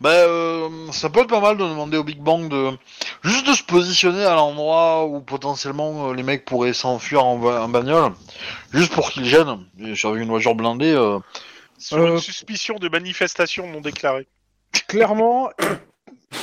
Bah, 0.00 0.10
euh, 0.10 0.68
ça 0.92 1.10
peut 1.10 1.20
être 1.20 1.28
pas 1.28 1.40
mal 1.40 1.56
de 1.56 1.64
demander 1.64 1.96
au 1.96 2.04
Big 2.04 2.20
Bang 2.20 2.48
de 2.48 2.70
juste 3.24 3.48
de 3.48 3.52
se 3.52 3.64
positionner 3.64 4.24
à 4.24 4.36
l'endroit 4.36 5.04
où 5.06 5.20
potentiellement 5.20 6.10
euh, 6.10 6.14
les 6.14 6.22
mecs 6.22 6.44
pourraient 6.44 6.72
s'enfuir 6.72 7.24
en, 7.24 7.36
va- 7.38 7.62
en 7.64 7.68
bagnole, 7.68 8.12
juste 8.72 8.92
pour 8.92 9.10
qu'ils 9.10 9.24
gênent. 9.24 9.66
Et 9.80 9.96
sur 9.96 10.14
une 10.14 10.28
voiture 10.28 10.54
blindée, 10.54 10.92
euh, 10.92 11.18
Sur 11.78 11.98
Euh, 11.98 12.12
une 12.12 12.20
suspicion 12.20 12.76
de 12.78 12.88
manifestation 12.88 13.68
non 13.68 13.80
déclarée. 13.80 14.28
Clairement, 14.86 15.50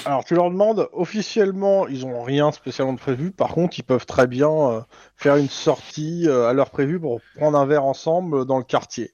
alors 0.06 0.24
tu 0.26 0.34
leur 0.36 0.50
demandes, 0.50 0.90
officiellement, 0.94 1.88
ils 1.88 2.06
ont 2.06 2.24
rien 2.24 2.52
spécialement 2.52 2.94
de 2.94 3.00
prévu. 3.00 3.32
Par 3.32 3.50
contre, 3.50 3.78
ils 3.80 3.84
peuvent 3.84 4.06
très 4.06 4.28
bien 4.28 4.50
euh, 4.50 4.82
faire 5.16 5.36
une 5.36 5.50
sortie 5.50 6.28
euh, 6.28 6.48
à 6.48 6.54
l'heure 6.54 6.70
prévue 6.72 7.00
pour 7.00 7.22
prendre 7.36 7.58
un 7.58 7.66
verre 7.66 7.86
ensemble 7.86 8.46
dans 8.46 8.58
le 8.58 8.64
quartier. 8.64 9.14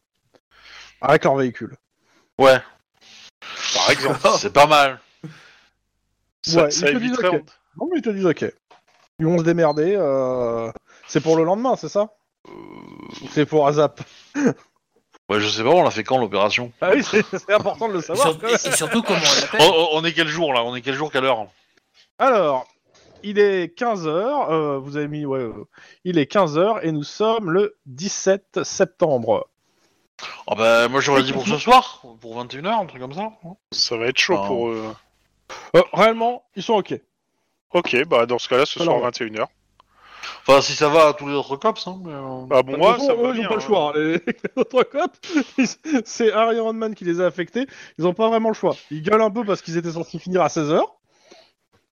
Avec 1.02 1.24
leur 1.24 1.36
véhicule. 1.36 1.76
ouais, 2.38 2.62
Par 3.74 3.90
exemple. 3.92 4.20
c'est 4.40 4.54
pas 4.54 4.68
mal. 4.68 5.00
Ça, 6.44 6.64
Ouais, 6.64 6.72
ça 6.72 6.90
ils 6.90 6.94
te 6.94 7.00
disent. 7.00 7.18
Non, 7.78 7.88
mais 7.92 7.98
ils 7.98 8.02
te 8.02 8.10
disent 8.10 8.26
ok. 8.26 8.46
Ils 9.20 9.26
vont 9.26 9.38
se 9.38 9.44
démerder. 9.44 9.96
euh, 9.98 10.72
C'est 11.08 11.22
pour 11.22 11.38
le 11.38 11.44
lendemain, 11.44 11.76
c'est 11.76 11.90
ça? 11.90 12.10
Ou 12.48 13.28
C'est 13.32 13.46
pour 13.46 13.68
ASAP. 13.68 14.02
Ouais, 15.32 15.40
je 15.40 15.48
sais 15.50 15.64
pas, 15.64 15.70
on 15.70 15.84
l'a 15.84 15.92
fait 15.92 16.04
quand 16.04 16.18
l'opération 16.18 16.72
Ah 16.82 16.92
oui, 16.94 17.04
c'est 17.04 17.24
c'est 17.38 17.54
important 17.54 17.88
de 17.88 17.94
le 17.94 18.02
savoir. 18.02 18.34
sur- 18.34 18.50
et- 18.50 18.54
et 18.54 18.72
surtout, 18.76 19.02
comment 19.02 19.20
on 19.20 19.22
on, 19.22 19.42
l'appelle 19.42 19.62
on- 19.74 19.88
on 19.94 20.06
est 20.06 20.14
quel 20.14 20.28
jour 20.28 20.54
là? 20.54 20.64
On 20.64 20.76
est 20.76 20.82
quel 20.82 20.94
jour, 20.96 21.12
quelle 21.12 21.24
heure? 21.26 21.48
Alors, 22.20 22.68
il 23.24 23.40
est 23.40 23.76
15h, 23.78 24.78
vous 24.80 24.98
avez 24.98 25.08
mis, 25.08 25.26
ouais, 25.26 25.40
euh, 25.40 25.54
il 26.04 26.18
est 26.18 26.26
15h 26.32 26.80
et 26.84 26.92
nous 26.92 27.04
sommes 27.04 27.50
le 27.52 27.76
17 27.86 28.64
septembre. 28.64 29.48
Ah 30.48 30.54
bah, 30.56 30.88
moi 30.88 31.00
j'aurais 31.02 31.24
dit 31.24 31.34
pour 31.34 31.48
ce 31.48 31.58
soir, 31.58 32.04
pour 32.20 32.36
21h, 32.44 32.82
un 32.82 32.86
truc 32.86 33.02
comme 33.02 33.14
ça. 33.14 33.32
Ça 33.72 33.98
va 33.98 34.08
être 34.08 34.20
chaud 34.20 34.38
Ah. 34.40 34.46
pour 34.48 34.68
eux. 34.70 34.84
Euh, 35.76 35.82
réellement, 35.94 36.44
ils 36.56 36.62
sont 36.64 36.74
ok. 36.76 36.94
Ok, 37.74 38.04
bah 38.06 38.26
dans 38.26 38.38
ce 38.38 38.48
cas-là, 38.50 38.66
ce 38.66 38.80
soir 38.84 38.98
Alors, 38.98 39.10
21h. 39.10 39.48
Enfin, 40.52 40.62
si 40.62 40.74
ça 40.74 40.90
va 40.90 41.08
à 41.10 41.14
tous 41.14 41.28
les 41.28 41.34
autres 41.34 41.56
cops, 41.56 41.88
hein, 41.88 41.98
mais, 42.04 42.12
euh, 42.12 42.46
Ah 42.52 42.62
bon, 42.62 42.78
moi, 42.78 42.98
ça 43.00 43.14
va 43.14 43.30
ils 43.30 43.34
bien. 43.34 43.44
n'ont 43.44 43.50
pas 43.50 43.56
le 43.56 43.62
hein. 43.62 43.66
choix. 43.66 43.90
hein. 43.90 43.92
Les, 43.96 44.14
les 44.26 44.52
autres 44.58 44.84
cops, 44.84 45.20
ils- 45.58 46.02
c'est 46.06 46.32
Harry 46.34 46.58
Iron 46.58 46.74
Man 46.74 46.94
qui 46.96 47.06
les 47.06 47.22
a 47.22 47.26
affectés. 47.26 47.68
Ils 47.98 48.04
n'ont 48.04 48.14
pas 48.14 48.28
vraiment 48.28 48.50
le 48.50 48.54
choix. 48.56 48.76
Ils 48.90 49.02
gueulent 49.02 49.22
un 49.22 49.32
peu 49.32 49.44
parce 49.46 49.62
qu'ils 49.62 49.78
étaient 49.78 49.92
censés 49.92 50.20
finir 50.20 50.42
à 50.42 50.48
16h. 50.48 50.82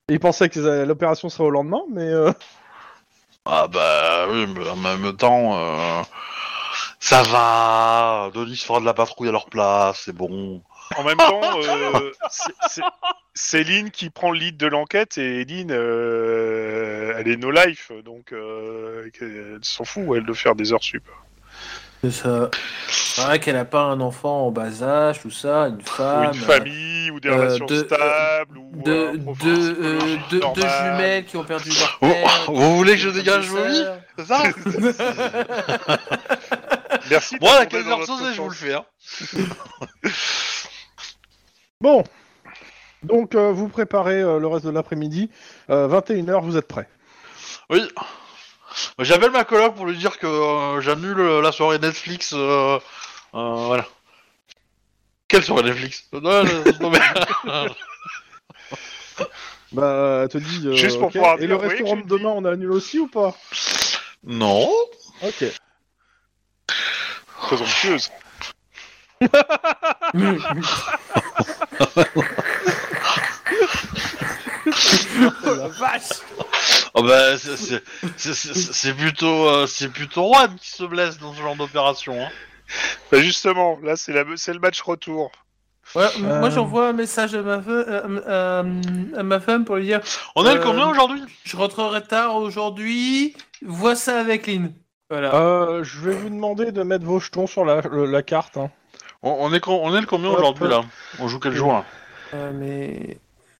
Et 0.10 0.14
ils 0.14 0.20
pensaient 0.20 0.50
que 0.50 0.60
les- 0.60 0.86
l'opération 0.86 1.30
serait 1.30 1.44
au 1.46 1.50
lendemain, 1.52 1.82
mais 1.90 2.08
euh, 2.08 2.32
Ah 3.46 3.68
bah 3.68 4.28
oui, 4.30 4.46
mais 4.48 4.68
en 4.70 4.76
même 4.76 5.16
temps, 5.16 5.58
euh, 5.58 6.02
ça 7.00 7.24
va. 7.24 8.30
Denis 8.34 8.58
fera 8.58 8.80
de 8.80 8.86
la 8.86 8.94
patrouille 8.94 9.30
à 9.30 9.32
leur 9.32 9.46
place, 9.46 10.02
c'est 10.06 10.14
bon. 10.16 10.62
En 10.98 11.04
même 11.04 11.18
temps, 11.18 11.42
euh, 11.44 12.12
c'est- 12.30 12.52
c'est- 12.68 12.82
c'est 13.42 13.64
Lynn 13.64 13.90
qui 13.90 14.10
prend 14.10 14.32
le 14.32 14.40
lead 14.40 14.58
de 14.58 14.68
l'enquête 14.68 15.18
et 15.18 15.46
Lynn, 15.46 15.72
euh, 15.72 17.14
elle 17.18 17.30
est 17.30 17.38
no 17.38 17.52
life, 17.52 17.90
donc 18.04 18.34
euh, 18.34 19.10
elle 19.22 19.60
s'en 19.62 19.86
fout, 19.86 20.04
elle, 20.18 20.26
de 20.26 20.34
faire 20.34 20.56
des 20.56 20.74
heures 20.74 20.84
sup. 20.84 21.04
C'est 22.04 22.12
ça. 22.12 22.50
C'est 22.90 23.22
vrai 23.22 23.40
qu'elle 23.40 23.56
a 23.56 23.64
pas 23.66 23.82
un 23.84 24.00
enfant 24.02 24.48
en 24.48 24.52
bas 24.52 24.84
âge, 24.84 25.22
tout 25.22 25.32
ça, 25.32 25.68
une 25.70 25.76
Ou 25.78 25.86
femme. 25.86 26.26
une 26.34 26.34
famille, 26.34 27.12
ou 27.12 27.20
des 27.22 27.30
euh, 27.30 27.36
relations 27.36 27.66
de- 27.66 27.84
stables, 27.84 28.58
ou 28.58 28.72
De, 28.84 29.18
de, 29.18 29.84
euh, 29.84 30.18
deux 30.30 30.62
jumelles 30.62 31.26
qui 31.26 31.38
ont 31.38 31.44
perdu 31.46 31.70
leur 31.70 31.98
Vous- 32.02 32.10
père. 32.12 32.46
vous 32.48 32.76
voulez 32.78 32.94
que 32.94 33.00
je 33.02 33.10
dégage 33.10 33.48
vos 33.48 33.64
vies. 33.64 33.86
C'est 34.18 34.26
ça 34.28 34.44
Merci. 37.10 37.38
Moi, 37.42 37.60
la 37.60 37.66
tomber 37.66 37.84
dans 37.84 37.90
heures 37.92 38.00
notre 38.00 38.18
saucée, 38.18 38.34
je 38.34 38.42
vous 38.42 38.50
le 38.50 38.56
fais. 38.56 38.74
Hein. 38.74 38.86
bon. 41.82 42.04
Donc, 43.04 43.36
euh, 43.36 43.52
vous 43.52 43.70
préparez 43.70 44.20
euh, 44.22 44.40
le 44.40 44.48
reste 44.48 44.66
de 44.66 44.72
l'après-midi. 44.72 45.30
21h, 45.70 46.42
vous 46.44 46.58
êtes 46.58 46.68
prêts. 46.68 46.90
Oui. 47.70 47.88
J'appelle 49.00 49.32
ma 49.32 49.44
coloc 49.46 49.76
pour 49.76 49.86
lui 49.86 49.98
dire 49.98 50.20
que 50.20 50.28
euh, 50.28 50.80
j'annule 50.82 51.20
euh, 51.20 51.42
la 51.42 51.52
soirée 51.52 51.80
Netflix. 51.80 52.34
euh, 52.34 52.78
euh, 53.34 53.54
voilà. 53.66 53.86
Quelle 55.28 55.44
soirée 55.44 55.64
Netflix? 55.64 56.06
Non, 56.14 56.22
non, 56.22 56.44
non, 56.82 56.90
mais- 56.90 57.00
Bah, 59.72 60.22
elle 60.24 60.30
te 60.30 60.38
dit. 60.40 60.64
euh, 60.68 60.76
Juste 60.76 60.98
pour 60.98 61.08
ok. 61.08 61.14
pouvoir 61.14 61.40
Et 61.40 61.46
le 61.48 61.56
restaurant 61.56 61.98
de 61.98 62.02
demain, 62.08 62.30
on 62.30 62.44
annule 62.46 62.72
aussi 62.72 62.98
ou 63.00 63.08
pas? 63.08 63.36
Non. 64.24 64.68
Ok. 65.22 65.46
Présomptueuse. 67.42 68.10
Oh 75.46 75.56
la 75.56 75.68
vache 75.68 76.10
Oh 76.94 77.04
bah, 77.04 77.38
c'est- 77.38 78.94
plutôt, 78.94 79.48
euh, 79.48 79.68
c'est 79.68 79.90
plutôt 79.90 80.32
Juan 80.34 80.56
qui 80.60 80.72
se 80.72 80.84
blesse 80.84 81.18
dans 81.20 81.34
ce 81.34 81.42
genre 81.42 81.56
d'opération. 81.56 82.22
Hein. 82.22 82.30
Bah 83.12 83.20
justement, 83.22 83.80
là 83.84 83.96
c'est 83.96 84.14
la 84.14 84.24
c'est 84.36 84.54
le 84.54 84.60
match 84.60 84.82
retour. 84.82 85.32
Ouais, 85.96 86.04
Euh. 86.24 86.40
Moi 86.40 86.50
j'envoie 86.52 86.90
un 86.90 86.94
message 86.94 87.34
à 87.34 87.42
ma, 87.42 87.58
fe- 87.58 87.70
euh, 87.70 88.22
euh, 88.28 88.82
à 89.18 89.24
ma 89.24 89.40
femme 89.40 89.66
pour 89.66 89.78
lui 89.78 89.86
dire 89.86 90.02
On 90.36 90.46
est 90.46 90.54
le 90.54 90.60
Euh, 90.60 90.64
combien 90.64 90.88
aujourd'hui? 90.88 91.22
Je 91.46 91.58
rentrerai 91.58 92.04
tard 92.04 92.36
aujourd'hui, 92.36 93.36
vois 93.66 93.96
ça 93.96 94.20
avec 94.20 94.46
Lynn. 94.46 94.72
Voilà. 95.10 95.34
Euh, 95.34 95.84
je 95.84 96.00
vais 96.02 96.14
vous 96.14 96.30
demander 96.30 96.72
de 96.72 96.84
mettre 96.84 97.06
vos 97.06 97.20
jetons 97.20 97.48
sur 97.48 97.66
la, 97.66 97.82
le- 97.82 98.06
la 98.06 98.22
carte. 98.22 98.58
hein. 98.58 98.70
on, 99.24 99.32
on 99.40 99.54
est, 99.54 99.68
on 99.68 99.96
est 99.96 100.02
le 100.02 100.06
combien 100.08 100.30
aujourd'hui 100.30 100.68
là? 100.68 100.82
On 101.20 101.28
joue 101.28 101.40
quel 101.40 101.54
jour 101.56 101.74
là? 101.74 101.86
Euh, 102.36 102.52
mais 102.54 103.18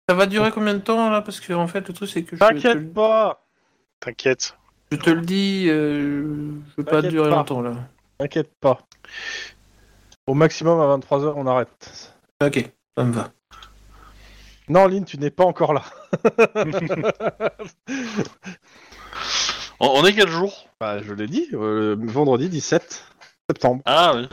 ça 0.10 0.16
va 0.16 0.26
durer 0.26 0.50
combien 0.50 0.74
de 0.74 0.80
temps 0.80 1.12
là? 1.12 1.22
Parce 1.22 1.40
que 1.40 1.54
en 1.54 1.68
fait 1.68 1.88
le 1.88 1.94
truc 1.94 2.10
c'est 2.10 2.24
que 2.24 2.36
je, 2.36 2.42
te, 2.42 2.48
T'inquiète 2.48 2.92
pas 2.94 3.46
T'inquiète. 4.00 4.58
je 4.92 4.98
te 4.98 5.12
le 5.12 5.22
dis, 5.22 5.68
euh, 5.70 6.24
je 6.72 6.76
veux 6.78 6.84
pas 6.84 7.04
durer 7.04 7.30
pas. 7.30 7.36
longtemps 7.36 7.62
là. 7.62 7.74
T'inquiète 8.18 8.52
pas. 8.60 8.80
Au 10.26 10.34
maximum 10.34 10.80
à 10.80 10.98
23h, 10.98 11.34
on 11.36 11.46
arrête. 11.46 12.12
Ok, 12.44 12.72
ça 12.98 13.04
me 13.04 13.14
va. 13.14 13.30
Non, 14.68 14.88
Lynn, 14.88 15.06
tu 15.06 15.20
n'es 15.20 15.30
pas 15.30 15.46
encore 15.46 15.74
là. 15.74 15.84
on, 19.80 19.90
on 19.90 20.06
est 20.06 20.14
quel 20.14 20.30
jour? 20.30 20.68
Bah, 20.80 21.04
je 21.04 21.14
l'ai 21.14 21.28
dit, 21.28 21.50
euh, 21.54 21.96
vendredi 22.00 22.50
17 22.50 23.06
septembre. 23.48 23.84
Ah 23.86 24.14
oui. 24.16 24.28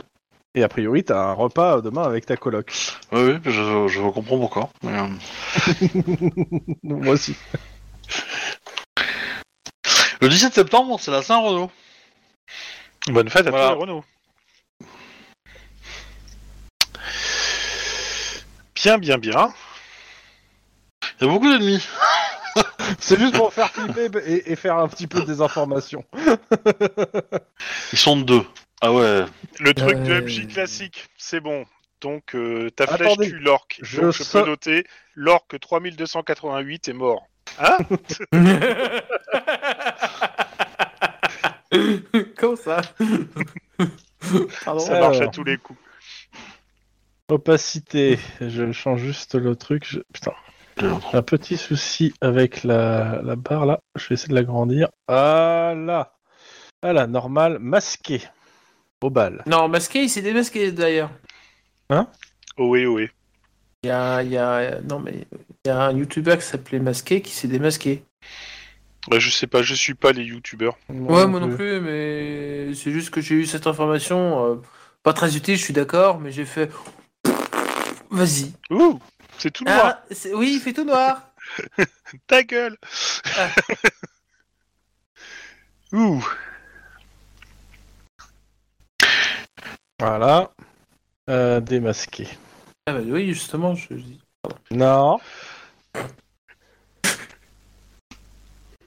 Et 0.57 0.63
a 0.63 0.67
priori, 0.69 1.03
t'as 1.03 1.19
un 1.19 1.33
repas 1.33 1.81
demain 1.81 2.01
avec 2.01 2.25
ta 2.25 2.35
coloc. 2.35 2.73
Oui, 3.11 3.21
oui, 3.21 3.39
je, 3.45 3.87
je 3.87 4.01
comprends 4.01 4.39
pourquoi. 4.39 4.69
mais, 4.81 4.97
euh, 4.97 5.05
Moi 6.83 7.13
aussi. 7.13 7.35
Le 10.19 10.27
17 10.29 10.55
septembre, 10.55 10.99
c'est 10.99 11.11
la 11.11 11.21
Saint-Renaud. 11.21 11.69
Bonne 13.09 13.29
fête 13.29 13.45
à 13.45 13.51
Voilà. 13.51 13.67
tous 13.67 13.73
les 13.75 13.79
Renault. 13.81 14.03
Bien, 18.73 18.97
bien, 18.97 19.19
bien. 19.19 19.53
Il 21.21 21.27
y 21.27 21.29
a 21.29 21.31
beaucoup 21.31 21.51
d'ennemis. 21.51 21.85
C'est 22.99 23.19
juste 23.19 23.35
pour 23.37 23.53
faire 23.53 23.69
flipper 23.69 24.09
et, 24.25 24.51
et 24.51 24.55
faire 24.55 24.77
un 24.77 24.87
petit 24.87 25.05
peu 25.05 25.19
de 25.21 25.25
désinformation. 25.25 26.03
Ils 27.93 27.99
sont 27.99 28.17
deux. 28.17 28.43
Ah 28.81 28.93
ouais. 28.93 29.25
Le 29.59 29.73
truc 29.73 29.97
de 30.03 30.13
Euh. 30.13 30.21
MJ 30.21 30.47
classique, 30.47 31.07
c'est 31.17 31.39
bon. 31.39 31.65
Donc 32.01 32.35
euh, 32.35 32.69
ta 32.69 32.85
flèche 32.85 33.01
Attendez, 33.13 33.29
tue 33.29 33.39
l'orque. 33.39 33.79
je 33.81 34.01
Donc 34.01 34.13
je 34.13 34.21
sa- 34.23 34.43
peux 34.43 34.49
noter 34.49 34.85
l'orque 35.15 35.59
3288 35.59 36.89
est 36.89 36.93
mort. 36.93 37.25
Hein 37.59 37.77
Comment 42.37 42.55
ça 42.55 42.81
Pardon 44.65 44.79
Ça 44.79 44.95
Alors. 44.97 45.09
marche 45.09 45.21
à 45.21 45.27
tous 45.27 45.43
les 45.43 45.57
coups. 45.57 45.79
Opacité. 47.29 48.19
Je 48.41 48.71
change 48.71 49.01
juste 49.01 49.35
le 49.35 49.55
truc. 49.55 49.85
je- 49.87 49.99
Putain. 50.13 50.33
Un 51.13 51.21
petit 51.23 51.57
souci 51.57 52.13
avec 52.21 52.63
la, 52.63 53.21
la 53.23 53.35
barre 53.35 53.65
là. 53.65 53.79
Je 53.95 54.07
vais 54.07 54.13
essayer 54.13 54.29
de 54.29 54.35
l'agrandir. 54.35 54.89
Voilà. 55.07 56.13
Voilà, 56.83 57.07
normal. 57.07 57.57
Masqué. 57.59 58.21
Au 59.01 59.09
bal. 59.09 59.43
Non, 59.45 59.67
masqué, 59.67 60.03
il 60.03 60.09
s'est 60.09 60.21
démasqué 60.21 60.71
d'ailleurs. 60.71 61.11
Oh 61.91 62.69
oui, 62.69 62.85
oui. 62.85 63.07
Il 63.83 63.87
y 63.87 63.91
a, 63.91 64.23
il 64.23 64.31
y 64.31 64.37
a, 64.37 64.81
non 64.81 64.99
mais 64.99 65.27
il 65.63 65.67
y 65.67 65.71
a 65.71 65.79
un 65.83 65.93
youtubeur 65.93 66.37
qui 66.39 66.45
s'appelait 66.45 66.79
Masqué 66.79 67.21
qui 67.21 67.31
s'est 67.31 67.47
démasqué. 67.47 68.03
Bah, 69.09 69.19
je 69.19 69.29
sais 69.29 69.47
pas, 69.47 69.61
je 69.61 69.75
suis 69.75 69.93
pas 69.93 70.11
les 70.11 70.23
youtubeurs. 70.23 70.77
Ouais, 70.89 71.27
moi 71.27 71.39
non 71.39 71.55
plus, 71.55 71.79
mais 71.79 72.73
c'est 72.73 72.91
juste 72.91 73.11
que 73.11 73.21
j'ai 73.21 73.35
eu 73.35 73.45
cette 73.45 73.67
information, 73.67 74.45
euh, 74.51 74.55
pas 75.03 75.13
très 75.13 75.37
utile, 75.37 75.55
je 75.57 75.63
suis 75.63 75.73
d'accord, 75.73 76.19
mais 76.19 76.31
j'ai 76.31 76.45
fait. 76.45 76.69
Vas-y. 78.09 78.51
Ouh, 78.71 78.99
c'est 79.37 79.51
tout 79.51 79.63
noir. 79.63 79.99
Ah, 80.01 80.03
c'est- 80.11 80.33
oui, 80.33 80.53
il 80.55 80.59
fait 80.59 80.73
tout 80.73 80.83
noir. 80.85 81.21
Ta 82.27 82.43
gueule. 82.43 82.77
Ah. 83.37 83.49
Ouh. 85.93 86.25
Voilà. 89.99 90.51
Euh, 91.29 91.59
démasqué. 91.59 92.27
Ah 92.85 92.93
bah 92.93 92.99
oui, 93.03 93.33
justement, 93.33 93.75
je 93.75 93.95
dis. 93.95 94.19
Non. 94.71 95.19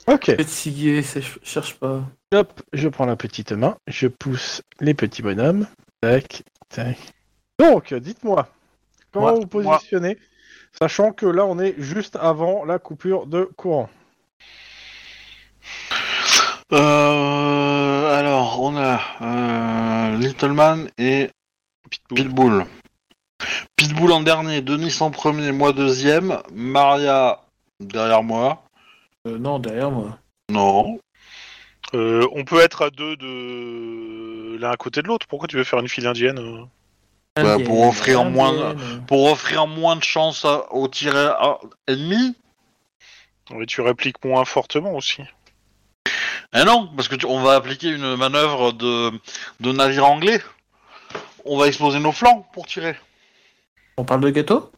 Ok. 0.07 0.35
Fatigué, 0.37 1.03
cherche 1.43 1.75
pas. 1.75 2.01
Hop, 2.33 2.61
je 2.73 2.87
prends 2.87 3.05
la 3.05 3.15
petite 3.15 3.51
main, 3.51 3.77
je 3.87 4.07
pousse 4.07 4.61
les 4.79 4.93
petits 4.93 5.21
bonhommes. 5.21 5.67
Tac, 6.01 6.43
tac. 6.69 6.97
Donc, 7.59 7.93
dites-moi, 7.93 8.47
comment 9.11 9.31
Moi, 9.31 9.39
vous 9.39 9.47
positionnez, 9.47 10.17
sachant 10.71 11.11
que 11.11 11.25
là, 11.25 11.45
on 11.45 11.59
est 11.59 11.75
juste 11.77 12.15
avant 12.15 12.65
la 12.65 12.79
coupure 12.79 13.27
de 13.27 13.49
courant? 13.55 13.89
Euh, 16.71 17.90
alors, 18.17 18.61
on 18.61 18.75
a 18.77 18.99
euh, 19.21 20.17
Littleman 20.17 20.89
et 20.97 21.29
Pitbull. 21.89 22.15
Pitbull. 22.17 22.65
Pitbull 23.75 24.11
en 24.11 24.21
dernier, 24.21 24.61
Denis 24.61 24.97
en 25.01 25.11
premier, 25.11 25.51
moi 25.51 25.73
deuxième, 25.73 26.39
Maria 26.53 27.41
derrière 27.79 28.23
moi. 28.23 28.63
Euh, 29.27 29.37
non, 29.37 29.59
derrière 29.59 29.91
moi. 29.91 30.17
Non. 30.49 30.99
Euh, 31.93 32.25
on 32.33 32.43
peut 32.45 32.59
être 32.61 32.83
à 32.85 32.89
deux 32.89 33.15
de 33.17 34.57
l'un 34.59 34.71
à 34.71 34.77
côté 34.77 35.01
de 35.01 35.07
l'autre. 35.07 35.27
Pourquoi 35.27 35.47
tu 35.47 35.57
veux 35.57 35.63
faire 35.63 35.79
une 35.79 35.89
file 35.89 36.07
indienne 36.07 36.39
euh 36.39 36.63
Bah, 37.43 37.57
pour 37.63 37.81
offrir 37.87 38.23
moins 38.25 38.53
de- 38.53 38.61
indienne. 38.63 39.03
Pour 39.07 39.31
offrir 39.31 39.67
moins 39.67 39.95
de 39.95 40.03
chance 40.03 40.45
à- 40.45 40.71
au 40.71 40.87
tiré 40.87 41.17
à- 41.19 41.57
ennemi 41.87 42.35
Mais 43.51 43.65
tu 43.65 43.81
répliques 43.81 44.23
moins 44.23 44.45
fortement 44.45 44.93
aussi. 44.95 45.23
Eh 46.53 46.63
non, 46.65 46.87
parce 46.95 47.07
que 47.07 47.15
tu- 47.15 47.25
on 47.25 47.41
va 47.41 47.55
appliquer 47.55 47.89
une 47.89 48.15
manœuvre 48.15 48.73
de, 48.73 49.11
de 49.61 49.71
navire 49.71 50.05
anglais. 50.05 50.41
On 51.45 51.57
va 51.57 51.67
exploser 51.67 51.99
nos 51.99 52.11
flancs 52.11 52.45
pour 52.53 52.67
tirer. 52.67 52.95
On 53.97 54.03
parle 54.03 54.21
de 54.21 54.29
gâteau 54.29 54.71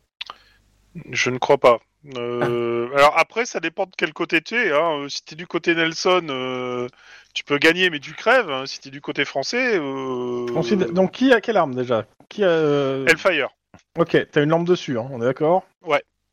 Je 1.12 1.30
ne 1.30 1.38
crois 1.40 1.58
pas. 1.58 1.80
Euh, 2.18 2.90
Alors 2.95 3.18
après, 3.18 3.45
ça 3.45 3.60
dépend 3.60 3.86
de 3.86 3.91
quel 3.98 4.14
côté 4.14 4.41
tu 4.41 4.56
es. 4.56 4.72
Hein. 4.72 5.04
Euh, 5.04 5.10
Si 5.10 5.24
tu 5.26 5.34
es 5.34 5.38
du 5.38 5.48
côté 5.48 5.74
Nelson, 5.74 6.28
euh, 6.30 6.88
tu 7.34 7.44
peux 7.44 7.58
gagner, 7.58 7.90
mais 7.90 8.00
tu 8.00 8.14
crèves. 8.14 8.50
hein. 8.52 8.66
Si 8.66 8.80
tu 8.80 8.90
es 8.90 8.91
du 8.91 9.02
côté 9.02 9.26
français, 9.26 9.78
euh... 9.80 10.45
Ensuite, 10.56 10.80
donc, 10.94 11.12
qui 11.12 11.34
a 11.34 11.41
quelle 11.41 11.58
arme 11.58 11.74
déjà? 11.74 12.06
Qui 12.30 12.44
a... 12.44 12.48
euh, 12.50 13.06
Hellfire. 13.08 13.50
Ok, 13.98 14.18
t'as 14.32 14.44
une 14.44 14.50
lampe 14.50 14.68
dessus, 14.68 15.00
hein, 15.00 15.08
on 15.12 15.22
est 15.22 15.26
d'accord? 15.26 15.64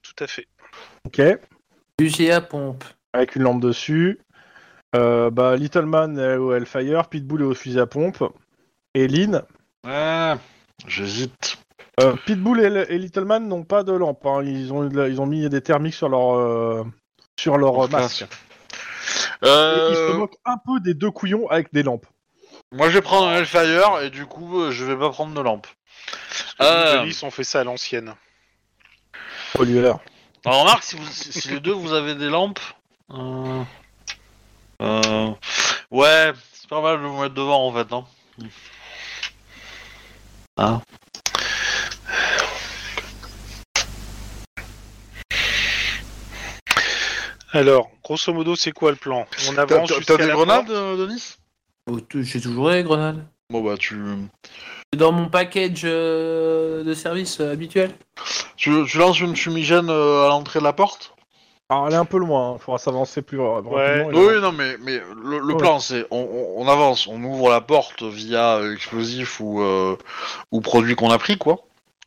Tout 0.03 0.25
à 0.25 0.27
fait. 0.27 0.47
Ok, 1.07 1.21
à 2.31 2.41
pompe. 2.41 2.85
avec 3.13 3.37
une 3.37 3.43
lampe 3.43 3.61
dessus. 3.61 4.19
Euh, 4.97 5.31
bah, 5.31 5.57
Little 5.57 5.87
Man 5.87 6.19
est 6.19 6.37
au 6.37 6.53
Hellfire, 6.53 7.09
Pitbull 7.09 7.43
est 7.43 7.45
au 7.45 7.55
fusil 7.55 7.79
à 7.81 7.87
pompe. 7.87 8.23
Et 8.95 9.07
Lynn. 9.07 9.43
Ouais, 9.87 10.35
j'hésite. 10.87 11.59
Euh, 12.01 12.15
Pitbull 12.27 12.61
et, 12.61 12.87
et 12.95 12.99
Little 12.99 13.25
Man 13.25 13.47
n'ont 13.47 13.63
pas 13.65 13.83
de 13.85 13.93
lampe. 13.93 14.25
hein. 14.27 14.43
Ils, 14.45 14.73
ont, 14.73 14.89
ils 14.91 15.21
ont 15.21 15.27
mis 15.27 15.49
des 15.49 15.61
thermiques 15.61 15.95
sur 15.95 16.09
leur, 16.09 16.35
euh, 16.37 16.85
sur 17.39 17.57
leur 17.59 17.89
masque. 17.91 18.27
Euh, 19.45 19.89
ils 19.91 19.97
se 19.97 20.17
moquent 20.17 20.39
un 20.45 20.57
peu 20.59 20.81
des 20.81 20.95
deux 20.95 21.11
couillons 21.11 21.49
avec 21.49 21.73
des 21.73 21.83
lampes. 21.83 22.07
moi, 22.73 22.89
je 22.89 22.95
vais 22.95 23.01
prendre 23.03 23.27
un 23.29 23.37
Hellfire 23.37 24.01
et 24.03 24.11
du 24.11 24.27
coup, 24.27 24.71
je 24.71 24.85
vais 24.85 24.97
pas 24.97 25.11
prendre 25.11 25.35
de 25.35 25.41
lampe. 25.41 25.67
Parce 26.59 26.71
que 26.71 26.77
Euh. 26.77 26.97
nous, 26.97 27.03
Denis, 27.05 27.21
on 27.23 27.31
fait 27.31 27.45
ça 27.45 27.61
à 27.61 27.65
l'ancienne. 27.65 28.15
Pollueur. 29.55 30.01
Alors, 30.45 30.61
remarque, 30.63 30.83
si, 30.83 30.97
vous, 30.97 31.07
si, 31.07 31.33
si 31.33 31.49
les 31.51 31.61
deux 31.61 31.73
vous 31.73 31.93
avez 31.93 32.15
des 32.15 32.29
lampes. 32.29 32.61
Euh, 34.81 35.31
ouais, 35.91 36.33
c'est 36.53 36.69
pas 36.69 36.81
mal 36.81 37.01
de 37.01 37.07
vous 37.07 37.21
mettre 37.21 37.35
devant 37.35 37.67
en 37.67 37.73
fait. 37.73 37.93
Hein. 37.93 38.05
Hein 40.57 40.83
Alors, 47.53 47.91
grosso 48.05 48.33
modo, 48.33 48.55
c'est 48.55 48.71
quoi 48.73 48.91
le 48.91 48.97
plan? 48.97 49.27
On 49.49 49.57
avance 49.59 49.89
t'as- 49.89 49.97
jusqu'à 49.97 50.17
t'as 50.17 50.27
des 50.27 50.33
grenades, 50.33 50.71
euh, 50.71 50.97
Denis? 50.97 51.37
Oh, 51.91 51.99
J'ai 52.15 52.41
toujours 52.41 52.71
les 52.71 52.83
grenades. 52.85 53.27
Bon 53.51 53.63
bah 53.63 53.77
tu... 53.77 54.01
C'est 54.93 54.99
dans 54.99 55.11
mon 55.11 55.29
package 55.29 55.81
euh, 55.85 56.85
de 56.85 56.95
service 56.95 57.41
euh, 57.41 57.53
habituel. 57.53 57.93
tu... 58.57 58.85
tu 58.87 58.99
lances 58.99 59.19
une 59.19 59.35
fumigène 59.35 59.91
euh, 59.91 60.25
à 60.27 60.29
l'entrée 60.29 60.61
de 60.61 60.65
la 60.65 60.73
porte? 60.73 61.15
Alors, 61.71 61.87
elle 61.87 61.95
est 61.95 61.97
un 61.97 62.05
peu 62.05 62.19
loin, 62.19 62.57
il 62.59 62.63
faudra 62.63 62.79
s'avancer 62.79 63.23
plus 63.23 63.39
rapidement. 63.41 63.77
Ouais. 63.77 64.01
et- 64.01 64.17
Oui, 64.17 64.41
non, 64.43 64.51
mais, 64.53 64.77
mais 64.83 65.01
le, 65.23 65.39
le 65.39 65.55
Ouais. 65.55 65.57
plan, 65.57 65.79
c'est 65.79 66.05
on, 66.11 66.19
on- 66.19 66.63
on 66.65 66.69
avance, 66.69 67.07
on 67.07 67.23
ouvre 67.23 67.49
la 67.49 67.61
porte 67.61 68.03
via 68.03 68.57
euh, 68.57 68.75
explosif 68.75 69.39
ou, 69.41 69.63
euh, 69.63 69.97
ou 70.51 70.61
produit 70.61 70.97
qu'on 70.97 71.11
a 71.11 71.19
pris, 71.19 71.39
quoi. 71.39 71.59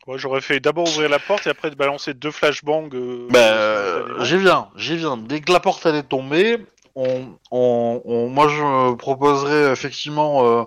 Moi, 0.06 0.18
j'aurais 0.18 0.42
fait 0.42 0.60
d'abord 0.60 0.86
ouvrir 0.86 1.08
la 1.08 1.18
porte 1.18 1.46
et 1.46 1.50
après 1.50 1.70
de 1.70 1.76
balancer 1.76 2.12
deux 2.12 2.30
flashbangs. 2.30 2.90
euh, 2.92 3.26
Ben, 3.30 3.38
euh, 3.40 4.22
j'y 4.24 4.36
viens, 4.36 4.68
j'y 4.76 4.96
viens. 4.98 5.16
Dès 5.16 5.40
que 5.40 5.50
la 5.50 5.60
porte 5.60 5.86
elle 5.86 5.94
est 5.94 6.02
tombée, 6.02 6.58
on, 6.94 7.28
on, 7.50 8.02
on- 8.04 8.28
moi 8.28 8.48
je 8.48 8.94
proposerais 8.96 9.72
effectivement 9.72 10.44
euh, 10.46 10.64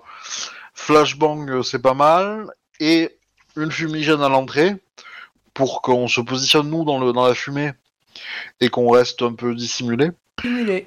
flashbang, 0.73 1.47
euh, 1.49 1.61
c'est 1.61 1.81
pas 1.83 1.93
mal, 1.93 2.47
et 2.79 3.15
une 3.55 3.71
fumigène 3.71 4.23
à 4.23 4.29
l'entrée 4.29 4.75
pour 5.53 5.83
qu'on 5.83 6.07
se 6.07 6.19
positionne 6.21 6.69
nous 6.71 6.83
dans 6.83 6.99
le 6.99 7.13
dans 7.13 7.27
la 7.27 7.35
fumée 7.35 7.71
et 8.59 8.69
qu'on 8.69 8.89
reste 8.89 9.21
un 9.21 9.33
peu 9.33 9.55
dissimulé 9.55 10.11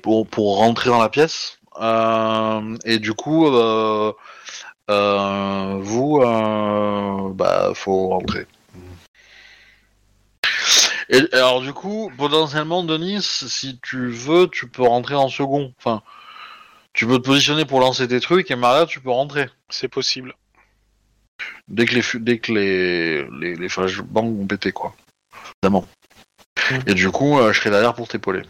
pour 0.02 0.26
pour 0.26 0.56
rentrer 0.58 0.90
dans 0.90 1.00
la 1.00 1.08
pièce. 1.08 1.58
Euh, 1.80 2.76
et 2.84 2.98
du 2.98 3.14
coup, 3.14 3.46
euh, 3.46 4.12
euh, 4.90 5.78
vous, 5.80 6.20
euh, 6.20 7.32
bah, 7.32 7.72
faut 7.74 8.08
rentrer. 8.08 8.46
Et 11.08 11.22
alors 11.32 11.60
du 11.60 11.72
coup, 11.72 12.12
potentiellement, 12.16 12.84
Denis, 12.84 13.22
si 13.22 13.80
tu 13.82 14.10
veux, 14.10 14.48
tu 14.48 14.68
peux 14.68 14.82
rentrer 14.82 15.16
en 15.16 15.28
second. 15.28 15.72
Enfin, 15.78 16.02
tu 16.92 17.06
peux 17.06 17.18
te 17.18 17.24
positionner 17.24 17.64
pour 17.64 17.80
lancer 17.80 18.06
tes 18.06 18.20
trucs 18.20 18.50
et 18.50 18.56
Maria, 18.56 18.86
tu 18.86 19.00
peux 19.00 19.10
rentrer. 19.10 19.48
C'est 19.68 19.88
possible. 19.88 20.34
Dès 21.68 21.86
que 21.86 21.94
les 21.94 22.02
dès 22.20 22.38
que 22.38 22.52
les 22.52 23.24
les, 23.40 23.54
les 23.56 23.68
flashbangs 23.68 24.34
vont 24.36 24.46
péter 24.46 24.72
quoi. 24.72 24.94
Évidemment. 25.62 25.86
Et 26.86 26.94
du 26.94 27.10
coup, 27.10 27.38
euh, 27.38 27.52
je 27.52 27.58
serai 27.60 27.70
derrière 27.70 27.94
pour 27.94 28.08
t'épauler. 28.08 28.42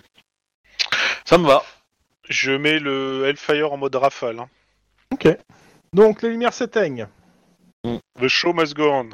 Ça 1.24 1.38
me 1.38 1.46
va. 1.46 1.62
Je 2.28 2.52
mets 2.52 2.78
le 2.78 3.26
Hellfire 3.26 3.72
en 3.72 3.76
mode 3.76 3.94
rafale. 3.94 4.40
hein. 4.40 4.48
Ok. 5.12 5.28
Donc, 5.92 6.22
les 6.22 6.30
lumières 6.30 6.54
s'éteignent. 6.54 7.08
The 7.84 8.28
show 8.28 8.52
must 8.52 8.74
go 8.74 8.90
on. 8.90 9.10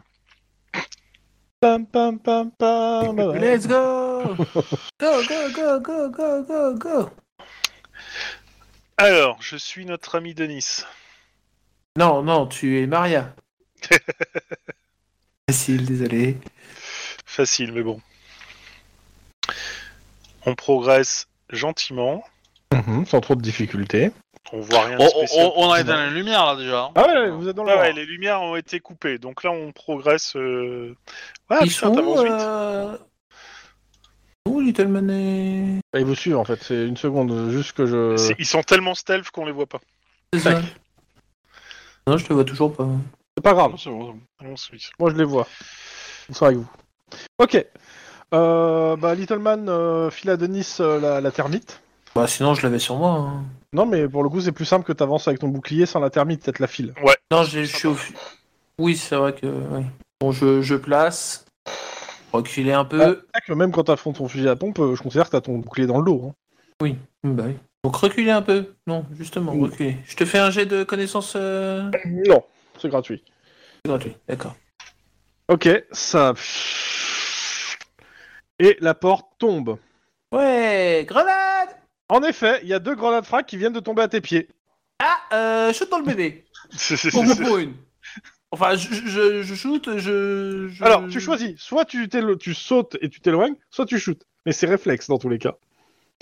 Pam, 1.60 1.86
pam, 1.86 2.18
pam, 2.18 2.50
pam. 2.50 3.16
Let's 3.34 3.66
go 3.66 4.34
Go, 5.00 5.22
go, 5.26 5.50
go, 5.54 5.80
go, 5.80 6.10
go, 6.10 6.42
go, 6.42 6.74
go 6.74 7.10
Alors, 8.98 9.40
je 9.40 9.56
suis 9.56 9.86
notre 9.86 10.16
ami 10.16 10.34
Denis. 10.34 10.82
Non, 11.96 12.22
non, 12.22 12.46
tu 12.46 12.82
es 12.82 12.86
Maria. 12.86 13.34
Facile, 15.48 15.86
désolé. 15.86 16.36
Facile, 17.24 17.72
mais 17.72 17.82
bon. 17.82 18.00
On 20.46 20.54
progresse 20.54 21.26
gentiment. 21.50 22.22
Mhm, 22.72 23.06
sans 23.06 23.20
trop 23.20 23.34
de 23.34 23.42
difficultés. 23.42 24.10
On 24.52 24.60
voit 24.60 24.84
rien 24.84 24.96
de 24.96 25.02
On, 25.02 25.08
spécial. 25.08 25.46
on- 25.56 25.64
on 25.66 25.70
a 25.72 25.80
éteint 25.80 26.06
les 26.08 26.14
lumières 26.14 26.46
là 26.46 26.56
déjà. 26.56 26.90
Ah 26.94 27.06
ouais, 27.06 27.30
vous 27.30 27.48
êtes 27.48 27.56
dans 27.56 27.64
le 27.64 27.72
Ah 27.72 27.78
ouais, 27.78 27.92
les 27.92 28.04
lumières 28.06 28.40
ont 28.42 28.54
été 28.56 28.78
coupées. 28.80 29.18
Donc 29.18 29.42
là, 29.42 29.50
on 29.50 29.72
progresse. 29.72 30.36
euh, 30.36 30.94
Ils 31.62 31.68
putain, 31.68 31.70
sont 31.94 32.22
vite. 32.22 32.32
euh... 32.32 32.96
Où 34.48 34.60
Little 34.60 35.10
est... 35.10 35.98
Ils 35.98 36.04
vous 36.04 36.14
suivent 36.14 36.36
en 36.36 36.44
fait, 36.44 36.62
c'est 36.62 36.86
une 36.86 36.96
seconde, 36.96 37.50
juste 37.50 37.72
que 37.72 37.86
je. 37.86 38.34
Ils 38.38 38.46
sont 38.46 38.62
tellement 38.62 38.94
stealth 38.94 39.30
qu'on 39.30 39.44
les 39.46 39.50
voit 39.52 39.66
pas. 39.66 39.80
C'est 40.32 40.38
ça 40.40 40.60
Non, 42.06 42.16
je 42.16 42.24
te 42.26 42.32
vois 42.32 42.44
toujours 42.44 42.72
pas. 42.72 42.86
C'est 43.36 43.42
pas 43.42 43.54
grave, 43.54 43.74
C'est 43.78 43.90
bon, 43.90 44.06
c'est 44.06 44.44
bon. 44.46 44.52
On 44.52 44.56
suit. 44.56 44.88
moi 45.00 45.10
je 45.10 45.16
les 45.16 45.24
vois. 45.24 45.48
Ils 46.28 46.34
sont 46.36 46.46
avec 46.46 46.58
vous. 46.58 46.70
Ok. 47.38 47.64
Euh, 48.34 48.96
bah, 48.96 49.14
Little 49.14 49.38
Man 49.38 49.68
euh, 49.68 50.10
file 50.10 50.30
à 50.30 50.36
Denis 50.36 50.76
euh, 50.80 51.00
la, 51.00 51.20
la 51.20 51.30
termite. 51.30 51.80
Bah 52.14 52.26
sinon, 52.26 52.54
je 52.54 52.62
l'avais 52.62 52.78
sur 52.78 52.96
moi. 52.96 53.10
hein. 53.10 53.44
Non, 53.72 53.84
mais 53.86 54.08
pour 54.08 54.22
le 54.22 54.28
coup, 54.28 54.40
c'est 54.40 54.52
plus 54.52 54.64
simple 54.64 54.84
que 54.86 54.92
t'avances 54.92 55.28
avec 55.28 55.40
ton 55.40 55.48
bouclier 55.48 55.86
sans 55.86 56.00
la 56.00 56.10
termite, 56.10 56.42
peut-être 56.44 56.58
la 56.60 56.66
file. 56.66 56.94
Non, 57.30 57.42
je 57.44 57.62
je 57.62 57.76
suis 57.76 57.88
au... 57.88 57.96
Oui, 58.78 58.96
c'est 58.96 59.16
vrai 59.16 59.34
que... 59.34 59.46
oui. 59.46 59.82
Bon, 60.20 60.32
je, 60.32 60.62
je 60.62 60.74
place. 60.76 61.44
Reculer 62.32 62.72
un 62.72 62.84
peu. 62.84 63.22
C'est 63.34 63.40
que 63.46 63.52
même 63.52 63.70
quand 63.70 63.84
t'as 63.84 63.96
fond 63.96 64.12
ton 64.12 64.28
fusil 64.28 64.48
à 64.48 64.56
pompe, 64.56 64.78
euh, 64.78 64.94
je 64.94 65.02
considère 65.02 65.26
que 65.26 65.30
t'as 65.32 65.40
ton 65.40 65.58
bouclier 65.58 65.86
dans 65.86 65.98
le 65.98 66.04
dos. 66.04 66.32
hein. 66.82 66.94
Bah 67.24 67.44
oui. 67.46 67.56
Donc 67.84 67.96
reculer 67.96 68.30
un 68.30 68.42
peu. 68.42 68.74
Non, 68.86 69.04
justement, 69.16 69.52
Oui. 69.52 69.62
reculer. 69.70 69.96
Je 70.06 70.16
te 70.16 70.24
fais 70.24 70.38
un 70.38 70.50
jet 70.50 70.66
de 70.66 70.84
connaissances 70.84 71.34
euh... 71.36 71.90
Non, 72.06 72.42
c'est 72.80 72.88
gratuit. 72.88 73.22
gratuit. 73.86 74.16
D'accord. 74.28 74.54
Ok, 75.48 75.68
ça. 75.92 76.34
Et 78.58 78.76
la 78.80 78.94
porte 78.94 79.26
tombe. 79.38 79.78
Ouais, 80.32 81.04
grenade 81.08 81.68
En 82.08 82.22
effet, 82.22 82.60
il 82.62 82.68
y 82.68 82.74
a 82.74 82.78
deux 82.78 82.94
grenades 82.94 83.24
frac 83.26 83.46
qui 83.46 83.56
viennent 83.56 83.72
de 83.72 83.80
tomber 83.80 84.02
à 84.02 84.08
tes 84.08 84.20
pieds. 84.20 84.48
Ah, 84.98 85.18
euh, 85.32 85.72
shoot 85.72 85.90
dans 85.90 85.98
le 85.98 86.04
bébé. 86.04 86.44
Pour 87.12 87.24
vous 87.24 87.36
pour 87.36 87.58
une. 87.58 87.74
Enfin, 88.50 88.74
je, 88.76 88.88
je, 88.94 89.42
je 89.42 89.54
shoot, 89.54 89.88
je, 89.98 90.68
je- 90.72 90.84
Alors, 90.84 91.06
tu 91.08 91.20
choisis. 91.20 91.58
Soit 91.60 91.84
tu, 91.84 92.08
t'élo- 92.08 92.36
tu 92.38 92.54
sautes 92.54 92.96
et 93.00 93.08
tu 93.10 93.20
t'éloignes, 93.20 93.54
soit 93.70 93.86
tu 93.86 93.98
shootes. 93.98 94.22
Mais 94.46 94.52
c'est 94.52 94.66
réflexe 94.66 95.08
dans 95.08 95.18
tous 95.18 95.28
les 95.28 95.38
cas. 95.38 95.54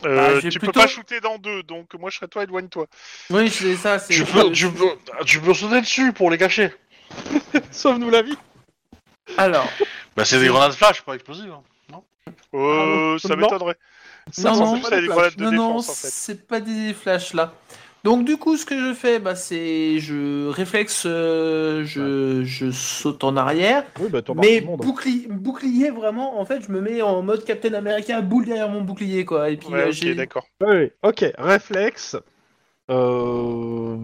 Euh, 0.05 0.35
Bah, 0.35 0.41
tu 0.41 0.49
plutôt- 0.59 0.67
peux 0.67 0.73
pas 0.73 0.87
shooter 0.89 1.21
dans 1.21 1.39
deux, 1.39 1.63
donc 1.63 1.95
moi 1.95 2.11
je 2.11 2.17
serais 2.17 2.27
toi, 2.29 2.43
éloigne-toi. 2.43 2.87
Oui, 3.31 3.49
c'est 3.49 3.77
ça. 3.77 3.99
c'est- 3.99 4.13
Tu 4.15 4.25
peux, 4.25 4.51
tu, 4.51 4.69
peux, 4.71 4.91
tu 5.25 5.41
peux 5.41 5.55
sauter 5.55 5.81
dessus 5.81 6.13
pour 6.13 6.31
les 6.31 6.39
cacher. 6.39 6.73
Sauve-nous 7.71 8.11
la 8.11 8.23
vie. 8.23 8.37
Alors, 9.37 9.69
Bah 10.17 10.25
c'est 10.25 10.41
des 10.41 10.49
grenades 10.49 10.73
flash, 10.73 11.03
pas 11.03 11.15
explosives. 11.15 11.53
hein. 11.53 11.63
Euh, 12.55 13.17
Ah, 13.17 13.19
ça 13.19 13.37
m'étonnerait. 13.37 13.77
Ça 14.31 14.51
Non, 14.51 14.57
non, 14.57 14.81
pas 14.81 14.91
des 14.91 15.07
de 15.07 15.45
non, 15.45 15.53
non, 15.53 15.77
en 15.77 15.83
fait. 15.83 15.85
c'est 15.87 16.47
pas 16.47 16.61
des 16.61 16.95
flashs 16.95 17.35
là. 17.35 17.53
Donc 18.05 18.25
du 18.25 18.37
coup, 18.37 18.57
ce 18.57 18.67
que 18.67 18.79
je 18.79 18.93
fais, 18.95 19.19
bah, 19.19 19.35
c'est 19.35 19.99
je 19.99 20.49
réflexe, 20.49 21.05
euh, 21.07 21.85
je, 21.85 22.43
je 22.45 22.71
saute 22.71 23.25
en 23.25 23.37
arrière, 23.37 23.85
Oui, 23.99 24.09
bah, 24.11 24.21
mais 24.35 24.61
bouclier, 24.61 25.27
bouclier 25.29 25.91
vraiment. 25.91 26.39
En 26.39 26.45
fait, 26.45 26.63
je 26.63 26.71
me 26.71 26.81
mets 26.81 27.01
en 27.03 27.23
mode 27.23 27.45
Captain 27.45 27.73
America, 27.73 28.21
boule 28.21 28.45
derrière 28.45 28.69
mon 28.69 28.83
bouclier 28.83 29.25
quoi. 29.25 29.51
Et 29.51 29.57
puis 29.57 29.69
Ouais, 29.69 29.81
euh, 29.81 29.89
ok, 29.89 29.95
j'ai- 29.95 30.15
d'accord. 30.15 30.47
Oui, 30.61 30.91
ok, 31.03 31.25
réflexe. 31.39 32.17
Euh... 32.91 33.97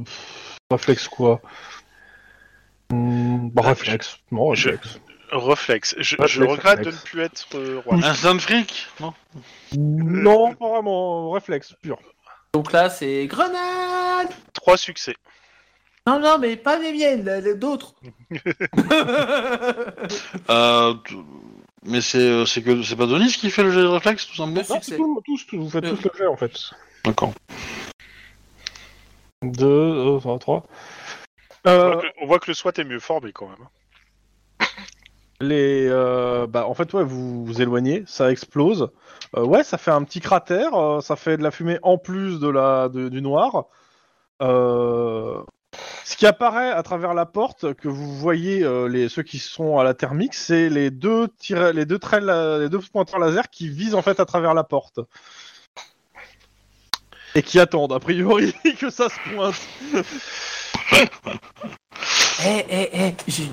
Réflexe 0.70 1.08
quoi? 1.08 1.42
Hmm, 2.90 3.48
bah, 3.50 3.62
réflexe. 3.62 4.18
Non, 4.30 4.54
Je- 4.54 4.70
réflexe. 5.32 5.94
Réflexe. 5.96 6.32
Je, 6.32 6.42
regrette 6.42 6.80
de 6.82 6.90
ne 6.90 6.96
plus 6.96 7.20
être 7.22 7.46
euh, 7.54 7.80
roi. 7.84 7.96
Instant 8.04 8.38
freak 8.38 8.86
Non 9.00 9.14
Non, 9.76 10.54
pas 10.54 10.68
vraiment. 10.68 11.30
Réflexe 11.30 11.74
pur. 11.82 11.98
Donc 12.52 12.72
là, 12.72 12.90
c'est 12.90 13.26
grenade. 13.26 14.28
Trois 14.52 14.76
succès. 14.76 15.14
Non, 16.06 16.18
non, 16.18 16.38
mais 16.38 16.56
pas 16.56 16.78
les 16.78 16.92
miennes, 16.92 17.28
les- 17.44 17.54
d'autres. 17.54 17.94
euh, 20.50 20.94
t- 20.94 21.14
Mais 21.84 22.00
c'est 22.00 22.18
euh, 22.18 22.46
c'est 22.46 22.62
que 22.62 22.82
c'est 22.82 22.96
pas 22.96 23.06
Denis 23.06 23.32
qui 23.32 23.50
fait 23.50 23.62
le 23.62 23.70
jet 23.70 23.80
de 23.82 23.86
réflexe 23.86 24.26
tout 24.26 24.34
simplement 24.36 24.60
Le 24.68 24.68
Non, 24.74 24.80
succès. 24.80 24.96
tout, 24.96 25.22
tous, 25.24 25.46
tous, 25.46 25.56
vous 25.58 25.70
faites 25.70 25.84
Euh. 25.84 25.94
tous 25.96 26.04
le 26.04 26.18
jet 26.18 26.26
en 26.26 26.36
fait. 26.36 26.52
D'accord. 27.04 27.32
Deux, 29.42 29.66
euh, 29.66 30.18
trois, 30.18 30.38
trois. 30.38 30.66
On, 31.64 31.70
Euh, 31.70 31.92
voit 31.92 32.02
que, 32.02 32.06
on 32.22 32.26
voit 32.26 32.38
que 32.40 32.50
le 32.50 32.54
SWAT 32.54 32.72
est 32.78 32.84
mieux 32.84 33.00
formé 33.00 33.32
quand 33.32 33.48
même. 33.48 33.66
Les, 35.40 35.86
euh, 35.88 36.46
bah, 36.46 36.66
en 36.66 36.74
fait, 36.74 36.92
ouais, 36.92 37.04
vous 37.04 37.44
vous 37.44 37.62
éloignez, 37.62 38.04
ça 38.06 38.30
explose. 38.30 38.90
Euh, 39.36 39.44
ouais, 39.44 39.64
ça 39.64 39.78
fait 39.78 39.90
un 39.90 40.02
petit 40.04 40.20
cratère, 40.20 40.74
euh, 40.74 41.00
ça 41.00 41.16
fait 41.16 41.36
de 41.36 41.42
la 41.42 41.50
fumée 41.50 41.78
en 41.82 41.98
plus 41.98 42.40
de 42.40 42.48
la, 42.48 42.88
du 42.88 43.22
noir. 43.22 43.66
Ce 44.40 46.16
qui 46.16 46.26
apparaît 46.26 46.70
à 46.70 46.82
travers 46.82 47.14
la 47.14 47.26
porte, 47.26 47.74
que 47.74 47.88
vous 47.88 48.16
voyez, 48.16 48.66
les, 48.88 49.08
ceux 49.08 49.22
qui 49.22 49.38
sont 49.38 49.78
à 49.78 49.84
la 49.84 49.94
thermique, 49.94 50.34
c'est 50.34 50.68
les 50.68 50.90
deux 50.90 51.28
tirets, 51.38 51.72
les 51.72 51.86
deux 51.86 51.98
traits, 51.98 52.24
les 52.24 52.68
deux 52.68 52.80
pointeurs 52.80 53.20
laser 53.20 53.48
qui 53.50 53.68
visent 53.68 53.94
en 53.94 54.02
fait 54.02 54.18
à 54.18 54.24
travers 54.24 54.54
la 54.54 54.64
porte. 54.64 55.00
Et 57.34 57.42
qui 57.42 57.60
attendent, 57.60 57.92
a 57.92 58.00
priori, 58.00 58.52
que 58.80 58.90
ça 58.90 59.08
se 59.08 59.34
pointe. 59.34 59.54
Eh, 62.44 62.64
eh, 62.68 62.88
eh, 62.92 63.14
j'ai- 63.28 63.50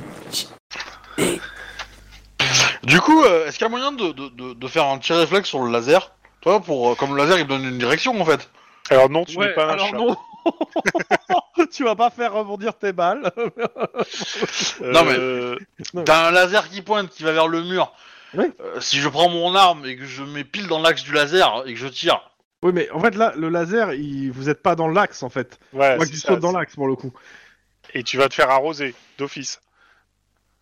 Du 2.88 3.02
coup, 3.02 3.24
euh, 3.24 3.46
est-ce 3.48 3.58
qu'il 3.58 3.66
y 3.66 3.68
a 3.68 3.70
moyen 3.70 3.92
de, 3.92 4.12
de, 4.14 4.30
de, 4.30 4.54
de 4.54 4.68
faire 4.68 4.86
un 4.86 4.98
tir 4.98 5.18
réflexe 5.18 5.50
sur 5.50 5.62
le 5.62 5.72
laser 5.72 6.12
Toi, 6.42 6.62
pour 6.62 6.90
euh, 6.92 6.96
comme 6.96 7.12
le 7.16 7.18
laser 7.24 7.38
il 7.40 7.46
donne 7.48 7.64
une 7.66 7.78
direction 7.78 8.20
en 8.20 8.26
fait. 8.26 8.50
Alors 8.90 9.10
non, 9.10 9.26
tu 9.26 9.38
Ouais, 9.38 9.48
n'es 9.48 9.54
pas 9.54 9.66
un 9.66 9.70
alors 9.70 9.88
chat. 9.90 9.98
non. 9.98 10.16
tu 11.74 11.84
vas 11.84 11.96
pas 11.96 12.10
faire 12.10 12.32
rebondir 12.34 12.78
tes 12.78 12.94
balles. 12.94 13.30
Non, 14.82 15.04
mais- 15.04 15.18
Euh, 15.18 15.58
T'as 16.06 16.28
un 16.30 16.32
laser 16.32 16.70
qui 16.70 16.82
pointe, 16.82 17.10
qui 17.10 17.24
va 17.24 17.34
vers 17.34 17.48
le 17.50 17.62
mur. 17.64 17.92
Oui. 18.34 18.46
Euh, 18.62 18.80
si 18.80 19.00
je 19.00 19.10
prends 19.10 19.30
mon 19.30 19.56
arme 19.56 19.86
et 19.86 19.98
que 19.98 20.06
je 20.06 20.24
mets 20.24 20.44
pile 20.46 20.68
dans 20.68 20.80
l'axe 20.82 21.04
du 21.04 21.12
laser 21.12 21.64
et 21.66 21.74
que 21.74 21.80
je 21.80 21.88
tire, 21.88 22.22
Oui, 22.64 22.72
mais 22.74 22.90
en 22.92 23.00
fait, 23.02 23.16
là, 23.16 23.34
le 23.36 23.50
laser, 23.50 23.94
il... 23.94 24.32
vous 24.32 24.50
êtes 24.50 24.62
pas 24.64 24.76
dans 24.76 24.88
l'axe, 24.88 25.24
en 25.24 25.30
fait. 25.30 25.60
Ouais, 25.74 25.96
Moi, 25.98 26.06
c'est 26.06 26.12
tu 26.12 26.18
ça, 26.20 26.30
sautes 26.30 26.40
dans 26.40 26.52
l'axe, 26.52 26.76
pour 26.76 26.88
le 26.88 26.96
coup. 26.96 27.12
Et 27.94 28.04
tu 28.04 28.18
vas 28.18 28.30
te 28.30 28.34
faire 28.36 28.50
arroser, 28.50 28.96
d'office. 29.18 29.60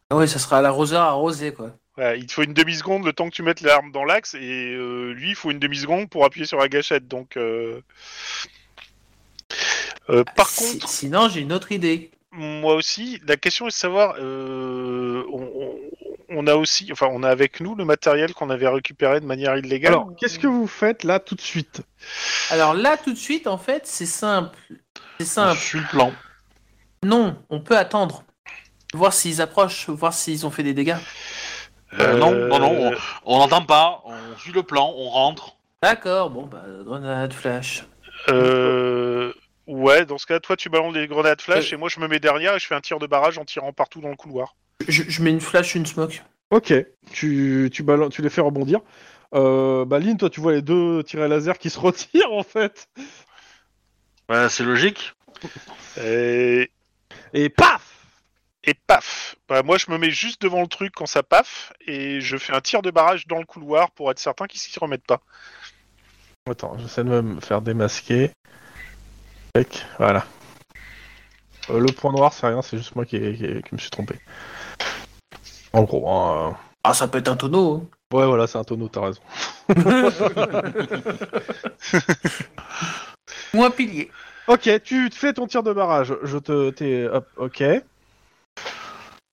Ah 0.10 0.16
ouais, 0.16 0.28
ça 0.28 0.40
sera 0.40 0.58
à 0.60 0.62
l'arroseur 0.62 1.02
arrosé, 1.04 1.54
quoi. 1.54 1.72
Il 1.98 2.26
te 2.28 2.34
faut 2.34 2.44
une 2.44 2.54
demi-seconde 2.54 3.06
le 3.06 3.14
temps 3.14 3.30
que 3.30 3.36
tu 3.36 3.44
mettes 3.44 3.62
l'arme 3.62 3.92
dans 3.92 4.04
l'axe, 4.04 4.34
et 4.36 4.74
euh, 4.74 5.12
lui, 5.14 5.30
il 5.30 5.36
faut 5.36 5.52
une 5.52 5.60
demi-seconde 5.60 6.10
pour 6.10 6.26
appuyer 6.26 6.46
sur 6.46 6.58
la 6.58 6.68
gâchette. 6.68 7.08
Donc, 7.08 7.38
euh, 7.38 7.80
euh, 10.10 10.24
par 10.36 10.50
Si- 10.50 10.74
contre, 10.74 10.90
Sinon, 10.90 11.30
j'ai 11.30 11.42
une 11.42 11.54
autre 11.54 11.72
idée. 11.72 12.12
moi 12.32 12.76
aussi, 12.76 13.22
la 13.28 13.38
question 13.38 13.66
est 13.66 13.70
de 13.70 13.74
savoir, 13.74 14.16
euh, 14.20 15.24
on, 15.32 15.42
on- 15.44 15.80
on 16.30 16.48
a 16.48 16.56
aussi, 16.56 16.90
enfin, 16.92 17.08
on 17.12 17.24
a 17.24 17.30
avec 17.30 17.60
nous 17.62 17.76
le 17.76 17.86
matériel 17.86 18.34
qu'on 18.34 18.50
avait 18.50 18.68
récupéré 18.68 19.20
de 19.22 19.26
manière 19.26 19.56
illégale. 19.58 19.94
Alors, 19.94 20.12
qu'est-ce 20.20 20.40
que 20.40 20.48
vous 20.48 20.68
faites 20.68 21.04
là 21.04 21.20
tout 21.20 21.36
de 21.36 21.42
suite? 21.42 21.82
Alors 22.50 22.74
là, 22.74 22.98
tout 22.98 23.14
de 23.14 23.18
suite, 23.18 23.48
en 23.48 23.58
fait, 23.60 23.86
c'est 23.86 24.08
simple. 24.08 24.58
C'est 25.20 25.26
Je 25.26 25.30
simple. 25.30 25.62
suis 25.62 25.80
le 25.80 25.86
plan. 25.88 26.12
Non, 27.04 27.38
on 27.50 27.62
peut 27.62 27.78
attendre. 27.78 28.24
Voir 28.94 29.14
s'ils 29.14 29.40
approchent, 29.42 29.88
voir 29.90 30.14
s'ils 30.14 30.46
ont 30.46 30.52
fait 30.52 30.64
des 30.64 30.74
dégâts. 30.74 30.98
Euh, 32.00 32.18
non, 32.18 32.32
non, 32.48 32.60
non, 32.60 32.92
On 33.26 33.38
n'entend 33.40 33.62
pas, 33.64 34.02
on 34.06 34.38
suit 34.38 34.52
le 34.52 34.64
plan, 34.64 34.94
on 34.98 35.10
rentre. 35.10 35.56
D'accord, 35.82 36.30
bon, 36.30 36.44
bah, 36.48 36.64
grenade, 36.84 37.32
flash. 37.32 37.84
Euh, 38.30 39.32
ouais, 39.68 40.06
dans 40.06 40.18
ce 40.18 40.26
cas, 40.26 40.40
toi, 40.40 40.56
tu 40.58 40.70
balances 40.70 40.94
des 40.94 41.08
grenades 41.08 41.42
flash, 41.42 41.72
Euh. 41.72 41.76
et 41.76 41.80
moi, 41.80 41.90
je 41.90 42.00
me 42.00 42.08
mets 42.08 42.20
derrière 42.20 42.56
et 42.56 42.60
je 42.60 42.66
fais 42.68 42.76
un 42.76 42.82
tir 42.82 43.00
de 43.00 43.08
barrage 43.08 43.38
en 43.38 43.46
tirant 43.46 43.72
partout 43.72 44.02
dans 44.02 44.10
le 44.10 44.16
couloir. 44.16 44.56
Je, 44.88 45.04
je 45.08 45.22
mets 45.24 45.30
une 45.32 45.42
flash, 45.42 45.76
une 45.76 45.86
smoke. 45.86 46.22
Ok, 46.52 46.74
tu, 47.12 47.70
tu, 47.72 47.84
balan- 47.84 48.10
tu 48.10 48.22
les 48.22 48.30
fais 48.30 48.42
rebondir. 48.42 48.80
Euh, 49.34 49.86
bah, 49.86 50.00
Lynn, 50.00 50.18
toi, 50.18 50.30
tu 50.30 50.40
vois 50.42 50.54
les 50.54 50.62
deux 50.62 51.04
tirets 51.04 51.28
laser 51.28 51.58
qui 51.58 51.70
se 51.70 51.80
retirent, 51.88 52.32
en 52.34 52.44
fait. 52.44 52.88
Ouais, 54.30 54.50
c'est 54.50 54.64
logique. 54.64 55.14
Et, 56.04 56.72
Et 57.34 57.50
paf 57.50 57.82
et 58.66 58.74
paf 58.74 59.36
bah, 59.48 59.64
Moi, 59.64 59.78
je 59.78 59.90
me 59.92 59.98
mets 59.98 60.12
juste 60.12 60.42
devant 60.42 60.62
le 60.62 60.68
truc 60.68 60.94
quand 60.96 61.06
ça 61.06 61.24
paf, 61.24 61.74
et 61.86 62.20
je 62.22 62.38
fais 62.38 62.54
un 62.54 62.62
tir 62.62 62.82
de 62.82 62.92
barrage 62.92 63.28
dans 63.28 63.40
le 63.40 63.46
couloir 63.46 63.92
pour 63.92 64.10
être 64.12 64.20
certain 64.20 64.48
qu'ils 64.48 64.60
s'y 64.60 64.78
remettent 64.80 65.06
pas. 65.06 65.22
Attends, 66.50 66.78
j'essaie 66.78 67.04
de 67.04 67.22
me 67.22 67.42
faire 67.42 67.62
démasquer. 67.62 68.32
Tac, 69.54 69.86
voilà. 69.98 70.26
Euh, 71.72 71.80
le 71.80 71.92
point 71.92 72.12
noir, 72.12 72.34
c'est 72.34 72.46
rien, 72.48 72.62
c'est 72.62 72.78
juste 72.78 72.96
moi 72.96 73.06
qui, 73.06 73.18
qui- 73.20 73.62
qui 73.64 73.74
me 73.74 73.80
suis 73.80 73.90
trompé. 73.90 74.20
En 75.74 75.84
gros, 75.84 76.10
hein, 76.10 76.56
Ah, 76.84 76.94
ça 76.94 77.08
peut 77.08 77.18
être 77.18 77.28
un 77.30 77.36
tonneau. 77.36 77.90
euh, 78.14 78.18
ouais, 78.18 78.26
voilà, 78.28 78.46
c'est 78.48 78.58
un 78.60 78.64
tonneau, 78.64 78.88
t'as 78.90 79.02
raison. 79.02 79.22
Ou 83.56 83.64
un 83.64 83.72
pilier. 83.72 84.12
Ok, 84.48 84.70
tu 84.84 85.10
fais 85.12 85.34
ton 85.34 85.48
tir 85.48 85.64
de 85.64 85.74
barrage. 85.74 86.14
Je 86.24 86.38
te. 86.38 86.70
T'es. 86.70 87.06
Hop, 87.08 87.28
ok. 87.38 87.64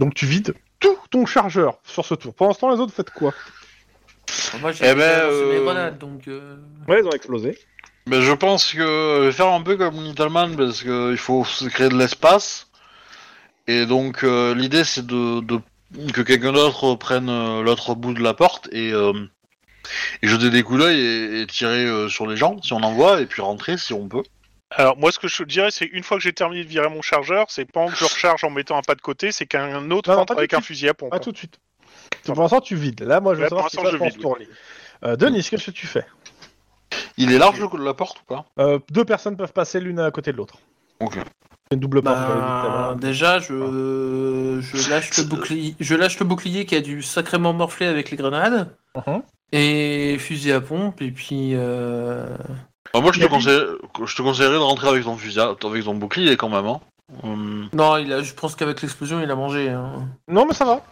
Donc 0.03 0.15
tu 0.15 0.27
vides 0.27 0.53
tout 0.81 0.97
ton 1.13 1.27
chargeur 1.27 1.79
sur 1.85 2.05
ce 2.05 2.15
tour. 2.15 2.35
Pendant 2.35 2.53
ce 2.53 2.59
temps, 2.59 2.75
les 2.75 2.81
autres, 2.81 2.93
faites 2.93 3.11
quoi 3.11 3.33
Moi, 4.61 4.73
j'ai 4.73 4.85
Eh 4.91 4.95
ben, 4.97 5.23
lancé 5.29 5.45
mes 5.47 5.57
euh, 5.59 5.65
grenades, 5.65 5.99
donc... 5.99 6.27
euh, 6.27 6.57
Ouais, 6.89 6.99
ils 7.01 7.07
ont 7.07 7.13
explosé. 7.13 7.57
Mais 8.09 8.21
je 8.21 8.33
pense 8.33 8.73
que 8.73 8.79
je 9.21 9.27
vais 9.27 9.31
faire 9.31 9.47
un 9.47 9.63
peu 9.63 9.77
comme 9.77 9.95
Littleman 10.03 10.57
parce 10.57 10.83
qu'il 10.83 11.17
faut 11.17 11.45
se 11.45 11.67
créer 11.67 11.89
de 11.89 11.97
l'espace. 11.97 12.67
Et 13.69 13.87
donc 13.87 14.25
euh, 14.25 14.57
l'idée 14.57 14.83
c'est 14.83 15.07
de, 15.07 15.39
de- 15.39 15.61
que 16.13 16.23
quelqu'un 16.23 16.51
d'autre 16.53 16.97
prenne 16.97 17.29
euh, 17.29 17.63
l'autre 17.63 17.95
bout 17.95 18.13
de 18.13 18.21
la 18.21 18.35
porte 18.35 18.69
et, 18.73 18.93
euh, 18.93 19.13
et 20.21 20.27
jeter 20.27 20.51
des 20.51 20.65
coups 20.65 20.81
d'œil 20.81 20.99
et, 20.99 21.43
et 21.43 21.47
tirer 21.47 21.85
euh, 21.87 22.09
sur 22.09 22.27
les 22.27 22.37
gens 22.37 22.61
si 22.61 22.73
on 22.73 22.83
en 22.83 22.93
voit 22.93 23.21
et 23.21 23.27
puis 23.27 23.41
rentrer 23.41 23.79
si 23.79 23.93
on 23.93 24.09
peut. 24.09 24.25
Alors, 24.77 24.97
moi, 24.97 25.13
ce 25.13 25.19
que 25.19 25.29
je 25.29 25.43
dirais, 25.45 25.71
c'est 25.71 25.85
une 25.87 26.03
fois 26.03 26.17
que 26.17 26.23
j'ai 26.23 26.33
terminé 26.33 26.65
de 26.65 26.69
virer 26.69 26.89
mon 26.89 27.03
chargeur, 27.03 27.47
c'est 27.51 27.65
pendant 27.65 27.91
que 27.91 27.97
je 27.99 28.05
recharge 28.05 28.43
en 28.45 28.51
mettant 28.51 28.77
un 28.79 28.83
pas 28.83 28.95
de 28.95 29.01
côté, 29.03 29.31
c'est 29.33 29.47
qu'un 29.47 29.91
autre 29.91 30.11
Non, 30.11 30.17
rentre 30.19 30.35
pas 30.35 30.41
avec 30.41 30.53
de 30.53 30.57
un 30.57 30.61
fusil 30.61 30.89
à 30.89 30.95
pompe. 30.95 31.11
Pas 31.11 31.19
tout 31.21 31.33
de 31.33 31.37
suite. 31.37 31.59
Pour 32.25 32.41
l'instant, 32.41 32.61
tu 32.61 32.75
vides. 32.77 33.03
Là, 33.03 33.21
moi, 33.21 33.35
je 33.35 33.39
veux 33.39 33.45
Là, 33.45 33.49
savoir 33.51 33.71
pour 33.71 33.83
passe 33.83 33.93
je 33.93 33.97
vide, 34.05 34.21
tour-là. 34.21 34.45
Euh, 35.05 35.17
Denis, 35.17 35.43
qu'est-ce 35.49 35.67
que 35.67 35.71
tu 35.73 35.87
fais? 35.87 36.05
Il 37.17 37.33
est 37.33 37.39
large 37.39 37.61
le- 37.61 37.85
la 37.85 37.95
porte 37.95 38.21
ou 38.21 38.25
pas? 38.25 38.45
Euh, 38.59 38.79
Deux 38.91 39.05
personnes 39.05 39.37
peuvent 39.37 39.53
passer 39.53 39.81
l'une 39.81 39.99
à 39.99 40.11
côté 40.11 40.33
de 40.33 40.37
l'autre. 40.37 40.59
Ok. 41.01 41.19
Une 41.73 41.81
double 41.81 42.03
porte. 42.03 42.17
Bah, 42.17 42.35
l'heure. 42.35 42.97
déjà, 42.97 43.39
je, 43.41 44.61
je 44.63 44.91
lâche 44.91 45.17
le 45.19 45.25
bouclier, 45.25 45.75
je 45.81 45.95
lâche 45.95 46.19
le 46.19 46.27
bouclier 46.27 46.67
qui 46.67 46.75
a 46.77 46.81
dû 46.81 47.03
sacrément 47.03 47.53
morfler 47.53 47.87
avec 47.87 48.11
les 48.11 48.17
grenades 48.17 48.75
Mhm. 49.07 49.23
et 49.53 50.17
fusil 50.19 50.53
à 50.53 50.61
pompe 50.61 51.01
et 51.01 51.11
puis 51.11 51.53
euh, 51.55 52.27
Bah, 52.95 53.01
moi 53.01 53.11
je 53.13 53.21
te, 53.21 53.27
conseille, 53.27 53.61
je 54.05 54.17
te 54.17 54.23
conseillerais 54.23 54.55
de 54.55 54.59
rentrer 54.59 54.89
avec 54.89 55.05
ton 55.05 55.17
fusil, 55.17 55.41
avec 55.41 55.59
ton 55.59 55.95
bouclier 55.95 56.37
quand 56.37 56.49
même. 56.49 56.67
Hein. 56.67 56.81
Hum, 57.23 57.69
non, 57.73 57.97
il 57.99 58.13
a, 58.13 58.23
je 58.23 58.33
pense 58.33 58.55
qu'avec 58.55 58.81
l'explosion, 58.83 59.21
il 59.23 59.31
a 59.31 59.35
mangé. 59.35 59.69
hein. 59.71 60.09
Non, 60.29 60.47
mais 60.47 60.55
ça 60.55 60.65
va. 60.65 60.83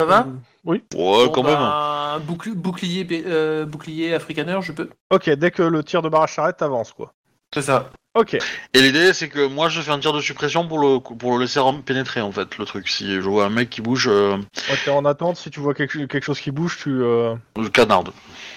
Ça 0.00 0.06
va 0.06 0.26
Ouais, 0.64 0.82
Bon, 0.92 1.28
quand 1.30 1.42
bah, 1.42 1.50
même. 1.50 1.58
hein. 1.58 2.14
un 2.16 2.18
bouclier, 2.18 2.54
bouclier, 2.54 3.06
euh, 3.26 3.64
bouclier 3.64 4.14
africaner, 4.14 4.58
je 4.60 4.72
peux. 4.72 4.90
Ok, 5.10 5.30
dès 5.30 5.50
que 5.50 5.62
le 5.62 5.82
tir 5.84 6.02
de 6.02 6.08
barrage 6.08 6.34
s'arrête, 6.34 6.56
t'avances, 6.58 6.92
quoi. 6.92 7.12
C'est 7.54 7.62
ça. 7.62 7.90
Ok. 8.14 8.34
Et 8.74 8.80
l'idée 8.80 9.12
c'est 9.12 9.28
que 9.28 9.46
moi 9.46 9.68
je 9.68 9.80
fais 9.82 9.90
un 9.90 9.98
tir 9.98 10.12
de 10.14 10.20
suppression 10.20 10.66
pour 10.66 10.78
le, 10.78 10.98
pour 11.00 11.34
le 11.36 11.42
laisser 11.42 11.60
pénétrer 11.84 12.22
en 12.22 12.32
fait 12.32 12.56
le 12.58 12.64
truc. 12.64 12.88
Si 12.88 13.14
je 13.14 13.20
vois 13.20 13.44
un 13.44 13.50
mec 13.50 13.68
qui 13.70 13.82
bouge, 13.82 14.08
euh, 14.10 14.36
Ouais, 14.70 14.76
t'es 14.84 14.90
en 14.90 15.04
attente. 15.04 15.36
Si 15.36 15.50
tu 15.50 15.60
vois 15.60 15.74
quelque, 15.74 15.98
quelque 16.06 16.24
chose 16.24 16.40
qui 16.40 16.50
bouge, 16.50 16.78
tu. 16.82 16.90
euh, 17.02 17.34
je 17.60 17.68
canarde. 17.68 18.10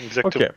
Exactement. 0.03 0.45
Ok. 0.45 0.51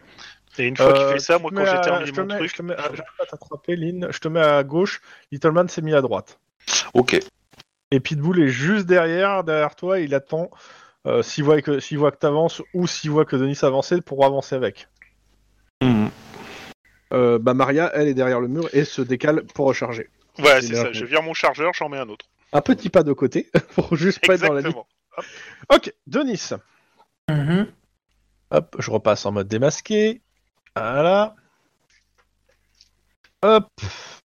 Et 0.59 0.67
une 0.67 0.77
fois 0.77 0.93
qu'il 0.93 1.03
Euh, 1.03 1.13
fait 1.13 1.19
ça, 1.19 1.39
moi, 1.39 1.51
quand 1.55 1.65
j'ai 1.65 1.81
terminé 1.81 2.13
mon 2.13 2.25
mets- 2.27 2.37
truc, 2.37 2.51
Je 2.51 2.57
te 2.57 2.63
mets, 2.63 2.75
à- 2.75 3.75
Lynn. 3.75 4.09
Je 4.11 4.19
te 4.19 4.29
mets 4.29 4.41
à 4.41 4.63
gauche. 4.65 5.01
Littleman 5.31 5.69
s'est 5.69 5.83
mis 5.83 5.95
à 5.95 6.01
droite. 6.03 6.39
Ok. 6.95 7.19
Et 7.91 8.01
Pitbull 8.01 8.43
est 8.43 8.49
juste 8.49 8.87
derrière, 8.87 9.45
derrière 9.45 9.75
toi. 9.77 9.99
Il 9.99 10.15
attend 10.15 10.51
euh, 11.07 11.23
s'il 11.23 11.45
voit 11.45 11.61
que 11.63 11.81
s'il 11.81 11.99
voit 11.99 12.11
que 12.13 12.17
t'avances 12.19 12.63
ou 12.75 12.87
s'il 12.87 13.11
voit 13.11 13.25
que 13.25 13.35
Denis 13.37 13.59
avançait 13.63 14.01
pour 14.01 14.25
avancer 14.25 14.55
avec. 14.55 14.89
Hum. 15.83 16.11
Euh, 17.13 17.39
bah 17.39 17.55
Maria, 17.55 17.91
elle 17.95 18.09
est 18.09 18.15
derrière 18.15 18.41
le 18.41 18.49
mur 18.49 18.69
et 18.73 18.85
se 18.85 19.03
décale 19.03 19.45
pour 19.55 19.67
recharger. 19.67 20.09
ouais, 20.39 20.61
c'est 20.63 20.75
ça. 20.75 20.93
Je 20.93 21.05
vire 21.05 21.23
mon 21.23 21.35
chargeur, 21.35 21.73
j'en 21.75 21.89
mets 21.89 21.99
un 21.99 22.09
autre. 22.09 22.27
Un 22.53 22.61
petit 22.61 22.89
pas 22.91 23.03
de 23.03 23.13
côté 23.13 23.51
pour 23.75 23.97
juste 23.97 24.25
pas 24.27 24.35
être 24.35 24.47
dans 24.47 24.53
la 24.53 24.61
ligne. 24.61 24.69
Exactement. 24.71 24.87
Ok, 25.75 25.93
Denis. 26.07 26.51
Mhm. 27.29 27.67
Hop, 28.51 28.77
je 28.79 28.91
repasse 28.91 29.25
en 29.27 29.33
mode 29.33 29.49
démasqué. 29.49 30.21
Voilà. 30.77 31.35
Hop, 33.43 33.69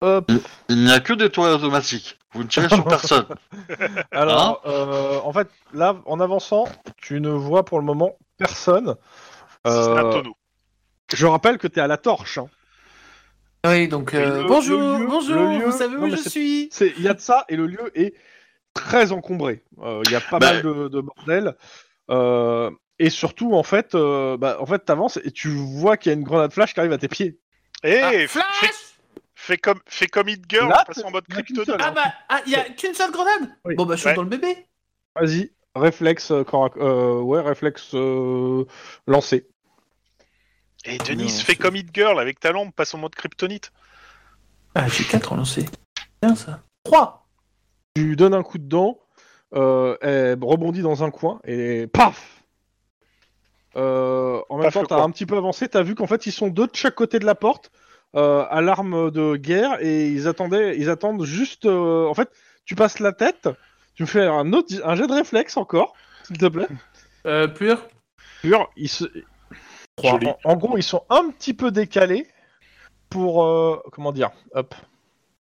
hop. 0.00 0.30
Il 0.68 0.84
n'y 0.84 0.92
a 0.92 1.00
que 1.00 1.12
des 1.12 1.30
toits 1.30 1.52
automatiques. 1.54 2.18
Vous 2.32 2.44
ne 2.44 2.48
tirez 2.48 2.68
sur 2.68 2.84
personne. 2.88 3.26
Alors, 4.12 4.62
euh, 4.66 5.18
en 5.24 5.32
fait, 5.32 5.48
là, 5.74 5.96
en 6.06 6.20
avançant, 6.20 6.66
tu 6.96 7.20
ne 7.20 7.30
vois 7.30 7.64
pour 7.64 7.78
le 7.80 7.84
moment 7.84 8.16
personne. 8.38 8.94
C'est 9.66 9.72
Euh, 9.72 9.96
un 9.96 10.10
tonneau. 10.12 10.34
je 11.12 11.26
rappelle 11.26 11.58
que 11.58 11.66
tu 11.66 11.78
es 11.78 11.82
à 11.82 11.86
la 11.88 11.96
torche. 11.98 12.38
hein. 12.38 12.48
Oui, 13.66 13.88
donc 13.88 14.14
euh, 14.14 14.42
le- 14.42 14.48
bonjour, 14.48 14.80
le 14.80 14.98
lieu- 15.00 15.06
bonjour. 15.06 15.36
le 15.36 15.58
lieu- 15.58 15.64
vous 15.66 15.76
savez 15.76 15.96
où 15.96 16.08
je 16.08 16.16
suis 16.16 16.68
C'est- 16.72 16.94
Il 16.96 17.02
y 17.02 17.08
a 17.08 17.14
de 17.14 17.20
ça 17.20 17.44
et 17.50 17.56
le 17.56 17.66
lieu 17.66 17.90
est 17.94 18.14
très 18.72 19.12
encombré. 19.12 19.62
Euh, 19.82 20.00
Il 20.06 20.12
y 20.12 20.14
a 20.14 20.20
pas 20.22 20.38
Bah- 20.38 20.52
mal 20.54 20.62
de, 20.62 20.88
de 20.88 21.00
bordel. 21.02 21.56
Et 23.02 23.08
surtout, 23.08 23.54
en 23.54 23.62
fait, 23.62 23.94
euh, 23.94 24.36
bah, 24.36 24.58
en 24.60 24.66
fait, 24.66 24.80
t'avances 24.84 25.18
et 25.24 25.30
tu 25.30 25.48
vois 25.48 25.96
qu'il 25.96 26.10
y 26.10 26.14
a 26.14 26.18
une 26.18 26.22
grenade 26.22 26.52
flash 26.52 26.74
qui 26.74 26.80
arrive 26.80 26.92
à 26.92 26.98
tes 26.98 27.08
pieds. 27.08 27.38
Eh, 27.82 27.98
Ah, 28.02 28.12
flash 28.28 28.46
fais 29.34 29.56
comme, 29.56 29.80
fais 29.86 30.06
comme 30.06 30.28
Hit 30.28 30.44
Girl 30.50 30.68
Là, 30.68 30.82
en 30.82 30.84
passant 30.84 31.08
en 31.08 31.10
mode 31.10 31.24
il 31.30 31.34
y 31.34 31.36
en 31.36 31.40
a 31.40 31.42
qu'une 31.42 31.56
kryptonite. 31.56 31.82
Ah 31.82 31.90
bah, 31.92 32.12
ah, 32.28 32.42
il 32.44 32.52
y 32.52 32.56
a 32.56 32.64
qu'une 32.68 32.92
seule 32.92 33.10
grenade? 33.10 33.56
Oui. 33.64 33.74
Bon 33.74 33.86
bah, 33.86 33.94
je 33.96 34.00
suis 34.00 34.08
Ouais. 34.10 34.14
dans 34.14 34.22
le 34.22 34.28
bébé. 34.28 34.66
Vas-y, 35.16 35.50
réflexe, 35.74 36.30
euh, 36.30 36.44
corps 36.44 36.66
à- 36.66 36.78
euh, 36.78 37.20
ouais, 37.22 37.40
réflexe 37.40 37.94
euh, 37.94 38.66
lancé. 39.06 39.48
Et 40.84 40.98
Denis, 40.98 41.22
Non, 41.24 41.28
fais 41.30 41.52
c'est- 41.52 41.56
comme 41.56 41.76
Hit 41.76 41.88
Girl 41.94 42.20
avec 42.20 42.38
ta 42.38 42.52
lampe, 42.52 42.74
passe 42.76 42.92
en 42.94 42.98
mode 42.98 43.14
kryptonite. 43.14 43.72
Ah, 44.74 44.88
j'ai 44.88 45.04
4 45.04 45.32
relancés. 45.32 45.64
Bien 46.22 46.34
ça. 46.34 46.60
3 46.84 47.26
Tu 47.96 48.14
donnes 48.14 48.34
un 48.34 48.42
coup 48.42 48.58
de 48.58 48.68
dent, 48.68 48.98
euh, 49.54 49.96
elle 50.02 50.38
rebondit 50.42 50.82
dans 50.82 51.02
un 51.02 51.10
coin 51.10 51.40
et 51.46 51.86
paf 51.86 52.39
Euh, 53.76 54.40
En 54.48 54.56
même 54.58 54.70
temps, 54.72 54.80
t'as 54.88 54.96
un 55.02 55.10
petit 55.10 55.26
peu 55.26 55.36
avancé, 55.36 55.68
t'as 55.68 55.82
vu 55.82 55.94
qu'en 55.94 56.06
fait 56.06 56.26
ils 56.26 56.32
sont 56.32 56.48
deux 56.48 56.66
de 56.66 56.74
chaque 56.74 56.94
côté 56.96 57.18
de 57.20 57.24
la 57.26 57.34
porte 57.36 57.70
euh, 58.16 58.44
à 58.50 58.60
l'arme 58.60 59.10
de 59.12 59.36
guerre 59.36 59.78
et 59.80 60.08
ils 60.08 60.26
attendaient, 60.26 60.76
ils 60.76 60.90
attendent 60.90 61.24
juste. 61.24 61.66
euh, 61.66 62.06
en 62.08 62.14
fait, 62.14 62.28
tu 62.64 62.74
passes 62.74 62.98
la 62.98 63.12
tête, 63.12 63.48
tu 63.94 64.02
me 64.02 64.08
fais 64.08 64.26
un 64.26 64.52
autre, 64.52 64.74
un 64.84 64.94
jet 64.96 65.06
de 65.06 65.12
réflexe 65.12 65.56
encore, 65.56 65.94
s'il 66.24 66.38
te 66.38 66.46
plaît. 66.46 66.66
Euh, 67.26 67.46
pur 67.46 67.86
Pur, 68.42 68.68
ils 68.76 68.88
se... 68.88 69.04
En, 70.02 70.18
en 70.44 70.56
gros, 70.56 70.76
ils 70.78 70.82
sont 70.82 71.04
un 71.10 71.28
petit 71.30 71.52
peu 71.54 71.70
décalés 71.70 72.26
pour 73.10 73.44
euh, 73.44 73.80
comment 73.92 74.12
dire 74.12 74.30
Hop. 74.54 74.74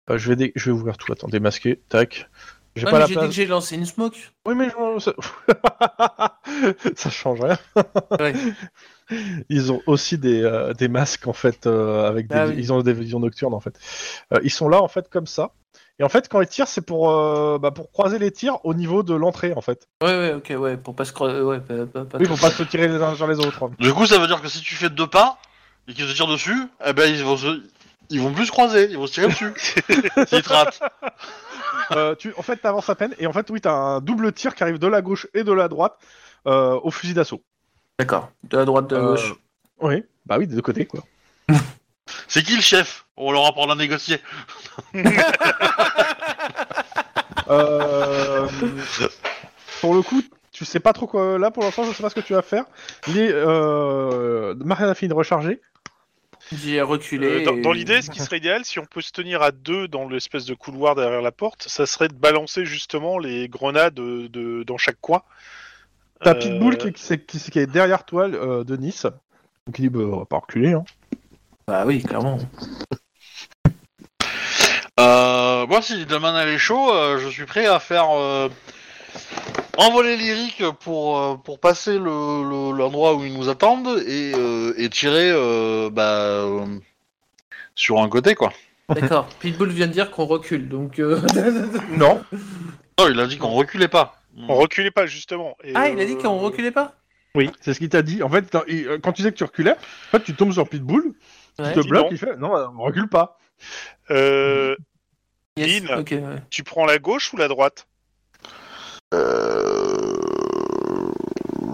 Euh, 0.09 0.17
je 0.17 0.29
vais 0.29 0.35
dé- 0.35 0.51
je 0.55 0.65
vais 0.65 0.71
ouvrir 0.71 0.97
tout. 0.97 1.11
Attends, 1.13 1.27
démasquer. 1.29 1.79
Tac. 1.87 2.29
J'ai 2.75 2.85
Ouais, 2.85 2.91
pas 2.91 2.97
mais 2.97 2.99
la 3.01 3.05
j'ai 3.07 3.13
place. 3.13 3.25
dit 3.25 3.29
que 3.29 3.35
j'ai 3.35 3.45
lancé 3.47 3.75
une 3.75 3.85
smoke. 3.85 4.15
Oui, 4.45 4.55
mais 4.55 4.69
je- 4.69 4.99
ça... 4.99 5.13
ça 6.95 7.09
change 7.09 7.41
rien. 7.41 7.57
Ouais. 8.19 8.33
Ils 9.49 9.71
ont 9.71 9.81
aussi 9.87 10.17
des, 10.19 10.43
euh, 10.43 10.73
des 10.73 10.87
masques 10.87 11.27
en 11.27 11.33
fait 11.33 11.65
euh, 11.65 12.07
avec 12.07 12.27
des, 12.27 12.35
Ah 12.35 12.45
oui. 12.47 12.53
ils 12.57 12.71
ont 12.71 12.81
des 12.81 12.93
visions 12.93 13.19
nocturnes 13.19 13.55
en 13.55 13.59
fait. 13.59 13.73
Euh, 14.33 14.39
ils 14.43 14.51
sont 14.51 14.69
là 14.69 14.81
en 14.83 14.87
fait 14.87 15.09
comme 15.09 15.25
ça. 15.25 15.49
Et 15.97 16.03
en 16.03 16.09
fait 16.09 16.29
quand 16.29 16.39
ils 16.41 16.47
tirent 16.47 16.67
c'est 16.67 16.81
pour 16.85 17.09
euh, 17.09 17.57
bah, 17.57 17.71
pour 17.71 17.91
croiser 17.91 18.19
les 18.19 18.31
tirs 18.31 18.63
au 18.63 18.73
niveau 18.75 19.01
de 19.01 19.15
l'entrée 19.15 19.51
en 19.55 19.61
fait. 19.61 19.87
Ouais, 20.03 20.09
ouais, 20.15 20.33
ok, 20.35 20.53
ouais, 20.59 20.77
pour 20.77 20.95
pas 20.95 21.05
se 21.05 21.11
croiser. 21.13 21.41
Ouais, 21.41 21.59
pas, 21.59 21.87
pas, 21.87 22.05
pas 22.05 22.17
Oui, 22.19 22.25
faut 22.27 22.37
pas 22.37 22.51
se 22.51 22.61
tirer 22.63 22.87
les 22.87 23.01
uns 23.01 23.15
sur 23.15 23.25
les 23.27 23.39
autres. 23.39 23.63
hein. 23.63 23.71
Du 23.79 23.91
coup, 23.93 24.05
ça 24.05 24.19
veut 24.19 24.27
dire 24.27 24.41
que 24.43 24.47
si 24.47 24.61
tu 24.61 24.75
fais 24.75 24.89
deux 24.91 25.07
pas 25.07 25.39
et 25.87 25.93
qu'ils 25.93 26.07
se 26.07 26.13
tirent 26.13 26.27
dessus, 26.27 26.67
eh 26.85 26.93
ben 26.93 27.11
ils 27.11 27.23
vont 27.23 27.35
se... 27.35 27.63
ils 28.11 28.21
vont 28.21 28.31
plus 28.31 28.45
se 28.45 28.51
croiser, 28.51 28.89
ils 28.91 28.97
vont 28.97 29.07
se 29.07 29.13
tirer 29.13 29.27
dessus. 29.27 29.51
S'ils 30.27 30.43
te 30.43 30.49
ratent. 30.49 30.79
Euh, 31.91 32.15
tu, 32.15 32.33
en 32.37 32.41
fait 32.41 32.57
t'avances 32.57 32.89
à 32.89 32.95
peine 32.95 33.15
et 33.19 33.25
en 33.27 33.33
fait 33.33 33.49
oui 33.49 33.61
t'as 33.61 33.73
un 33.73 33.99
double 34.01 34.31
tir 34.33 34.53
qui 34.55 34.63
arrive 34.63 34.77
de 34.79 34.87
la 34.87 35.01
gauche 35.01 35.27
et 35.33 35.43
de 35.43 35.51
la 35.51 35.67
droite 35.67 35.97
euh, 36.47 36.79
au 36.83 36.91
fusil 36.91 37.13
d'assaut. 37.13 37.41
D'accord. 37.97 38.29
De 38.43 38.57
la 38.57 38.65
droite, 38.65 38.87
de 38.87 38.95
la 38.95 39.01
Euh, 39.01 39.05
gauche. 39.11 39.33
Oui, 39.81 40.03
bah 40.25 40.37
oui 40.37 40.47
des 40.47 40.55
deux 40.55 40.61
côtés 40.61 40.85
quoi. 40.85 41.01
C'est 42.27 42.43
qui 42.43 42.55
le 42.55 42.61
chef? 42.61 43.05
On 43.17 43.31
leur 43.31 43.45
apprend 43.45 43.69
à 43.69 43.75
négocier. 43.75 44.19
Euh, 47.49 48.47
pour 49.81 49.95
le 49.95 50.03
coup, 50.03 50.21
tu 50.51 50.65
sais 50.65 50.79
pas 50.79 50.93
trop 50.93 51.07
quoi. 51.07 51.39
Là, 51.39 51.49
pour 51.49 51.63
l'instant, 51.63 51.83
je 51.83 51.93
sais 51.93 52.03
pas 52.03 52.09
ce 52.09 52.15
que 52.15 52.19
tu 52.19 52.33
vas 52.33 52.43
faire. 52.43 52.65
Les, 53.07 53.31
euh, 53.33 54.53
Marianne 54.63 54.89
a 54.89 54.93
fini 54.95 55.09
de 55.09 55.15
recharger. 55.15 55.59
J'ai 56.51 56.81
reculé. 56.81 57.27
Euh, 57.27 57.45
dans 57.45 57.55
et- 57.57 57.61
dans 57.61 57.71
l'idée, 57.71 58.01
ce 58.01 58.09
qui 58.09 58.19
serait 58.19 58.37
idéal, 58.37 58.65
si 58.65 58.79
on 58.79 58.85
peut 58.85 59.01
se 59.01 59.11
tenir 59.11 59.41
à 59.41 59.51
deux 59.51 59.87
dans 59.87 60.07
l'espèce 60.09 60.45
de 60.45 60.55
couloir 60.55 60.95
derrière 60.95 61.21
la 61.21 61.31
porte, 61.31 61.67
ça 61.67 61.85
serait 61.85 62.07
de 62.07 62.13
balancer 62.15 62.65
justement 62.65 63.19
les 63.19 63.47
grenades 63.47 63.93
de, 63.93 64.27
de- 64.27 64.63
dans 64.63 64.77
chaque 64.77 64.99
coin. 64.99 65.21
T'as 66.21 66.31
Euh, 66.31 66.39
Pitbull 66.39 66.77
qui, 66.77 66.91
qui, 66.93 67.19
qui- 67.19 67.51
qui 67.51 67.59
est 67.59 67.67
derrière 67.67 68.03
toi 68.03 68.27
euh, 68.27 68.63
de 68.63 68.75
Nice. 68.77 69.03
Donc 69.67 69.77
il 69.77 69.83
dit 69.83 69.89
bah, 69.89 69.99
on 70.01 70.17
va 70.19 70.25
pas 70.25 70.37
reculer. 70.39 70.73
Hein. 70.73 70.83
Bah 71.67 71.83
oui, 71.85 72.01
clairement. 72.03 72.39
Euh, 74.99 75.65
moi, 75.67 75.81
si 75.81 75.95
Littleman 75.95 76.35
elle 76.35 76.49
est 76.49 76.57
chaud, 76.57 76.91
euh, 76.93 77.19
je 77.19 77.29
suis 77.29 77.45
prêt 77.45 77.65
à 77.67 77.79
faire 77.79 78.09
euh, 78.17 78.49
envoler 79.77 80.17
lyrique 80.17 80.63
pour, 80.81 81.17
euh, 81.19 81.35
pour 81.35 81.59
passer 81.59 81.93
le- 81.97 81.99
le- 82.71 82.77
l'endroit 82.77 83.15
où 83.15 83.23
ils 83.25 83.33
nous 83.33 83.49
attendent 83.49 84.01
et, 84.05 84.33
euh, 84.35 84.73
et 84.77 84.89
tirer 84.89 85.31
euh, 85.31 85.89
bah, 85.89 86.43
euh, 86.43 86.65
sur 87.75 87.99
un 88.01 88.09
côté, 88.09 88.35
quoi. 88.35 88.51
D'accord. 88.89 89.27
Pitbull 89.39 89.69
vient 89.69 89.87
de 89.87 89.93
dire 89.93 90.11
qu'on 90.11 90.25
recule, 90.25 90.67
donc. 90.67 90.99
euh, 90.99 91.21
Non. 91.97 92.23
Non, 92.99 93.07
il 93.09 93.19
a 93.19 93.27
dit 93.27 93.37
qu'on 93.37 93.49
reculait 93.51 93.87
pas. 93.87 94.15
On 94.47 94.55
reculait 94.55 94.91
pas 94.91 95.05
justement. 95.05 95.55
Et, 95.63 95.73
ah, 95.75 95.89
il 95.89 95.99
a 95.99 96.05
dit 96.05 96.17
qu'on 96.17 96.37
reculait 96.37 96.71
pas 96.71 96.95
Oui, 97.35 97.49
c'est 97.61 97.73
ce 97.73 97.79
qu'il 97.79 97.89
t'a 97.89 98.01
dit. 98.01 98.23
En 98.23 98.29
fait, 98.29 98.49
quand 98.51 99.11
tu 99.11 99.21
disais 99.21 99.31
que 99.31 99.37
tu 99.37 99.43
reculais, 99.43 99.71
en 99.73 100.11
fait, 100.17 100.23
tu 100.23 100.33
tombes 100.35 100.51
sur 100.53 100.67
Pitbull, 100.67 101.13
Ouais. 101.59 101.65
il 101.71 101.73
te 101.73 101.79
Dis 101.81 101.89
bloque, 101.89 102.05
non. 102.05 102.09
il 102.11 102.17
fait 102.17 102.37
non, 102.37 102.51
on 102.77 102.83
recule 102.83 103.07
pas. 103.09 103.37
euh, 104.11 104.75
Yes, 105.57 105.81
ouais. 105.83 106.03
tu 106.49 106.63
prends 106.63 106.85
la 106.85 106.99
gauche 106.99 107.33
ou 107.33 107.37
la 107.37 107.49
droite? 107.49 107.85
Euh, 107.85 107.98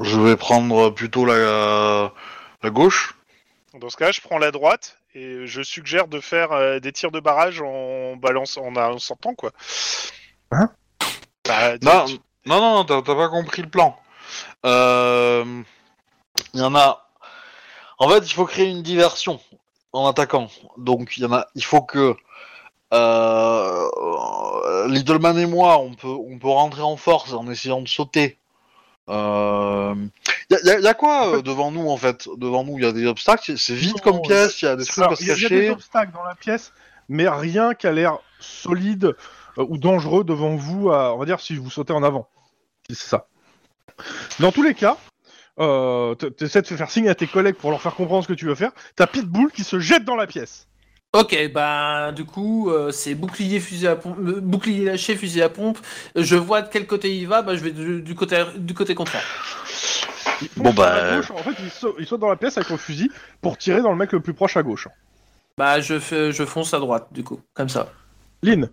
Je 0.03 0.19
vais 0.21 0.35
prendre 0.35 0.89
plutôt 0.91 1.25
la, 1.25 2.11
la 2.61 2.69
gauche. 2.69 3.15
Dans 3.79 3.89
ce 3.89 3.97
cas, 3.97 4.11
je 4.11 4.21
prends 4.21 4.37
la 4.37 4.51
droite 4.51 4.97
et 5.13 5.47
je 5.47 5.61
suggère 5.61 6.07
de 6.07 6.19
faire 6.19 6.51
euh, 6.51 6.79
des 6.79 6.91
tirs 6.91 7.11
de 7.11 7.19
barrage 7.19 7.61
en 7.61 8.15
balance, 8.15 8.57
en, 8.57 8.75
en 8.75 8.99
sortant 8.99 9.33
quoi. 9.33 9.51
Hein 10.51 10.69
Bah, 11.45 11.77
Non, 11.81 12.05
tu- 12.05 12.19
non, 12.45 12.59
non, 12.61 12.85
t'as 12.85 13.01
t'as 13.01 13.15
pas 13.15 13.29
compris 13.29 13.61
le 13.63 13.69
plan. 13.69 13.97
Euh, 14.65 15.43
Il 16.53 16.59
y 16.59 16.63
en 16.63 16.75
a. 16.75 17.07
En 17.97 18.09
fait, 18.09 18.19
il 18.19 18.33
faut 18.33 18.45
créer 18.45 18.69
une 18.69 18.83
diversion 18.83 19.39
en 19.93 20.07
attaquant. 20.07 20.49
Donc, 20.77 21.17
il 21.17 21.23
y 21.23 21.25
en 21.25 21.33
a. 21.33 21.47
Il 21.55 21.63
faut 21.63 21.81
que 21.81 22.15
euh, 22.93 24.87
Littleman 24.87 25.37
et 25.37 25.45
moi, 25.45 25.79
on 25.79 25.93
peut, 25.93 26.07
on 26.07 26.37
peut 26.37 26.47
rentrer 26.49 26.81
en 26.81 26.97
force 26.97 27.33
en 27.33 27.49
essayant 27.49 27.81
de 27.81 27.87
sauter. 27.87 28.37
Euh... 29.09 29.95
Y, 30.49 30.55
a, 30.55 30.59
y 30.63 30.69
a- 30.71 30.79
y 30.79 30.87
a 30.87 30.93
quoi 30.93 31.37
euh, 31.37 31.41
devant 31.41 31.71
nous 31.71 31.89
en 31.89 31.97
fait? 31.97 32.27
Devant 32.37 32.63
nous, 32.63 32.77
il 32.77 32.83
y 32.83 32.87
a 32.87 32.91
des 32.91 33.05
obstacles. 33.05 33.57
C'est 33.57 33.73
vide 33.75 33.99
comme 34.01 34.21
pièce. 34.21 34.61
Il 34.61 34.65
y 34.65 34.67
a 34.67 34.75
des 34.75 34.85
trucs 34.85 35.05
à 35.11 35.15
se 35.15 35.23
il 35.23 35.27
y, 35.27 35.31
a- 35.31 35.35
il 35.35 35.49
des 35.49 35.69
obstacles 35.69 36.11
dans 36.11 36.23
la 36.23 36.35
pièce, 36.35 36.73
mais 37.09 37.27
rien 37.27 37.73
qui 37.73 37.87
a 37.87 37.91
l'air 37.91 38.17
solide 38.39 39.15
euh, 39.57 39.65
ou 39.67 39.77
dangereux 39.77 40.23
devant 40.23 40.55
vous, 40.55 40.91
à- 40.91 41.13
on 41.13 41.17
va 41.17 41.25
dire, 41.25 41.39
si 41.39 41.55
vous 41.55 41.69
sautez 41.69 41.93
en 41.93 42.03
avant. 42.03 42.27
C'est 42.89 42.95
ça. 42.97 43.27
Dans 44.39 44.51
tous 44.51 44.61
les 44.63 44.73
cas, 44.75 44.97
euh, 45.59 46.15
t- 46.15 46.31
t'essaies 46.31 46.61
de 46.61 46.67
faire 46.67 46.91
signe 46.91 47.07
à 47.09 47.15
tes 47.15 47.27
collègues 47.27 47.55
pour 47.55 47.71
leur 47.71 47.81
faire 47.81 47.95
comprendre 47.95 48.23
ce 48.23 48.27
que 48.27 48.33
tu 48.33 48.45
veux 48.45 48.55
faire. 48.55 48.71
T'as 48.95 49.07
Pitbull 49.07 49.51
qui 49.51 49.63
se 49.63 49.79
jette 49.79 50.03
dans 50.03 50.15
la 50.15 50.27
pièce. 50.27 50.67
Ok, 51.17 51.51
bah 51.53 52.11
du 52.11 52.25
coup, 52.25 52.69
euh, 52.69 52.91
c'est 52.91 53.15
bouclier 53.15 53.59
fusil 53.61 53.87
à 53.87 53.95
pompe, 53.95 54.17
euh, 54.19 54.41
bouclier 54.41 54.83
lâché, 54.85 55.15
fusil 55.15 55.41
à 55.41 55.49
pompe. 55.49 55.77
Je 56.15 56.35
vois 56.35 56.61
de 56.61 56.69
quel 56.69 56.85
côté 56.87 57.15
il 57.15 57.25
va, 57.27 57.41
bah 57.41 57.55
je 57.55 57.61
vais 57.61 57.71
du, 57.71 58.01
du 58.01 58.15
côté 58.15 58.43
du 58.57 58.73
côté 58.73 58.95
contraire. 58.95 59.23
Il 60.41 60.49
Bon, 60.57 60.73
fonce 60.73 60.75
bah, 60.75 61.01
la 61.01 61.15
gauche, 61.17 61.31
en 61.31 61.37
fait, 61.37 61.55
il 61.63 61.69
saute, 61.71 61.95
il 61.99 62.05
saute 62.05 62.19
dans 62.19 62.27
la 62.29 62.35
pièce 62.35 62.57
avec 62.57 62.69
le 62.69 62.77
fusil 62.77 63.09
pour 63.41 63.57
tirer 63.57 63.81
dans 63.81 63.91
le 63.91 63.97
mec 63.97 64.11
le 64.11 64.19
plus 64.19 64.33
proche 64.33 64.57
à 64.57 64.63
gauche. 64.63 64.87
Bah 65.57 65.79
je 65.79 65.99
fais, 65.99 66.33
je 66.33 66.43
fonce 66.43 66.73
à 66.73 66.79
droite 66.79 67.07
du 67.11 67.23
coup, 67.23 67.39
comme 67.53 67.69
ça. 67.69 67.93
Lynn, 68.43 68.69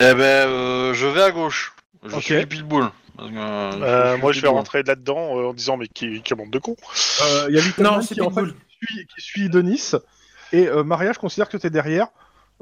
Eh 0.00 0.14
ben, 0.14 0.48
euh, 0.48 0.94
je 0.94 1.06
vais 1.06 1.22
à 1.22 1.30
gauche. 1.32 1.74
Je 2.04 2.14
Ok. 2.14 2.22
suis 2.22 2.46
Pitbull. 2.46 2.88
Parce 3.16 3.30
que, 3.30 3.34
euh, 3.36 3.82
Euh, 3.82 4.12
suis 4.12 4.20
moi, 4.20 4.32
je 4.32 4.40
vais 4.40 4.48
Pitbull. 4.48 4.56
rentrer 4.58 4.82
là-dedans 4.84 5.38
euh, 5.38 5.48
en 5.48 5.54
disant 5.54 5.76
mais 5.76 5.88
qui, 5.88 6.22
qui 6.22 6.34
bande 6.34 6.50
de 6.50 6.58
con. 6.60 6.76
euh, 7.22 7.46
il 7.48 7.54
y 7.54 7.58
a 7.58 7.62
Littleman 7.62 7.96
Non, 7.96 8.00
c'est 8.02 8.14
qui, 8.14 8.20
en 8.20 8.30
fait, 8.30 8.42
Pitbull. 8.42 8.54
suit, 8.68 9.06
qui 9.06 9.20
suit 9.22 9.48
Denis. 9.50 9.92
Et 10.54 10.68
euh, 10.68 10.84
Maria, 10.84 11.12
je 11.12 11.18
considère 11.18 11.48
que 11.48 11.56
t'es 11.56 11.70
derrière. 11.70 12.08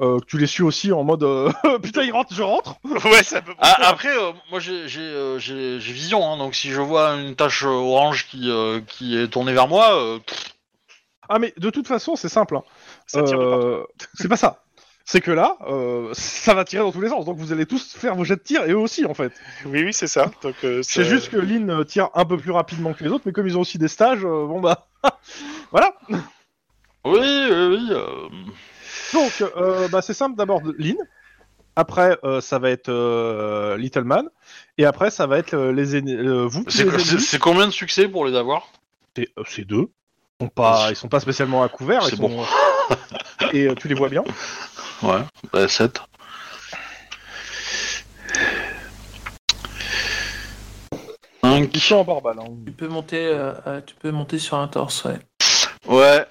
Euh, 0.01 0.19
que 0.19 0.25
tu 0.25 0.39
les 0.39 0.47
suis 0.47 0.63
aussi 0.63 0.91
en 0.91 1.03
mode 1.03 1.21
euh, 1.23 1.51
putain, 1.83 2.01
il 2.01 2.11
rentre, 2.11 2.33
je 2.33 2.41
rentre. 2.41 2.77
ouais, 3.05 3.21
ça 3.23 3.43
peut. 3.43 3.53
Ah, 3.59 3.77
après, 3.89 4.09
euh, 4.09 4.31
moi 4.49 4.59
j'ai 4.59 4.87
euh, 4.97 5.37
vision, 5.79 6.27
hein, 6.27 6.37
donc 6.37 6.55
si 6.55 6.71
je 6.71 6.81
vois 6.81 7.11
une 7.11 7.35
tache 7.35 7.63
orange 7.63 8.25
qui, 8.27 8.49
euh, 8.49 8.79
qui 8.87 9.15
est 9.15 9.27
tournée 9.27 9.53
vers 9.53 9.67
moi, 9.67 9.93
euh, 9.95 10.17
Ah, 11.29 11.37
mais 11.37 11.53
de 11.57 11.69
toute 11.69 11.87
façon, 11.87 12.15
c'est 12.15 12.27
simple. 12.27 12.55
hein. 12.57 12.63
Euh, 13.17 13.83
c'est 14.15 14.27
pas 14.27 14.35
ça. 14.35 14.63
C'est 15.05 15.21
que 15.21 15.29
là, 15.31 15.57
euh, 15.69 16.09
ça 16.13 16.55
va 16.55 16.63
tirer 16.65 16.81
dans 16.83 16.91
tous 16.91 17.01
les 17.01 17.09
sens. 17.09 17.25
Donc 17.25 17.37
vous 17.37 17.51
allez 17.53 17.67
tous 17.67 17.93
faire 17.95 18.15
vos 18.15 18.23
jets 18.23 18.37
de 18.37 18.41
tir 18.41 18.63
et 18.63 18.71
eux 18.71 18.77
aussi 18.79 19.05
en 19.05 19.13
fait. 19.13 19.31
Oui, 19.65 19.83
oui, 19.83 19.93
c'est 19.93 20.07
ça. 20.07 20.31
Donc, 20.41 20.55
euh, 20.63 20.81
C'est 20.81 21.03
ça- 21.03 21.09
juste 21.09 21.29
que 21.29 21.37
Lynn 21.37 21.85
tire 21.85 22.09
un 22.15 22.25
peu 22.25 22.37
plus 22.37 22.51
rapidement 22.51 22.93
que 22.93 23.03
les 23.03 23.11
autres, 23.11 23.25
mais 23.27 23.31
comme 23.31 23.45
ils 23.45 23.57
ont 23.57 23.61
aussi 23.61 23.77
des 23.77 23.89
stages, 23.89 24.23
euh, 24.25 24.47
bon 24.47 24.59
bah. 24.59 24.87
voilà. 25.71 25.93
Oui, 27.05 27.19
oui, 27.19 27.49
oui. 27.69 27.87
euh, 27.91 28.29
Donc 29.13 29.31
euh, 29.41 29.87
bah, 29.89 30.01
c'est 30.01 30.13
simple 30.13 30.35
d'abord 30.37 30.61
Lynn. 30.77 30.97
Après, 31.75 32.17
euh, 32.23 32.39
ça 32.39 32.59
va 32.59 32.69
être 32.69 32.89
euh, 32.89 33.77
Little 33.77 34.03
Man. 34.03 34.29
Et 34.77 34.85
après, 34.85 35.09
ça 35.09 35.25
va 35.25 35.39
être 35.39 35.55
euh, 35.55 35.71
les 35.71 35.95
ennemis. 35.95 36.13
euh, 36.15 36.45
vous, 36.45 36.63
c'est 36.67 36.83
les 36.85 36.99
c'est- 36.99 37.09
ennemis. 37.11 37.23
c'est 37.23 37.39
combien 37.39 37.65
de 37.65 37.71
succès 37.71 38.07
pour 38.07 38.25
les 38.25 38.35
avoir? 38.35 38.67
C'est 39.15 39.27
euh, 39.37 39.43
c'est 39.47 39.65
deux. 39.65 39.87
Ils 40.39 40.45
sont 40.45 40.49
pas, 40.49 40.87
ils 40.91 40.95
sont 40.95 41.07
pas 41.07 41.19
spécialement 41.19 41.63
à 41.63 41.69
couvert. 41.69 42.03
C'est 42.03 42.15
sont- 42.15 42.45
et 43.53 43.67
euh, 43.67 43.75
tu 43.75 43.87
les 43.87 43.95
vois 43.95 44.09
bien? 44.09 44.23
Ouais, 45.01 45.21
bah, 45.51 45.67
7. 45.67 45.99
Ils 51.43 51.79
sont 51.79 51.95
en 51.97 52.03
barbale. 52.03 52.39
hein. 52.39 52.55
Tu 52.65 52.71
peux 52.71 52.87
monter, 52.87 53.25
euh, 53.27 53.53
euh, 53.67 53.81
tu 53.85 53.95
peux 53.95 54.11
monter 54.11 54.39
sur 54.39 54.57
un 54.57 54.67
torse, 54.67 55.03
ouais. 55.05 55.19
Ouais. 55.87 56.25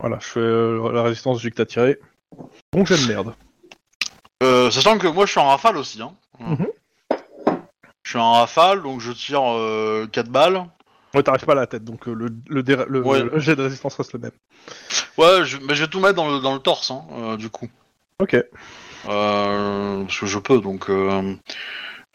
Euh, 0.00 0.08
Voilà, 0.08 0.18
je 0.20 0.26
fais 0.26 0.40
euh, 0.40 0.92
la 0.92 1.02
résistance 1.02 1.38
du 1.40 1.50
que 1.50 1.56
t'as 1.56 1.66
tiré. 1.66 1.98
Bon, 2.72 2.84
j'ai 2.84 2.96
de 2.96 3.06
merde. 3.06 3.34
euh, 4.42 4.70
sachant 4.70 4.98
que 4.98 5.06
moi 5.08 5.26
je 5.26 5.32
suis 5.32 5.40
en 5.40 5.48
rafale 5.48 5.76
aussi. 5.76 6.00
Hein. 6.00 6.12
Mhm. 6.38 6.66
Je 8.02 8.10
suis 8.10 8.18
en 8.18 8.32
rafale, 8.32 8.82
donc 8.82 9.00
je 9.00 9.12
tire 9.12 9.42
4 10.10 10.28
balles. 10.30 10.64
Ouais, 11.14 11.22
t'arrives 11.22 11.44
pas 11.44 11.52
à 11.52 11.56
la 11.56 11.66
tête, 11.66 11.84
donc 11.84 12.06
euh, 12.08 12.12
le, 12.14 12.28
le, 12.48 12.62
dé- 12.62 12.76
le- 12.88 13.02
Ouais. 13.04 13.22
le 13.22 13.38
jet 13.40 13.56
de 13.56 13.62
résistance 13.62 13.96
reste 13.96 14.12
le 14.12 14.20
même. 14.20 14.30
Ouais, 15.18 15.44
je, 15.44 15.58
mais 15.58 15.74
je 15.74 15.84
vais 15.84 15.90
tout 15.90 15.98
mettre 16.00 16.14
dans 16.14 16.28
le, 16.30 16.40
dans 16.40 16.54
le 16.54 16.60
torse, 16.60 16.90
hein, 16.92 17.02
euh, 17.12 17.36
du 17.36 17.50
coup. 17.50 17.68
Ok. 18.20 18.34
Euh, 19.08 20.04
parce 20.04 20.18
que 20.20 20.26
je 20.26 20.38
peux, 20.38 20.60
donc... 20.60 20.88
Euh, 20.88 21.34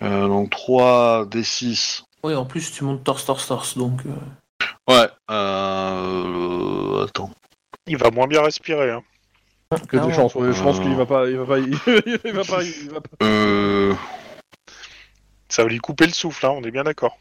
euh, 0.02 0.28
donc 0.28 0.49
3 0.49 1.26
D6. 1.26 2.03
Oui, 2.24 2.36
en 2.36 2.45
plus 2.45 2.72
tu 2.72 2.84
montes 2.84 3.03
torse, 3.03 3.26
torse, 3.26 3.48
torse, 3.48 3.78
donc. 3.78 4.02
euh, 4.06 4.12
Ouais. 4.94 5.10
Euh, 5.32 7.06
attends. 7.06 7.32
Il 7.88 7.98
va 7.98 8.10
moins 8.12 8.28
bien 8.28 8.41
respirer. 8.41 8.91
Hein. 8.91 9.03
Que 9.72 9.78
des 9.78 9.88
clairement. 9.88 10.12
chances, 10.14 10.36
ouais, 10.36 10.53
je 10.53 10.62
pense 10.64 10.80
qu'il 10.80 10.95
va 10.95 11.06
pas, 11.06 11.28
il 11.28 11.38
va 11.38 11.45
pas, 11.45 11.60
il, 11.60 11.72
va 11.76 12.44
pas, 12.44 12.64
il 12.64 12.90
va 12.91 13.02
pas. 13.02 13.26
Euh, 13.26 13.94
Ça 15.49 15.64
va 15.64 15.70
lui 15.70 15.80
couper 15.80 16.06
le 16.06 16.14
souffle, 16.14 16.45
hein, 16.45 16.52
on 16.56 16.64
est 16.64 16.72
bien 16.72 16.84
d'accord. 16.84 17.18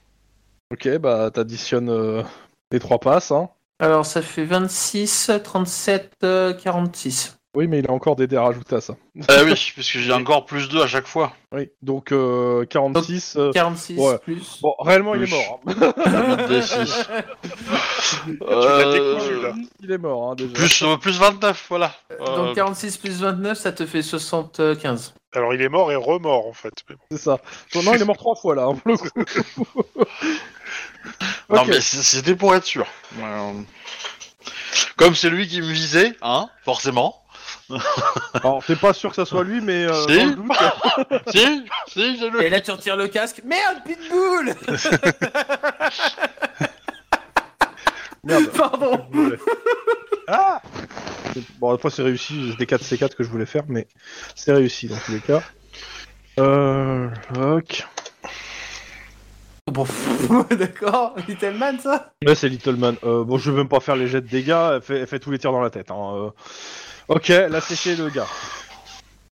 Ok, 0.70 0.88
bah 0.98 1.30
t'additionnes 1.32 1.90
euh, 1.90 2.22
les 2.70 2.80
trois 2.80 2.98
passes, 2.98 3.30
hein. 3.32 3.48
Alors 3.80 4.06
ça 4.06 4.22
fait 4.22 4.44
26, 4.44 5.30
37, 5.42 6.12
euh, 6.22 6.52
46. 6.54 7.36
Oui, 7.56 7.68
mais 7.68 7.78
il 7.78 7.86
a 7.88 7.92
encore 7.92 8.16
des 8.16 8.26
dés 8.26 8.36
à 8.36 8.42
rajouter 8.42 8.76
à 8.76 8.80
ça. 8.80 8.96
Ah 9.28 9.44
oui, 9.44 9.54
puisque 9.74 9.98
j'ai 9.98 10.12
encore 10.12 10.44
plus 10.44 10.68
2 10.68 10.82
à 10.82 10.86
chaque 10.88 11.06
fois. 11.06 11.32
Oui, 11.52 11.70
donc 11.82 12.10
euh, 12.10 12.64
46. 12.66 13.36
euh, 13.36 13.52
46 13.52 13.98
Ouais. 13.98 14.18
plus. 14.18 14.58
Bon, 14.60 14.74
réellement, 14.80 15.14
il 15.14 15.22
est 15.22 15.30
mort. 15.30 15.60
hein. 15.66 16.36
Des 16.48 16.62
six. 16.62 17.08
Tu 18.26 18.36
l'as 18.40 18.92
décousu, 18.92 19.40
là. 19.42 19.52
il 19.80 19.90
est 19.92 19.98
mort, 19.98 20.30
hein, 20.30 20.34
déjà. 20.34 20.52
Plus, 20.52 20.82
euh, 20.82 20.96
plus 20.96 21.18
29, 21.18 21.66
voilà. 21.68 21.94
Euh, 22.20 22.36
Donc 22.36 22.54
46 22.56 22.96
plus 22.98 23.20
29, 23.20 23.56
ça 23.58 23.72
te 23.72 23.86
fait 23.86 24.02
75. 24.02 25.14
Alors 25.34 25.52
il 25.54 25.60
est 25.62 25.68
mort 25.68 25.90
et 25.90 25.96
remort 25.96 26.46
en 26.46 26.52
fait. 26.52 26.72
Mais 26.88 26.94
bon. 26.96 27.02
C'est 27.10 27.18
ça. 27.18 27.38
Non, 27.74 27.94
il 27.94 28.02
est 28.02 28.04
mort 28.04 28.16
trois 28.16 28.36
fois, 28.36 28.54
là, 28.54 28.64
hein, 28.66 28.74
pour 28.74 28.90
le 28.92 28.96
coup. 28.96 29.08
Non, 31.50 31.60
Ok. 31.62 31.66
mais 31.68 31.80
c- 31.80 32.02
c'était 32.02 32.34
pour 32.36 32.54
être 32.54 32.64
sûr. 32.64 32.86
Euh, 33.20 33.52
Comme 34.96 35.14
c'est 35.14 35.30
lui 35.30 35.46
qui 35.48 35.60
me 35.60 35.66
visait, 35.66 36.12
hein, 36.22 36.48
forcément. 36.64 37.23
Alors, 38.34 38.64
t'es 38.64 38.76
pas 38.76 38.92
sûr 38.92 39.10
que 39.10 39.16
ça 39.16 39.24
soit 39.24 39.44
lui, 39.44 39.60
mais... 39.60 39.86
Euh, 39.86 39.92
Si. 40.06 40.18
dans 40.18 40.24
le 40.26 40.34
doute, 40.34 40.52
si, 41.28 41.64
si, 41.88 42.18
j'ai 42.18 42.30
le. 42.30 42.42
Et 42.42 42.50
là, 42.50 42.60
tu 42.60 42.70
retires 42.70 42.96
le 42.96 43.08
casque. 43.08 43.40
Merde, 43.44 43.78
Pitbull 43.84 44.54
Merde. 48.24 48.46
Pardon 48.56 49.06
Ah 50.28 50.60
Bon, 51.58 51.72
la 51.72 51.78
fois 51.78 51.90
c'est 51.90 52.02
réussi, 52.02 52.50
c'était 52.52 52.66
4 52.66 52.82
C4 52.82 53.14
que 53.14 53.24
je 53.24 53.28
voulais 53.28 53.46
faire, 53.46 53.64
mais 53.68 53.88
c'est 54.34 54.52
réussi 54.52 54.86
dans 54.88 54.96
tous 54.96 55.12
les 55.12 55.20
cas. 55.20 55.42
Euh. 56.38 57.08
Ok. 57.36 57.84
Bon, 59.72 59.86
d'accord. 60.50 61.16
Little 61.26 61.54
Man, 61.54 61.78
ça 61.80 62.12
Là, 62.22 62.34
c'est 62.34 62.48
Little 62.48 62.76
Man. 62.76 62.96
Euh, 63.04 63.24
bon, 63.24 63.38
je 63.38 63.50
vais 63.50 63.56
même 63.56 63.68
pas 63.68 63.80
faire 63.80 63.96
les 63.96 64.06
jets 64.06 64.20
de 64.20 64.28
dégâts, 64.28 64.74
elle 64.74 64.82
fait, 64.82 65.00
elle 65.00 65.06
fait 65.06 65.18
tous 65.18 65.30
les 65.30 65.38
tirs 65.38 65.52
dans 65.52 65.62
la 65.62 65.70
tête. 65.70 65.90
Hein. 65.90 66.14
euh. 66.16 66.30
Ok, 67.08 67.28
là, 67.28 67.60
séché 67.60 67.96
le 67.96 68.08
gars. 68.08 68.26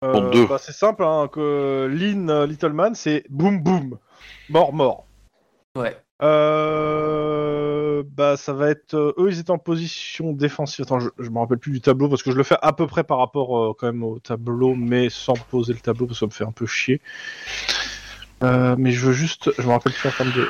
Euh, 0.04 0.14
Bon, 0.14 0.32
deux. 0.32 0.48
bah, 0.48 0.58
c'est 0.60 0.72
simple, 0.74 1.04
hein, 1.04 1.30
que 1.32 1.88
Lynn 1.92 2.30
euh, 2.30 2.46
Little 2.48 2.74
Man, 2.74 2.96
c'est 2.96 3.24
boum 3.30 3.62
boum. 3.62 3.98
Mort, 4.50 4.74
mort. 4.74 5.06
Ouais. 5.78 5.96
Euh, 6.22 8.04
bah, 8.06 8.36
ça 8.36 8.54
va 8.54 8.70
être. 8.70 8.94
euh, 8.96 9.14
eux, 9.18 9.30
ils 9.32 9.40
étaient 9.40 9.52
en 9.52 9.58
position 9.58 10.34
défensive. 10.34 10.84
Attends, 10.84 11.00
je, 11.00 11.10
je 11.18 11.30
me 11.30 11.40
rappelle 11.40 11.60
plus 11.60 11.72
du 11.72 11.82
tableau 11.82 12.10
parce 12.10 12.24
que 12.24 12.32
je 12.32 12.38
le 12.38 12.44
fais 12.44 12.58
à 12.62 12.74
peu 12.74 12.88
près 12.88 13.04
par 13.04 13.20
rapport 13.20 13.58
euh, 13.58 13.74
quand 13.78 13.88
même 13.88 14.04
au 14.04 14.20
tableau, 14.20 14.76
mais 14.76 15.10
sans 15.10 15.34
poser 15.34 15.74
le 15.74 15.80
tableau 15.80 16.08
parce 16.08 16.20
que 16.20 16.26
ça 16.26 16.28
me 16.28 16.32
fait 16.32 16.46
un 16.46 16.52
peu 16.52 16.66
chier. 16.66 17.00
Euh, 18.44 18.76
mais 18.78 18.92
je 18.92 19.06
veux 19.06 19.14
juste. 19.14 19.52
Je 19.58 19.68
me 19.68 19.72
rappelle 19.72 19.94
plus 19.94 20.10
en 20.10 20.12
termes 20.12 20.32
de. 20.32 20.48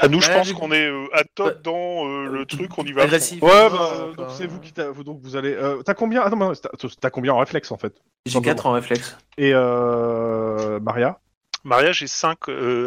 À 0.00 0.08
nous, 0.08 0.20
je 0.20 0.28
Ouais, 0.28 0.34
pense 0.34 0.52
qu'on 0.52 0.70
est 0.72 0.86
euh, 0.86 1.06
à 1.12 1.24
top 1.24 1.46
Ouais. 1.46 1.54
dans 1.64 2.06
euh, 2.08 2.26
le 2.28 2.46
truc, 2.46 2.70
on 2.78 2.84
y 2.84 2.92
va. 2.92 3.02
Agressif. 3.02 3.42
Ouais, 3.42 3.50
Ouais, 3.50 3.70
bah, 3.70 4.06
ouais, 4.08 4.14
donc 4.16 4.28
c'est 4.36 4.46
vous 4.46 4.60
qui 4.60 4.72
t'a- 4.72 4.90
vous- 4.90 5.02
donc 5.04 5.20
vous 5.22 5.34
allez. 5.36 5.52
euh, 5.52 5.82
t'as 5.82 5.94
combien? 5.94 6.22
Attends, 6.22 6.36
mais 6.36 6.54
t'as 6.54 6.68
t'as 7.00 7.10
combien 7.10 7.32
en 7.34 7.38
réflexe 7.38 7.72
en 7.72 7.78
fait? 7.78 7.94
J'ai 8.26 8.40
4 8.40 8.66
en 8.66 8.72
réflexe. 8.72 9.16
Et 9.38 9.50
euh, 9.54 10.78
Maria? 10.80 11.18
Maria, 11.64 11.90
j'ai 11.90 12.06
5. 12.06 12.38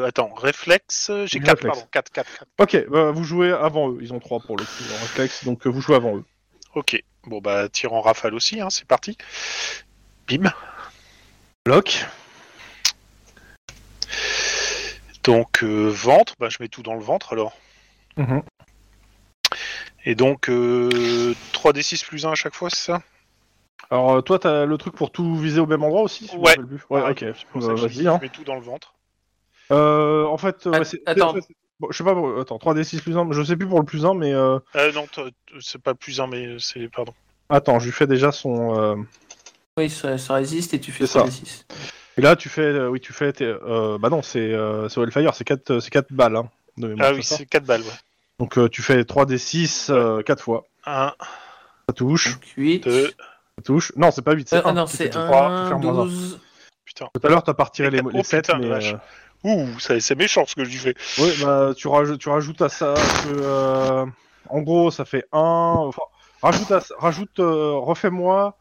attends, 0.06 0.34
réflexe, 0.34 1.12
j'ai 1.26 1.40
4, 1.40 1.50
Réflexe. 1.58 1.76
pardon. 1.76 1.88
4, 1.92 2.12
4, 2.12 2.28
4. 2.40 2.48
Ok, 2.60 2.90
bah, 2.90 3.12
vous 3.12 3.24
jouez 3.26 3.52
avant 3.52 3.92
eux. 3.92 3.98
Ils 4.02 4.14
ont 4.14 4.20
3 4.20 4.40
pour 4.40 4.56
le 4.56 4.64
coup 4.64 4.84
en 4.96 5.02
réflexe, 5.02 5.44
donc 5.44 5.68
euh, 5.68 5.70
vous 5.70 5.82
jouez 5.82 5.96
avant 5.96 6.16
eux. 6.16 6.24
Ok. 6.76 7.02
Bon, 7.28 7.40
bah, 7.42 7.68
tir 7.68 7.92
en 7.92 8.00
rafale 8.00 8.34
aussi, 8.34 8.62
hein, 8.62 8.70
c'est 8.70 8.86
parti. 8.88 9.18
Bim. 10.30 10.50
Bloc. 11.66 12.06
Donc, 15.24 15.64
euh, 15.64 15.90
ventre, 15.90 16.34
bah, 16.40 16.50
je 16.50 16.58
mets 16.60 16.70
tout 16.70 16.82
dans 16.84 16.94
le 16.96 17.02
ventre 17.02 17.34
alors. 17.34 17.58
Mhm. 18.18 18.42
Et 20.06 20.16
donc, 20.16 20.50
euh, 20.50 21.34
3d6 21.54 22.04
plus 22.06 22.26
1 22.26 22.32
à 22.32 22.36
chaque 22.36 22.56
fois, 22.56 22.70
c'est 22.70 22.78
ça? 22.92 23.02
Alors 23.92 24.12
euh, 24.14 24.22
toi, 24.22 24.40
t'as 24.40 24.66
le 24.66 24.78
truc 24.78 24.96
pour 24.96 25.12
tout 25.12 25.36
viser 25.36 25.60
au 25.60 25.66
même 25.66 25.84
endroit 25.84 26.02
aussi 26.02 26.26
si 26.26 26.32
je 26.34 26.38
me 26.38 26.44
Ouais. 26.44 26.50
rappelle 26.52 26.68
plus? 26.68 26.82
Ouais, 26.90 27.02
Pareil, 27.02 27.12
ok. 27.14 27.20
c'est 27.38 27.46
pour 27.48 27.62
Bah, 27.62 27.68
ça 27.68 27.74
que 27.74 27.78
je 27.78 27.82
Vas-y, 27.88 27.92
dis, 27.94 28.08
hein. 28.08 28.18
je 28.20 28.26
mets 28.26 28.30
tout 28.32 28.44
dans 28.44 28.56
le 28.56 28.62
ventre. 28.62 28.94
Euh, 29.72 30.26
en 30.26 30.38
fait, 30.38 30.68
euh, 30.68 30.72
Att- 30.72 30.80
ouais, 30.80 30.86
c'est- 30.86 31.02
attends. 31.06 31.34
c'est- 31.34 31.56
bon, 31.80 31.88
je 31.92 31.98
sais 31.98 32.04
pas, 32.04 32.14
bon, 32.14 32.40
attends, 32.42 32.58
3d6 32.60 33.02
plus 33.02 33.18
1, 33.18 33.28
je 33.32 33.44
sais 33.44 33.56
plus 33.58 33.68
pour 33.68 33.80
le 33.80 33.86
plus 33.86 34.06
1, 34.06 34.14
mais 34.14 34.34
euh, 34.34 34.60
Euh, 34.76 34.92
non, 34.94 35.06
t- 35.08 35.24
t- 35.24 35.32
c'est 35.60 35.82
pas 35.82 35.94
plus 35.96 36.20
1, 36.22 36.28
mais 36.28 36.58
c'est. 36.60 36.88
Pardon. 36.90 37.14
attends, 37.50 37.80
je 37.80 37.86
lui 37.86 37.92
fais 37.92 38.08
déjà 38.08 38.32
son. 38.32 38.80
euh, 38.80 38.96
Oui, 39.78 39.90
ça, 39.90 40.18
ça 40.18 40.36
résiste 40.36 40.74
et 40.74 40.80
tu 40.80 40.92
fais 40.92 41.06
C'est 41.08 41.14
ça. 41.14 41.20
3d6. 41.22 41.66
Et 42.20 42.22
là, 42.22 42.36
tu 42.36 42.50
fais, 42.50 42.64
euh, 42.64 42.90
oui, 42.90 43.00
tu 43.00 43.14
fais, 43.14 43.32
tes- 43.32 43.46
euh, 43.46 43.98
bah 43.98 44.10
non, 44.10 44.22
c'est 44.22 44.52
euh, 44.54 44.90
c'est 44.90 45.00
Hellfire, 45.00 45.34
c'est 45.34 45.46
4, 45.46 45.80
c'est 45.80 45.90
4 45.90 46.12
balles, 46.12 46.36
hein, 46.36 46.50
de 46.76 46.90
mémoire, 46.90 47.08
Ah 47.12 47.14
oui, 47.16 47.24
c'est 47.24 47.30
ça 47.30 47.38
c'est 47.38 47.46
4 47.46 47.64
balles, 47.64 47.80
ouais. 47.80 47.88
Donc 48.40 48.58
euh, 48.58 48.68
tu 48.68 48.82
fais 48.82 49.06
3d6 49.06 49.90
euh, 49.90 50.22
4 50.22 50.44
fois. 50.44 50.66
1, 50.86 51.14
Ça 51.88 51.94
touche, 51.96 52.34
Donc 52.34 52.44
8. 52.58 52.84
2, 52.84 53.04
ça 53.08 53.64
touche. 53.64 53.94
Non, 53.96 54.12
c'est 54.12 54.22
pas 54.22 54.34
8, 54.34 54.50
c'est 54.50 54.58
Euh, 54.58 54.64
1. 54.66 54.74
non, 54.74 54.86
Tu 54.86 54.98
c'est 54.98 55.04
fais 55.04 55.10
trois, 55.12 55.50
faut 55.50 55.64
1, 55.64 55.68
faire 55.70 55.80
moins 55.80 56.00
un. 56.02 56.04
12. 56.04 56.40
putain. 56.84 57.08
Tout 57.14 57.22
à 57.26 57.30
l'heure, 57.30 57.44
t'as 57.44 57.54
pas 57.54 57.64
retiré 57.64 57.90
les, 57.90 58.02
Oh, 58.04 58.10
les 58.12 58.24
7, 58.24 58.48
putain, 58.48 58.60
mais... 58.60 58.68
vache. 58.68 58.96
euh, 58.96 58.98
Ouh, 59.46 59.80
c'est 59.80 60.16
méchant 60.18 60.44
ce 60.46 60.56
que 60.56 60.66
je 60.66 60.78
fais. 60.78 60.96
Ouais, 61.22 61.32
bah, 61.42 61.72
tu, 61.74 61.88
rajoutes, 61.88 62.20
tu 62.20 62.28
rajoutes 62.28 62.62
à 62.62 62.68
ça 62.68 62.96
que, 62.96 63.30
euh, 63.42 64.06
en 64.50 64.60
gros, 64.60 64.92
ça 64.92 65.06
fait 65.06 65.24
1. 65.32 65.38
Enfin, 65.40 66.02
rajoute, 66.42 66.70
à, 66.72 66.82
rajoute 66.98 67.40
euh, 67.40 67.72
refais-moi. 67.78 68.58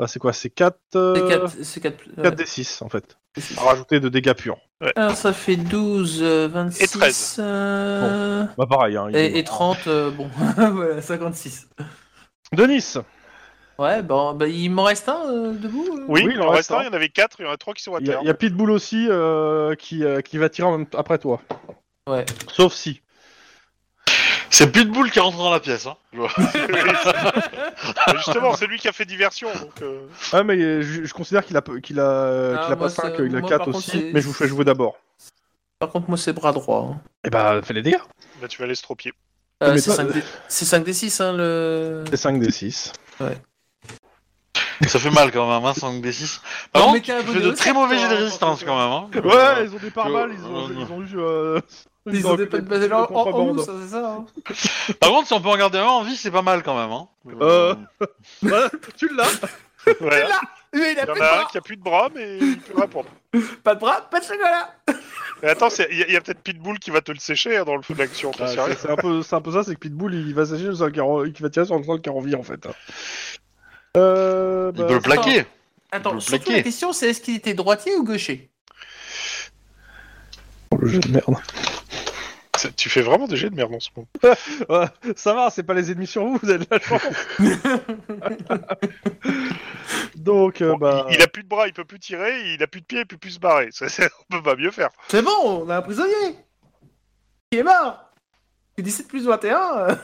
Euh, 0.00 0.06
c'est 0.06 0.18
quoi 0.18 0.32
C'est 0.32 0.50
4, 0.50 0.76
C'est 0.92 1.28
4, 1.28 1.52
c'est 1.62 1.80
4, 1.80 1.96
4 2.22 2.34
des 2.34 2.46
6 2.46 2.82
en 2.82 2.88
fait. 2.88 3.16
rajouter 3.56 4.00
de 4.00 4.08
dégâts 4.08 4.34
purs. 4.34 4.58
Alors 4.94 5.16
ça 5.16 5.32
fait 5.32 5.56
12, 5.56 6.20
euh, 6.22 6.48
26. 6.48 6.82
Et 6.82 6.86
13. 6.88 7.36
euh, 7.38 8.44
Bah, 8.58 8.66
pareil. 8.68 8.96
Hein, 8.96 9.08
est 9.12 9.26
et, 9.26 9.38
et 9.38 9.42
mort. 9.42 9.76
30, 9.76 9.86
euh, 9.86 10.10
bon, 10.10 10.28
voilà, 10.56 11.00
56. 11.02 11.68
Denis 12.52 12.94
Ouais, 13.78 14.02
bon, 14.02 14.32
bah, 14.32 14.48
il 14.48 14.70
m'en 14.70 14.84
reste 14.84 15.06
un 15.10 15.26
euh, 15.26 15.52
debout 15.52 15.84
euh 15.98 16.04
Oui, 16.08 16.22
Oui, 16.24 16.32
il 16.34 16.40
en 16.40 16.48
reste 16.48 16.70
reste 16.70 16.72
un, 16.72 16.76
un. 16.78 16.82
il 16.82 16.86
y 16.86 16.88
en 16.88 16.92
avait 16.94 17.10
4, 17.10 17.40
il 17.40 17.44
y 17.44 17.48
en 17.48 17.52
a 17.52 17.56
3 17.58 17.74
qui 17.74 17.82
sont 17.82 17.94
à 17.94 18.00
terre. 18.00 18.20
il 18.22 18.26
y 18.26 18.30
a 18.30 18.34
Pitbull 18.34 18.70
aussi 18.70 19.06
euh, 19.10 19.74
qui, 19.74 20.02
euh, 20.02 20.22
qui 20.22 20.38
va 20.38 20.48
tirer 20.48 20.66
en 20.68 20.78
même 20.78 20.86
t- 20.86 20.96
après 20.96 21.18
toi. 21.18 21.42
Ouais. 22.08 22.24
Sauf 22.50 22.72
si. 22.72 23.02
C'est 24.50 24.70
Pitbull 24.70 25.10
qui 25.10 25.20
rentre 25.20 25.38
dans 25.38 25.50
la 25.50 25.60
pièce. 25.60 25.86
Hein. 25.86 25.96
Justement, 28.16 28.54
c'est 28.54 28.66
lui 28.66 28.78
qui 28.78 28.88
a 28.88 28.92
fait 28.92 29.04
diversion. 29.04 29.48
Donc, 29.54 29.82
euh, 29.82 30.00
Ah, 30.32 30.42
mais 30.42 30.56
euh, 30.56 30.82
je, 30.82 31.04
je 31.04 31.14
considère 31.14 31.44
qu'il 31.44 31.56
a, 31.56 31.62
qu'il 31.82 32.00
a, 32.00 32.54
Ah, 32.58 32.64
qu'il 32.64 32.72
a 32.72 32.76
pas 32.76 32.88
5, 32.88 33.02
ça- 33.16 33.22
il 33.24 33.36
a 33.36 33.40
moi, 33.40 33.48
4 33.48 33.58
par 33.58 33.66
contre, 33.66 33.78
aussi. 33.78 34.10
Mais 34.12 34.20
je 34.20 34.26
vous 34.26 34.32
fais 34.32 34.48
jouer 34.48 34.64
d'abord. 34.64 34.96
Par 35.78 35.90
contre, 35.90 36.08
moi, 36.08 36.18
c'est 36.18 36.32
bras 36.32 36.52
droit. 36.52 36.90
hein. 36.94 37.00
Et 37.24 37.30
bah, 37.30 37.60
fais 37.62 37.74
les 37.74 37.82
dégâts. 37.82 37.98
bah, 38.40 38.48
tu 38.48 38.60
vas 38.60 38.66
l'estropier. 38.66 39.12
Euh, 39.62 39.76
c'est 39.78 39.84
toi- 39.86 39.94
5 39.96 40.12
d... 40.12 40.22
c'est 40.48 40.64
5 40.64 40.84
d 40.84 40.92
6, 40.92 41.20
hein, 41.20 41.32
le... 41.36 42.04
C'est 42.10 42.16
5 42.16 42.38
des 42.40 42.50
6. 42.52 42.92
Ça 44.86 44.98
fait 44.98 45.10
mal 45.10 45.32
quand 45.32 45.48
même, 45.50 45.64
hein, 45.64 45.72
5 45.74 46.00
des 46.02 46.12
6. 46.12 46.40
Par 46.72 46.86
Non, 46.86 46.92
mais 46.92 47.00
contre, 47.00 47.24
tu 47.24 47.32
fais 47.32 47.40
de 47.40 47.50
très 47.52 47.72
mauvais 47.72 47.98
jets 47.98 48.08
de 48.10 48.14
résistance 48.14 48.62
quand 48.64 48.76
même. 48.76 48.92
Hein. 48.92 49.08
Ouais, 49.26 49.64
ils 49.64 49.74
ont 49.74 49.78
des 49.78 49.90
pare 49.90 50.06
que- 50.06 50.12
balles, 50.12 50.32
ils 50.34 50.44
ont, 50.44 50.68
euh, 50.68 50.74
ils 50.78 50.92
ont 50.92 51.02
eu. 51.02 51.16
Euh, 52.06 52.10
Ils 52.14 52.26
ont 52.26 52.30
ont 52.32 52.36
des 52.36 52.46
de 52.46 52.58
des 52.58 52.92
en, 52.92 53.04
en, 53.04 53.48
en 53.50 53.58
c'est 53.58 53.88
ça. 53.88 54.10
hein. 54.10 54.26
Par 55.00 55.10
contre, 55.10 55.26
si 55.26 55.32
on 55.32 55.40
peut 55.40 55.48
en 55.48 55.56
garder 55.56 55.78
un 55.78 55.84
en 55.84 56.02
vie, 56.02 56.16
c'est 56.16 56.30
pas 56.30 56.42
mal 56.42 56.62
quand 56.62 56.76
même. 56.78 56.92
Hein. 56.92 57.08
Euh. 57.40 57.74
Ouais, 58.42 58.68
tu 58.96 59.08
l'as 59.14 59.28
Voilà. 60.00 60.40
Mais 60.74 60.92
il 60.92 60.98
Il 60.98 60.98
a 60.98 61.04
y 61.06 61.10
en 61.10 61.12
plus 61.12 61.20
de 61.20 61.24
a 61.24 61.32
un 61.32 61.36
bras, 61.38 61.48
qui 61.50 61.58
a 61.58 61.60
plus 61.60 61.76
de 61.76 61.82
bras, 61.82 62.08
mais 62.14 62.38
il 62.38 62.58
peut 62.58 62.80
répondre. 62.80 63.08
pas 63.62 63.74
de 63.74 63.80
bras, 63.80 64.02
pas 64.10 64.20
de 64.20 64.24
chocolat. 64.24 64.74
Mais 65.42 65.50
attends, 65.50 65.68
c'est- 65.68 65.86
il 65.90 65.98
y 65.98 66.02
a, 66.02 66.06
il 66.06 66.12
y 66.14 66.16
a 66.16 66.20
peut-être 66.22 66.40
Pitbull 66.40 66.78
qui 66.78 66.90
va 66.90 67.02
te 67.02 67.12
le 67.12 67.18
sécher 67.18 67.58
hein, 67.58 67.64
dans 67.64 67.76
le 67.76 67.82
feu 67.82 67.92
d'action. 67.94 68.30
t'en 68.30 68.44
Ah, 68.46 68.48
c'est 68.74 68.88
un, 68.90 68.96
peu- 68.96 69.22
c'est 69.22 69.34
un 69.36 69.40
peu 69.42 69.52
ça, 69.52 69.62
c'est 69.64 69.74
que 69.74 69.80
Pitbull 69.80 70.14
il 70.14 70.34
va 70.34 70.46
sécher 70.46 70.64
le 70.64 70.74
sol 70.74 70.90
qui, 70.92 71.00
en- 71.00 71.30
qui 71.30 71.42
va 71.42 71.50
tirer 71.50 71.66
sur 71.66 71.76
le 71.78 71.84
sol 71.84 72.00
qui 72.00 72.08
est 72.08 72.12
en 72.12 72.20
vie 72.20 72.34
en 72.34 72.42
fait. 72.42 72.66
Euh, 73.98 74.72
Il 74.74 74.80
bah, 74.80 74.86
peut 74.88 74.94
le 74.94 75.00
plaquer. 75.00 75.44
Attends, 75.92 76.14
le 76.14 76.20
surtout 76.20 76.38
plaquer. 76.44 76.56
la 76.58 76.62
question, 76.62 76.92
c'est 76.94 77.10
est-ce 77.10 77.20
qu'il 77.20 77.36
était 77.36 77.52
droitier 77.54 77.94
ou 77.96 78.04
gaucher? 78.04 78.50
Oh, 80.72 80.78
le 80.80 80.88
jeu 80.88 81.00
de 81.00 81.08
merde. 81.12 81.34
C'est- 82.56 82.74
Tu 82.76 82.88
fais 82.90 83.02
vraiment 83.02 83.26
des 83.28 83.36
jets 83.36 83.50
de 83.50 83.54
merde 83.54 83.74
en 83.74 83.80
ce 83.80 83.90
moment. 83.96 84.08
Ouais, 84.68 84.86
ça 85.16 85.34
va, 85.34 85.50
c'est 85.50 85.62
pas 85.62 85.74
les 85.74 85.90
ennemis 85.90 86.06
sur 86.06 86.24
vous, 86.24 86.38
vous 86.42 86.50
avez 86.50 86.64
de 86.64 86.68
la 86.70 86.78
chance. 86.80 87.02
Donc, 90.16 90.60
euh, 90.62 90.70
Bon, 90.72 90.78
bah. 90.78 91.06
il, 91.10 91.16
il 91.16 91.22
a 91.22 91.26
plus 91.28 91.42
de 91.42 91.48
bras, 91.48 91.66
il 91.66 91.72
peut 91.72 91.84
plus 91.84 91.98
tirer, 91.98 92.52
il 92.54 92.62
a 92.62 92.66
plus 92.66 92.80
de 92.80 92.86
pieds, 92.86 93.00
il 93.00 93.06
peut 93.06 93.16
plus 93.18 93.32
se 93.32 93.38
barrer. 93.40 93.68
Ça, 93.70 93.88
c'est- 93.88 94.10
on 94.30 94.36
peut 94.36 94.42
pas 94.42 94.56
mieux 94.56 94.70
faire. 94.70 94.90
C'est 95.08 95.22
bon, 95.22 95.30
on 95.44 95.68
a 95.70 95.76
un 95.78 95.82
prisonnier 95.82 96.36
qui 97.50 97.58
est 97.58 97.62
mort. 97.62 98.02
17 98.78 99.08
plus 99.08 99.26
21. 99.26 99.58
euh. 99.78 99.94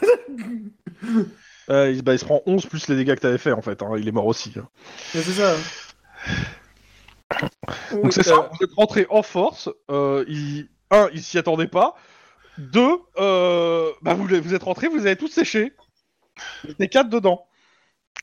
euh, 1.71 1.91
il, 1.91 2.03
bah, 2.03 2.15
il 2.15 2.19
se 2.19 2.25
prend 2.25 2.41
11 2.47 2.67
plus 2.67 2.89
les 2.89 2.97
dégâts 2.97 3.15
que 3.15 3.21
t'avais 3.21 3.37
fait 3.39 3.53
en 3.53 3.61
fait, 3.63 3.83
hein, 3.83 3.91
il 3.99 4.09
est 4.09 4.13
mort 4.13 4.27
aussi. 4.27 4.53
hein. 4.59 4.67
Mais 5.15 5.21
c'est 5.23 5.33
ça. 5.33 5.55
Donc 7.93 8.13
c'est 8.13 8.23
ça, 8.23 8.51
vous 8.53 8.65
êtes 8.65 8.75
rentré 8.77 9.07
en 9.11 9.23
force, 9.23 9.69
euh, 9.91 10.25
il... 10.29 10.69
un, 10.91 11.09
il 11.13 11.23
s'y 11.23 11.39
attendait 11.39 11.67
pas, 11.67 11.95
deux, 12.59 12.99
euh, 13.19 13.91
bah, 14.03 14.15
vous, 14.15 14.27
vous 14.27 14.55
êtes 14.55 14.63
rentré, 14.63 14.89
vous 14.89 15.07
avez 15.07 15.17
tous 15.17 15.29
séché. 15.29 15.73
Il 16.65 16.71
y 16.71 16.73
était 16.73 16.89
quatre 16.89 17.09
dedans. 17.09 17.47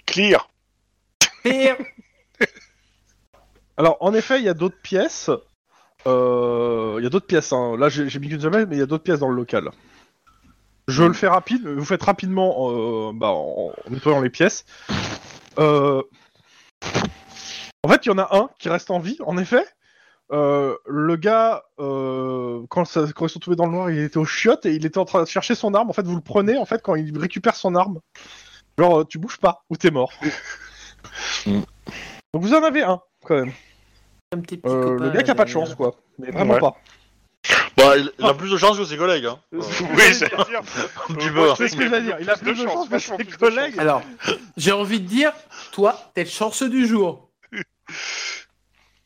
Clear. 0.06 0.50
Pire. 1.44 1.78
Alors, 3.78 3.98
en 4.02 4.14
effet, 4.14 4.40
il 4.40 4.46
y 4.46 4.50
a 4.50 4.54
d'autres 4.54 4.80
pièces. 4.82 5.30
Euh, 6.08 6.96
Il 7.00 7.04
y 7.04 7.08
a 7.08 7.10
d'autres 7.10 7.28
pièces. 7.28 7.54
hein. 7.54 7.76
Là, 7.78 7.90
j'ai 7.90 8.10
j'ai 8.10 8.20
mis 8.20 8.30
qu'une 8.30 8.42
seule, 8.42 8.66
mais 8.68 8.76
il 8.76 8.80
y 8.80 8.82
a 8.82 8.86
d'autres 8.86 9.04
pièces 9.04 9.20
dans 9.20 9.30
le 9.30 9.36
local. 9.36 9.70
Je 10.88 11.04
le 11.04 11.14
fais 11.14 11.28
rapide. 11.28 11.68
Vous 11.68 11.86
faites 11.86 12.04
rapidement 12.04 12.72
euh, 12.72 13.12
bah, 13.14 13.28
en, 13.28 13.74
en 13.86 13.90
nettoyant 13.90 14.22
les 14.22 14.30
pièces. 14.30 14.66
Euh, 15.60 16.02
En 17.84 17.90
fait, 17.90 18.06
il 18.06 18.10
y 18.10 18.12
en 18.12 18.18
a 18.18 18.36
un 18.38 18.50
qui 18.60 18.70
reste 18.70 18.92
en 18.92 19.00
vie, 19.00 19.18
en 19.26 19.38
effet. 19.38 19.66
Euh, 20.32 20.76
le 20.86 21.16
gars, 21.16 21.64
euh, 21.80 22.62
quand, 22.70 22.86
ça- 22.86 23.06
quand 23.16 23.26
ils 23.26 23.30
sont 23.30 23.40
tombés 23.40 23.56
dans 23.58 23.66
le 23.66 23.72
noir, 23.72 23.90
il 23.90 23.98
était 24.00 24.18
au 24.18 24.26
chiottes 24.26 24.66
et 24.66 24.74
il 24.76 24.86
était 24.86 25.00
en 25.00 25.06
train 25.06 25.24
de 25.24 25.28
chercher 25.28 25.56
son 25.56 25.74
arme. 25.74 25.90
En 25.90 25.94
fait, 25.94 26.06
vous 26.06 26.16
le 26.16 26.22
prenez 26.22 26.58
en 26.58 26.66
fait 26.66 26.82
quand 26.84 26.96
il 26.96 27.18
récupère 27.18 27.56
son 27.56 27.74
arme. 27.76 28.00
Genre, 28.78 29.00
euh, 29.00 29.06
tu 29.06 29.18
bouges 29.18 29.38
pas 29.38 29.64
ou 29.70 29.76
t'es 29.78 29.90
mort. 29.92 30.12
Mm. 31.48 31.62
Donc 32.34 32.44
vous 32.44 32.54
en 32.54 32.64
avez 32.64 32.84
un 32.84 33.00
quand 33.26 33.36
même. 33.36 33.52
Un 34.32 34.40
petit, 34.42 34.58
petit 34.58 34.72
Euh, 34.72 34.84
copain, 34.84 35.04
le 35.06 35.10
gars 35.12 35.24
qui 35.24 35.32
a 35.32 35.36
pas 35.36 35.46
de 35.46 35.50
chance 35.50 35.74
quoi. 35.74 35.96
Mais 36.20 36.30
vraiment 36.30 36.54
Ouais. 36.54 36.60
pas. 36.60 36.76
Bah, 37.78 37.98
il, 37.98 38.12
il 38.20 38.26
a 38.26 38.34
plus 38.34 38.52
de 38.52 38.58
chance 38.58 38.78
que 38.78 38.84
ses 38.86 38.98
collègues. 38.98 39.26
Hein. 39.26 39.40
Oui, 39.54 39.60
c'est. 40.14 40.30
C'est 41.58 41.68
ce 41.70 41.76
que 41.76 41.90
j'allais 41.90 42.02
dire. 42.04 42.18
Il 42.20 42.30
a 42.30 42.36
plus 42.38 42.52
de 42.52 42.68
chance, 42.68 42.90
chance 43.00 43.18
que 43.18 43.32
ses 43.32 43.38
collègues. 43.38 43.80
Alors, 43.80 44.02
j'ai 44.58 44.74
envie 44.74 45.00
de 45.00 45.08
dire, 45.08 45.32
toi, 45.72 46.12
t'es 46.14 46.26
le 46.26 46.30
chanceux 46.30 46.70
du 46.70 46.86
jour. 46.86 47.30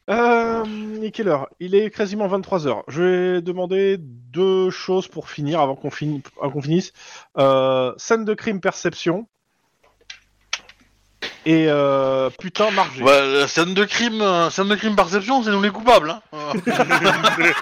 Euh, 0.10 1.10
quelle 1.12 1.28
heure? 1.30 1.48
Il 1.60 1.76
est 1.76 1.90
quasiment 1.90 2.28
23h. 2.28 2.84
Je 2.88 3.04
vais 3.04 3.42
demander 3.42 3.98
deux 4.00 4.70
choses 4.70 5.08
pour 5.08 5.30
finir 5.30 5.60
avant 5.62 5.76
qu'on 5.76 5.92
fini- 5.92 6.22
finisse. 6.62 6.92
Euh, 7.38 7.94
scène 7.98 8.26
de 8.26 8.34
crime 8.34 8.60
perception. 8.60 9.28
Et 11.46 11.66
euh, 11.68 12.30
putain, 12.30 12.72
margé. 12.72 13.04
Bah, 13.04 13.22
la 13.26 13.48
scène 13.48 13.74
de 13.74 13.86
crime, 13.86 14.22
euh, 14.22 14.50
scène 14.50 14.68
de 14.70 14.76
crime 14.76 14.96
perception, 14.96 15.44
c'est 15.44 15.52
nous 15.52 15.62
les 15.62 15.72
coupables. 15.72 16.10
Hein. 16.10 16.22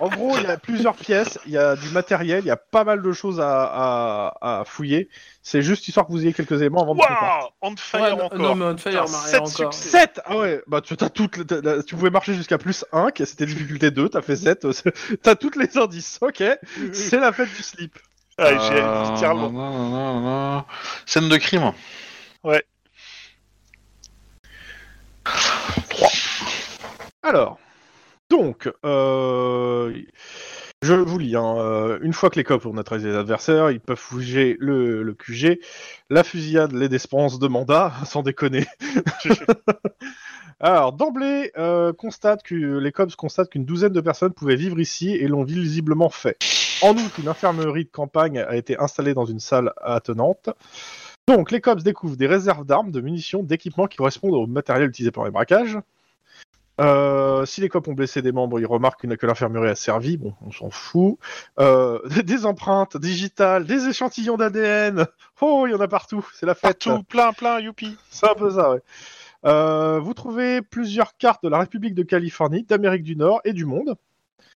En 0.00 0.08
gros, 0.08 0.36
il 0.38 0.44
y 0.44 0.46
a 0.46 0.56
plusieurs 0.56 0.94
pièces, 0.94 1.38
il 1.46 1.52
y 1.52 1.58
a 1.58 1.76
du 1.76 1.88
matériel, 1.90 2.44
il 2.44 2.48
y 2.48 2.50
a 2.50 2.56
pas 2.56 2.84
mal 2.84 3.02
de 3.02 3.12
choses 3.12 3.40
à, 3.40 3.64
à- 3.64 4.60
à 4.60 4.64
fouiller. 4.64 5.08
C'est 5.42 5.62
juste 5.62 5.86
histoire 5.88 6.06
que 6.06 6.12
vous 6.12 6.22
ayez 6.22 6.32
quelques 6.32 6.60
éléments 6.60 6.82
avant 6.82 6.94
de. 6.94 7.00
Waouh 7.00 7.48
On 7.62 7.76
fire 7.76 8.00
Ouais, 8.16 8.22
encore. 8.22 8.38
non, 8.38 8.54
mais 8.54 8.64
on 8.64 8.76
fire, 8.76 9.04
Putain, 9.04 9.12
Maria, 9.12 9.28
sept 9.28 9.40
encore. 9.40 9.74
succès. 9.74 9.88
7 9.90 10.20
Ah 10.24 10.36
ouais, 10.36 10.62
bah 10.66 10.80
tu 10.80 10.94
as 11.00 11.08
toutes 11.10 11.36
les- 11.36 11.84
tu 11.84 11.94
pouvais 11.94 12.10
marcher 12.10 12.34
jusqu'à 12.34 12.58
plus 12.58 12.84
1, 12.92 13.10
qui 13.10 13.24
c'était 13.26 13.46
difficulté 13.46 13.90
2, 13.90 14.08
t'as 14.08 14.22
fait 14.22 14.36
7, 14.36 14.66
t'as 15.22 15.34
toutes 15.34 15.56
les 15.56 15.76
indices, 15.78 16.18
ok 16.20 16.42
C'est 16.92 17.18
la 17.20 17.32
fête 17.32 17.54
du 17.54 17.62
slip. 17.62 17.98
Ah, 18.38 18.50
j'ai 18.50 18.80
Euh, 18.82 19.12
littéralement. 19.14 19.50
nanana. 19.50 20.66
Scène 21.06 21.28
de 21.28 21.36
crime. 21.38 21.72
Alors, 27.22 27.58
donc, 28.28 28.70
euh, 28.84 29.92
je 30.82 30.94
vous 30.94 31.18
lis, 31.18 31.36
hein, 31.36 31.56
euh, 31.58 31.98
une 32.02 32.12
fois 32.12 32.28
que 32.28 32.36
les 32.36 32.44
cops 32.44 32.66
ont 32.66 32.72
neutralisé 32.72 33.10
les 33.10 33.16
adversaires, 33.16 33.70
ils 33.70 33.80
peuvent 33.80 33.96
fouiller 33.96 34.56
le, 34.58 35.02
le 35.02 35.14
QG, 35.14 35.60
la 36.10 36.24
fusillade, 36.24 36.72
les 36.72 36.88
dépenses 36.88 37.38
de 37.38 37.46
mandat, 37.46 37.92
sans 38.04 38.22
déconner. 38.22 38.66
Alors, 40.60 40.92
d'emblée, 40.92 41.52
euh, 41.56 41.92
constate 41.92 42.42
que 42.42 42.54
les 42.54 42.90
cops 42.90 43.14
constatent 43.14 43.50
qu'une 43.50 43.64
douzaine 43.64 43.92
de 43.92 44.00
personnes 44.00 44.32
pouvaient 44.32 44.56
vivre 44.56 44.80
ici 44.80 45.10
et 45.10 45.28
l'ont 45.28 45.44
visiblement 45.44 46.08
fait. 46.08 46.38
En 46.82 46.92
outre, 46.92 47.20
une 47.20 47.28
infirmerie 47.28 47.84
de 47.84 47.90
campagne 47.90 48.38
a 48.38 48.56
été 48.56 48.78
installée 48.78 49.14
dans 49.14 49.26
une 49.26 49.40
salle 49.40 49.72
attenante. 49.82 50.50
Donc, 51.28 51.50
les 51.50 51.60
cops 51.60 51.82
découvrent 51.82 52.16
des 52.16 52.26
réserves 52.26 52.64
d'armes, 52.64 52.90
de 52.90 53.00
munitions, 53.00 53.42
d'équipements 53.42 53.86
qui 53.86 53.98
correspondent 53.98 54.34
au 54.34 54.46
matériel 54.46 54.88
utilisé 54.88 55.10
pour 55.10 55.24
les 55.24 55.30
braquages. 55.30 55.78
Euh, 56.80 57.46
si 57.46 57.60
les 57.60 57.68
cops 57.68 57.88
ont 57.88 57.94
blessé 57.94 58.22
des 58.22 58.32
membres, 58.32 58.60
ils 58.60 58.66
remarquent 58.66 59.06
que 59.16 59.26
l'infirmerie 59.26 59.70
a 59.70 59.74
servi. 59.74 60.16
Bon, 60.16 60.34
on 60.46 60.52
s'en 60.52 60.70
fout. 60.70 61.18
Euh, 61.58 62.00
des 62.24 62.46
empreintes 62.46 62.96
digitales, 62.96 63.64
des 63.64 63.88
échantillons 63.88 64.36
d'ADN. 64.36 65.06
Oh, 65.40 65.64
il 65.66 65.72
y 65.72 65.74
en 65.74 65.80
a 65.80 65.88
partout. 65.88 66.26
C'est 66.34 66.46
la 66.46 66.54
fête. 66.54 66.84
Partout, 66.84 67.02
plein, 67.04 67.32
plein, 67.32 67.60
youpi. 67.60 67.96
C'est 68.10 68.28
un 68.28 68.34
peu 68.34 68.50
ça, 68.50 68.70
ouais. 68.70 68.82
Euh, 69.44 70.00
vous 70.00 70.14
trouvez 70.14 70.62
plusieurs 70.62 71.16
cartes 71.16 71.44
de 71.44 71.48
la 71.48 71.58
République 71.58 71.94
de 71.94 72.02
Californie, 72.02 72.64
d'Amérique 72.64 73.04
du 73.04 73.16
Nord 73.16 73.40
et 73.44 73.52
du 73.52 73.64
monde. 73.64 73.96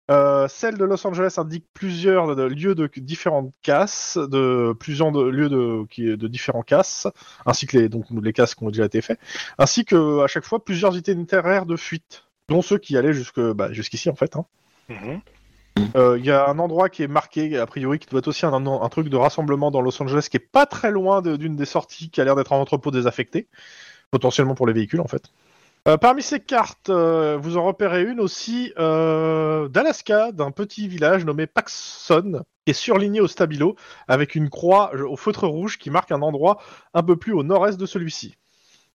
Euh, 0.09 0.47
celle 0.47 0.77
de 0.77 0.85
Los 0.85 1.05
Angeles 1.05 1.35
indique 1.37 1.65
plusieurs 1.73 2.35
de- 2.35 2.43
lieux 2.43 2.73
de 2.73 2.89
différentes 2.97 3.51
casses, 3.61 4.17
de 4.17 4.73
plusieurs 4.79 5.11
de- 5.11 5.23
lieux 5.29 5.49
de, 5.49 5.85
qui- 5.89 6.17
de 6.17 6.27
différents 6.27 6.63
casses, 6.63 7.07
ainsi 7.45 7.67
que 7.67 7.77
les, 7.77 7.89
donc, 7.89 8.05
les 8.09 8.33
casses 8.33 8.55
qui 8.55 8.63
ont 8.63 8.69
déjà 8.69 8.85
été 8.85 9.01
faits, 9.01 9.19
ainsi 9.59 9.85
que 9.85 10.21
à 10.23 10.27
chaque 10.27 10.45
fois 10.45 10.63
plusieurs 10.65 10.97
itinéraires 10.97 11.65
de 11.67 11.75
fuite, 11.75 12.23
dont 12.49 12.61
ceux 12.63 12.79
qui 12.79 12.97
allaient 12.97 13.13
jusque, 13.13 13.39
bah, 13.39 13.71
jusqu'ici 13.71 14.09
en 14.09 14.15
fait. 14.15 14.35
hein. 14.35 14.45
Mhm. 14.89 15.21
Euh, 15.95 16.17
Il 16.19 16.25
y 16.25 16.31
a 16.31 16.47
un 16.49 16.57
endroit 16.59 16.89
qui 16.89 17.03
est 17.03 17.07
marqué, 17.07 17.57
a 17.57 17.65
priori, 17.67 17.99
qui 17.99 18.07
doit 18.09 18.19
être 18.19 18.27
aussi 18.27 18.45
un, 18.45 18.53
un- 18.53 18.81
un 18.81 18.89
truc 18.89 19.09
de 19.09 19.15
rassemblement 19.15 19.69
dans 19.71 19.81
Los 19.81 20.01
Angeles, 20.01 20.27
qui 20.29 20.37
est 20.37 20.39
pas 20.51 20.65
très 20.65 20.91
loin 20.91 21.21
de- 21.21 21.35
d'une 21.37 21.55
des 21.55 21.65
sorties, 21.65 22.09
qui 22.09 22.19
a 22.19 22.23
l'air 22.25 22.35
d'être 22.35 22.51
un 22.51 22.57
entrepôt 22.57 22.89
désaffecté, 22.91 23.47
potentiellement 24.11 24.55
pour 24.55 24.65
les 24.67 24.73
véhicules 24.73 25.01
en 25.01 25.07
fait. 25.07 25.31
Euh, 25.89 25.97
parmi 25.97 26.21
ces 26.21 26.39
cartes, 26.39 26.89
euh, 26.89 27.37
vous 27.41 27.57
en 27.57 27.65
repérez 27.65 28.03
une 28.03 28.19
aussi 28.19 28.71
euh, 28.77 29.67
d'Alaska, 29.69 30.31
d'un 30.31 30.51
petit 30.51 30.87
village 30.87 31.25
nommé 31.25 31.47
Paxson, 31.47 32.43
qui 32.65 32.71
est 32.71 32.73
surligné 32.73 33.21
au 33.21 33.27
stabilo, 33.27 33.75
avec 34.07 34.35
une 34.35 34.51
croix 34.51 34.91
au 34.93 35.17
feutre 35.17 35.47
rouge 35.47 35.79
qui 35.79 35.89
marque 35.89 36.11
un 36.11 36.21
endroit 36.21 36.61
un 36.93 37.01
peu 37.01 37.15
plus 37.15 37.33
au 37.33 37.41
nord-est 37.41 37.79
de 37.79 37.87
celui-ci. 37.87 38.35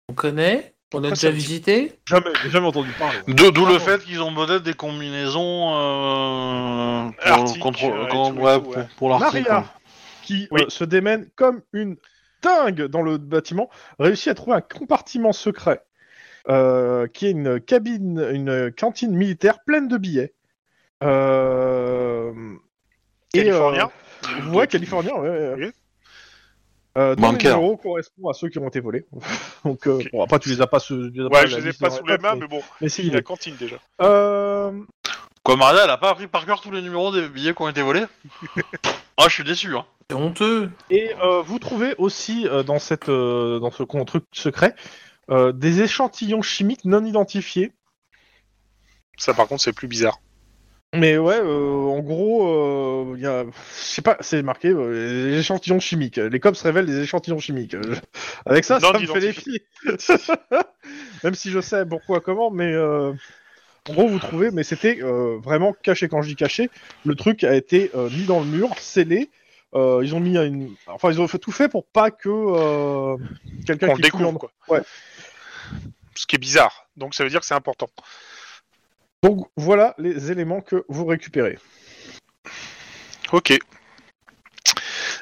On 0.09 0.15
connaît, 0.15 0.75
on 0.93 1.03
a 1.03 1.09
déjà 1.11 1.31
Visité. 1.31 1.99
Jamais, 2.07 2.31
j'ai 2.45 2.51
jamais 2.51 2.69
entendu 2.69 2.91
parler. 2.97 3.19
D'o- 3.27 3.51
D'où 3.51 3.67
le 3.67 3.81
fait 3.81 4.05
qu'ils 4.05 4.23
ont 4.23 4.33
peut-être 4.33 4.63
des 4.63 4.75
combinaisons 4.75 5.73
pour, 7.25 7.59
contre- 7.59 7.81
tout 7.81 8.41
ouais, 8.41 8.61
pour, 8.61 8.75
pour. 8.97 9.19
Maria, 9.19 9.65
qui 10.23 10.47
Oui. 10.53 10.63
euh, 10.63 10.67
se 10.69 10.85
démène 10.85 11.29
comme 11.35 11.61
une 11.73 11.97
dingue 12.41 12.85
dans 12.85 13.03
le 13.03 13.19
bâtiment, 13.19 13.69
réussit 13.99 14.29
à 14.29 14.35
trouver 14.35 14.57
un 14.59 14.61
compartiment 14.61 15.33
secret 15.33 15.83
euh, 16.49 17.07
qui 17.07 17.27
est 17.27 17.31
une 17.31 17.61
cabine, 17.61 18.27
une 18.33 18.73
cantine 18.73 19.15
militaire 19.15 19.63
pleine 19.65 19.89
de 19.89 19.97
billets. 19.97 20.35
Euh, 21.03 22.33
et, 23.35 23.45
Californien 23.45 23.91
euh, 24.29 24.51
ouais, 24.53 24.67
californien, 24.67 25.15
ouais. 25.15 25.29
ouais. 25.29 25.67
Ok. 25.69 25.75
Euh, 26.97 27.17
dont 27.17 27.33
les 27.33 27.39
numéros 27.39 27.77
correspondent 27.77 28.31
à 28.31 28.35
ceux 28.35 28.49
qui 28.49 28.59
ont 28.61 28.69
été 28.69 28.79
volés. 28.79 29.05
Donc, 29.65 29.87
euh, 29.89 30.01
bon, 30.13 30.23
après, 30.23 30.39
tu 30.39 30.49
les 30.49 30.61
as 30.61 30.69
pas, 30.69 30.79
sous- 30.79 31.11
tu 31.11 31.19
les 31.19 31.25
as 31.25 31.29
Ouais, 31.29 31.47
je 31.49 31.59
les 31.59 31.71
ai 31.71 31.73
pas 31.73 31.91
sous 31.91 32.07
les 32.07 32.19
mains, 32.19 32.37
mais 32.37 32.47
bon, 32.47 32.63
mais 32.81 32.89
c'est 32.89 33.03
il 33.03 33.07
y 33.07 33.09
a 33.09 33.11
l'idée. 33.11 33.17
la 33.17 33.23
cantine 33.23 33.57
déjà. 33.59 33.77
Euh, 34.01 34.71
Quoi, 35.43 35.57
Maria, 35.57 35.85
elle 35.85 35.91
a 35.91 35.99
pas 35.99 36.11
appris 36.11 36.27
par 36.27 36.47
cœur 36.47 36.61
tous 36.61 36.71
les 36.71 36.81
numéros 36.81 37.13
des 37.13 37.29
billets 37.29 37.53
qui 37.53 37.61
ont 37.63 37.69
été 37.69 37.83
volés 37.83 38.05
Ah, 39.17 39.25
je 39.29 39.35
suis 39.35 39.45
déçu. 39.45 39.77
Hein. 39.77 39.85
C'est 40.09 40.17
honteux. 40.17 40.71
Et 40.91 41.11
euh, 41.23 41.43
vous 41.43 41.59
trouvez 41.59 41.95
aussi 41.99 42.49
euh, 42.49 42.63
dans, 42.63 42.79
cette, 42.79 43.09
euh, 43.09 43.59
dans 43.59 43.71
ce 43.71 43.83
truc 43.83 44.25
secret 44.33 44.75
euh, 45.31 45.53
des 45.53 45.83
échantillons 45.83 46.43
chimiques 46.43 46.85
non 46.85 47.05
identifiés. 47.05 47.73
Ça, 49.17 49.35
par 49.35 49.47
contre, 49.47 49.63
c'est 49.63 49.73
plus 49.73 49.89
bizarre. 49.89 50.19
Mais 50.95 51.19
ouais, 51.19 51.41
euh, 51.41 51.87
en 51.89 52.01
gros, 52.01 52.47
euh, 52.47 53.17
il 53.19 53.25
je 53.25 53.53
sais 53.83 54.03
pas, 54.03 54.17
c'est 54.21 54.43
marqué 54.43 54.69
euh, 54.69 55.31
les 55.31 55.39
échantillons 55.39 55.81
chimiques. 55.81 56.19
Les 56.19 56.39
cops 56.39 56.61
révèlent 56.63 56.87
des 56.87 57.01
échantillons 57.01 57.41
chimiques. 57.41 57.75
Euh, 57.75 57.97
Avec 58.47 58.65
ça, 58.65 58.79
ça 58.79 58.93
Non 58.93 59.01
me 59.01 59.07
fait 59.07 59.21
les 59.21 59.29
identifiés. 59.31 59.67
pieds. 59.85 59.97
Même 61.25 61.35
si 61.35 61.51
je 61.51 61.61
sais 61.61 61.85
pourquoi, 61.85 62.21
comment, 62.21 62.51
mais 62.53 62.73
euh, 62.73 63.13
en 63.89 63.93
gros, 63.93 64.07
vous 64.07 64.21
trouvez, 64.21 64.51
mais 64.53 64.63
c'était 64.63 64.99
euh, 65.03 65.37
vraiment 65.43 65.73
caché. 65.73 66.09
Quand 66.09 66.23
je 66.23 66.29
dis 66.29 66.37
caché, 66.37 66.71
le 67.05 67.17
truc 67.17 67.43
a 67.43 67.55
été 67.55 67.91
euh, 67.97 68.09
mis 68.11 68.25
dans 68.25 68.39
le 68.41 68.47
mur, 68.47 68.71
scellé. 68.79 69.31
Euh, 69.75 70.01
ils 70.05 70.15
ont 70.15 70.21
mis 70.21 70.37
une, 70.37 70.73
enfin, 70.87 71.11
ils 71.11 71.21
ont 71.21 71.27
fait 71.27 71.39
tout 71.41 71.51
fait 71.51 71.69
pour 71.69 71.85
pas 71.85 72.13
que 72.13 72.29
euh, 72.29 73.17
quelqu'un 73.67 73.93
qui 73.95 74.03
découvre, 74.03 74.39
quoi. 74.39 74.53
Ouais. 74.69 74.83
Ce 76.15 76.27
qui 76.27 76.37
est 76.37 76.39
bizarre. 76.39 76.87
Donc, 76.97 77.15
ça 77.15 77.25
veut 77.25 77.31
dire 77.31 77.41
que 77.41 77.47
c'est 77.47 77.55
important. 77.55 77.91
Donc 79.23 79.47
voilà 79.57 79.95
les 79.97 80.31
éléments 80.31 80.61
que 80.61 80.85
vous 80.89 81.07
récupérez. 81.07 81.59
Ok. 83.33 83.59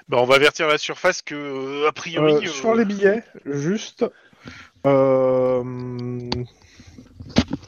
Bah, 0.09 0.16
on 0.19 0.24
va 0.24 0.35
avertir 0.35 0.66
la 0.66 0.77
surface 0.77 1.23
que, 1.23 1.35
euh, 1.36 1.89
a 1.89 1.93
priori. 1.93 2.32
Euh, 2.35 2.40
euh, 2.43 2.47
Sur 2.52 2.74
les 2.74 2.85
billets, 2.85 3.23
juste, 3.47 4.05
euh, 4.86 5.62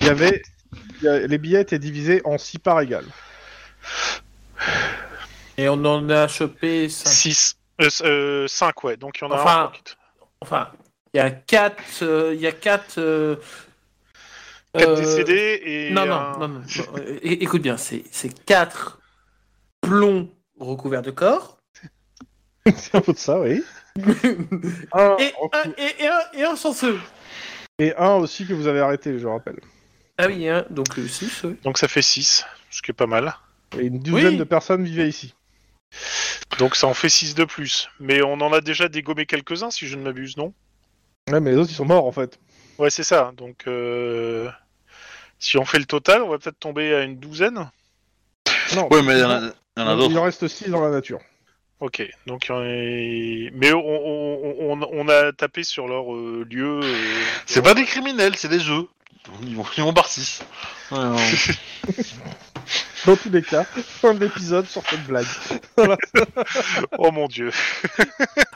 il 0.01 0.07
y 0.07 0.09
avait, 0.11 0.43
il 0.99 1.05
y 1.05 1.09
a- 1.09 1.21
les 1.27 1.39
billets 1.39 1.63
étaient 1.63 1.79
divisés 1.79 2.21
en 2.25 2.37
six 2.37 2.59
parts 2.59 2.81
égales. 2.81 3.07
Et 5.57 5.69
on 5.69 5.85
en 5.85 6.11
a 6.11 6.27
chopé 6.27 6.89
5. 6.89 7.09
6. 7.09 7.57
5, 8.49 8.85
ouais. 8.85 8.97
Donc, 8.97 9.19
il 9.21 9.25
y 9.25 9.27
en 9.27 9.31
a 9.31 9.41
Enfin, 9.41 9.73
un. 9.73 9.73
Enfin, 10.41 10.71
il 11.15 11.19
y 11.19 11.21
a 11.21 11.31
4. 11.31 12.33
Il 12.35 12.41
y 12.41 12.47
a 12.47 12.53
4. 12.53 13.41
4 14.77 14.95
décédés 14.97 15.61
et. 15.65 15.91
Non, 15.93 16.05
non, 16.07 16.13
un- 16.15 16.39
non, 16.39 16.49
non. 16.49 16.61
non, 16.61 16.97
é- 17.23 17.43
Écoute 17.43 17.63
bien, 17.63 17.77
c'est 17.77 18.05
4 18.45 18.99
plombs 19.81 20.29
recouverts 20.59 21.03
de 21.03 21.11
corps. 21.11 21.59
C'est 22.77 22.95
un 22.95 23.01
peu 23.03 23.13
de 23.13 23.19
ça, 23.19 23.41
oui. 23.41 23.63
Un, 24.93 25.17
Et 25.19 25.33
un, 25.53 25.71
et, 25.79 26.03
et 26.03 26.07
un, 26.09 26.21
et 26.33 26.43
un 26.45 26.57
chanceux. 26.57 26.99
et 27.79 27.95
un 27.97 28.15
aussi 28.15 28.47
que 28.47 28.55
vous 28.55 28.67
avez 28.67 28.81
arrêté, 28.81 29.19
je 29.19 29.27
rappelle. 29.29 29.61
Ah 30.19 30.27
oui, 30.29 30.49
hein, 30.49 30.65
donc 30.71 30.87
6. 30.95 31.45
Donc, 31.63 31.77
ça 31.79 31.87
fait 31.89 32.01
6, 32.03 32.45
ce 32.71 32.81
qui 32.83 32.91
est 32.91 32.95
pas 32.95 33.07
mal. 33.07 33.35
Et 33.79 33.83
une 33.85 33.99
douzaine 34.01 34.29
Oui. 34.31 34.37
de 34.39 34.45
personnes 34.45 34.83
vivaient 34.85 35.09
ici. 35.09 35.35
Donc, 36.59 36.75
ça 36.75 36.87
en 36.87 36.95
fait 36.95 37.09
6 37.11 37.35
de 37.35 37.45
plus. 37.45 37.89
Mais 38.01 38.23
on 38.23 38.35
en 38.41 38.53
a 38.53 38.61
déjà 38.61 38.89
dégommé 38.89 39.27
quelques-uns, 39.27 39.71
si 39.71 39.87
je 39.87 39.97
ne 39.97 40.03
m'abuse, 40.03 40.37
non? 40.37 40.55
Ouais, 41.31 41.41
mais 41.41 41.51
les 41.53 41.57
autres 41.57 41.71
ils 41.71 41.75
sont 41.77 41.85
morts 41.87 42.07
en 42.07 42.13
fait. 42.13 42.39
Ouais, 42.79 42.91
c'est 42.91 43.03
ça. 43.05 43.33
Donc, 43.37 43.65
euh, 43.67 44.51
si 45.39 45.57
on 45.59 45.65
fait 45.65 45.79
le 45.79 45.87
total, 45.87 46.23
on 46.23 46.29
va 46.29 46.39
peut-être 46.39 46.59
tomber 46.59 46.95
à 46.95 47.03
une 47.03 47.17
douzaine. 47.19 47.71
Non, 48.75 48.89
Ouais, 48.91 49.03
mais 49.03 49.15
il 49.15 49.21
y 49.21 49.25
en 49.25 49.31
a, 49.31 49.41
il 49.41 49.81
y 49.81 49.83
en 49.83 49.89
a 49.89 49.93
il 49.95 49.99
d'autres. 49.99 50.17
en 50.19 50.23
reste 50.25 50.49
6 50.49 50.69
dans 50.71 50.81
la 50.83 50.91
nature. 50.91 51.21
Ok. 51.81 52.03
Donc, 52.27 52.49
mais 52.51 53.73
on, 53.73 53.79
on- 53.87 54.81
on- 54.83 54.89
on 54.93 55.09
a 55.09 55.33
tapé 55.33 55.63
sur 55.65 55.87
leur 55.89 56.13
euh, 56.15 56.47
lieu. 56.51 56.81
euh, 56.83 57.23
C'est 57.47 57.63
pas 57.63 57.75
des 57.75 57.85
criminels, 57.85 58.37
c'est 58.37 58.49
des 58.49 58.61
jeux. 58.61 58.87
Ils 59.43 59.57
vont, 59.57 59.65
ils 59.77 59.83
vont 59.83 59.95
par 59.95 60.09
6. 60.09 60.43
Dans 63.07 63.17
tous 63.17 63.31
les 63.31 63.43
cas, 63.43 63.65
fin 63.65 64.15
de 64.15 64.21
l'épisode 64.21 64.67
sur 64.67 64.83
cette 64.87 65.05
blague. 65.05 65.27
Oh 66.99 67.11
mon 67.11 67.27
dieu. 67.27 67.51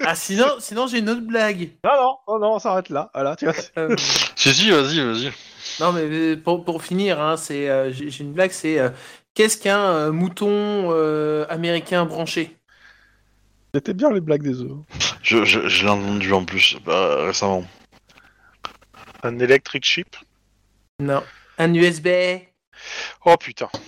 Ah, 0.00 0.14
sinon, 0.14 0.46
sinon 0.58 0.86
j'ai 0.86 1.00
une 1.00 1.10
autre 1.10 1.20
blague. 1.20 1.70
Non, 1.84 1.90
non, 2.00 2.16
oh 2.26 2.38
non, 2.38 2.54
on 2.54 2.58
s'arrête 2.58 2.88
là. 2.88 3.10
Voilà, 3.12 3.36
tu 3.36 3.44
vois. 3.44 3.54
Euh, 3.76 3.94
si, 4.36 4.54
si, 4.54 4.70
vas-y, 4.70 5.00
vas-y. 5.00 5.32
non, 5.80 5.92
mais 5.92 6.36
pour, 6.36 6.64
pour 6.64 6.82
finir, 6.82 7.20
hein, 7.20 7.36
c'est, 7.36 7.68
euh, 7.68 7.92
j'ai 7.92 8.22
une 8.22 8.32
blague, 8.32 8.52
c'est 8.52 8.78
euh, 8.78 8.90
qu'est-ce 9.34 9.58
qu'un 9.58 9.80
euh, 9.80 10.12
mouton 10.12 10.48
euh, 10.92 11.44
américain 11.50 12.04
branché? 12.06 12.56
C'était 13.74 13.94
bien 13.94 14.10
les 14.10 14.20
blagues 14.20 14.42
des 14.42 14.62
œufs. 14.62 14.78
Je, 15.22 15.44
je, 15.44 15.68
je 15.68 15.84
l'ai 15.84 15.90
entendu 15.90 16.32
en 16.32 16.44
plus, 16.44 16.76
bah, 16.86 17.26
récemment. 17.26 17.64
Un 19.22 19.38
electric 19.40 19.84
sheep. 19.84 20.16
Non. 21.00 21.22
Un 21.58 21.74
USB 21.74 22.08
Oh 23.24 23.36
putain. 23.36 23.68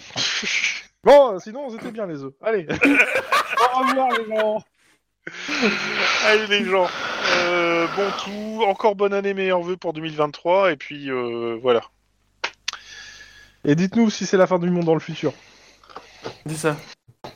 Bon, 1.02 1.32
euh, 1.32 1.38
sinon, 1.38 1.70
c'était 1.70 1.92
bien 1.92 2.06
les 2.06 2.22
œufs. 2.22 2.34
Allez. 2.42 2.66
Au 3.74 3.78
revoir 3.78 4.10
les 4.18 4.26
gens. 4.26 4.62
Allez 6.26 6.46
les 6.46 6.64
gens. 6.64 6.88
Euh, 7.36 7.86
bon 7.96 8.10
tout. 8.22 8.64
Encore 8.66 8.96
bonne 8.96 9.14
année, 9.14 9.32
meilleurs 9.32 9.62
vœux 9.62 9.78
pour 9.78 9.94
2023. 9.94 10.72
Et 10.72 10.76
puis 10.76 11.10
euh, 11.10 11.58
voilà. 11.62 11.80
Et 13.64 13.74
dites-nous 13.74 14.10
si 14.10 14.26
c'est 14.26 14.36
la 14.36 14.46
fin 14.46 14.58
du 14.58 14.68
monde 14.68 14.84
dans 14.84 14.94
le 14.94 15.00
futur. 15.00 15.32
C'est 16.46 16.54
ça. 16.54 16.76